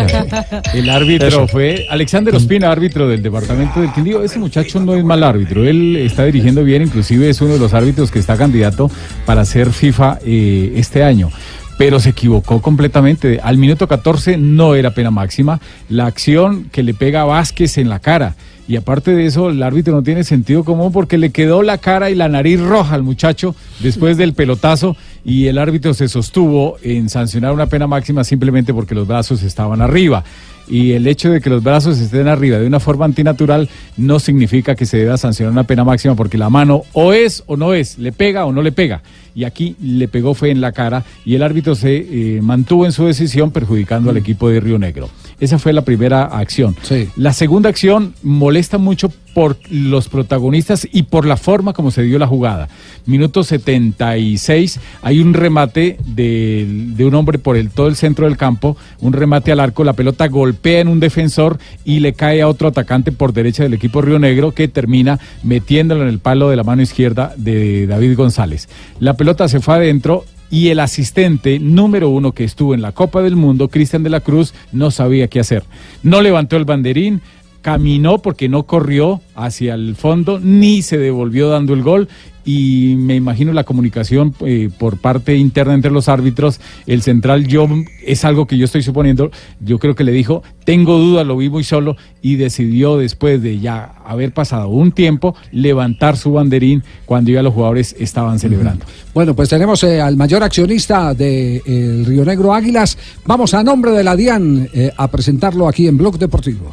el 0.74 0.90
árbitro 0.90 1.46
fue 1.46 1.86
Alexander 1.88 2.34
Ospina, 2.34 2.70
árbitro 2.70 3.09
del 3.09 3.22
departamento 3.22 3.80
del 3.80 3.92
Quindío. 3.92 4.22
Ese 4.22 4.38
muchacho 4.38 4.80
no 4.80 4.94
es 4.94 5.04
mal 5.04 5.22
árbitro, 5.22 5.64
él 5.64 5.96
está 5.96 6.24
dirigiendo 6.24 6.64
bien, 6.64 6.82
inclusive 6.82 7.28
es 7.28 7.40
uno 7.40 7.54
de 7.54 7.59
los 7.59 7.74
árbitros 7.74 8.11
que 8.11 8.18
está 8.18 8.36
candidato 8.36 8.90
para 9.26 9.44
ser 9.44 9.70
FIFA 9.72 10.18
eh, 10.24 10.72
este 10.76 11.04
año. 11.04 11.30
Pero 11.78 12.00
se 12.00 12.09
equivocó 12.11 12.61
completamente. 12.61 13.38
Al 13.40 13.56
minuto 13.56 13.86
14 13.86 14.36
no 14.36 14.74
era 14.74 14.94
pena 14.94 15.12
máxima. 15.12 15.61
La 15.88 16.06
acción 16.06 16.64
que 16.72 16.82
le 16.82 16.92
pega 16.92 17.20
a 17.22 17.24
Vázquez 17.24 17.78
en 17.78 17.88
la 17.88 18.00
cara. 18.00 18.34
Y 18.69 18.77
aparte 18.77 19.12
de 19.12 19.25
eso, 19.25 19.49
el 19.49 19.62
árbitro 19.62 19.95
no 19.95 20.03
tiene 20.03 20.25
sentido 20.25 20.62
común 20.62 20.93
porque 20.93 21.16
le 21.16 21.31
quedó 21.31 21.62
la 21.62 21.79
cara 21.79 22.11
y 22.11 22.14
la 22.14 22.29
nariz 22.29 22.61
roja 22.61 22.95
al 22.95 23.03
muchacho 23.03 23.57
después 23.81 24.19
del 24.19 24.35
pelotazo 24.35 24.95
y 25.24 25.47
el 25.47 25.57
árbitro 25.57 25.95
se 25.95 26.07
sostuvo 26.07 26.77
en 26.82 27.09
sancionar 27.09 27.55
una 27.55 27.66
pena 27.66 27.86
máxima 27.86 28.24
simplemente 28.24 28.74
porque 28.74 28.95
los 28.95 29.09
brazos 29.09 29.43
estaban 29.43 29.81
arriba. 29.81 30.23
Y 30.69 30.93
el 30.93 31.07
hecho 31.07 31.31
de 31.31 31.40
que 31.40 31.49
los 31.49 31.62
brazos 31.62 31.99
estén 31.99 32.28
arriba 32.28 32.59
de 32.59 32.66
una 32.66 32.78
forma 32.78 33.07
antinatural 33.07 33.70
no 33.97 34.20
significa 34.20 34.74
que 34.74 34.85
se 34.85 34.99
deba 34.99 35.16
sancionar 35.16 35.53
una 35.53 35.65
pena 35.65 35.82
máxima 35.82 36.15
porque 36.15 36.36
la 36.36 36.51
mano 36.51 36.82
o 36.93 37.15
es 37.15 37.45
o 37.47 37.57
no 37.57 37.73
es, 37.73 37.97
le 37.97 38.12
pega 38.12 38.45
o 38.45 38.53
no 38.53 38.61
le 38.61 38.70
pega. 38.70 39.03
Y 39.35 39.45
aquí 39.45 39.77
le 39.81 40.09
pegó 40.09 40.35
fue 40.35 40.51
en 40.51 40.61
la 40.61 40.73
cara 40.73 41.05
y 41.24 41.35
el 41.36 41.43
árbitro 41.43 41.74
se 41.74 41.97
eh, 41.97 42.43
mantuvo 42.43 42.85
en 42.85 42.93
su 42.93 43.07
decisión 43.07 43.51
perjudicando 43.51 44.11
al 44.11 44.19
equipo 44.19 44.51
de 44.51 44.61
Río 44.61 44.78
Negro. 44.78 45.09
Esa 45.40 45.59
fue 45.59 45.73
la 45.73 45.82
primera 45.82 46.24
acción. 46.24 46.74
La 47.16 47.32
segunda 47.32 47.69
acción 47.69 48.15
molesta 48.23 48.77
mucho 48.78 49.12
por 49.35 49.56
los 49.70 50.09
protagonistas 50.09 50.89
y 50.90 51.05
por 51.05 51.24
la 51.24 51.36
forma 51.36 51.73
como 51.73 51.93
se 51.93 52.02
dio 52.02 52.19
la 52.19 52.27
jugada. 52.27 52.69
Minuto 53.06 53.44
76, 53.44 54.81
hay 55.01 55.20
un 55.20 55.35
remate 55.35 55.97
de, 56.05 56.66
de 56.97 57.05
un 57.05 57.15
hombre 57.15 57.39
por 57.39 57.56
el 57.56 57.70
todo 57.70 57.86
el 57.86 57.94
centro 57.94 58.27
del 58.27 58.36
campo, 58.36 58.77
un 59.01 59.12
remate 59.12 59.52
al 59.52 59.60
arco, 59.60 59.85
la 59.85 59.93
pelota 59.93 60.27
golpea 60.27 60.81
en 60.81 60.89
un 60.89 60.98
defensor 60.98 61.59
y 61.85 62.01
le 62.01 62.15
cae 62.15 62.43
a 62.43 62.48
otro 62.48 62.66
atacante 62.66 63.12
por 63.12 63.32
derecha 63.32 63.62
del 63.62 63.74
equipo 63.74 64.02
Río 64.02 64.19
Negro 64.19 64.52
que 64.52 64.66
termina 64.66 65.20
metiéndolo 65.44 66.02
en 66.02 66.09
el 66.09 66.19
palo 66.19 66.51
de 66.51 66.56
la 66.56 66.65
mano 66.65 66.82
izquierda 66.82 67.32
de 67.36 67.86
David 67.86 68.16
González. 68.16 68.69
La 68.98 69.15
pelota 69.15 69.47
se 69.47 69.60
fue 69.60 69.74
adentro 69.74 70.24
y 70.51 70.69
el 70.69 70.81
asistente 70.81 71.59
número 71.59 72.09
uno 72.09 72.33
que 72.33 72.45
estuvo 72.45 72.75
en 72.75 72.83
la 72.83 72.93
Copa 72.93 73.23
del 73.23 73.37
Mundo, 73.37 73.69
Cristian 73.69 74.03
de 74.03 74.11
la 74.11 74.20
Cruz, 74.20 74.55
no 74.73 74.91
sabía 74.91 75.29
qué 75.29 75.41
hacer. 75.41 75.65
No 76.03 76.23
levantó 76.23 76.57
el 76.57 76.65
banderín, 76.65 77.20
caminó 77.62 78.19
porque 78.19 78.49
no 78.49 78.65
corrió 78.65 79.20
hacia 79.39 79.74
el 79.74 79.94
fondo, 79.94 80.40
ni 80.43 80.82
se 80.82 80.98
devolvió 80.98 81.48
dando 81.48 81.73
el 81.73 81.82
gol. 81.82 82.09
Y 82.44 82.94
me 82.97 83.15
imagino 83.15 83.52
la 83.52 83.65
comunicación 83.65 84.35
eh, 84.40 84.70
por 84.78 84.97
parte 84.97 85.36
interna 85.36 85.74
entre 85.74 85.90
los 85.90 86.09
árbitros, 86.09 86.60
el 86.86 87.02
central 87.02 87.47
yo 87.47 87.69
es 88.06 88.24
algo 88.24 88.47
que 88.47 88.56
yo 88.56 88.65
estoy 88.65 88.82
suponiendo, 88.82 89.31
yo 89.60 89.78
creo 89.78 89.94
que 89.94 90.02
le 90.02 90.12
dijo, 90.12 90.43
tengo 90.65 90.97
duda, 90.97 91.24
lo 91.24 91.36
vi 91.36 91.51
muy 91.51 91.62
solo 91.62 91.97
y 92.23 92.36
decidió 92.36 92.97
después 92.97 93.43
de 93.43 93.60
ya 93.60 93.93
haber 94.02 94.32
pasado 94.32 94.69
un 94.69 94.93
tiempo 94.93 95.36
levantar 95.52 96.16
su 96.16 96.32
banderín 96.32 96.82
cuando 97.05 97.31
ya 97.31 97.43
los 97.43 97.52
jugadores 97.52 97.94
estaban 97.98 98.39
celebrando. 98.39 98.86
Bueno, 99.12 99.35
pues 99.35 99.51
tenemos 99.51 99.85
eh, 99.85 100.01
al 100.01 100.16
mayor 100.16 100.43
accionista 100.43 101.12
de 101.12 101.62
el 101.66 102.06
Río 102.06 102.24
Negro 102.24 102.55
Águilas. 102.55 102.97
Vamos 103.27 103.52
a 103.52 103.62
nombre 103.62 103.90
de 103.90 104.02
la 104.02 104.16
DIAN 104.16 104.70
eh, 104.73 104.90
a 104.97 105.09
presentarlo 105.09 105.69
aquí 105.69 105.86
en 105.86 105.98
Blog 105.98 106.19
Deportivo. 106.19 106.73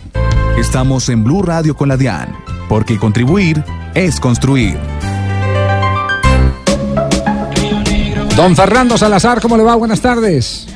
Estamos 0.57 1.09
en 1.09 1.21
Blue 1.21 1.41
Radio 1.41 1.75
con 1.75 1.89
la 1.89 1.97
DIAN, 1.97 2.29
porque 2.67 2.97
contribuir 2.97 3.63
es 3.93 4.19
construir. 4.19 4.77
Don 8.35 8.55
Fernando 8.55 8.97
Salazar, 8.97 9.39
¿cómo 9.41 9.55
le 9.55 9.63
va? 9.63 9.75
Buenas 9.75 10.01
tardes. 10.01 10.67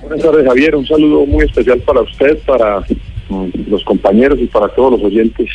Buenas 0.00 0.22
tardes, 0.22 0.46
Javier. 0.46 0.74
Un 0.74 0.86
saludo 0.86 1.26
muy 1.26 1.44
especial 1.44 1.80
para 1.80 2.00
usted, 2.00 2.38
para 2.46 2.80
mm, 3.28 3.68
los 3.68 3.84
compañeros 3.84 4.38
y 4.40 4.46
para 4.46 4.68
todos 4.68 4.92
los 4.92 5.02
oyentes 5.02 5.48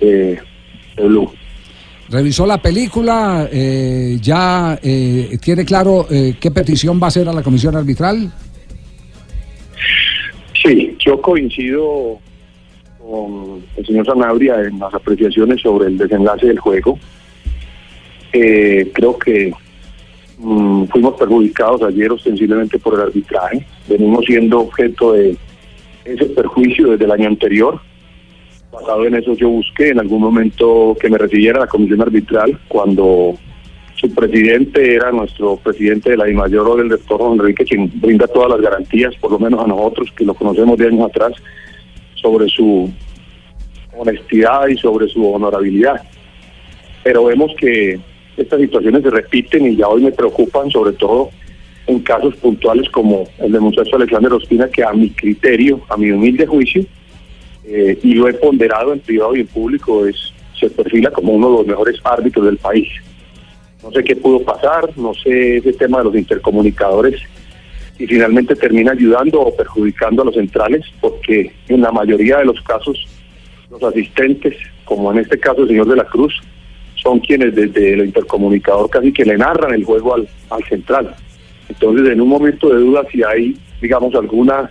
de, 0.00 0.40
de 0.96 1.04
Blue. 1.04 1.30
Revisó 2.10 2.46
la 2.46 2.56
película, 2.56 3.48
eh, 3.52 4.16
ya 4.20 4.78
eh, 4.82 5.36
tiene 5.42 5.64
claro 5.64 6.06
eh, 6.10 6.34
qué 6.40 6.50
petición 6.50 6.98
va 7.00 7.06
a 7.06 7.08
hacer 7.08 7.28
a 7.28 7.32
la 7.32 7.42
comisión 7.42 7.76
arbitral. 7.76 8.32
Sí, 10.62 10.96
yo 10.98 11.20
coincido 11.20 12.18
con 13.08 13.64
el 13.76 13.86
señor 13.86 14.04
Sanabria 14.04 14.60
en 14.60 14.78
las 14.78 14.92
apreciaciones 14.92 15.62
sobre 15.62 15.88
el 15.88 15.96
desenlace 15.96 16.46
del 16.46 16.58
juego. 16.58 16.98
Eh, 18.32 18.90
creo 18.92 19.18
que 19.18 19.52
mm, 20.38 20.84
fuimos 20.84 21.14
perjudicados 21.14 21.82
ayer 21.82 22.12
ostensiblemente 22.12 22.78
por 22.78 22.94
el 22.94 23.00
arbitraje. 23.00 23.64
Venimos 23.88 24.24
siendo 24.26 24.60
objeto 24.60 25.14
de 25.14 25.36
ese 26.04 26.26
perjuicio 26.26 26.88
desde 26.88 27.06
el 27.06 27.12
año 27.12 27.28
anterior. 27.28 27.80
Basado 28.70 29.06
en 29.06 29.14
eso 29.14 29.32
yo 29.34 29.48
busqué 29.48 29.88
en 29.88 30.00
algún 30.00 30.20
momento 30.20 30.94
que 31.00 31.08
me 31.08 31.16
recibiera 31.16 31.60
la 31.60 31.66
comisión 31.66 32.02
arbitral 32.02 32.58
cuando 32.68 33.34
su 33.94 34.14
presidente 34.14 34.94
era 34.94 35.10
nuestro 35.10 35.56
presidente 35.56 36.10
de 36.10 36.18
la 36.18 36.26
DIMAYOR, 36.26 36.80
el 36.80 36.90
doctor 36.90 37.18
Juan 37.18 37.32
Enrique, 37.32 37.64
quien 37.64 37.90
brinda 38.00 38.28
todas 38.28 38.50
las 38.50 38.60
garantías, 38.60 39.14
por 39.16 39.32
lo 39.32 39.38
menos 39.38 39.64
a 39.64 39.66
nosotros 39.66 40.12
que 40.14 40.24
lo 40.24 40.34
conocemos 40.34 40.78
de 40.78 40.86
años 40.86 41.08
atrás, 41.08 41.32
sobre 42.20 42.48
su 42.48 42.90
honestidad 43.96 44.68
y 44.68 44.76
sobre 44.76 45.08
su 45.08 45.28
honorabilidad. 45.30 46.02
Pero 47.02 47.24
vemos 47.24 47.52
que 47.58 47.98
estas 48.36 48.60
situaciones 48.60 49.02
se 49.02 49.10
repiten 49.10 49.66
y 49.66 49.76
ya 49.76 49.88
hoy 49.88 50.02
me 50.02 50.12
preocupan, 50.12 50.70
sobre 50.70 50.92
todo 50.92 51.30
en 51.86 52.00
casos 52.00 52.36
puntuales 52.36 52.88
como 52.90 53.24
el 53.38 53.50
del 53.50 53.62
muchacho 53.62 53.96
Alexander 53.96 54.32
Ospina, 54.32 54.68
que 54.68 54.84
a 54.84 54.92
mi 54.92 55.10
criterio, 55.10 55.80
a 55.88 55.96
mi 55.96 56.10
humilde 56.10 56.46
juicio, 56.46 56.84
eh, 57.64 57.98
y 58.02 58.14
lo 58.14 58.28
he 58.28 58.34
ponderado 58.34 58.92
en 58.92 59.00
privado 59.00 59.34
y 59.34 59.40
en 59.40 59.46
público, 59.46 60.06
es 60.06 60.32
se 60.58 60.68
perfila 60.70 61.10
como 61.10 61.32
uno 61.32 61.50
de 61.50 61.56
los 61.58 61.66
mejores 61.66 61.96
árbitros 62.04 62.44
del 62.46 62.56
país. 62.56 62.88
No 63.82 63.92
sé 63.92 64.02
qué 64.02 64.16
pudo 64.16 64.42
pasar, 64.42 64.90
no 64.96 65.14
sé 65.14 65.58
ese 65.58 65.72
tema 65.72 65.98
de 65.98 66.04
los 66.04 66.16
intercomunicadores 66.16 67.20
y 67.98 68.06
finalmente 68.06 68.54
termina 68.54 68.92
ayudando 68.92 69.40
o 69.40 69.56
perjudicando 69.56 70.22
a 70.22 70.26
los 70.26 70.34
centrales, 70.34 70.84
porque 71.00 71.52
en 71.68 71.80
la 71.80 71.90
mayoría 71.90 72.38
de 72.38 72.44
los 72.44 72.60
casos 72.62 73.06
los 73.70 73.82
asistentes, 73.82 74.56
como 74.84 75.12
en 75.12 75.18
este 75.18 75.38
caso 75.38 75.62
el 75.62 75.68
señor 75.68 75.88
de 75.88 75.96
la 75.96 76.04
Cruz, 76.04 76.34
son 76.94 77.20
quienes 77.20 77.54
desde 77.54 77.94
el 77.94 78.06
intercomunicador 78.06 78.88
casi 78.88 79.12
que 79.12 79.24
le 79.24 79.36
narran 79.36 79.74
el 79.74 79.84
juego 79.84 80.14
al, 80.14 80.28
al 80.50 80.64
central. 80.64 81.14
Entonces, 81.68 82.08
en 82.08 82.20
un 82.20 82.28
momento 82.28 82.68
de 82.68 82.80
duda, 82.80 83.02
si 83.10 83.22
hay, 83.22 83.56
digamos, 83.80 84.14
alguna 84.14 84.70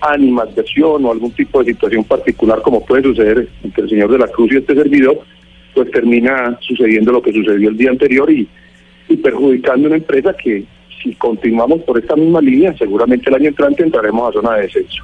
animadversión 0.00 1.04
o 1.04 1.12
algún 1.12 1.30
tipo 1.30 1.62
de 1.62 1.72
situación 1.72 2.04
particular, 2.04 2.60
como 2.62 2.84
puede 2.84 3.02
suceder 3.02 3.48
entre 3.62 3.84
el 3.84 3.90
señor 3.90 4.10
de 4.10 4.18
la 4.18 4.28
Cruz 4.28 4.52
y 4.52 4.56
este 4.56 4.74
servidor, 4.74 5.20
pues 5.74 5.90
termina 5.90 6.58
sucediendo 6.60 7.12
lo 7.12 7.22
que 7.22 7.32
sucedió 7.32 7.68
el 7.68 7.76
día 7.76 7.90
anterior 7.90 8.30
y, 8.30 8.48
y 9.08 9.16
perjudicando 9.16 9.86
una 9.86 9.96
empresa 9.96 10.34
que 10.34 10.64
si 11.02 11.14
continuamos 11.14 11.82
por 11.82 11.98
esta 11.98 12.16
misma 12.16 12.40
línea, 12.40 12.76
seguramente 12.76 13.28
el 13.28 13.36
año 13.36 13.48
entrante 13.48 13.82
entraremos 13.82 14.28
a 14.28 14.32
zona 14.32 14.56
de 14.56 14.62
descenso. 14.62 15.02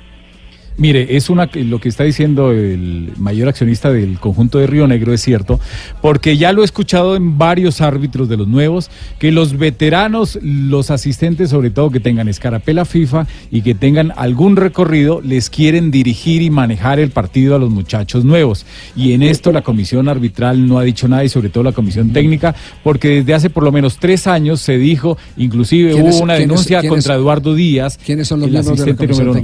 Mire, 0.78 1.16
es 1.16 1.28
una 1.28 1.50
lo 1.54 1.80
que 1.80 1.88
está 1.88 2.04
diciendo 2.04 2.52
el 2.52 3.10
mayor 3.16 3.48
accionista 3.48 3.92
del 3.92 4.20
conjunto 4.20 4.58
de 4.58 4.68
Río 4.68 4.86
Negro 4.86 5.12
es 5.12 5.20
cierto, 5.20 5.58
porque 6.00 6.36
ya 6.36 6.52
lo 6.52 6.62
he 6.62 6.64
escuchado 6.64 7.16
en 7.16 7.36
varios 7.36 7.80
árbitros 7.80 8.28
de 8.28 8.36
los 8.36 8.46
nuevos, 8.46 8.88
que 9.18 9.32
los 9.32 9.58
veteranos, 9.58 10.38
los 10.40 10.92
asistentes, 10.92 11.50
sobre 11.50 11.70
todo 11.70 11.90
que 11.90 11.98
tengan 11.98 12.28
escarapela 12.28 12.84
FIFA 12.84 13.26
y 13.50 13.62
que 13.62 13.74
tengan 13.74 14.12
algún 14.16 14.54
recorrido, 14.54 15.20
les 15.20 15.50
quieren 15.50 15.90
dirigir 15.90 16.42
y 16.42 16.50
manejar 16.50 17.00
el 17.00 17.10
partido 17.10 17.56
a 17.56 17.58
los 17.58 17.70
muchachos 17.70 18.24
nuevos. 18.24 18.64
Y 18.94 19.14
en 19.14 19.24
esto 19.24 19.50
la 19.50 19.62
comisión 19.62 20.08
arbitral 20.08 20.68
no 20.68 20.78
ha 20.78 20.84
dicho 20.84 21.08
nada 21.08 21.24
y 21.24 21.28
sobre 21.28 21.48
todo 21.48 21.64
la 21.64 21.72
comisión 21.72 22.12
técnica, 22.12 22.54
porque 22.84 23.08
desde 23.16 23.34
hace 23.34 23.50
por 23.50 23.64
lo 23.64 23.72
menos 23.72 23.98
tres 23.98 24.28
años 24.28 24.60
se 24.60 24.78
dijo, 24.78 25.18
inclusive 25.36 25.94
hubo 25.94 26.02
¿Quiénes- 26.02 26.20
una 26.20 26.34
denuncia 26.34 26.86
contra 26.88 27.16
Eduardo 27.16 27.56
Díaz, 27.56 27.98
¿Quiénes 27.98 28.28
son 28.28 28.38
los 28.38 28.48
el 28.48 28.54
de 28.54 28.62
la 28.62 29.06
número 29.06 29.32
uno. 29.32 29.42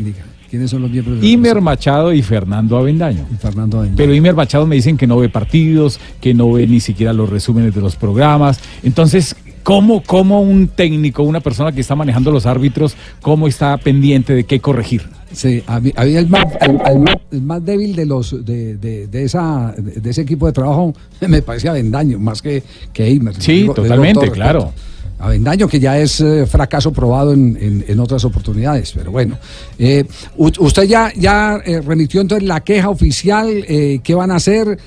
¿Quiénes 0.54 0.70
son 0.70 0.82
los 0.82 0.90
miembros 0.92 1.16
de 1.16 1.22
la 1.22 1.28
Imer 1.28 1.60
Machado 1.60 2.12
y 2.12 2.22
Fernando 2.22 2.76
Avendaño. 2.78 3.26
Fernando 3.40 3.78
Avendaño. 3.78 3.96
Pero 3.96 4.14
Imer 4.14 4.36
Machado 4.36 4.66
me 4.68 4.76
dicen 4.76 4.96
que 4.96 5.04
no 5.08 5.16
ve 5.18 5.28
partidos, 5.28 5.98
que 6.20 6.32
no 6.32 6.52
ve 6.52 6.64
ni 6.68 6.78
siquiera 6.78 7.12
los 7.12 7.28
resúmenes 7.28 7.74
de 7.74 7.80
los 7.80 7.96
programas. 7.96 8.60
Entonces, 8.84 9.34
¿cómo, 9.64 10.00
cómo 10.04 10.40
un 10.42 10.68
técnico, 10.68 11.24
una 11.24 11.40
persona 11.40 11.72
que 11.72 11.80
está 11.80 11.96
manejando 11.96 12.30
los 12.30 12.46
árbitros, 12.46 12.94
cómo 13.20 13.48
está 13.48 13.76
pendiente 13.78 14.32
de 14.32 14.44
qué 14.44 14.60
corregir? 14.60 15.02
Sí, 15.32 15.64
a 15.66 15.80
mí, 15.80 15.92
a 15.96 16.04
mí 16.04 16.14
el, 16.14 16.28
más, 16.28 16.44
el- 16.60 16.80
el 16.86 16.98
más- 17.00 17.16
el 17.32 17.42
más 17.42 17.64
débil 17.64 17.96
de 17.96 18.06
los 18.06 18.44
de, 18.44 18.76
de, 18.76 19.08
de 19.08 19.24
esa 19.24 19.74
de 19.76 20.08
ese 20.10 20.20
equipo 20.20 20.46
de 20.46 20.52
trabajo 20.52 20.94
me 21.28 21.42
parece 21.42 21.68
Avendaño 21.68 22.20
más 22.20 22.40
que 22.40 22.62
que 22.92 23.06
Eimer. 23.06 23.34
Sí, 23.40 23.62
digo- 23.62 23.74
totalmente, 23.74 24.30
claro. 24.30 24.72
Avendaño 25.24 25.66
que 25.68 25.80
ya 25.80 25.98
es 25.98 26.20
eh, 26.20 26.46
fracaso 26.46 26.92
probado 26.92 27.32
en, 27.32 27.56
en- 27.60 27.84
en 27.88 28.00
otras 28.00 28.24
oportunidades, 28.24 28.92
pero 28.94 29.10
bueno. 29.10 29.38
Eh, 29.78 30.04
usted 30.36 30.82
ya 30.84 31.12
ya 31.16 31.60
eh, 31.64 31.80
remitió 31.80 32.20
entonces 32.20 32.46
la 32.46 32.60
queja 32.62 32.90
oficial, 32.90 33.64
¿qué 34.02 34.14
van 34.14 34.30
a 34.30 34.36
hacer? 34.36 34.78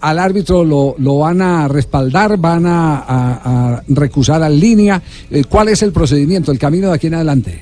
Al 0.00 0.18
árbitro 0.18 0.64
lo, 0.64 0.94
lo 0.98 1.18
van 1.18 1.42
a 1.42 1.68
respaldar, 1.68 2.36
van 2.38 2.66
a, 2.66 2.98
a- 2.98 3.74
a 3.76 3.82
recusar 3.88 4.42
en 4.42 4.58
línea. 4.58 5.00
¿Cuál 5.48 5.68
es 5.68 5.82
el 5.82 5.92
procedimiento, 5.92 6.50
el 6.52 6.58
camino 6.58 6.88
de 6.88 6.94
aquí 6.94 7.06
en 7.06 7.14
adelante? 7.14 7.60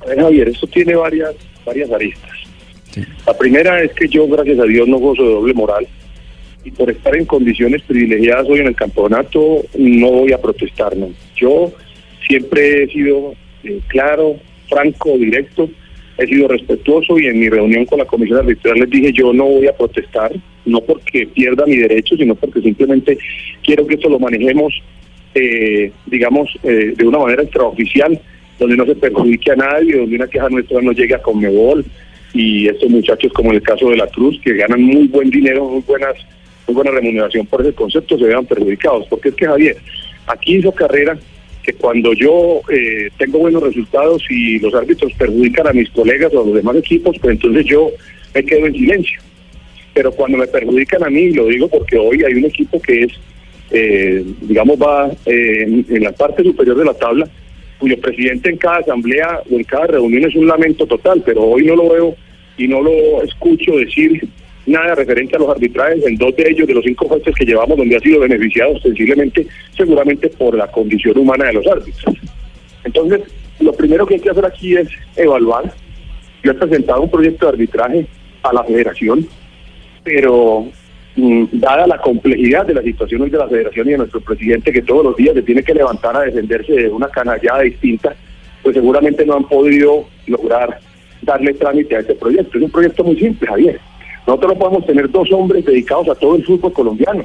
A 0.00 0.06
ver, 0.06 0.20
Javier, 0.20 0.48
esto 0.48 0.66
tiene 0.68 0.94
varias, 0.94 1.34
varias 1.66 1.90
aristas. 1.90 2.30
La 3.26 3.36
primera 3.36 3.82
es 3.82 3.92
que 3.92 4.08
yo, 4.08 4.26
gracias 4.28 4.58
a 4.58 4.64
Dios, 4.64 4.88
no 4.88 4.98
gozo 4.98 5.22
de 5.22 5.30
doble 5.30 5.54
moral 5.54 5.86
y 6.68 6.70
por 6.70 6.90
estar 6.90 7.16
en 7.16 7.24
condiciones 7.24 7.80
privilegiadas 7.82 8.46
hoy 8.46 8.58
en 8.58 8.66
el 8.66 8.76
campeonato 8.76 9.64
no 9.78 10.10
voy 10.10 10.32
a 10.32 10.40
protestar. 10.40 10.94
¿no? 10.94 11.08
Yo 11.34 11.72
siempre 12.26 12.84
he 12.84 12.88
sido 12.88 13.34
eh, 13.64 13.80
claro, 13.88 14.36
franco, 14.68 15.16
directo, 15.16 15.70
he 16.18 16.26
sido 16.26 16.46
respetuoso 16.48 17.18
y 17.18 17.26
en 17.26 17.40
mi 17.40 17.48
reunión 17.48 17.86
con 17.86 18.00
la 18.00 18.04
comisión 18.04 18.40
arbitral 18.40 18.80
les 18.80 18.90
dije 18.90 19.12
yo 19.12 19.32
no 19.32 19.44
voy 19.44 19.66
a 19.66 19.76
protestar, 19.76 20.30
no 20.66 20.80
porque 20.82 21.26
pierda 21.26 21.64
mi 21.64 21.76
derecho, 21.76 22.16
sino 22.16 22.34
porque 22.34 22.60
simplemente 22.60 23.16
quiero 23.62 23.86
que 23.86 23.94
esto 23.94 24.10
lo 24.10 24.18
manejemos, 24.18 24.74
eh, 25.34 25.90
digamos, 26.04 26.50
eh, 26.64 26.92
de 26.94 27.06
una 27.06 27.18
manera 27.18 27.44
extraoficial, 27.44 28.20
donde 28.58 28.76
no 28.76 28.84
se 28.84 28.96
perjudique 28.96 29.52
a 29.52 29.56
nadie, 29.56 29.96
donde 29.96 30.16
una 30.16 30.26
queja 30.26 30.50
nuestra 30.50 30.82
no 30.82 30.92
llegue 30.92 31.14
a 31.14 31.22
Conmebol 31.22 31.82
y 32.34 32.68
estos 32.68 32.90
muchachos 32.90 33.32
como 33.32 33.50
en 33.50 33.56
el 33.56 33.62
caso 33.62 33.88
de 33.88 33.96
la 33.96 34.06
Cruz 34.08 34.38
que 34.44 34.52
ganan 34.52 34.82
muy 34.82 35.06
buen 35.06 35.30
dinero, 35.30 35.64
muy 35.64 35.82
buenas 35.86 36.14
muy 36.68 36.74
buena 36.74 36.90
remuneración 36.90 37.46
por 37.46 37.62
ese 37.62 37.72
concepto 37.72 38.18
se 38.18 38.24
vean 38.24 38.44
perjudicados, 38.44 39.06
porque 39.08 39.30
es 39.30 39.34
que 39.34 39.46
Javier, 39.46 39.76
aquí 40.26 40.56
hizo 40.56 40.70
carrera 40.72 41.18
que 41.62 41.72
cuando 41.72 42.12
yo 42.12 42.60
eh, 42.70 43.08
tengo 43.18 43.38
buenos 43.38 43.62
resultados 43.62 44.22
y 44.30 44.58
los 44.58 44.74
árbitros 44.74 45.12
perjudican 45.14 45.66
a 45.66 45.72
mis 45.72 45.90
colegas 45.90 46.32
o 46.34 46.42
a 46.42 46.46
los 46.46 46.54
demás 46.54 46.76
equipos, 46.76 47.16
pues 47.20 47.32
entonces 47.34 47.64
yo 47.64 47.90
me 48.34 48.44
quedo 48.44 48.66
en 48.66 48.74
silencio. 48.74 49.20
Pero 49.94 50.12
cuando 50.12 50.38
me 50.38 50.46
perjudican 50.46 51.02
a 51.04 51.10
mí, 51.10 51.30
lo 51.32 51.46
digo 51.46 51.68
porque 51.68 51.98
hoy 51.98 52.22
hay 52.22 52.34
un 52.34 52.44
equipo 52.44 52.80
que 52.80 53.04
es, 53.04 53.12
eh, 53.70 54.24
digamos, 54.42 54.78
va 54.78 55.10
eh, 55.26 55.84
en 55.88 56.02
la 56.02 56.12
parte 56.12 56.42
superior 56.42 56.76
de 56.76 56.84
la 56.84 56.94
tabla, 56.94 57.28
cuyo 57.78 57.98
presidente 58.00 58.50
en 58.50 58.56
cada 58.56 58.78
asamblea 58.78 59.40
o 59.50 59.54
en 59.56 59.64
cada 59.64 59.86
reunión 59.86 60.24
es 60.24 60.36
un 60.36 60.46
lamento 60.46 60.86
total, 60.86 61.22
pero 61.24 61.42
hoy 61.42 61.64
no 61.64 61.76
lo 61.76 61.88
veo 61.88 62.16
y 62.56 62.68
no 62.68 62.82
lo 62.82 63.22
escucho 63.22 63.76
decir 63.76 64.28
nada 64.68 64.94
referente 64.94 65.36
a 65.36 65.38
los 65.38 65.48
arbitrajes 65.48 66.04
en 66.06 66.16
dos 66.16 66.34
de 66.36 66.50
ellos, 66.50 66.66
de 66.66 66.74
los 66.74 66.84
cinco 66.84 67.08
jueces 67.08 67.34
que 67.34 67.44
llevamos, 67.44 67.76
donde 67.76 67.96
ha 67.96 68.00
sido 68.00 68.20
beneficiado 68.20 68.78
sensiblemente, 68.80 69.46
seguramente 69.76 70.28
por 70.28 70.56
la 70.56 70.66
condición 70.68 71.18
humana 71.18 71.46
de 71.46 71.54
los 71.54 71.66
árbitros. 71.66 72.14
Entonces, 72.84 73.20
lo 73.60 73.72
primero 73.72 74.06
que 74.06 74.14
hay 74.14 74.20
que 74.20 74.30
hacer 74.30 74.44
aquí 74.44 74.76
es 74.76 74.88
evaluar. 75.16 75.72
Yo 76.42 76.52
he 76.52 76.54
presentado 76.54 77.02
un 77.02 77.10
proyecto 77.10 77.46
de 77.46 77.52
arbitraje 77.52 78.06
a 78.42 78.52
la 78.52 78.64
federación, 78.64 79.26
pero 80.04 80.66
mm, 81.16 81.44
dada 81.52 81.86
la 81.86 81.98
complejidad 81.98 82.66
de 82.66 82.74
la 82.74 82.82
situación 82.82 83.22
hoy 83.22 83.30
de 83.30 83.38
la 83.38 83.48
federación 83.48 83.88
y 83.88 83.92
de 83.92 83.98
nuestro 83.98 84.20
presidente, 84.20 84.72
que 84.72 84.82
todos 84.82 85.04
los 85.04 85.16
días 85.16 85.34
se 85.34 85.42
tiene 85.42 85.62
que 85.62 85.74
levantar 85.74 86.16
a 86.16 86.20
defenderse 86.20 86.72
de 86.72 86.88
una 86.88 87.08
canallada 87.08 87.62
distinta, 87.62 88.14
pues 88.62 88.74
seguramente 88.74 89.24
no 89.26 89.34
han 89.34 89.44
podido 89.44 90.06
lograr 90.26 90.78
darle 91.22 91.54
trámite 91.54 91.96
a 91.96 92.00
este 92.00 92.14
proyecto. 92.14 92.58
Es 92.58 92.64
un 92.64 92.70
proyecto 92.70 93.04
muy 93.04 93.18
simple, 93.18 93.48
Javier. 93.48 93.80
Nosotros 94.28 94.52
no 94.52 94.58
podemos 94.58 94.84
tener 94.84 95.10
dos 95.10 95.32
hombres 95.32 95.64
dedicados 95.64 96.06
a 96.10 96.14
todo 96.14 96.36
el 96.36 96.44
fútbol 96.44 96.70
colombiano. 96.74 97.24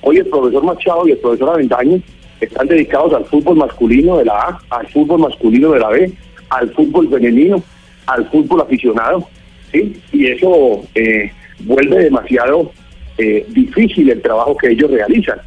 Hoy 0.00 0.16
el 0.16 0.26
profesor 0.28 0.64
Machado 0.64 1.06
y 1.06 1.10
el 1.10 1.18
profesor 1.18 1.50
Avendaño 1.50 2.00
están 2.40 2.66
dedicados 2.66 3.12
al 3.12 3.26
fútbol 3.26 3.58
masculino 3.58 4.16
de 4.16 4.24
la 4.24 4.32
A, 4.32 4.58
al 4.70 4.86
fútbol 4.88 5.20
masculino 5.20 5.72
de 5.72 5.80
la 5.80 5.90
B, 5.90 6.10
al 6.48 6.70
fútbol 6.70 7.10
femenino, 7.10 7.62
al 8.06 8.30
fútbol 8.30 8.62
aficionado, 8.62 9.28
¿sí? 9.70 10.00
Y 10.10 10.28
eso 10.28 10.84
eh, 10.94 11.30
vuelve 11.64 12.04
demasiado 12.04 12.72
eh, 13.18 13.44
difícil 13.50 14.08
el 14.08 14.22
trabajo 14.22 14.56
que 14.56 14.70
ellos 14.70 14.90
realizan. 14.90 15.40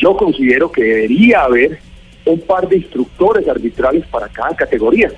Yo 0.00 0.16
considero 0.16 0.72
que 0.72 0.82
debería 0.82 1.44
haber 1.44 1.78
un 2.24 2.40
par 2.40 2.68
de 2.68 2.78
instructores 2.78 3.46
arbitrales 3.46 4.04
para 4.08 4.26
cada 4.30 4.56
categoría, 4.56 5.12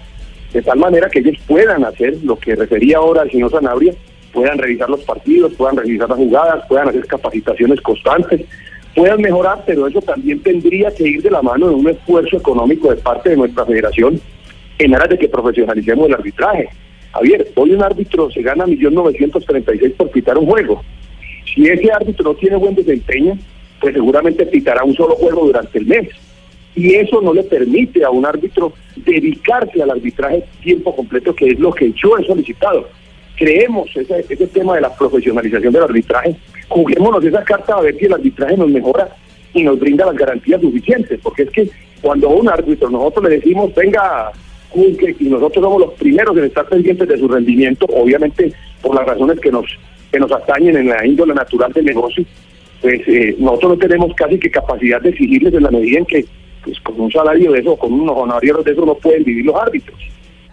de 0.53 0.61
tal 0.61 0.79
manera 0.79 1.09
que 1.09 1.21
ellos 1.21 1.39
puedan 1.47 1.87
hacer 1.87 2.19
lo 2.23 2.39
que 2.39 2.55
refería 2.55 2.99
ahora 2.99 3.23
el 3.23 3.31
señor 3.31 3.51
Sanabria, 3.51 3.95
puedan 4.37 4.59
revisar 4.59 4.91
los 4.91 5.01
partidos, 5.01 5.55
puedan 5.55 5.79
revisar 5.79 6.11
las 6.11 6.19
jugadas, 6.19 6.67
puedan 6.69 6.91
hacer 6.91 7.07
capacitaciones 7.07 7.81
constantes, 7.81 8.43
puedan 8.95 9.23
mejorar, 9.23 9.63
pero 9.65 9.87
eso 9.87 10.03
también 10.03 10.41
tendría 10.41 10.95
que 10.95 11.09
ir 11.09 11.23
de 11.23 11.31
la 11.31 11.41
mano 11.41 11.69
de 11.71 11.75
un 11.75 11.89
esfuerzo 11.89 12.37
económico 12.37 12.91
de 12.91 12.97
parte 12.97 13.31
de 13.31 13.39
nuestra 13.39 13.65
federación 13.65 14.21
en 14.79 14.95
aras 14.95 15.09
de 15.09 15.19
que 15.19 15.31
profesionalicemos 15.31 16.07
el 16.07 16.15
arbitraje. 16.15 16.69
Javier, 17.13 17.51
hoy 17.55 17.71
un 17.73 17.83
árbitro 17.83 18.31
se 18.31 18.43
gana 18.43 18.67
1.936.000 18.67 19.95
por 19.95 20.11
pitar 20.11 20.37
un 20.37 20.45
juego. 20.45 20.85
Si 21.55 21.67
ese 21.67 21.91
árbitro 21.91 22.25
no 22.25 22.35
tiene 22.35 22.57
buen 22.57 22.75
desempeño, 22.75 23.39
pues 23.81 23.95
seguramente 23.95 24.45
pitará 24.45 24.85
un 24.85 24.95
solo 24.95 25.15
juego 25.15 25.47
durante 25.47 25.79
el 25.79 25.87
mes. 25.87 26.11
Y 26.75 26.95
eso 26.95 27.23
no 27.23 27.33
le 27.33 27.43
permite 27.43 28.05
a 28.05 28.11
un 28.11 28.27
árbitro 28.27 28.75
dedicarse 28.97 29.83
al 29.83 29.93
arbitraje 29.93 30.45
tiempo 30.63 30.95
completo, 30.95 31.35
que 31.35 31.47
es 31.47 31.59
lo 31.59 31.73
que 31.73 31.91
yo 31.93 32.19
he 32.19 32.27
solicitado 32.27 32.87
creemos 33.37 33.89
ese, 33.95 34.47
tema 34.49 34.75
de 34.75 34.81
la 34.81 34.95
profesionalización 34.95 35.73
del 35.73 35.83
arbitraje, 35.83 36.37
juguémonos 36.69 37.25
esa 37.25 37.45
carta 37.45 37.77
a 37.77 37.83
ver 37.83 37.97
si 37.99 38.07
el 38.07 38.15
arbitraje 38.15 38.57
nos 38.57 38.71
mejora 38.71 39.09
y 39.55 39.63
nos 39.63 39.79
brinda 39.79 40.07
las 40.07 40.17
garantías 40.17 40.61
suficientes, 40.61 41.21
porque 41.23 41.43
es 41.43 41.51
que 41.51 41.71
cuando 42.03 42.29
a 42.29 42.35
un 42.35 42.49
árbitro 42.49 42.91
nosotros 42.91 43.29
le 43.29 43.37
decimos, 43.37 43.75
venga, 43.75 44.33
y 44.75 45.25
nosotros 45.29 45.65
somos 45.65 45.81
los 45.81 45.93
primeros 45.95 46.37
en 46.37 46.45
estar 46.45 46.67
pendientes 46.67 47.09
de 47.09 47.19
su 47.19 47.29
rendimiento, 47.29 47.87
obviamente 47.87 48.53
por 48.83 48.95
las 48.95 49.07
razones 49.07 49.41
que 49.41 49.51
nos, 49.51 49.67
que 50.11 50.19
nos 50.19 50.31
atañen 50.33 50.77
en 50.77 50.89
la 50.89 51.07
índole 51.07 51.35
natural 51.35 51.73
del 51.73 51.85
negocio, 51.85 52.25
pues 52.81 53.01
eh, 53.07 53.35
nosotros 53.39 53.73
no 53.73 53.79
tenemos 53.79 54.15
casi 54.15 54.39
que 54.39 54.51
capacidad 54.51 55.01
de 55.01 55.11
exigirles 55.11 55.55
en 55.55 55.63
la 55.63 55.71
medida 55.71 55.99
en 55.99 56.07
que 56.07 56.25
pues 56.63 56.79
con 56.81 57.01
un 57.01 57.11
salario 57.11 57.53
de 57.53 57.61
eso, 57.61 57.77
con 57.77 57.93
unos 57.93 58.17
honorarios 58.17 58.65
de 58.65 58.73
eso 58.73 58.85
no 58.85 58.95
pueden 58.97 59.25
vivir 59.25 59.47
los 59.47 59.57
árbitros. 59.57 59.99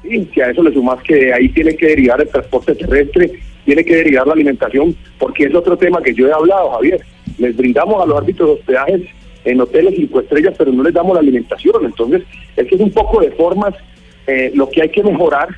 Y 0.04 0.26
si 0.26 0.42
a 0.42 0.50
eso 0.50 0.64
le 0.64 0.74
sumas 0.74 1.02
que 1.04 1.34
ahí 1.34 1.50
tiene 1.50 1.76
que 1.76 1.88
derivar 1.88 2.22
el 2.22 2.28
transporte 2.28 2.76
terrestre, 2.76 3.32
tiene 3.66 3.84
que 3.86 3.96
derivar 3.96 4.28
la 4.28 4.34
alimentación, 4.34 4.96
porque 5.18 5.46
es 5.46 5.56
otro 5.56 5.78
tema 5.78 6.02
que 6.02 6.14
yo 6.14 6.28
he 6.28 6.34
hablado, 6.34 6.72
Javier. 6.72 7.02
Les 7.38 7.56
brindamos 7.56 8.02
a 8.04 8.06
los 8.06 8.18
árbitros 8.18 8.60
hospedajes 8.60 9.02
en 9.46 9.62
hoteles 9.62 9.96
cinco 9.96 10.20
estrellas, 10.20 10.54
pero 10.58 10.72
no 10.72 10.84
les 10.84 10.94
damos 10.94 11.14
la 11.14 11.22
alimentación. 11.22 11.86
Entonces, 11.86 12.24
es 12.58 12.72
es 12.72 12.80
un 12.80 12.92
poco 12.92 13.22
de 13.22 13.32
formas 13.32 13.74
eh, 14.28 14.52
lo 14.54 14.70
que 14.70 14.82
hay 14.82 14.90
que 14.90 15.04
mejorar, 15.04 15.50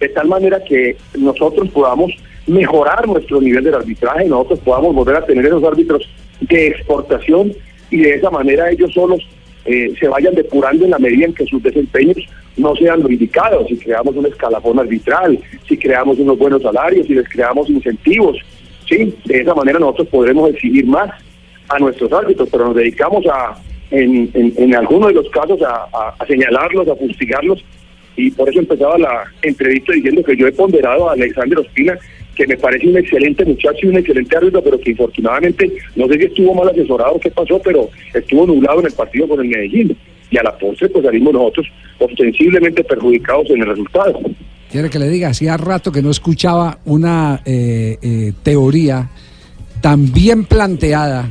de 0.00 0.08
tal 0.08 0.28
manera 0.28 0.62
que 0.64 0.96
nosotros 1.16 1.68
podamos 1.70 2.12
mejorar 2.46 3.06
nuestro 3.06 3.40
nivel 3.40 3.64
del 3.64 3.74
arbitraje, 3.74 4.26
nosotros 4.26 4.60
podamos 4.60 4.94
volver 4.94 5.16
a 5.16 5.24
tener 5.24 5.46
esos 5.46 5.64
árbitros 5.64 6.08
de 6.40 6.68
exportación 6.68 7.52
y 7.90 7.98
de 7.98 8.14
esa 8.14 8.30
manera 8.30 8.70
ellos 8.70 8.92
solos 8.92 9.26
eh, 9.64 9.92
se 9.98 10.08
vayan 10.08 10.34
depurando 10.34 10.84
en 10.84 10.90
la 10.90 10.98
medida 10.98 11.26
en 11.26 11.34
que 11.34 11.46
sus 11.46 11.62
desempeños 11.62 12.18
no 12.56 12.74
sean 12.76 13.00
los 13.02 13.10
indicados, 13.10 13.66
si 13.68 13.76
creamos 13.76 14.14
un 14.16 14.26
escalafón 14.26 14.78
arbitral, 14.78 15.38
si 15.68 15.76
creamos 15.76 16.18
unos 16.18 16.38
buenos 16.38 16.62
salarios, 16.62 17.06
si 17.06 17.14
les 17.14 17.28
creamos 17.28 17.68
incentivos, 17.70 18.36
sí, 18.88 19.14
de 19.24 19.40
esa 19.40 19.54
manera 19.54 19.78
nosotros 19.78 20.08
podremos 20.08 20.50
exigir 20.50 20.86
más 20.86 21.10
a 21.68 21.78
nuestros 21.78 22.12
árbitros, 22.12 22.48
pero 22.52 22.66
nos 22.66 22.76
dedicamos 22.76 23.24
a, 23.26 23.56
en, 23.90 24.30
en, 24.34 24.52
en 24.56 24.74
algunos 24.76 25.08
de 25.08 25.14
los 25.14 25.28
casos, 25.30 25.60
a, 25.62 25.86
a- 25.92 26.14
a 26.18 26.26
señalarlos, 26.26 26.86
a 26.88 26.94
fustigarlos, 26.96 27.64
y 28.16 28.30
por 28.30 28.48
eso 28.48 28.60
empezaba 28.60 28.96
la 28.98 29.24
entrevista 29.42 29.92
diciendo 29.92 30.22
que 30.22 30.36
yo 30.36 30.46
he 30.46 30.52
ponderado 30.52 31.08
a 31.08 31.14
Alexander 31.14 31.58
Ospina, 31.58 31.98
que 32.34 32.46
me 32.46 32.56
parece 32.56 32.88
un 32.88 32.96
excelente 32.96 33.44
muchacho 33.44 33.78
y 33.82 33.86
un 33.86 33.98
excelente 33.98 34.36
árbitro, 34.36 34.62
pero 34.62 34.78
que 34.78 34.90
infortunadamente, 34.90 35.72
no 35.96 36.06
sé 36.08 36.18
si 36.18 36.24
estuvo 36.24 36.54
mal 36.54 36.68
asesorado 36.68 37.14
o 37.14 37.20
qué 37.20 37.30
pasó, 37.30 37.60
pero 37.62 37.88
estuvo 38.12 38.46
nublado 38.46 38.80
en 38.80 38.86
el 38.86 38.92
partido 38.92 39.28
con 39.28 39.40
el 39.40 39.48
Medellín. 39.48 39.96
Y 40.30 40.38
a 40.38 40.42
la 40.42 40.56
postre, 40.58 40.88
pues 40.88 41.04
salimos 41.04 41.32
nosotros 41.32 41.66
ostensiblemente 41.98 42.82
perjudicados 42.82 43.50
en 43.50 43.62
el 43.62 43.68
resultado. 43.68 44.20
Quiere 44.70 44.90
que 44.90 44.98
le 44.98 45.08
diga, 45.08 45.28
hacía 45.28 45.56
rato 45.56 45.92
que 45.92 46.02
no 46.02 46.10
escuchaba 46.10 46.78
una 46.86 47.40
eh, 47.44 47.96
eh, 48.02 48.32
teoría 48.42 49.08
tan 49.80 50.12
bien 50.12 50.44
planteada 50.44 51.30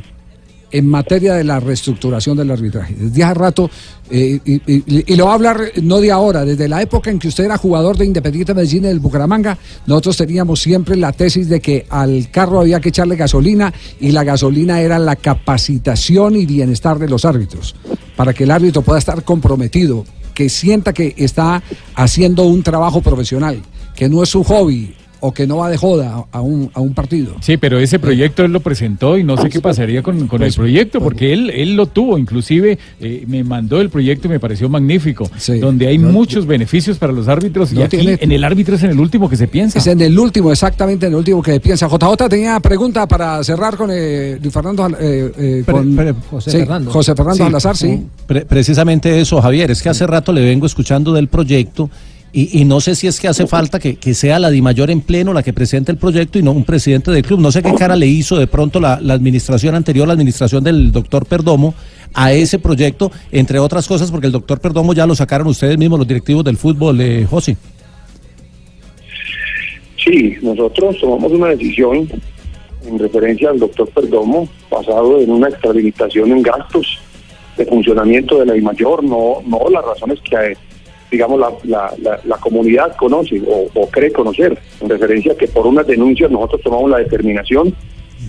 en 0.74 0.88
materia 0.88 1.34
de 1.34 1.44
la 1.44 1.60
reestructuración 1.60 2.36
del 2.36 2.50
arbitraje. 2.50 2.96
Desde 2.98 3.22
hace 3.22 3.34
rato, 3.34 3.70
eh, 4.10 4.40
y, 4.44 5.14
lo 5.14 5.26
va 5.26 5.30
a 5.30 5.34
hablar 5.34 5.60
no 5.80 6.00
de 6.00 6.10
ahora, 6.10 6.44
desde 6.44 6.66
la 6.66 6.82
época 6.82 7.12
en 7.12 7.20
que 7.20 7.28
usted 7.28 7.44
era 7.44 7.56
jugador 7.56 7.96
de 7.96 8.04
Independiente 8.04 8.54
Medellín 8.54 8.84
y 8.84 8.88
del 8.88 8.98
Bucaramanga, 8.98 9.56
nosotros 9.86 10.16
teníamos 10.16 10.60
siempre 10.60 10.96
la 10.96 11.12
tesis 11.12 11.48
de 11.48 11.60
que 11.60 11.86
al 11.90 12.28
carro 12.32 12.58
había 12.58 12.80
que 12.80 12.88
echarle 12.88 13.14
gasolina 13.14 13.72
y 14.00 14.10
la 14.10 14.24
gasolina 14.24 14.80
era 14.80 14.98
la 14.98 15.14
capacitación 15.14 16.34
y 16.34 16.44
bienestar 16.44 16.98
de 16.98 17.08
los 17.08 17.24
árbitros, 17.24 17.76
para 18.16 18.34
que 18.34 18.42
el 18.42 18.50
árbitro 18.50 18.82
pueda 18.82 18.98
estar 18.98 19.22
comprometido, 19.22 20.04
que 20.34 20.48
sienta 20.48 20.92
que 20.92 21.14
está 21.16 21.62
haciendo 21.94 22.42
un 22.42 22.64
trabajo 22.64 23.00
profesional, 23.00 23.62
que 23.94 24.08
no 24.08 24.24
es 24.24 24.28
su 24.28 24.42
hobby 24.42 24.92
o 25.26 25.32
que 25.32 25.46
no 25.46 25.56
va 25.58 25.70
de 25.70 25.76
joda 25.78 26.24
a 26.30 26.40
un, 26.42 26.70
a 26.74 26.80
un 26.80 26.92
partido. 26.92 27.34
Sí, 27.40 27.56
pero 27.56 27.78
ese 27.78 27.98
proyecto 27.98 28.44
él 28.44 28.52
lo 28.52 28.60
presentó 28.60 29.16
y 29.16 29.24
no 29.24 29.36
sé 29.38 29.48
qué 29.48 29.60
pasaría 29.60 30.02
con, 30.02 30.26
con 30.28 30.42
el 30.42 30.52
proyecto, 30.52 31.00
porque 31.00 31.32
él, 31.32 31.48
él 31.50 31.76
lo 31.76 31.86
tuvo, 31.86 32.18
inclusive 32.18 32.78
eh, 33.00 33.24
me 33.26 33.42
mandó 33.42 33.80
el 33.80 33.88
proyecto 33.88 34.26
y 34.28 34.30
me 34.32 34.40
pareció 34.40 34.68
magnífico, 34.68 35.30
donde 35.60 35.86
hay 35.86 35.98
muchos 35.98 36.46
beneficios 36.46 36.98
para 36.98 37.12
los 37.12 37.26
árbitros 37.28 37.72
y 37.72 37.76
No 37.76 37.84
aquí 37.84 37.96
tiene- 37.96 38.18
en 38.20 38.32
el 38.32 38.44
árbitro 38.44 38.76
es 38.76 38.82
en 38.82 38.90
el 38.90 39.00
último 39.00 39.28
que 39.30 39.36
se 39.36 39.48
piensa. 39.48 39.78
Es 39.78 39.86
en 39.86 40.00
el 40.02 40.18
último, 40.18 40.52
exactamente 40.52 41.06
en 41.06 41.12
el 41.12 41.18
último 41.18 41.42
que 41.42 41.58
piensa. 41.60 41.88
JJ 41.88 42.28
tenía 42.28 42.60
pregunta 42.60 43.06
para 43.08 43.42
cerrar 43.42 43.76
con 43.76 43.88
eh, 43.92 44.38
Luis 44.42 44.52
Fernando, 44.52 44.86
eh, 45.00 45.32
eh, 45.38 45.62
Pre- 45.64 45.72
con 45.74 45.96
pre- 45.96 46.14
José 46.30 46.50
Fernando. 46.50 46.90
José 46.90 47.14
Fernando 47.14 47.44
Salazar, 47.44 47.76
sí. 47.76 48.02
Pre- 48.26 48.44
precisamente 48.44 49.20
eso, 49.20 49.40
Javier. 49.40 49.70
Es 49.70 49.80
que 49.82 49.88
hace 49.88 50.06
rato 50.06 50.32
le 50.32 50.42
vengo 50.44 50.66
escuchando 50.66 51.12
del 51.14 51.28
proyecto 51.28 51.88
y, 52.34 52.60
y 52.60 52.64
no 52.64 52.80
sé 52.80 52.96
si 52.96 53.06
es 53.06 53.20
que 53.20 53.28
hace 53.28 53.46
falta 53.46 53.78
que, 53.78 53.94
que 53.94 54.12
sea 54.12 54.40
la 54.40 54.50
DIMAYOR 54.50 54.90
en 54.90 55.00
pleno 55.00 55.32
la 55.32 55.42
que 55.42 55.52
presente 55.52 55.92
el 55.92 55.98
proyecto 55.98 56.38
y 56.38 56.42
no 56.42 56.50
un 56.50 56.64
presidente 56.64 57.12
del 57.12 57.22
club. 57.24 57.38
No 57.38 57.52
sé 57.52 57.62
qué 57.62 57.72
cara 57.74 57.94
le 57.94 58.08
hizo 58.08 58.36
de 58.36 58.48
pronto 58.48 58.80
la, 58.80 58.98
la 59.00 59.14
administración 59.14 59.76
anterior, 59.76 60.06
la 60.06 60.14
administración 60.14 60.64
del 60.64 60.90
doctor 60.90 61.26
Perdomo, 61.26 61.74
a 62.12 62.32
ese 62.32 62.58
proyecto, 62.58 63.12
entre 63.30 63.58
otras 63.58 63.86
cosas, 63.86 64.10
porque 64.10 64.26
el 64.26 64.32
doctor 64.32 64.60
Perdomo 64.60 64.92
ya 64.94 65.06
lo 65.06 65.14
sacaron 65.14 65.46
ustedes 65.46 65.78
mismos, 65.78 65.98
los 65.98 66.08
directivos 66.08 66.44
del 66.44 66.56
fútbol, 66.56 67.00
eh, 67.00 67.24
José. 67.24 67.56
Sí, 70.04 70.34
nosotros 70.42 70.96
tomamos 71.00 71.32
una 71.32 71.48
decisión 71.48 72.08
en 72.86 72.98
referencia 72.98 73.50
al 73.50 73.58
doctor 73.58 73.88
Perdomo, 73.90 74.48
basado 74.70 75.20
en 75.20 75.30
una 75.30 75.48
extrahabilitación 75.48 76.32
en 76.32 76.42
gastos 76.42 76.98
de 77.56 77.64
funcionamiento 77.64 78.40
de 78.40 78.46
la 78.46 78.62
mayor, 78.62 79.02
no, 79.04 79.36
no 79.46 79.60
las 79.70 79.84
razones 79.84 80.18
que 80.28 80.56
digamos 81.14 81.38
la, 81.38 81.50
la, 81.64 81.94
la, 82.02 82.20
la 82.24 82.36
comunidad 82.38 82.96
conoce 82.96 83.40
o, 83.46 83.88
cree 83.88 84.12
conocer, 84.12 84.58
en 84.80 84.88
referencia 84.88 85.32
a 85.32 85.36
que 85.36 85.48
por 85.48 85.66
unas 85.66 85.86
denuncias 85.86 86.30
nosotros 86.30 86.60
tomamos 86.62 86.90
la 86.90 86.98
determinación 86.98 87.74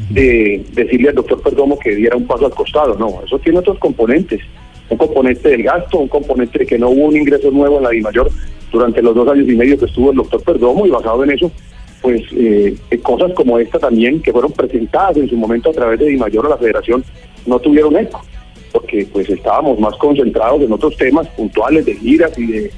de 0.09 0.63
decirle 0.73 1.09
al 1.09 1.15
doctor 1.15 1.41
Perdomo 1.41 1.79
que 1.79 1.95
diera 1.95 2.15
un 2.15 2.27
paso 2.27 2.45
al 2.45 2.53
costado. 2.53 2.95
No, 2.95 3.21
eso 3.25 3.39
tiene 3.39 3.59
otros 3.59 3.79
componentes. 3.79 4.41
un 4.89 4.97
componente 4.97 5.49
del 5.49 5.63
gasto, 5.63 5.97
un 5.97 6.07
componente 6.07 6.59
de 6.59 6.65
que 6.65 6.77
no 6.77 6.89
hubo 6.89 7.05
un 7.05 7.17
ingreso 7.17 7.49
nuevo 7.49 7.77
en 7.77 7.83
la 7.83 7.89
DIMAYOR 7.89 8.29
durante 8.71 9.01
los 9.01 9.15
dos 9.15 9.27
años 9.27 9.47
y 9.49 9.55
medio 9.55 9.79
que 9.79 9.85
estuvo 9.85 10.11
el 10.11 10.17
doctor 10.17 10.43
Perdomo 10.43 10.85
y 10.85 10.91
basado 10.91 11.23
en 11.23 11.31
eso, 11.31 11.51
pues 12.03 12.21
eh, 12.37 12.75
eh, 12.91 12.99
cosas 12.99 13.33
como 13.33 13.57
esta 13.57 13.79
también 13.79 14.21
que 14.21 14.31
fueron 14.31 14.51
presentadas 14.51 15.17
en 15.17 15.27
su 15.27 15.35
momento 15.35 15.71
a 15.71 15.73
través 15.73 15.99
de 15.99 16.05
DIMAYOR 16.07 16.45
a 16.45 16.49
la 16.49 16.57
federación 16.57 17.03
no 17.47 17.57
tuvieron 17.59 17.95
eco, 17.97 18.21
porque 18.75 19.07
pues 19.09 19.29
estábamos 19.29 19.79
más 19.79 19.95
concentrados 19.95 20.61
en 20.61 20.73
otros 20.73 20.97
temas 20.97 21.25
puntuales 21.29 21.85
de 21.85 21.95
giras 21.95 22.37
y 22.37 22.45
de, 22.45 22.71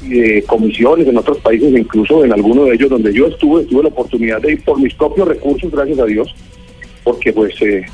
y 0.00 0.08
de 0.08 0.42
comisiones 0.44 1.06
en 1.06 1.18
otros 1.18 1.36
países, 1.36 1.70
incluso 1.70 2.24
en 2.24 2.32
alguno 2.32 2.64
de 2.64 2.76
ellos 2.76 2.88
donde 2.88 3.12
yo 3.12 3.26
estuve, 3.26 3.64
tuve 3.64 3.82
la 3.82 3.90
oportunidad 3.90 4.40
de 4.40 4.52
ir 4.52 4.64
por 4.64 4.80
mis 4.80 4.94
propios 4.94 5.28
recursos, 5.28 5.70
gracias 5.70 5.98
a 5.98 6.06
Dios, 6.06 6.34
porque 7.02 7.30
pues 7.30 7.60
eh, 7.60 7.84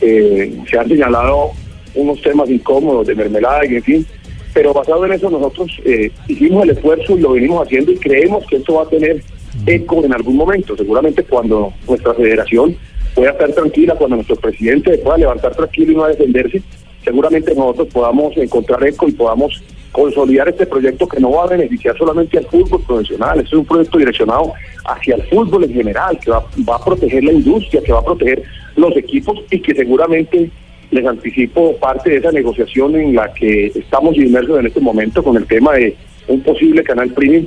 eh, 0.00 0.60
se 0.68 0.76
han 0.76 0.88
señalado 0.88 1.52
unos 1.94 2.20
temas 2.22 2.50
incómodos 2.50 3.06
de 3.06 3.14
mermelada 3.14 3.64
y 3.66 3.76
en 3.76 3.82
fin, 3.84 4.06
pero 4.52 4.74
basado 4.74 5.06
en 5.06 5.12
eso 5.12 5.30
nosotros 5.30 5.70
eh, 5.84 6.10
hicimos 6.26 6.64
el 6.64 6.70
esfuerzo 6.70 7.16
y 7.16 7.20
lo 7.20 7.34
venimos 7.34 7.64
haciendo 7.64 7.92
y 7.92 7.98
creemos 7.98 8.44
que 8.48 8.56
esto 8.56 8.74
va 8.74 8.82
a 8.82 8.88
tener 8.88 9.22
eco 9.64 10.04
en 10.04 10.12
algún 10.12 10.34
momento, 10.34 10.76
seguramente 10.76 11.22
cuando 11.22 11.72
nuestra 11.86 12.14
federación 12.14 12.76
pueda 13.14 13.30
estar 13.30 13.52
tranquila, 13.52 13.94
cuando 13.94 14.16
nuestro 14.16 14.34
presidente 14.34 14.98
pueda 14.98 15.18
levantar 15.18 15.54
tranquilo 15.54 15.92
y 15.92 15.94
no 15.94 16.04
a 16.04 16.08
defenderse, 16.08 16.62
seguramente 17.06 17.54
nosotros 17.54 17.86
podamos 17.92 18.36
encontrar 18.36 18.84
eco 18.84 19.08
y 19.08 19.12
podamos 19.12 19.62
consolidar 19.92 20.48
este 20.48 20.66
proyecto 20.66 21.06
que 21.06 21.20
no 21.20 21.30
va 21.30 21.44
a 21.44 21.46
beneficiar 21.46 21.96
solamente 21.96 22.36
al 22.36 22.46
fútbol 22.46 22.82
profesional, 22.82 23.38
es 23.38 23.52
un 23.52 23.64
proyecto 23.64 23.98
direccionado 23.98 24.52
hacia 24.84 25.14
el 25.14 25.22
fútbol 25.22 25.64
en 25.64 25.72
general, 25.72 26.18
que 26.18 26.32
va, 26.32 26.44
va 26.68 26.76
a 26.76 26.84
proteger 26.84 27.22
la 27.22 27.32
industria, 27.32 27.80
que 27.80 27.92
va 27.92 28.00
a 28.00 28.04
proteger 28.04 28.42
los 28.74 28.94
equipos 28.96 29.38
y 29.52 29.60
que 29.60 29.72
seguramente 29.72 30.50
les 30.90 31.06
anticipo 31.06 31.76
parte 31.76 32.10
de 32.10 32.16
esa 32.16 32.32
negociación 32.32 32.96
en 32.96 33.14
la 33.14 33.32
que 33.32 33.66
estamos 33.68 34.16
inmersos 34.16 34.58
en 34.58 34.66
este 34.66 34.80
momento 34.80 35.22
con 35.22 35.36
el 35.36 35.46
tema 35.46 35.74
de 35.74 35.96
un 36.26 36.40
posible 36.42 36.82
canal 36.82 37.08
premium 37.10 37.46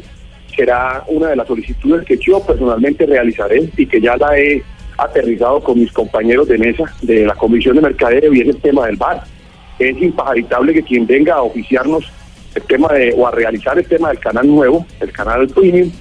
será 0.55 1.03
una 1.07 1.27
de 1.27 1.35
las 1.35 1.47
solicitudes 1.47 2.05
que 2.05 2.17
yo 2.17 2.39
personalmente 2.39 3.05
realizaré 3.05 3.69
y 3.75 3.85
que 3.85 3.99
ya 3.99 4.15
la 4.15 4.39
he 4.39 4.63
aterrizado 4.97 5.61
con 5.61 5.79
mis 5.79 5.91
compañeros 5.91 6.47
de 6.47 6.57
mesa 6.57 6.83
de 7.01 7.25
la 7.25 7.35
Comisión 7.35 7.75
de 7.75 7.81
Mercadeo 7.81 8.33
y 8.33 8.41
es 8.41 8.47
el 8.47 8.57
tema 8.57 8.87
del 8.87 8.97
bar. 8.97 9.23
Es 9.79 10.01
impajaritable 10.01 10.73
que 10.73 10.83
quien 10.83 11.07
venga 11.07 11.35
a 11.35 11.41
oficiarnos 11.41 12.05
el 12.55 12.63
tema 12.63 12.89
de, 12.89 13.13
o 13.17 13.27
a 13.27 13.31
realizar 13.31 13.77
el 13.77 13.87
tema 13.87 14.09
del 14.09 14.19
canal 14.19 14.47
nuevo, 14.47 14.85
el 14.99 15.11
canal 15.11 15.47
premium, 15.47 15.91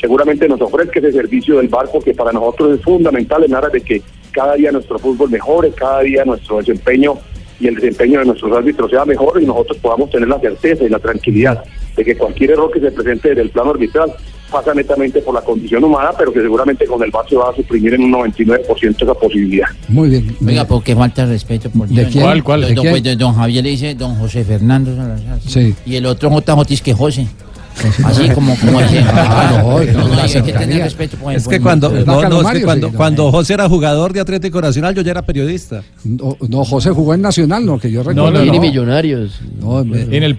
seguramente 0.00 0.48
nos 0.48 0.60
ofrezca 0.60 0.98
ese 0.98 1.12
servicio 1.12 1.56
del 1.58 1.68
bar 1.68 1.86
porque 1.92 2.14
para 2.14 2.32
nosotros 2.32 2.78
es 2.78 2.84
fundamental 2.84 3.44
en 3.44 3.54
aras 3.54 3.72
de 3.72 3.80
que 3.80 4.02
cada 4.32 4.54
día 4.54 4.72
nuestro 4.72 4.98
fútbol 4.98 5.30
mejore, 5.30 5.70
cada 5.70 6.00
día 6.00 6.24
nuestro 6.24 6.58
desempeño 6.58 7.14
y 7.60 7.68
el 7.68 7.76
desempeño 7.76 8.18
de 8.18 8.26
nuestros 8.26 8.52
árbitros 8.52 8.90
sea 8.90 9.04
mejor 9.04 9.40
y 9.40 9.46
nosotros 9.46 9.78
podamos 9.78 10.10
tener 10.10 10.28
la 10.28 10.40
certeza 10.40 10.84
y 10.84 10.88
la 10.88 10.98
tranquilidad 10.98 11.64
de 11.96 12.04
que 12.04 12.16
cualquier 12.16 12.50
error 12.52 12.70
que 12.72 12.80
se 12.80 12.90
presente 12.90 13.32
en 13.32 13.38
el 13.38 13.50
plano 13.50 13.70
arbitral 13.70 14.12
pasa 14.54 14.72
netamente 14.72 15.20
por 15.20 15.34
la 15.34 15.40
condición 15.42 15.82
humana, 15.84 16.10
pero 16.16 16.32
que 16.32 16.40
seguramente 16.40 16.86
con 16.86 17.02
el 17.02 17.10
VAR 17.10 17.28
se 17.28 17.36
va 17.36 17.50
a 17.50 17.54
suprimir 17.56 17.94
en 17.94 18.04
un 18.04 18.12
99% 18.12 19.02
esa 19.02 19.14
posibilidad. 19.14 19.66
Muy 19.88 20.08
bien. 20.08 20.36
Oiga, 20.46 20.64
¿por 20.64 20.82
qué 20.82 20.94
falta 20.94 21.26
respeto? 21.26 21.68
Por 21.70 21.88
¿De 21.88 22.04
Dios? 22.04 22.22
¿Cuál, 22.24 22.44
cuál? 22.44 22.60
Don, 22.60 22.68
¿De 22.70 22.74
don- 22.76 22.82
quién? 22.84 23.02
pues, 23.02 23.18
don 23.18 23.34
Javier 23.34 23.64
le 23.64 23.70
dice 23.70 23.94
don 23.94 24.14
José 24.14 24.44
Fernando 24.44 24.94
Salazar. 24.94 25.40
Sí. 25.44 25.74
Y 25.84 25.96
el 25.96 26.06
otro 26.06 26.30
JJ 26.30 26.72
es 26.74 26.82
que 26.82 26.94
José. 26.94 27.26
Así 28.04 28.28
como, 28.30 28.56
como 28.58 28.80
ese. 28.80 29.00
Claro, 29.02 29.80
no, 29.92 30.08
no, 30.08 30.14
la 30.14 30.22
hay 30.24 30.32
que 30.42 30.52
tener 30.52 30.82
respeto. 30.84 31.16
por- 31.16 31.32
Es 31.34 31.44
por- 31.44 31.52
que 31.54 31.60
cuando, 31.60 31.90
no, 31.90 32.28
no, 32.28 32.40
es 32.50 32.58
que 32.58 32.64
cuando, 32.64 32.92
cuando 32.92 33.30
José 33.32 33.54
era 33.54 33.68
jugador 33.68 34.12
de 34.12 34.20
Atlético 34.20 34.60
Nacional, 34.60 34.94
yo 34.94 35.02
ya 35.02 35.10
era 35.10 35.22
periodista. 35.22 35.82
No, 36.04 36.36
no, 36.48 36.64
José 36.64 36.90
jugó 36.90 37.14
en 37.14 37.22
Nacional, 37.22 37.66
no, 37.66 37.78
que 37.78 37.90
yo 37.90 38.02
recuerdo. 38.02 38.30
no, 38.30 38.44
no. 38.44 38.60
Millonarios. 38.60 39.40
En 39.42 39.60
No, 39.60 39.80
el 39.80 39.88
yo 39.88 39.94
tuve- 39.94 40.16
En 40.16 40.24
el 40.24 40.32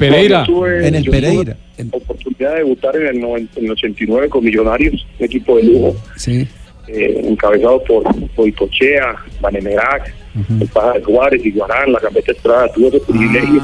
yo 1.03 1.11
tuve 1.11 1.21
Pereira. 1.21 1.57
la 1.77 1.85
oportunidad 1.97 2.51
de 2.53 2.57
debutar 2.59 2.95
en 2.95 3.07
el, 3.07 3.21
noven- 3.21 3.49
en 3.55 3.65
el 3.65 3.71
89 3.71 4.29
con 4.29 4.43
Millonarios, 4.43 5.05
un 5.19 5.25
equipo 5.25 5.57
de 5.57 5.63
lujo, 5.63 5.95
Sí. 6.15 6.47
eh, 6.87 7.21
encabezado 7.27 7.83
por 7.83 8.03
Boicochea, 8.35 9.15
Banemerac, 9.41 10.13
el 10.61 10.67
Pájaro 10.67 11.01
Juárez, 11.05 11.45
Iguarán, 11.45 11.91
la 11.91 11.99
Gambeta 11.99 12.31
Estrada. 12.31 12.71
Tuve 12.73 12.87
ese 12.87 12.99
privilegio 13.01 13.61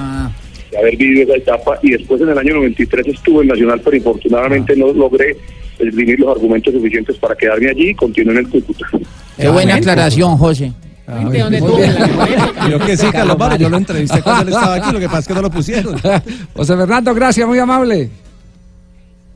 de 0.72 0.78
haber 0.78 0.96
vivido 0.96 1.24
esa 1.24 1.38
etapa 1.38 1.80
y 1.82 1.92
después 1.92 2.22
en 2.22 2.30
el 2.30 2.38
año 2.38 2.56
93 2.56 3.08
estuve 3.08 3.44
en 3.44 3.50
Nacional, 3.50 3.82
pero 3.84 3.98
infortunadamente 3.98 4.76
no 4.76 4.94
logré 4.94 5.36
escribir 5.78 6.20
los 6.20 6.36
argumentos 6.36 6.74
suficientes 6.74 7.18
para 7.18 7.36
quedarme 7.36 7.70
allí 7.70 7.90
y 7.90 7.96
continué 7.96 8.34
en 8.34 8.40
el 8.40 8.50
Cúcuta. 8.50 8.88
Qué 9.38 9.50
buena 9.50 9.76
aclaración, 9.76 10.38
José. 10.38 10.72
Yo 12.70 12.80
que 12.80 12.96
sí, 12.96 13.08
Carlos 13.12 13.38
Mario, 13.38 13.58
yo 13.58 13.70
lo 13.70 13.78
entrevisté 13.78 14.22
cuando 14.22 14.44
él 14.44 14.50
estaba 14.50 14.76
aquí, 14.76 14.94
lo 14.94 15.00
que 15.00 15.08
pasa 15.08 15.20
es 15.20 15.28
que 15.28 15.34
no 15.34 15.42
lo 15.42 15.50
pusieron. 15.50 16.00
José 16.54 16.78
Fernando, 16.78 17.14
gracias, 17.14 17.46
muy 17.46 17.60
amable. 17.60 18.10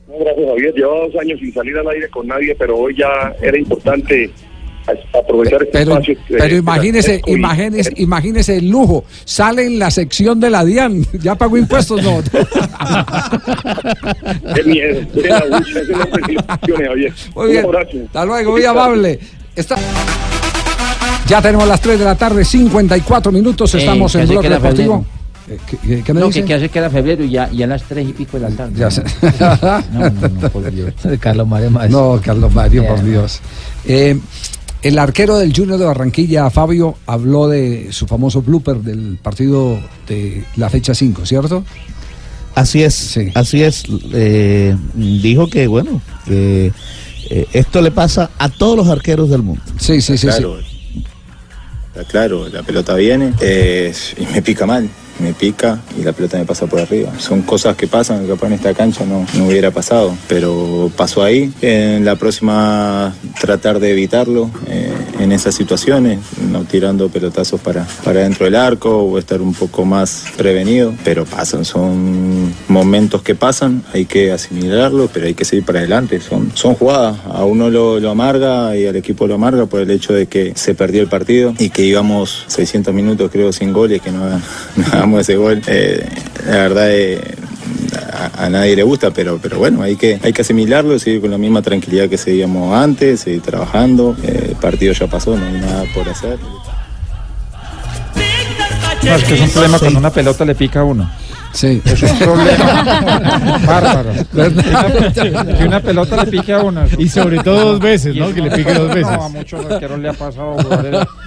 No, 0.08 0.14
gracias 0.18 0.48
Javier, 0.48 0.74
llevaba 0.74 1.00
dos 1.00 1.16
años 1.20 1.38
sin 1.38 1.52
salir 1.52 1.76
al 1.76 1.88
aire 1.88 2.08
con 2.08 2.26
nadie, 2.26 2.54
pero 2.58 2.78
hoy 2.78 2.96
ya 2.96 3.34
era 3.42 3.58
importante 3.58 4.30
aprovechar 5.12 5.62
este 5.62 5.72
Pero, 5.72 5.92
espacio. 5.92 6.14
que- 6.14 6.20
pero 6.28 6.48
que 6.48 6.56
imagínese, 6.56 7.22
imagínese, 7.26 7.92
imagínese 7.96 8.56
el 8.58 8.68
lujo. 8.68 9.04
Sale 9.24 9.66
en 9.66 9.78
la 9.78 9.90
sección 9.90 10.38
de 10.40 10.50
la 10.50 10.64
DIAN. 10.64 11.06
¿Ya 11.22 11.34
pagó 11.34 11.56
impuestos? 11.56 12.02
No. 12.02 12.22
Qué 14.54 14.62
miedo. 14.64 15.00
Muy 17.34 17.50
bien. 17.52 17.64
Un 17.66 17.74
abrazo. 17.74 17.96
Hasta 18.06 18.24
luego, 18.24 18.52
muy 18.52 18.64
amable. 18.64 19.18
Está- 19.54 19.76
Ya 21.28 21.42
tenemos 21.42 21.66
las 21.66 21.80
3 21.80 21.98
de 21.98 22.04
la 22.04 22.14
tarde, 22.14 22.44
54 22.44 23.32
minutos. 23.32 23.74
Eh, 23.74 23.78
Estamos 23.78 24.14
en 24.14 24.28
Blog 24.28 24.48
Deportivo. 24.48 25.04
Eh, 25.48 25.58
¿Qué, 25.68 25.76
qué- 25.78 26.02
qué 26.02 26.12
me 26.12 26.20
no, 26.20 26.26
dice? 26.26 26.40
que, 26.40 26.46
que 26.46 26.54
hace 26.54 26.68
que 26.68 26.78
era 26.80 26.90
febrero 26.90 27.22
y 27.24 27.30
ya, 27.30 27.48
ya 27.52 27.66
a 27.66 27.68
las 27.68 27.82
tres 27.84 28.08
y 28.08 28.12
pico 28.12 28.36
de 28.38 28.50
la 28.50 28.56
tarde. 28.56 28.72
Ya 28.76 28.90
sé. 28.90 29.02
No, 29.92 30.10
no, 30.10 30.28
no, 30.40 30.50
por 30.50 30.70
Dios. 30.72 30.92
Carlos 31.20 31.46
Mario 31.46 31.70
No, 31.88 32.20
Carlos 32.24 32.52
Mario, 32.52 32.84
por 32.86 33.02
Dios. 33.04 33.40
Eh, 33.86 34.18
el 34.82 34.98
arquero 34.98 35.38
del 35.38 35.54
Junior 35.54 35.78
de 35.78 35.86
Barranquilla, 35.86 36.50
Fabio, 36.50 36.96
habló 37.06 37.48
de 37.48 37.88
su 37.92 38.06
famoso 38.06 38.42
blooper 38.42 38.76
del 38.78 39.18
partido 39.22 39.78
de 40.06 40.44
la 40.56 40.70
fecha 40.70 40.94
5, 40.94 41.26
¿cierto? 41.26 41.64
Así 42.54 42.82
es, 42.82 43.18
así 43.34 43.62
es. 43.62 43.84
Eh, 44.12 44.74
dijo 44.94 45.48
que, 45.48 45.66
bueno, 45.66 46.00
que 46.24 46.72
eh, 47.28 47.46
esto 47.52 47.82
le 47.82 47.90
pasa 47.90 48.30
a 48.38 48.48
todos 48.48 48.76
los 48.76 48.88
arqueros 48.88 49.28
del 49.28 49.42
mundo. 49.42 49.62
Sí, 49.78 50.00
sí, 50.00 50.16
claro, 50.16 50.58
Está 51.88 52.04
claro, 52.04 52.48
la 52.48 52.62
pelota 52.62 52.94
viene 52.94 53.32
eh, 53.40 53.92
y 54.18 54.26
me 54.26 54.42
pica 54.42 54.66
mal. 54.66 54.88
Me 55.20 55.32
pica 55.32 55.80
y 55.98 56.02
la 56.02 56.12
pelota 56.12 56.36
me 56.38 56.44
pasa 56.44 56.66
por 56.66 56.80
arriba. 56.80 57.12
Son 57.18 57.42
cosas 57.42 57.76
que 57.76 57.86
pasan, 57.86 58.22
que 58.22 58.28
capaz 58.28 58.48
en 58.48 58.52
esta 58.54 58.74
cancha 58.74 59.04
no, 59.06 59.26
no 59.34 59.46
hubiera 59.46 59.70
pasado, 59.70 60.14
pero 60.28 60.90
pasó 60.96 61.22
ahí. 61.22 61.52
En 61.62 62.04
la 62.04 62.16
próxima 62.16 63.14
tratar 63.40 63.80
de 63.80 63.92
evitarlo 63.92 64.50
eh, 64.68 64.92
en 65.20 65.32
esas 65.32 65.54
situaciones, 65.54 66.18
no 66.50 66.64
tirando 66.64 67.08
pelotazos 67.08 67.60
para, 67.60 67.86
para 68.04 68.20
dentro 68.20 68.44
del 68.44 68.56
arco 68.56 68.96
o 68.98 69.18
estar 69.18 69.40
un 69.40 69.54
poco 69.54 69.84
más 69.84 70.24
prevenido, 70.36 70.92
pero 71.04 71.24
pasan, 71.24 71.64
son 71.64 72.52
momentos 72.68 73.22
que 73.22 73.34
pasan, 73.34 73.82
hay 73.92 74.04
que 74.04 74.32
asimilarlo, 74.32 75.08
pero 75.12 75.26
hay 75.26 75.34
que 75.34 75.44
seguir 75.44 75.64
para 75.64 75.78
adelante. 75.80 76.20
Son, 76.20 76.52
son 76.54 76.74
jugadas, 76.74 77.16
a 77.32 77.44
uno 77.44 77.70
lo, 77.70 77.98
lo 78.00 78.10
amarga 78.10 78.76
y 78.76 78.86
al 78.86 78.96
equipo 78.96 79.26
lo 79.26 79.34
amarga 79.34 79.66
por 79.66 79.80
el 79.80 79.90
hecho 79.90 80.12
de 80.12 80.26
que 80.26 80.52
se 80.56 80.74
perdió 80.74 81.00
el 81.02 81.08
partido 81.08 81.54
y 81.58 81.70
que 81.70 81.82
íbamos 81.84 82.44
600 82.48 82.92
minutos 82.94 83.30
creo 83.32 83.52
sin 83.52 83.72
goles, 83.72 84.00
que 84.02 84.10
no, 84.12 84.24
hagan- 84.24 84.42
no 84.92 85.05
hagamos 85.06 85.20
ese 85.20 85.36
gol. 85.36 85.62
Eh, 85.66 86.08
la 86.46 86.56
verdad 86.56 86.90
eh, 86.90 87.20
a, 88.12 88.46
a 88.46 88.50
nadie 88.50 88.74
le 88.76 88.82
gusta, 88.82 89.10
pero, 89.12 89.38
pero 89.40 89.58
bueno, 89.58 89.82
hay 89.82 89.96
que, 89.96 90.18
hay 90.22 90.32
que 90.32 90.42
asimilarlo, 90.42 90.98
seguir 90.98 91.20
con 91.20 91.30
la 91.30 91.38
misma 91.38 91.62
tranquilidad 91.62 92.08
que 92.08 92.18
seguíamos 92.18 92.74
antes, 92.74 93.20
seguir 93.20 93.42
trabajando. 93.42 94.16
Eh, 94.22 94.48
el 94.50 94.56
partido 94.56 94.92
ya 94.92 95.06
pasó, 95.06 95.36
no 95.36 95.46
hay 95.46 95.60
nada 95.60 95.84
por 95.94 96.08
hacer. 96.08 96.38
No, 99.02 99.14
es 99.14 99.24
que 99.24 99.34
es 99.34 99.40
un 99.40 99.50
problema 99.50 99.78
cuando 99.78 99.98
una 100.00 100.10
pelota 100.10 100.44
le 100.44 100.54
pica 100.56 100.80
a 100.80 100.84
uno. 100.84 101.08
Sí. 101.52 101.80
Es 101.84 102.02
un 102.02 102.18
problema 102.18 103.60
bárbaro. 103.66 104.10
Que 104.34 105.64
una 105.64 105.80
pelota 105.80 106.24
le 106.24 106.30
pique 106.30 106.52
a 106.52 106.58
uno. 106.58 106.82
Y 106.98 107.08
sobre 107.08 107.38
todo 107.38 107.72
dos 107.72 107.80
veces, 107.80 108.14
Y 108.14 108.18
¿no? 108.18 108.34
Que 108.34 108.42
le 108.42 108.50
pique 108.50 108.74
dos 108.74 108.88
veces. 108.88 109.12
No, 109.12 109.24
a 109.24 109.28
muchos 109.28 109.64
arqueros 109.64 109.98
le 110.00 110.08
ha 110.08 110.12
pasado. 110.12 110.56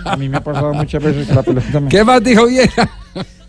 A 0.05 0.17
mí 0.17 0.29
me 0.29 0.37
ha 0.37 0.43
pasado 0.43 0.73
muchas 0.73 1.01
veces 1.01 1.25
que 1.27 1.33
la 1.33 1.41
pelota 1.41 1.79
me... 1.79 1.89
¿Qué 1.89 2.03
más 2.03 2.23
dijo 2.23 2.45
Vieja? 2.45 2.89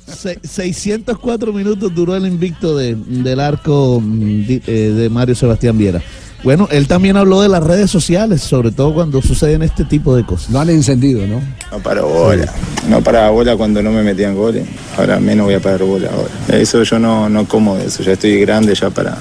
Se- 0.06 0.38
604 0.42 1.52
minutos 1.52 1.94
duró 1.94 2.16
el 2.16 2.26
invicto 2.26 2.76
de- 2.76 2.94
del 2.96 3.40
arco 3.40 4.00
mm, 4.02 4.42
eh, 4.66 4.92
de 4.96 5.08
Mario 5.10 5.34
Sebastián 5.34 5.78
Viera. 5.78 6.02
Bueno, 6.42 6.66
él 6.70 6.86
también 6.88 7.18
habló 7.18 7.42
de 7.42 7.50
las 7.50 7.62
redes 7.62 7.90
sociales, 7.90 8.40
sobre 8.40 8.70
todo 8.72 8.94
cuando 8.94 9.20
suceden 9.20 9.60
este 9.62 9.84
tipo 9.84 10.16
de 10.16 10.24
cosas. 10.24 10.48
No 10.50 10.58
han 10.58 10.70
encendido, 10.70 11.26
¿no? 11.26 11.38
No 11.70 11.78
paro 11.82 12.08
bola. 12.08 12.50
No 12.88 13.02
paraba 13.02 13.28
bola 13.30 13.56
cuando 13.58 13.82
no 13.82 13.90
me 13.92 14.02
metían 14.02 14.34
goles. 14.34 14.66
Ahora 14.96 15.20
menos 15.20 15.44
voy 15.44 15.54
a 15.54 15.60
parar 15.60 15.82
bola 15.84 16.08
ahora. 16.10 16.58
Eso 16.58 16.82
yo 16.82 16.98
no, 16.98 17.28
no 17.28 17.46
como 17.46 17.76
de 17.76 17.86
eso. 17.86 18.02
Ya 18.02 18.12
estoy 18.12 18.40
grande 18.40 18.74
ya 18.74 18.88
para, 18.88 19.18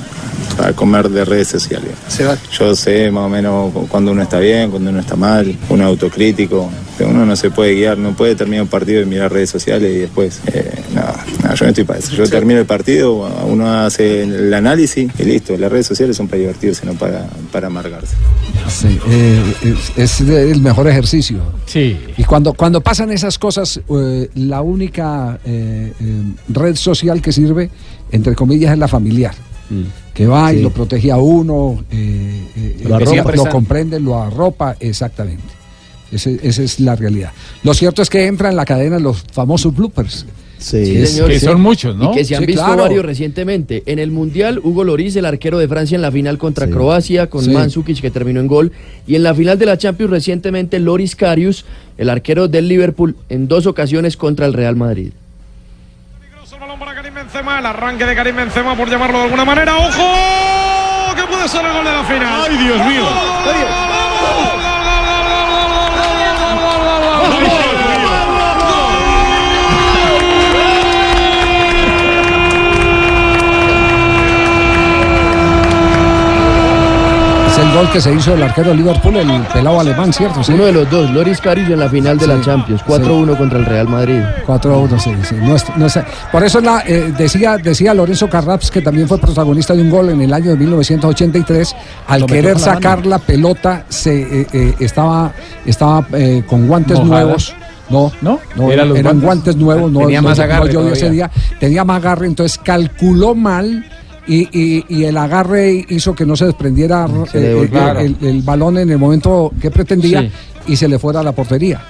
a 0.57 0.73
comer 0.73 1.09
de 1.09 1.26
redes 1.26 1.47
sociales. 1.47 1.91
Yo 2.51 2.76
sé 2.76 3.11
más 3.11 3.26
o 3.26 3.30
menos 3.30 3.73
cuando 3.89 4.11
uno 4.11 4.21
está 4.21 4.39
bien, 4.39 4.71
cuando 4.71 4.89
uno 4.89 4.99
está 4.99 5.15
mal, 5.15 5.55
un 5.69 5.81
autocrítico. 5.81 6.69
Uno 6.99 7.26
no 7.26 7.35
se 7.38 7.49
puede 7.49 7.76
guiar, 7.76 7.97
no 7.97 8.13
puede 8.13 8.35
terminar 8.35 8.63
un 8.63 8.67
partido 8.67 9.01
y 9.01 9.05
mirar 9.05 9.31
redes 9.31 9.49
sociales 9.49 9.89
y 9.95 9.99
después. 9.99 10.41
Eh, 10.47 10.69
no, 10.93 11.01
no, 11.47 11.55
yo 11.55 11.65
no 11.65 11.69
estoy 11.69 11.85
para 11.85 11.99
eso. 11.99 12.13
Yo 12.13 12.27
termino 12.27 12.59
el 12.59 12.65
partido, 12.65 13.26
uno 13.47 13.71
hace 13.71 14.23
el 14.23 14.53
análisis 14.53 15.09
y 15.17 15.23
listo. 15.23 15.55
Las 15.55 15.71
redes 15.71 15.88
sociales 15.88 16.17
son 16.17 16.27
para 16.27 16.39
divertirse, 16.39 16.85
no 16.85 16.95
para, 16.95 17.26
para 17.53 17.67
amargarse. 17.67 18.15
Sí, 18.67 18.99
eh, 19.07 19.53
es, 19.95 20.19
es 20.19 20.19
el 20.19 20.61
mejor 20.61 20.89
ejercicio. 20.89 21.39
Sí. 21.65 21.97
Y 22.17 22.23
cuando, 22.26 22.53
cuando 22.53 22.81
pasan 22.81 23.11
esas 23.11 23.39
cosas, 23.39 23.80
eh, 23.89 24.30
la 24.35 24.61
única 24.61 25.39
eh, 25.45 25.93
eh, 26.01 26.23
red 26.49 26.76
social 26.76 27.21
que 27.21 27.31
sirve, 27.31 27.69
entre 28.11 28.35
comillas, 28.35 28.73
es 28.73 28.77
la 28.77 28.88
familiar. 28.89 29.35
Que 30.20 30.28
va 30.28 30.52
y 30.52 30.62
lo 30.62 30.70
protege 30.70 31.14
a 31.14 31.18
uno, 31.18 31.82
eh, 31.90 32.44
eh, 32.58 32.76
Lo 32.84 32.96
arropa. 32.98 33.32
lo 33.38 33.46
comprende, 33.46 34.02
lo 34.02 34.22
arropa, 34.22 34.76
exactamente. 34.82 35.46
Ese- 36.12 36.41
esa 36.44 36.62
es 36.62 36.82
la 36.82 36.94
realidad. 36.98 37.32
Lo 37.64 37.74
cierto 37.74 38.02
es 38.02 38.10
que 38.10 38.26
entra 38.26 38.50
en 38.50 38.58
la 38.58 38.66
cadena 38.66 39.00
los 39.00 39.24
famosos 39.32 39.74
bloopers. 39.74 40.26
Sí, 40.58 41.06
señor, 41.08 41.30
sí. 41.32 41.36
Y 42.12 42.12
que 42.14 42.26
se 42.26 42.36
han 42.36 42.41
Sí, 42.41 42.48
visto 42.48 42.66
claro. 42.66 42.82
varios 42.82 43.06
recientemente. 43.06 43.82
En 43.86 43.98
el 43.98 44.12
Mundial, 44.12 44.60
Hugo 44.62 44.84
Loris, 44.84 45.16
el 45.16 45.24
arquero 45.24 45.58
de 45.58 45.70
Francia 45.70 45.96
en 45.96 46.02
la 46.02 46.12
final 46.12 46.38
contra 46.38 46.68
Croacia, 46.68 47.30
con 47.30 47.46
Sí. 47.46 47.52
Mandzukic 47.52 48.02
que 48.02 48.12
terminó 48.12 48.41
en 48.41 48.48
gol. 48.48 48.74
Y 49.08 49.16
en 49.16 49.24
la 49.24 49.34
final 49.34 49.58
de 49.58 49.68
la 49.68 49.78
Champions 49.78 50.12
recientemente, 50.12 50.80
Loris 50.80 51.16
Karius, 51.16 51.64
el 51.98 52.10
arquero 52.10 52.50
del 52.50 52.68
Liverpool, 52.68 53.16
en 53.30 53.48
dos 53.48 53.68
ocasiones 53.68 54.18
contra 54.18 54.46
el 54.48 54.52
Real 54.52 54.76
Madrid. 54.76 55.12
Benzema, 57.20 57.58
el 57.58 57.66
arranque 57.66 58.06
de 58.06 58.16
Karim 58.16 58.36
Benzema 58.36 58.76
por 58.76 58.90
llamarlo 58.90 59.18
de 59.18 59.24
alguna 59.24 59.44
manera. 59.44 59.76
¡Ojo! 59.78 61.16
Que 61.16 61.24
puede 61.24 61.48
ser 61.48 61.66
el 61.66 61.74
gol 61.74 61.84
de 61.84 61.91
la 61.91 62.04
final. 62.04 62.41
¡Ay, 62.48 62.58
Dios 62.58 62.86
mío! 62.86 63.89
Gol 77.80 77.91
que 77.91 78.01
se 78.01 78.14
hizo 78.14 78.34
el 78.34 78.43
arquero 78.43 78.69
de 78.72 78.76
Liverpool, 78.76 79.15
el 79.18 79.41
pelado 79.53 79.80
alemán, 79.80 80.11
¿cierto? 80.11 80.43
Sí. 80.43 80.51
Uno 80.53 80.65
de 80.65 80.73
los 80.73 80.89
dos, 80.89 81.10
Loris 81.11 81.39
Karius 81.39 81.69
en 81.69 81.80
la 81.80 81.89
final 81.89 82.18
de 82.18 82.27
la. 82.27 82.41
Champions, 82.41 82.81
4-1 82.85 83.38
contra 83.38 83.60
el 83.60 83.65
Real 83.65 83.88
Madrid. 83.88 84.22
4-1, 84.45 84.97
sí, 84.99 85.11
sí. 85.27 85.35
No 85.41 85.56
es- 85.56 85.65
no 85.77 85.85
es- 85.85 85.99
por 86.31 86.43
eso 86.43 86.60
la, 86.61 86.84
eh, 86.85 87.14
decía, 87.18 87.57
decía 87.57 87.93
Lorenzo 87.93 88.27
Carraps, 88.30 88.72
que 88.72 88.81
también 88.81 89.07
fue 89.07 89.18
protagonista 89.18 89.73
de 89.76 89.81
un 89.81 89.89
gol 89.89 90.10
en 90.10 90.22
el 90.22 90.34
año 90.34 90.51
de 90.51 90.57
1983, 90.57 91.76
al 92.07 92.22
Lo 92.22 92.27
querer 92.27 92.53
la 92.53 92.60
sacar 92.60 93.06
la 93.06 93.19
pelota, 93.19 93.85
se 93.89 94.41
eh, 94.41 94.47
eh, 94.53 94.76
estaba, 94.80 95.31
estaba 95.65 96.06
eh, 96.14 96.43
con 96.47 96.68
guantes 96.68 96.97
Mojada. 96.99 97.23
nuevos. 97.23 97.56
No, 97.89 98.11
no, 98.22 98.39
no 98.56 98.72
Eran 98.72 98.89
guantes. 98.89 99.22
guantes 99.23 99.56
nuevos, 99.56 99.91
no, 99.91 99.99
Tenía 100.01 100.22
no- 100.22 100.27
más 100.30 100.38
no 100.38 100.43
agarre 100.43 100.72
llovió 100.72 100.91
ese 100.93 101.01
todavía. 101.07 101.27
día, 101.30 101.57
tenía 101.60 101.84
más 101.84 101.97
agarre, 101.97 102.27
entonces 102.27 102.60
calculó 102.64 103.34
mal 103.34 103.84
y, 104.30 104.47
y- 104.57 104.85
y 104.89 105.03
el 105.06 105.18
agarre 105.18 105.85
hizo 105.89 106.14
que 106.15 106.26
no 106.26 106.35
se 106.35 106.45
desprendiera 106.45 107.07
Se 107.31 107.53
eh, 107.53 107.69
el, 107.99 108.15
el 108.22 108.41
balón 108.43 108.77
en 108.77 108.89
el 108.89 108.97
momento 108.97 109.51
que 109.60 109.72
pretendía 109.72 110.22
Sí. 110.22 110.31
y 110.68 110.76
se 110.76 110.88
le 110.88 110.99
fuera 110.99 111.19
a 111.19 111.23
la 111.23 111.31
portería. 111.34 111.81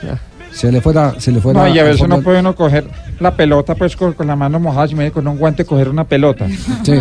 Se 0.51 0.71
le 0.71 0.81
fuera, 0.81 1.13
se 1.19 1.31
le 1.31 1.39
fuera 1.41 1.67
No, 1.67 1.73
y 1.75 1.77
a 1.77 1.83
veces 1.83 2.07
no 2.07 2.21
puede 2.21 2.39
uno 2.39 2.55
coger 2.55 2.83
la 3.19 3.35
pelota 3.35 3.75
pues 3.75 3.95
con, 3.95 4.13
con 4.13 4.25
la 4.25 4.35
mano 4.35 4.59
mojada, 4.59 4.87
si 4.87 4.95
me 4.95 5.11
con 5.11 5.27
un 5.27 5.37
guante 5.37 5.63
coger 5.63 5.89
una 5.89 6.05
pelota. 6.05 6.47
Sí. 6.83 6.93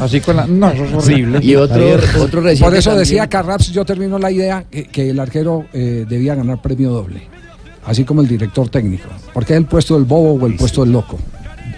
Así 0.00 0.20
con 0.20 0.36
la... 0.36 0.46
No, 0.46 0.68
eso 0.70 0.84
es 0.84 0.92
horrible. 0.92 1.38
Y 1.42 1.54
otro, 1.56 1.82
otro 2.18 2.40
reciente 2.42 2.64
Por 2.64 2.74
eso 2.76 2.90
también. 2.90 2.98
decía 3.08 3.26
Carraps, 3.28 3.70
yo 3.72 3.84
termino 3.86 4.18
la 4.18 4.30
idea 4.30 4.64
que, 4.70 4.84
que 4.84 5.08
el 5.10 5.18
arquero 5.18 5.64
eh, 5.72 6.04
debía 6.08 6.34
ganar 6.34 6.60
premio 6.60 6.90
doble, 6.90 7.22
así 7.86 8.04
como 8.04 8.20
el 8.20 8.28
director 8.28 8.68
técnico, 8.68 9.08
porque 9.32 9.54
es 9.54 9.58
el 9.58 9.64
puesto 9.66 9.94
del 9.94 10.04
bobo 10.04 10.34
o 10.34 10.46
el 10.46 10.56
puesto 10.56 10.82
del 10.82 10.92
loco, 10.92 11.18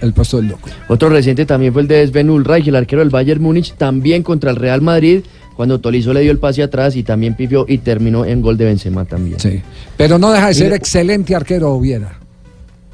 el 0.03 0.13
puesto 0.13 0.37
del 0.37 0.49
loco. 0.49 0.69
Otro 0.89 1.09
reciente 1.09 1.47
también 1.47 1.73
fue 1.73 1.83
el 1.83 1.89
de 1.89 2.07
Sven 2.07 2.29
Ulreich, 2.31 2.69
el 2.69 2.77
arquero 2.77 3.01
del 3.01 3.11
Bayern 3.11 3.41
Múnich, 3.43 3.73
también 3.75 4.23
contra 4.23 4.51
el 4.51 4.57
Real 4.57 4.83
Madrid, 4.83 5.21
cuando 5.57 5.81
Tolizo 5.81 6.13
le 6.13 6.21
dio 6.21 6.31
el 6.33 6.39
pase 6.39 6.63
atrás 6.63 6.97
y 6.97 7.03
también 7.03 7.35
pifió 7.35 7.65
y 7.69 7.79
terminó 7.79 8.25
en 8.25 8.41
gol 8.43 8.57
de 8.57 8.65
Benzema 8.67 9.05
también. 9.05 9.39
Sí. 9.39 9.61
Pero 9.97 10.19
no 10.19 10.33
deja 10.33 10.49
de 10.49 10.55
ser 10.55 10.65
Mire- 10.69 10.77
excelente 10.77 11.35
arquero 11.35 11.79
Viera. 11.79 12.19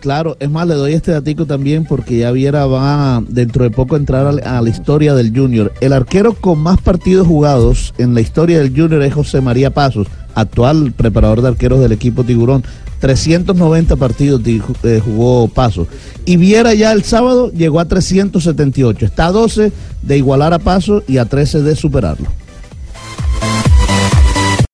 Claro, 0.00 0.36
es 0.38 0.48
más, 0.48 0.66
le 0.68 0.74
doy 0.74 0.92
este 0.92 1.10
datico 1.10 1.44
también 1.44 1.84
porque 1.84 2.18
ya 2.18 2.30
Viera 2.30 2.66
va 2.66 3.20
dentro 3.28 3.64
de 3.64 3.70
poco 3.70 3.96
a 3.96 3.98
entrar 3.98 4.26
a, 4.28 4.62
la- 4.62 4.68
historia 4.70 5.12
del 5.14 5.36
Junior. 5.36 5.72
El 5.80 5.92
arquero 5.92 6.34
con 6.34 6.60
más 6.60 6.80
partidos 6.80 7.26
jugados 7.26 7.92
en 7.98 8.14
la 8.14 8.20
historia 8.20 8.58
del 8.60 8.70
Junior 8.70 9.02
es 9.02 9.12
José 9.12 9.40
María 9.40 9.70
Pasos, 9.70 10.06
actual 10.36 10.92
preparador 10.92 11.42
de 11.42 11.48
arqueros 11.48 11.80
del 11.80 11.90
equipo 11.92 12.22
Tiburón. 12.22 12.62
390 13.00 13.96
partidos 13.96 14.40
eh, 14.84 15.00
jugó 15.04 15.48
Pasos. 15.48 15.88
Y 16.24 16.36
Viera 16.36 16.74
ya 16.74 16.92
el 16.92 17.02
sábado 17.02 17.50
llegó 17.52 17.80
a 17.80 17.84
378. 17.86 19.04
Está 19.04 19.26
a 19.26 19.32
12 19.32 19.72
de 20.02 20.16
igualar 20.16 20.52
a 20.52 20.58
Pasos 20.60 21.02
y 21.08 21.18
a 21.18 21.24
13 21.24 21.62
de 21.62 21.74
superarlo. 21.74 22.26